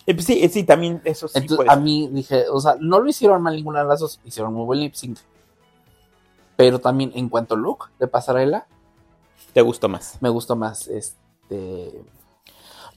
Eh, 0.05 0.13
pues 0.13 0.28
sí, 0.28 0.43
eh, 0.43 0.49
sí, 0.49 0.63
también 0.63 1.01
eso 1.03 1.28
sí. 1.28 1.39
Entonces, 1.39 1.67
a 1.67 1.76
mí 1.78 2.07
dije, 2.11 2.45
o 2.51 2.61
sea, 2.61 2.76
no 2.80 2.99
lo 2.99 3.09
hicieron 3.09 3.41
mal 3.41 3.55
ninguna 3.55 3.80
de 3.82 3.88
las 3.88 3.99
dos, 3.99 4.19
hicieron 4.23 4.53
muy 4.53 4.65
buen 4.65 4.80
lip 4.80 4.93
sync. 4.93 5.17
Pero 6.55 6.80
también 6.80 7.11
en 7.15 7.28
cuanto 7.28 7.55
look 7.55 7.89
de 7.97 8.07
pasarela. 8.07 8.67
¿Te 9.51 9.61
gustó 9.61 9.89
más? 9.89 10.17
Me 10.21 10.30
gustó 10.30 10.55
más, 10.55 10.88
este. 10.88 12.03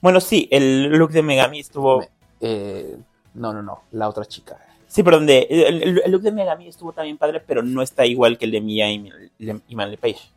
Bueno, 0.01 0.21
sí, 0.21 0.47
el 0.51 0.89
look 0.97 1.11
de 1.11 1.23
Megami 1.23 1.61
estuvo. 1.61 2.03
no, 2.39 3.53
no, 3.53 3.63
no, 3.63 3.81
la 3.91 4.07
otra 4.07 4.25
chica. 4.25 4.68
Sí, 4.89 5.03
pero 5.03 5.17
donde 5.17 5.45
el, 5.49 6.01
look 6.11 6.23
de 6.23 6.31
Megami 6.31 6.67
estuvo 6.67 6.91
también 6.91 7.17
padre, 7.17 7.39
pero 7.39 7.61
no 7.61 7.83
está 7.83 8.07
igual 8.07 8.39
que 8.39 8.45
el 8.45 8.51
de 8.51 8.59
Mia 8.59 8.91
y, 8.91 9.11
y 9.67 9.75
Manly 9.75 9.97
Page. 9.97 10.31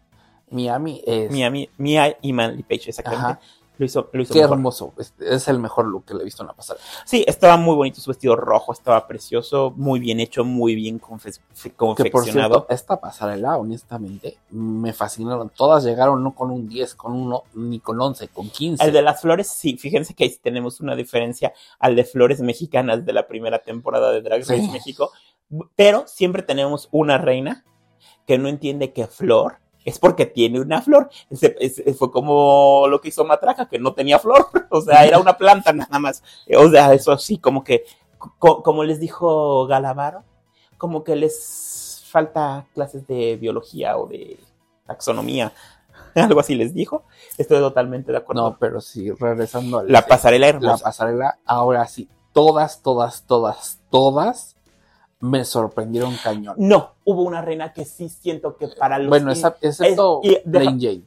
Miami 0.51 1.03
es. 1.07 1.31
Miami, 1.31 1.71
Mia 1.79 2.19
y 2.21 2.33
Manly 2.35 2.63
Page, 2.63 2.91
exactamente. 2.91 3.41
Lo 3.79 3.87
hizo, 3.87 4.11
lo 4.13 4.23
hizo 4.23 4.35
Qué 4.35 4.41
hermoso. 4.41 4.93
Es, 5.19 5.49
el 5.49 5.59
mejor 5.59 5.87
look 5.87 6.05
que 6.05 6.15
le 6.15 6.21
he 6.21 6.25
visto 6.25 6.43
en 6.43 6.49
la 6.49 6.53
pasada. 6.53 6.79
Sí, 7.07 7.25
estaba 7.27 7.57
muy 7.57 7.75
bonito 7.75 8.01
su 8.01 8.11
vestido 8.11 8.37
rojo, 8.37 8.73
estaba 8.73 9.07
precioso, 9.07 9.73
muy 9.75 9.99
bien 9.99 10.21
hecho, 10.21 10.45
muy 10.45 10.75
bien 10.75 10.99
confeccionado. 10.99 11.95
Que 11.95 12.11
por 12.11 12.25
cierto, 12.25 12.67
esta 12.69 13.01
pasarela, 13.01 13.57
honestamente, 13.57 14.39
me 14.51 14.93
fascinaron. 14.93 15.51
Todas 15.51 15.85
llegaron 15.85 16.23
no 16.23 16.35
con 16.35 16.51
un 16.51 16.69
10, 16.69 16.95
con 16.95 17.13
uno, 17.13 17.45
ni 17.55 17.81
con 17.81 18.01
11, 18.01 18.29
con 18.29 18.51
15. 18.51 18.85
El 18.85 18.93
de 18.93 19.03
las 19.03 19.23
flores, 19.23 19.49
sí, 19.49 19.79
fíjense 19.79 20.15
que 20.15 20.25
ahí 20.25 20.37
tenemos 20.43 20.81
una 20.81 20.95
diferencia 20.95 21.55
al 21.79 21.97
de 21.97 22.05
flores 22.05 22.41
mexicanas 22.41 23.07
de 23.07 23.13
la 23.13 23.27
primera 23.27 23.61
temporada 23.61 24.13
de 24.13 24.21
Drag 24.21 24.41
Race 24.41 24.69
México. 24.71 25.11
Pero 25.77 26.05
siempre 26.07 26.43
tenemos 26.43 26.89
una 26.93 27.17
reina 27.17 27.65
que 28.27 28.39
no 28.39 28.49
entiende 28.49 28.93
que 28.93 29.07
flor 29.07 29.62
es 29.85 29.99
porque 29.99 30.27
tiene 30.27 30.61
una 30.61 30.83
flor. 30.83 31.11
fue 31.99 32.11
como 32.11 32.87
lo 32.89 33.01
que 33.01 33.09
hizo 33.09 33.25
Matraca, 33.25 33.69
que 33.69 33.79
no 33.79 33.95
tenía 33.95 34.19
flor, 34.19 34.47
o 34.71 34.81
sea, 34.81 35.05
era 35.05 35.19
una 35.19 35.37
planta 35.37 35.73
nada 35.73 35.99
más. 35.99 36.23
O 36.57 36.69
sea, 36.69 36.93
eso 36.93 37.17
sí, 37.19 37.39
como 37.39 37.65
que, 37.65 37.85
como 38.39 38.85
les 38.85 39.01
dijo 39.01 39.67
Galavaro, 39.67 40.25
como 40.79 41.05
que 41.05 41.17
les 41.17 42.05
falta 42.09 42.67
clases 42.75 43.07
de 43.07 43.37
biología 43.37 43.97
o 43.97 44.07
de 44.07 44.39
taxonomía, 44.87 45.53
algo 46.15 46.41
así 46.41 46.55
les 46.55 46.75
dijo. 46.75 47.05
Estoy 47.39 47.59
totalmente 47.59 48.13
de 48.13 48.19
acuerdo. 48.19 48.51
No, 48.51 48.59
pero 48.59 48.81
sí, 48.81 49.11
regresando 49.11 49.79
a 49.79 49.85
la 49.85 50.07
pasarela 50.07 50.49
hermosa. 50.49 50.77
La 50.77 50.83
pasarela, 50.83 51.39
ahora 51.45 51.87
sí, 51.87 52.09
todas, 52.33 52.83
todas, 52.83 53.27
todas, 53.27 53.81
todas 53.91 54.57
me 55.23 55.45
sorprendieron 55.45 56.17
cañón. 56.17 56.57
No, 56.59 56.95
hubo 57.05 57.23
una 57.23 57.41
reina 57.41 57.73
que 57.73 57.85
sí 57.85 58.09
siento 58.09 58.57
que 58.57 58.67
para 58.67 58.99
los. 58.99 59.09
Bueno, 59.09 59.31
excepto 59.31 60.21
Plain 60.51 60.81
Jane. 60.81 61.03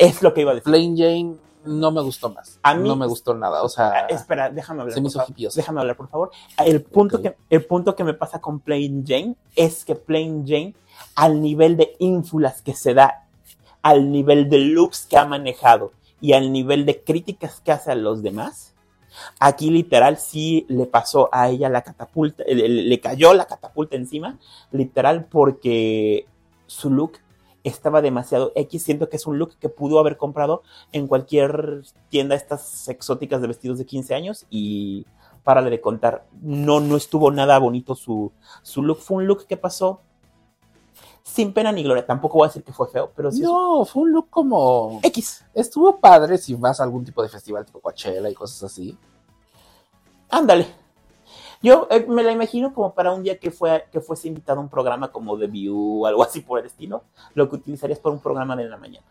es 0.00 0.22
lo 0.22 0.34
que 0.34 0.40
iba 0.40 0.50
a 0.50 0.54
decir. 0.54 0.64
Plain 0.64 0.96
Jane 0.96 1.36
no 1.64 1.92
me 1.92 2.02
gustó 2.02 2.30
más. 2.30 2.58
A 2.64 2.74
mí 2.74 2.88
no 2.88 2.96
me 2.96 3.06
gustó 3.06 3.32
nada. 3.32 3.62
O 3.62 3.68
sea, 3.68 3.90
ah, 3.90 4.06
espera, 4.08 4.50
déjame 4.50 4.80
hablar. 4.80 4.94
Se 4.94 5.00
me 5.00 5.06
hizo 5.06 5.24
Déjame 5.54 5.80
hablar, 5.80 5.96
por 5.96 6.08
favor. 6.08 6.32
El 6.58 6.82
punto, 6.82 7.22
que, 7.22 7.36
el 7.48 7.64
punto 7.64 7.94
que 7.94 8.02
me 8.02 8.12
pasa 8.12 8.40
con 8.40 8.58
Plain 8.58 9.04
Jane 9.06 9.36
es 9.54 9.84
que 9.84 9.94
Plain 9.94 10.44
Jane, 10.44 10.74
al 11.14 11.40
nivel 11.40 11.76
de 11.76 11.94
ínfulas 12.00 12.62
que 12.62 12.74
se 12.74 12.92
da, 12.92 13.28
al 13.82 14.10
nivel 14.10 14.50
de 14.50 14.58
looks 14.58 15.06
que 15.06 15.16
ha 15.16 15.24
manejado 15.26 15.92
y 16.20 16.32
al 16.32 16.50
nivel 16.50 16.86
de 16.86 17.04
críticas 17.04 17.60
que 17.60 17.70
hace 17.70 17.92
a 17.92 17.94
los 17.94 18.20
demás, 18.20 18.69
Aquí 19.38 19.70
literal 19.70 20.18
sí 20.18 20.66
le 20.68 20.86
pasó 20.86 21.28
a 21.32 21.48
ella 21.48 21.68
la 21.68 21.82
catapulta, 21.82 22.44
le, 22.46 23.00
cayó 23.00 23.34
la 23.34 23.46
catapulta 23.46 23.96
encima, 23.96 24.38
literal 24.72 25.26
porque 25.26 26.26
su 26.66 26.90
look 26.90 27.18
estaba 27.64 28.00
demasiado 28.02 28.52
X, 28.54 28.82
siento 28.82 29.08
que 29.08 29.16
es 29.16 29.26
un 29.26 29.38
look 29.38 29.56
que 29.58 29.68
pudo 29.68 29.98
haber 29.98 30.16
comprado 30.16 30.62
en 30.92 31.06
cualquier 31.06 31.82
tienda 32.08 32.34
estas 32.34 32.88
exóticas 32.88 33.40
de 33.40 33.48
vestidos 33.48 33.78
de 33.78 33.86
15 33.86 34.14
años. 34.14 34.46
Y 34.50 35.06
para 35.44 35.62
de 35.62 35.80
contar, 35.80 36.26
no, 36.42 36.80
no 36.80 36.96
estuvo 36.96 37.30
nada 37.30 37.58
bonito 37.58 37.94
su, 37.94 38.32
su 38.62 38.82
look, 38.82 38.98
fue 38.98 39.18
un 39.18 39.26
look 39.26 39.46
que 39.46 39.56
pasó 39.56 40.00
sin 41.22 41.52
pena 41.52 41.72
ni 41.72 41.82
gloria. 41.82 42.04
Tampoco 42.04 42.38
voy 42.38 42.46
a 42.46 42.48
decir 42.48 42.64
que 42.64 42.72
fue 42.72 42.88
feo, 42.88 43.10
pero 43.14 43.30
sí. 43.30 43.42
No, 43.42 43.84
fue 43.84 44.02
un 44.02 44.12
look 44.12 44.28
como. 44.30 45.00
X. 45.02 45.44
Estuvo 45.54 45.98
padre 45.98 46.38
si 46.38 46.54
vas 46.54 46.80
a 46.80 46.84
algún 46.84 47.04
tipo 47.04 47.22
de 47.22 47.28
festival 47.28 47.64
tipo 47.64 47.80
Coachella 47.80 48.28
y 48.28 48.34
cosas 48.34 48.64
así. 48.64 48.96
Ándale. 50.30 50.66
Yo 51.62 51.88
eh, 51.90 52.06
me 52.08 52.22
la 52.22 52.32
imagino 52.32 52.72
como 52.72 52.94
para 52.94 53.12
un 53.12 53.22
día 53.22 53.38
que, 53.38 53.50
fue, 53.50 53.84
que 53.92 54.00
fuese 54.00 54.28
invitado 54.28 54.60
a 54.60 54.62
un 54.62 54.70
programa 54.70 55.12
como 55.12 55.38
The 55.38 55.46
View 55.46 56.02
o 56.02 56.06
algo 56.06 56.22
así 56.22 56.40
por 56.40 56.58
el 56.58 56.66
estilo. 56.66 57.04
Lo 57.34 57.48
que 57.48 57.56
utilizarías 57.56 57.98
para 57.98 58.14
un 58.14 58.20
programa 58.20 58.56
de 58.56 58.68
la 58.68 58.78
mañana. 58.78 59.06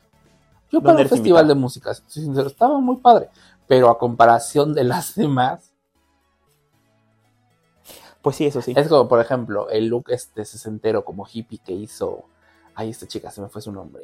Yo 0.71 0.81
para 0.81 0.99
un 0.99 1.07
festival 1.07 1.47
de 1.47 1.55
música, 1.55 1.93
sincero, 2.07 2.47
estaba 2.47 2.79
muy 2.79 2.97
padre. 2.97 3.29
Pero 3.67 3.89
a 3.89 3.97
comparación 3.97 4.73
de 4.73 4.83
las 4.83 5.15
demás. 5.15 5.68
Pues 8.21 8.35
sí, 8.35 8.45
eso 8.45 8.61
sí. 8.61 8.73
Es 8.75 8.87
como, 8.87 9.07
por 9.07 9.21
ejemplo, 9.21 9.69
el 9.69 9.87
look 9.87 10.05
este 10.09 10.43
sesentero 10.45 11.05
como 11.05 11.25
hippie 11.31 11.59
que 11.59 11.73
hizo. 11.73 12.25
Ay, 12.75 12.89
esta 12.89 13.07
chica, 13.07 13.31
se 13.31 13.41
me 13.41 13.49
fue 13.49 13.61
su 13.61 13.71
nombre. 13.71 14.03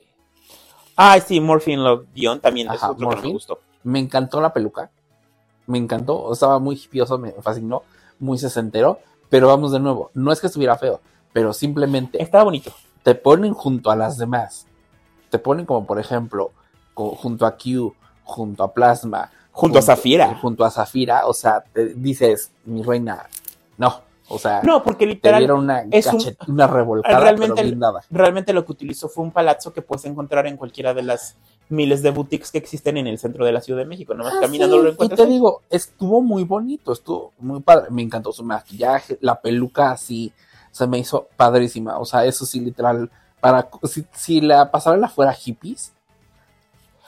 Ah, 0.96 1.20
sí, 1.20 1.40
Morphine 1.42 1.82
Love 1.82 2.08
Dion 2.14 2.40
también 2.40 2.72
es 2.72 2.82
otro 2.82 3.10
que 3.10 3.16
me 3.18 3.34
gustó. 3.34 3.60
Me 3.84 4.00
encantó 4.00 4.40
la 4.40 4.54
peluca. 4.54 4.90
Me 5.68 5.78
encantó. 5.78 6.32
Estaba 6.32 6.60
muy 6.60 6.76
hippioso, 6.76 7.18
me 7.18 7.32
fascinó. 7.34 7.84
Muy 8.20 8.38
sesentero. 8.38 9.00
Pero 9.30 9.48
vamos 9.48 9.72
de 9.72 9.80
nuevo. 9.80 10.12
No 10.14 10.32
es 10.32 10.40
que 10.40 10.48
estuviera 10.48 10.78
feo, 10.78 11.02
pero 11.34 11.52
simplemente. 11.52 12.22
Estaba 12.22 12.46
bonito. 12.46 12.72
Te 13.04 13.16
ponen 13.16 13.54
junto 13.54 13.92
a 13.92 13.96
las 13.96 14.18
demás. 14.18 14.68
Te 15.30 15.40
ponen 15.40 15.66
como, 15.66 15.86
por 15.86 16.00
ejemplo, 16.00 16.52
junto 16.94 17.46
a 17.46 17.58
Q, 17.58 17.94
junto 18.24 18.64
a 18.64 18.74
Plasma. 18.74 19.32
Junto, 19.52 19.80
a 19.80 19.82
Zafira. 19.82 20.36
Junto 20.36 20.64
a 20.64 20.72
Zafira. 20.72 21.28
O 21.28 21.34
sea, 21.34 21.62
te 21.62 21.94
dices, 21.94 22.52
mi 22.66 22.84
reina, 22.84 23.28
no, 23.78 24.02
o 24.28 24.40
sea, 24.40 24.62
no, 24.64 24.82
porque 24.82 25.06
literal 25.06 25.52
una, 25.52 25.86
es 25.92 26.10
una 26.48 26.66
revolcada, 26.66 27.20
realmente, 27.20 27.78
realmente 28.10 28.54
lo 28.54 28.66
que 28.66 28.72
utilizó 28.72 29.08
fue 29.08 29.24
un 29.24 29.32
palazzo 29.32 29.72
que 29.72 29.84
puedes 29.84 30.04
encontrar 30.06 30.48
en 30.48 30.58
cualquiera 30.58 30.96
de 30.96 31.04
las 31.04 31.38
miles 31.70 32.02
de 32.02 32.10
boutiques 32.10 32.52
que 32.52 32.58
existen 32.58 32.98
en 32.98 33.06
el 33.06 33.20
centro 33.20 33.46
de 33.46 33.52
la 33.52 33.62
Ciudad 33.62 33.80
de 33.80 33.86
México. 33.86 34.16
Nomás 34.16 34.34
ah, 34.38 34.42
caminando 34.42 34.82
lo 34.82 34.90
encuentras. 34.90 35.20
Y 35.20 35.24
te 35.24 35.30
digo, 35.30 35.62
estuvo 35.70 36.22
muy 36.22 36.44
bonito, 36.44 36.92
estuvo 36.92 37.34
muy 37.38 37.62
padre. 37.62 37.92
Me 37.92 38.02
encantó 38.02 38.32
su 38.32 38.44
maquillaje, 38.44 39.20
la 39.22 39.40
peluca 39.40 39.92
así, 39.92 40.34
se 40.72 40.88
me 40.88 40.98
hizo 40.98 41.28
padrísima. 41.38 42.00
O 42.00 42.06
sea, 42.06 42.26
eso 42.26 42.48
sí, 42.48 42.60
literal, 42.60 43.12
para 43.40 43.70
si, 43.84 44.08
si 44.12 44.42
la 44.42 44.72
pasarela 44.72 45.08
fuera 45.08 45.34
hippies. 45.34 45.94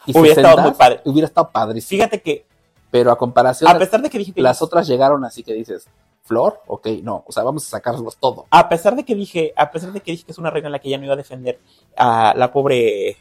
hubiera 0.06 0.40
estado 0.42 0.62
muy 0.62 0.72
padre. 0.72 1.02
Hubiera 1.04 1.28
estado 1.28 1.50
padrísimo. 1.50 1.98
Fíjate 1.98 2.22
que. 2.22 2.46
Pero 2.92 3.12
a 3.12 3.18
comparación. 3.18 3.70
A 3.70 3.80
pesar 3.80 4.04
de 4.04 4.10
que 4.12 4.20
dije 4.20 4.34
que. 4.34 4.42
Las 4.42 4.62
otras 4.62 4.88
llegaron 4.88 5.26
así 5.26 5.42
que 5.42 5.54
dices 5.54 5.88
Flor, 6.28 6.62
ok, 6.68 6.88
no, 7.04 7.24
o 7.26 7.32
sea, 7.32 7.44
vamos 7.44 7.66
a 7.66 7.70
sacarlos 7.70 8.18
todo. 8.18 8.46
A 8.50 8.68
pesar 8.68 8.96
de 8.96 9.06
que 9.06 9.16
dije, 9.16 9.54
a 9.56 9.72
pesar 9.72 9.94
de 9.94 10.02
que 10.02 10.12
dije 10.12 10.26
que 10.26 10.34
es 10.34 10.38
una 10.38 10.50
reina 10.50 10.68
en 10.68 10.74
la 10.74 10.80
que 10.80 10.90
ya 10.90 10.98
no 10.98 11.06
iba 11.06 11.14
a 11.14 11.18
defender 11.18 11.60
a 11.96 12.34
la 12.36 12.52
pobre 12.52 13.18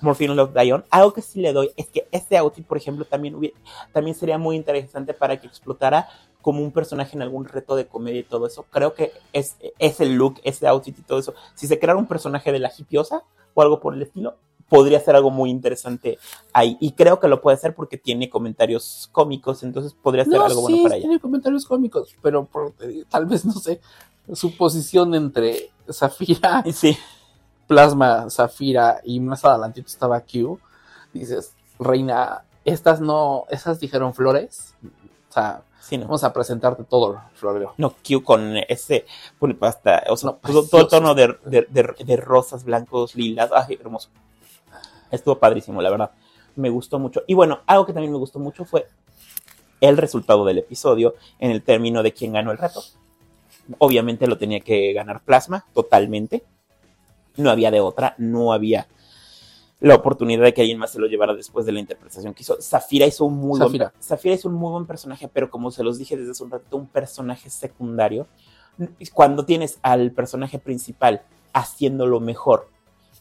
Morphine 0.00 0.34
Love 0.34 0.52
Dion, 0.54 0.84
algo 0.90 1.12
que 1.12 1.22
sí 1.22 1.40
le 1.40 1.52
doy 1.52 1.70
es 1.76 1.88
que 1.88 2.08
este 2.10 2.36
outfit, 2.36 2.66
por 2.66 2.76
ejemplo, 2.76 3.04
también, 3.04 3.36
hubiera, 3.36 3.56
también 3.92 4.16
sería 4.16 4.38
muy 4.38 4.56
interesante 4.56 5.14
para 5.14 5.40
que 5.40 5.46
explotara 5.46 6.08
como 6.42 6.62
un 6.62 6.72
personaje 6.72 7.16
en 7.16 7.22
algún 7.22 7.44
reto 7.44 7.76
de 7.76 7.86
comedia 7.86 8.20
y 8.20 8.24
todo 8.24 8.46
eso. 8.46 8.64
Creo 8.70 8.94
que 8.94 9.12
es, 9.32 9.56
es 9.78 10.00
el 10.00 10.14
look, 10.14 10.40
ese 10.44 10.66
outfit 10.66 10.98
y 10.98 11.02
todo 11.02 11.18
eso. 11.18 11.34
Si 11.54 11.66
se 11.66 11.78
creara 11.78 11.98
un 11.98 12.06
personaje 12.06 12.52
de 12.52 12.58
la 12.58 12.72
hipiosa 12.76 13.22
o 13.54 13.62
algo 13.62 13.80
por 13.80 13.94
el 13.94 14.02
estilo, 14.02 14.36
podría 14.68 15.00
ser 15.00 15.16
algo 15.16 15.30
muy 15.30 15.50
interesante 15.50 16.18
ahí. 16.52 16.76
Y 16.80 16.92
creo 16.92 17.18
que 17.18 17.28
lo 17.28 17.40
puede 17.40 17.56
hacer 17.56 17.74
porque 17.74 17.98
tiene 17.98 18.28
comentarios 18.28 19.08
cómicos, 19.12 19.62
entonces 19.62 19.94
podría 19.94 20.24
ser 20.24 20.40
algo 20.40 20.62
bueno 20.62 20.82
para 20.82 20.96
ella. 20.96 21.02
Tiene 21.02 21.20
comentarios 21.20 21.64
cómicos, 21.64 22.14
pero 22.22 22.48
eh, 22.80 23.04
tal 23.08 23.26
vez, 23.26 23.44
no 23.44 23.52
sé, 23.52 23.80
su 24.32 24.56
posición 24.56 25.14
entre 25.14 25.70
Zafira, 25.90 26.64
sí. 26.72 26.96
Plasma, 27.66 28.30
Zafira 28.30 29.00
y 29.04 29.20
más 29.20 29.44
adelantito 29.44 29.88
estaba 29.88 30.20
Q. 30.20 30.58
Dices, 31.12 31.52
Reina, 31.78 32.44
estas 32.64 33.00
no, 33.00 33.44
esas 33.50 33.78
dijeron 33.80 34.14
flores. 34.14 34.74
O 35.28 35.32
sea, 35.32 35.62
Vamos 35.96 36.22
a 36.22 36.32
presentarte 36.32 36.84
todo, 36.84 37.20
florero. 37.34 37.74
No, 37.78 37.94
Q 38.06 38.22
con 38.22 38.56
ese, 38.68 39.06
hasta, 39.60 40.02
o 40.10 40.16
sea, 40.16 40.32
todo, 40.32 40.82
el 40.82 40.88
tono 40.88 41.14
de, 41.14 41.38
de, 41.46 42.16
rosas, 42.16 42.64
blancos, 42.64 43.14
lilas, 43.14 43.50
ay, 43.54 43.78
hermoso. 43.80 44.10
Estuvo 45.10 45.38
padrísimo, 45.38 45.80
la 45.82 45.90
verdad. 45.90 46.10
Me 46.56 46.70
gustó 46.70 46.98
mucho. 46.98 47.22
Y 47.26 47.34
bueno, 47.34 47.60
algo 47.66 47.86
que 47.86 47.92
también 47.92 48.12
me 48.12 48.18
gustó 48.18 48.38
mucho 48.38 48.64
fue 48.64 48.86
el 49.80 49.96
resultado 49.96 50.44
del 50.44 50.58
episodio 50.58 51.14
en 51.38 51.50
el 51.50 51.62
término 51.62 52.02
de 52.02 52.12
quién 52.12 52.32
ganó 52.32 52.50
el 52.50 52.58
reto. 52.58 52.82
Obviamente 53.78 54.26
lo 54.26 54.38
tenía 54.38 54.60
que 54.60 54.92
ganar 54.92 55.22
Plasma, 55.22 55.66
totalmente. 55.72 56.44
No 57.36 57.50
había 57.50 57.70
de 57.70 57.80
otra, 57.80 58.14
no 58.18 58.52
había 58.52 58.88
la 59.80 59.94
oportunidad 59.94 60.42
de 60.42 60.54
que 60.54 60.62
alguien 60.62 60.78
más 60.78 60.90
se 60.90 60.98
lo 60.98 61.06
llevara 61.06 61.34
después 61.34 61.64
de 61.64 61.72
la 61.72 61.80
interpretación 61.80 62.34
que 62.34 62.42
hizo. 62.42 62.60
Zafira 62.60 63.06
hizo 63.06 63.24
un 63.24 63.36
muy 63.36 63.60
buen, 63.60 63.90
Zafira 64.02 64.34
hizo 64.34 64.48
un 64.48 64.54
muy 64.54 64.72
buen 64.72 64.86
personaje, 64.86 65.28
pero 65.28 65.50
como 65.50 65.70
se 65.70 65.84
los 65.84 65.98
dije 65.98 66.16
desde 66.16 66.32
hace 66.32 66.42
un 66.42 66.50
ratito, 66.50 66.76
un 66.76 66.88
personaje 66.88 67.48
secundario. 67.50 68.26
Cuando 69.12 69.44
tienes 69.44 69.78
al 69.82 70.10
personaje 70.12 70.58
principal 70.58 71.22
haciéndolo 71.52 72.20
mejor 72.20 72.68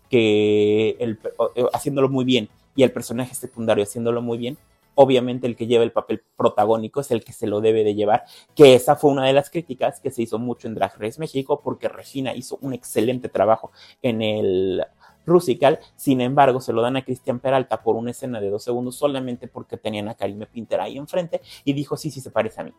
que 0.09 0.97
el, 0.99 1.19
eh, 1.55 1.65
haciéndolo 1.73 2.09
muy 2.09 2.25
bien 2.25 2.49
y 2.75 2.83
el 2.83 2.91
personaje 2.91 3.35
secundario 3.35 3.83
haciéndolo 3.83 4.21
muy 4.21 4.37
bien, 4.37 4.57
obviamente 4.95 5.45
el 5.45 5.55
que 5.55 5.67
lleva 5.67 5.83
el 5.83 5.91
papel 5.91 6.23
protagónico 6.35 7.01
es 7.01 7.11
el 7.11 7.23
que 7.23 7.31
se 7.31 7.47
lo 7.47 7.61
debe 7.61 7.83
de 7.83 7.93
llevar, 7.93 8.23
que 8.55 8.73
esa 8.73 8.95
fue 8.95 9.11
una 9.11 9.25
de 9.25 9.33
las 9.33 9.49
críticas 9.49 9.99
que 9.99 10.11
se 10.11 10.23
hizo 10.23 10.39
mucho 10.39 10.67
en 10.67 10.75
Drag 10.75 10.99
Race 10.99 11.19
México, 11.19 11.61
porque 11.63 11.87
Regina 11.87 12.33
hizo 12.33 12.57
un 12.61 12.73
excelente 12.73 13.29
trabajo 13.29 13.71
en 14.01 14.21
el 14.21 14.83
Rusical, 15.27 15.79
sin 15.97 16.21
embargo 16.21 16.61
se 16.61 16.73
lo 16.73 16.81
dan 16.81 16.95
a 16.95 17.03
Cristian 17.03 17.39
Peralta 17.39 17.83
por 17.83 17.95
una 17.95 18.11
escena 18.11 18.39
de 18.39 18.49
dos 18.49 18.63
segundos 18.63 18.95
solamente 18.95 19.47
porque 19.47 19.77
tenían 19.77 20.07
a 20.07 20.15
Karime 20.15 20.47
Pinter 20.47 20.79
ahí 20.79 20.97
enfrente 20.97 21.41
y 21.65 21.73
dijo, 21.73 21.97
sí, 21.97 22.09
sí, 22.09 22.21
se 22.21 22.31
parece 22.31 22.61
a 22.61 22.63
mí. 22.63 22.73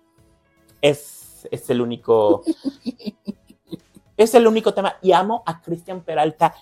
Es, 0.81 1.47
es 1.51 1.71
el 1.71 1.81
único... 1.81 2.43
es 4.17 4.35
el 4.35 4.47
único 4.47 4.75
tema 4.75 4.97
y 5.03 5.13
amo 5.13 5.43
a 5.47 5.61
Cristian 5.61 6.01
Peralta 6.01 6.55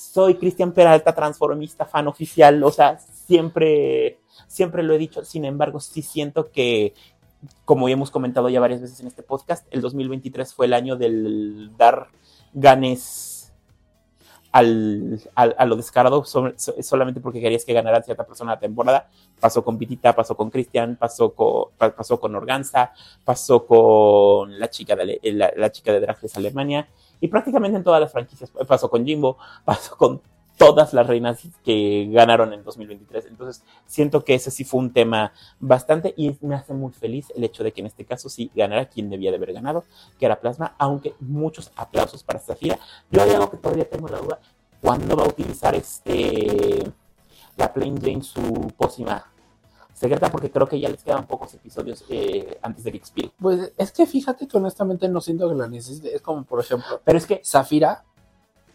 soy 0.00 0.36
Cristian 0.36 0.72
Peralta, 0.72 1.14
transformista, 1.14 1.84
fan 1.84 2.08
oficial, 2.08 2.62
o 2.64 2.70
sea, 2.70 2.98
siempre, 2.98 4.18
siempre 4.46 4.82
lo 4.82 4.94
he 4.94 4.98
dicho, 4.98 5.24
sin 5.24 5.44
embargo, 5.44 5.78
sí 5.78 6.00
siento 6.00 6.50
que, 6.50 6.94
como 7.66 7.86
ya 7.86 7.92
hemos 7.94 8.10
comentado 8.10 8.48
ya 8.48 8.60
varias 8.60 8.80
veces 8.80 9.00
en 9.00 9.08
este 9.08 9.22
podcast, 9.22 9.66
el 9.70 9.82
2023 9.82 10.54
fue 10.54 10.66
el 10.66 10.72
año 10.72 10.96
del 10.96 11.70
dar 11.76 12.08
ganes 12.54 13.52
al, 14.52 15.20
a 15.36 15.64
lo 15.64 15.76
descarado 15.76 16.24
solamente 16.24 17.20
porque 17.20 17.40
querías 17.40 17.64
que 17.64 17.72
ganara 17.72 18.02
cierta 18.02 18.26
persona 18.26 18.54
la 18.54 18.58
temporada. 18.58 19.08
Pasó 19.38 19.62
con 19.62 19.78
Pitita, 19.78 20.12
pasó 20.14 20.36
con 20.36 20.50
Cristian, 20.50 20.96
pasó 20.96 21.34
con, 21.34 21.66
pasó 21.76 22.18
con 22.18 22.34
Organza, 22.34 22.92
pasó 23.24 23.64
con 23.64 24.58
la 24.58 24.68
chica 24.68 24.96
de, 24.96 25.20
la, 25.56 25.70
chica 25.70 25.92
de 25.92 26.00
Drag 26.00 26.18
Alemania 26.34 26.88
y 27.20 27.28
prácticamente 27.28 27.76
en 27.76 27.84
todas 27.84 28.00
las 28.00 28.12
franquicias. 28.12 28.50
Pasó 28.66 28.90
con 28.90 29.04
Jimbo, 29.04 29.36
pasó 29.64 29.96
con 29.96 30.20
todas 30.60 30.92
las 30.92 31.06
reinas 31.06 31.40
que 31.64 32.08
ganaron 32.12 32.52
en 32.52 32.62
2023. 32.62 33.26
Entonces, 33.26 33.64
siento 33.86 34.24
que 34.24 34.34
ese 34.34 34.50
sí 34.50 34.64
fue 34.64 34.80
un 34.80 34.92
tema 34.92 35.32
bastante 35.58 36.12
y 36.18 36.36
me 36.42 36.54
hace 36.54 36.74
muy 36.74 36.92
feliz 36.92 37.32
el 37.34 37.44
hecho 37.44 37.64
de 37.64 37.72
que 37.72 37.80
en 37.80 37.86
este 37.86 38.04
caso 38.04 38.28
sí 38.28 38.50
ganara 38.54 38.84
quien 38.84 39.08
debía 39.08 39.30
de 39.30 39.38
haber 39.38 39.54
ganado, 39.54 39.84
que 40.18 40.26
era 40.26 40.38
Plasma, 40.38 40.74
aunque 40.76 41.14
muchos 41.18 41.72
aplausos 41.76 42.22
para 42.22 42.40
Zafira. 42.40 42.78
Yo 43.10 43.22
hay 43.22 43.30
algo 43.30 43.50
que 43.50 43.56
todavía 43.56 43.88
tengo 43.88 44.08
la 44.08 44.18
duda, 44.18 44.38
¿cuándo 44.82 45.16
va 45.16 45.24
a 45.24 45.28
utilizar 45.28 45.74
este 45.74 46.92
la 47.56 47.72
Plain 47.72 47.98
Jane 47.98 48.22
su 48.22 48.72
pócima 48.76 49.30
secreta? 50.00 50.30
Porque 50.30 50.50
creo 50.50 50.66
que 50.66 50.80
ya 50.80 50.88
les 50.88 51.02
quedan 51.02 51.26
pocos 51.26 51.52
episodios 51.54 52.04
eh, 52.08 52.58
antes 52.62 52.84
de 52.84 52.90
que 52.90 52.96
expire. 52.96 53.30
Pues 53.38 53.72
es 53.76 53.92
que 53.92 54.06
fíjate 54.06 54.48
que 54.48 54.56
honestamente 54.56 55.08
no 55.08 55.20
siento 55.20 55.48
que 55.48 55.54
la 55.54 55.68
necesite. 55.68 56.14
Es 56.14 56.22
como, 56.22 56.44
por 56.44 56.60
ejemplo, 56.60 57.00
pero 57.04 57.18
es 57.18 57.26
que 57.26 57.42
Zafira 57.44 58.04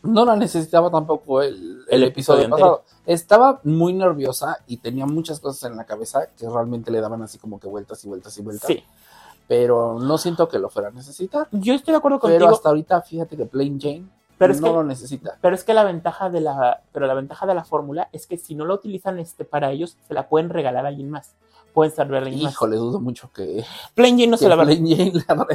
no 0.03 0.23
la 0.23 0.35
necesitaba 0.35 0.91
tampoco 0.91 1.41
el, 1.41 1.83
episodio, 1.89 2.47
pasado. 2.47 2.83
Estaba 3.07 3.59
muy 3.63 3.93
nerviosa 3.93 4.59
y 4.67 4.77
tenía 4.77 5.07
muchas 5.07 5.39
cosas 5.39 5.71
en 5.71 5.75
la 5.75 5.85
cabeza 5.85 6.27
que 6.37 6.47
realmente 6.47 6.91
le 6.91 7.01
daban 7.01 7.23
así 7.23 7.39
como 7.39 7.59
que 7.59 7.67
vueltas 7.67 8.05
y 8.05 8.07
vueltas 8.07 8.37
y 8.37 8.41
vueltas. 8.43 8.67
Sí. 8.67 8.83
Pero 9.47 9.99
no 9.99 10.19
siento 10.19 10.47
que 10.47 10.59
lo 10.59 10.69
fuera 10.69 10.89
a 10.89 10.91
necesitar. 10.91 11.47
Yo 11.51 11.73
estoy 11.73 11.93
de 11.93 11.97
acuerdo 11.97 12.19
contigo. 12.19 12.39
Pero 12.39 12.51
hasta 12.51 12.69
ahorita, 12.69 13.01
fíjate 13.01 13.35
que 13.35 13.45
Plain 13.45 13.79
Jane 13.81 14.05
pero 14.37 14.53
no 14.55 14.73
lo 14.73 14.83
necesita. 14.83 15.37
Pero 15.41 15.55
es 15.55 15.63
que 15.63 15.73
la 15.73 15.83
ventaja 15.83 16.29
de 16.29 16.41
la, 16.41 16.81
pero 16.91 17.07
la 17.07 17.13
ventaja 17.13 17.45
de 17.45 17.55
la 17.55 17.63
fórmula 17.63 18.09
es 18.11 18.27
que 18.27 18.37
si 18.37 18.55
no 18.55 18.65
la 18.65 18.73
utilizan 18.73 19.19
este 19.19 19.45
para 19.45 19.71
ellos, 19.71 19.97
se 20.07 20.13
la 20.13 20.27
pueden 20.27 20.49
regalar 20.49 20.85
a 20.85 20.89
alguien 20.89 21.09
más. 21.09 21.35
Pueden 21.73 21.93
saber 21.93 22.15
a 22.15 22.17
alguien 22.25 22.43
más. 22.43 22.53
Híjole, 22.53 22.75
dudo 22.75 22.99
mucho 22.99 23.31
que. 23.31 23.63
Plain 23.93 24.29
no 24.29 24.37
se 24.37 24.49
la 24.49 24.55
va 24.55 24.63
a 24.63 24.65
regalar. 24.65 25.47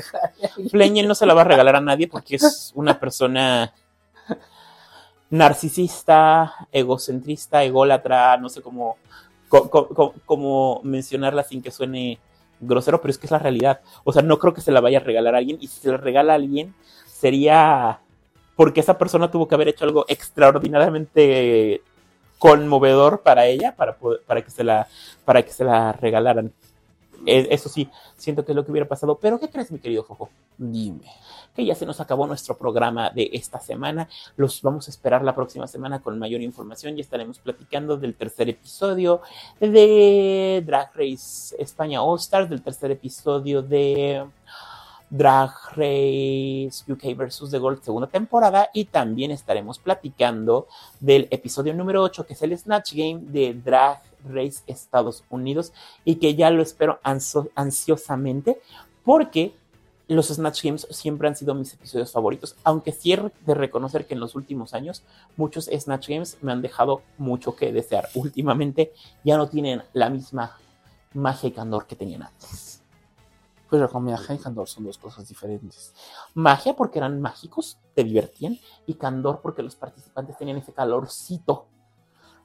Plain 0.71 1.07
no 1.07 1.15
se 1.15 1.27
la 1.27 1.35
va 1.35 1.43
a 1.43 1.45
regalar 1.45 1.77
a 1.77 1.81
nadie 1.81 2.09
porque 2.09 2.37
es 2.37 2.73
una 2.75 2.99
persona 2.99 3.73
narcisista, 5.31 6.55
egocentrista, 6.73 7.63
ególatra, 7.63 8.37
no 8.37 8.49
sé 8.49 8.63
cómo, 8.63 8.97
cómo, 10.27 10.81
mencionarla 10.83 11.45
sin 11.45 11.63
que 11.63 11.71
suene 11.71 12.19
grosero, 12.61 13.01
pero 13.01 13.13
es 13.13 13.19
que 13.19 13.27
es 13.27 13.31
la 13.31 13.39
realidad. 13.39 13.81
O 14.05 14.13
sea, 14.13 14.23
no 14.23 14.39
creo 14.39 14.53
que 14.53 14.61
se 14.61 14.73
la 14.73 14.81
vaya 14.81 14.99
a 14.99 15.03
regalar 15.03 15.35
a 15.35 15.39
alguien 15.39 15.59
y 15.61 15.69
si 15.69 15.81
se 15.81 15.91
la 15.91 15.97
regala 15.99 16.33
a 16.33 16.37
alguien 16.37 16.75
sería 17.07 18.01
porque 18.61 18.81
esa 18.81 18.99
persona 18.99 19.31
tuvo 19.31 19.49
que 19.49 19.55
haber 19.55 19.69
hecho 19.69 19.87
algo 19.87 20.05
extraordinariamente 20.07 21.81
conmovedor 22.39 23.23
para 23.23 23.47
ella 23.47 23.75
para, 23.75 23.97
para, 24.27 24.45
que, 24.45 24.51
se 24.51 24.63
la, 24.63 24.87
para 25.25 25.43
que 25.43 25.51
se 25.51 25.65
la 25.65 25.93
regalaran. 25.93 26.53
E, 27.25 27.49
eso 27.51 27.71
sí, 27.71 27.89
siento 28.19 28.45
que 28.45 28.53
es 28.53 28.57
lo 28.57 28.63
que 28.63 28.71
hubiera 28.71 28.87
pasado. 28.87 29.17
Pero, 29.17 29.41
¿qué 29.41 29.49
crees, 29.49 29.73
mi 29.73 29.79
querido 29.79 30.03
Jojo? 30.03 30.29
Dime. 30.59 31.11
Que 31.57 31.65
ya 31.65 31.75
se 31.75 31.87
nos 31.87 32.01
acabó 32.03 32.27
nuestro 32.27 32.55
programa 32.55 33.09
de 33.09 33.31
esta 33.33 33.61
semana. 33.61 34.11
Los 34.37 34.61
vamos 34.61 34.89
a 34.89 34.91
esperar 34.91 35.25
la 35.25 35.35
próxima 35.35 35.67
semana 35.67 36.01
con 36.01 36.19
mayor 36.19 36.43
información. 36.43 36.97
Ya 36.97 37.01
estaremos 37.01 37.39
platicando 37.39 37.97
del 37.97 38.15
tercer 38.15 38.51
episodio 38.51 39.23
de 39.59 40.63
Drag 40.67 40.91
Race 40.95 41.57
España 41.59 42.03
All 42.03 42.19
Stars, 42.19 42.51
del 42.51 42.61
tercer 42.61 42.91
episodio 42.91 43.63
de 43.63 44.23
Drag 45.11 45.51
Race 45.75 46.85
UK 46.89 47.17
vs. 47.17 47.51
The 47.51 47.59
Gold 47.59 47.83
segunda 47.83 48.07
temporada 48.07 48.71
y 48.73 48.85
también 48.85 49.33
estaremos 49.33 49.79
platicando 49.81 50.69
del 51.01 51.27
episodio 51.33 51.75
número 51.75 52.03
8 52.03 52.27
que 52.27 52.35
es 52.35 52.43
el 52.43 52.57
Snatch 52.57 52.95
Game 52.95 53.21
de 53.25 53.55
Drag 53.55 54.01
Race 54.25 54.63
Estados 54.69 55.25
Unidos 55.29 55.73
y 56.05 56.17
que 56.17 56.37
ya 56.37 56.51
lo 56.51 56.63
espero 56.63 57.01
ansiosamente 57.03 58.61
porque 59.05 59.53
los 60.07 60.29
Snatch 60.29 60.65
Games 60.65 60.87
siempre 60.91 61.29
han 61.29 61.37
sido 61.37 61.55
mis 61.55 61.73
episodios 61.73 62.11
favoritos, 62.11 62.57
aunque 62.65 62.91
cierro 62.91 63.31
de 63.47 63.55
reconocer 63.55 64.07
que 64.07 64.15
en 64.15 64.21
los 64.21 64.35
últimos 64.35 64.75
años 64.75 65.05
muchos 65.37 65.67
Snatch 65.67 66.09
Games 66.09 66.39
me 66.43 66.51
han 66.51 66.63
dejado 66.63 67.03
mucho 67.17 67.55
que 67.55 67.73
desear. 67.73 68.09
Últimamente 68.15 68.93
ya 69.25 69.37
no 69.37 69.49
tienen 69.49 69.83
la 69.93 70.11
misma 70.11 70.59
magia 71.15 71.49
y 71.49 71.53
candor 71.53 71.87
que 71.87 71.95
tenían 71.95 72.25
antes. 72.25 72.70
Pero 73.71 73.89
con 73.89 74.05
magia 74.05 74.35
y 74.35 74.39
candor 74.39 74.69
son 74.69 74.85
dos 74.85 74.99
cosas 74.99 75.29
diferentes. 75.29 75.95
Magia 76.35 76.75
porque 76.75 76.99
eran 76.99 77.21
mágicos, 77.21 77.79
te 77.95 78.03
divertían, 78.03 78.59
y 78.87 78.95
candor 78.95 79.41
porque 79.41 79.63
los 79.63 79.77
participantes 79.77 80.37
tenían 80.37 80.59
ese 80.59 80.73
calorcito 80.73 81.69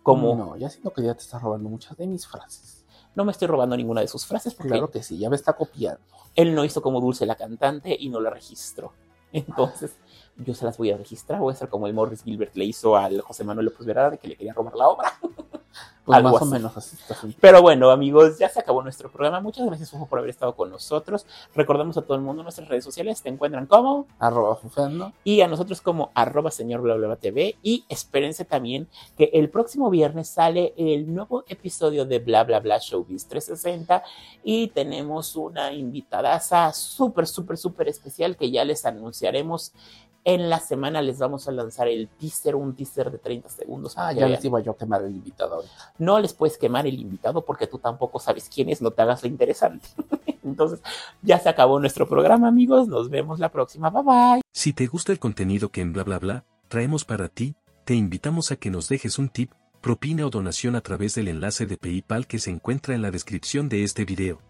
como... 0.03 0.35
No, 0.35 0.55
ya 0.55 0.69
siento 0.69 0.93
que 0.93 1.01
ya 1.01 1.15
te 1.15 1.21
estás 1.21 1.41
robando 1.41 1.67
muchas 1.67 1.97
de 1.97 2.05
mis 2.05 2.27
frases. 2.27 2.85
No 3.15 3.25
me 3.25 3.31
estoy 3.31 3.47
robando 3.47 3.75
ninguna 3.75 4.01
de 4.01 4.07
sus 4.07 4.25
frases 4.25 4.53
porque... 4.53 4.69
Claro 4.69 4.91
que 4.91 5.01
sí, 5.01 5.17
ya 5.17 5.31
me 5.31 5.35
está 5.35 5.53
copiando. 5.53 5.99
Él 6.35 6.53
no 6.53 6.63
hizo 6.63 6.81
como 6.81 7.01
Dulce 7.01 7.25
la 7.25 7.35
cantante 7.35 7.97
y 7.99 8.09
no 8.09 8.19
la 8.19 8.29
registró. 8.29 8.93
Entonces, 9.31 9.97
yo 10.37 10.53
se 10.53 10.63
las 10.63 10.77
voy 10.77 10.91
a 10.91 10.97
registrar. 10.97 11.39
Voy 11.39 11.53
a 11.53 11.57
ser 11.57 11.69
como 11.69 11.87
el 11.87 11.93
Morris 11.93 12.23
Gilbert 12.23 12.55
le 12.55 12.65
hizo 12.65 12.95
al 12.95 13.19
José 13.21 13.43
Manuel 13.43 13.65
López 13.65 13.85
Verada 13.85 14.11
de 14.11 14.17
que 14.19 14.27
le 14.27 14.37
quería 14.37 14.53
robar 14.53 14.75
la 14.75 14.87
obra. 14.87 15.11
Pues 16.05 16.21
más 16.21 16.39
o 16.39 16.45
menos 16.45 16.77
así 16.77 16.95
Pero 17.41 17.63
bueno, 17.63 17.89
amigos, 17.89 18.37
ya 18.37 18.47
se 18.47 18.59
acabó 18.59 18.83
nuestro 18.83 19.09
programa. 19.09 19.39
Muchas 19.39 19.65
gracias, 19.65 19.89
por 19.89 20.19
haber 20.19 20.29
estado 20.29 20.55
con 20.55 20.69
nosotros. 20.69 21.25
Recordamos 21.55 21.97
a 21.97 22.03
todo 22.03 22.15
el 22.15 22.21
mundo 22.21 22.43
nuestras 22.43 22.67
redes 22.67 22.83
sociales. 22.83 23.23
Te 23.23 23.29
encuentran 23.29 23.65
como 23.65 24.05
arroba 24.19 24.55
fufendo. 24.55 25.13
Y 25.23 25.41
a 25.41 25.47
nosotros 25.47 25.81
como 25.81 26.11
arroba 26.13 26.51
señor 26.51 26.81
bla, 26.81 26.93
bla, 26.93 27.15
TV. 27.15 27.55
Y 27.63 27.85
espérense 27.89 28.45
también 28.45 28.87
que 29.17 29.31
el 29.33 29.49
próximo 29.49 29.89
viernes 29.89 30.29
sale 30.29 30.75
el 30.77 31.11
nuevo 31.11 31.43
episodio 31.47 32.05
de 32.05 32.19
Bla 32.19 32.43
Bla 32.43 32.59
Bla 32.59 32.77
Showbiz 32.77 33.25
360. 33.27 34.03
Y 34.43 34.67
tenemos 34.67 35.35
una 35.35 35.73
invitadaza 35.73 36.71
súper, 36.71 37.25
súper, 37.25 37.57
súper 37.57 37.87
especial 37.87 38.37
que 38.37 38.51
ya 38.51 38.63
les 38.63 38.85
anunciaremos 38.85 39.73
en 40.25 40.49
la 40.49 40.59
semana 40.59 41.03
les 41.03 41.19
vamos 41.19 41.47
a 41.47 41.51
lanzar 41.51 41.87
el 41.87 42.09
teaser, 42.09 42.55
un 42.55 42.75
teaser 42.75 43.11
de 43.11 43.19
30 43.19 43.47
segundos. 43.47 43.93
Ah, 43.95 44.11
ya 44.11 44.27
les 44.27 44.43
iba 44.43 44.59
yo 44.59 44.71
a 44.71 44.77
quemar 44.77 45.03
el 45.03 45.11
invitado 45.11 45.55
ahorita. 45.55 45.93
No 45.99 46.19
les 46.19 46.33
puedes 46.33 46.57
quemar 46.57 46.87
el 46.87 46.99
invitado 46.99 47.45
porque 47.45 47.67
tú 47.67 47.77
tampoco 47.77 48.19
sabes 48.19 48.49
quién 48.53 48.69
es, 48.69 48.81
no 48.81 48.89
te 48.89 49.03
hagas 49.03 49.21
lo 49.21 49.29
interesante. 49.29 49.87
Entonces, 50.43 50.81
ya 51.21 51.39
se 51.39 51.47
acabó 51.47 51.79
nuestro 51.79 52.09
programa, 52.09 52.47
amigos. 52.47 52.87
Nos 52.87 53.09
vemos 53.09 53.39
la 53.39 53.49
próxima. 53.49 53.91
Bye 53.91 54.03
bye. 54.03 54.41
Si 54.51 54.73
te 54.73 54.87
gusta 54.87 55.11
el 55.11 55.19
contenido 55.19 55.69
que 55.69 55.81
en 55.81 55.93
bla 55.93 56.03
bla 56.03 56.17
bla 56.17 56.45
traemos 56.69 57.05
para 57.05 57.29
ti, 57.29 57.55
te 57.85 57.93
invitamos 57.93 58.51
a 58.51 58.55
que 58.55 58.71
nos 58.71 58.89
dejes 58.89 59.19
un 59.19 59.29
tip, 59.29 59.51
propina 59.79 60.25
o 60.25 60.31
donación 60.31 60.75
a 60.75 60.81
través 60.81 61.13
del 61.13 61.27
enlace 61.27 61.67
de 61.67 61.77
PayPal 61.77 62.25
que 62.25 62.39
se 62.39 62.49
encuentra 62.49 62.95
en 62.95 63.03
la 63.03 63.11
descripción 63.11 63.69
de 63.69 63.83
este 63.83 64.05
video. 64.05 64.41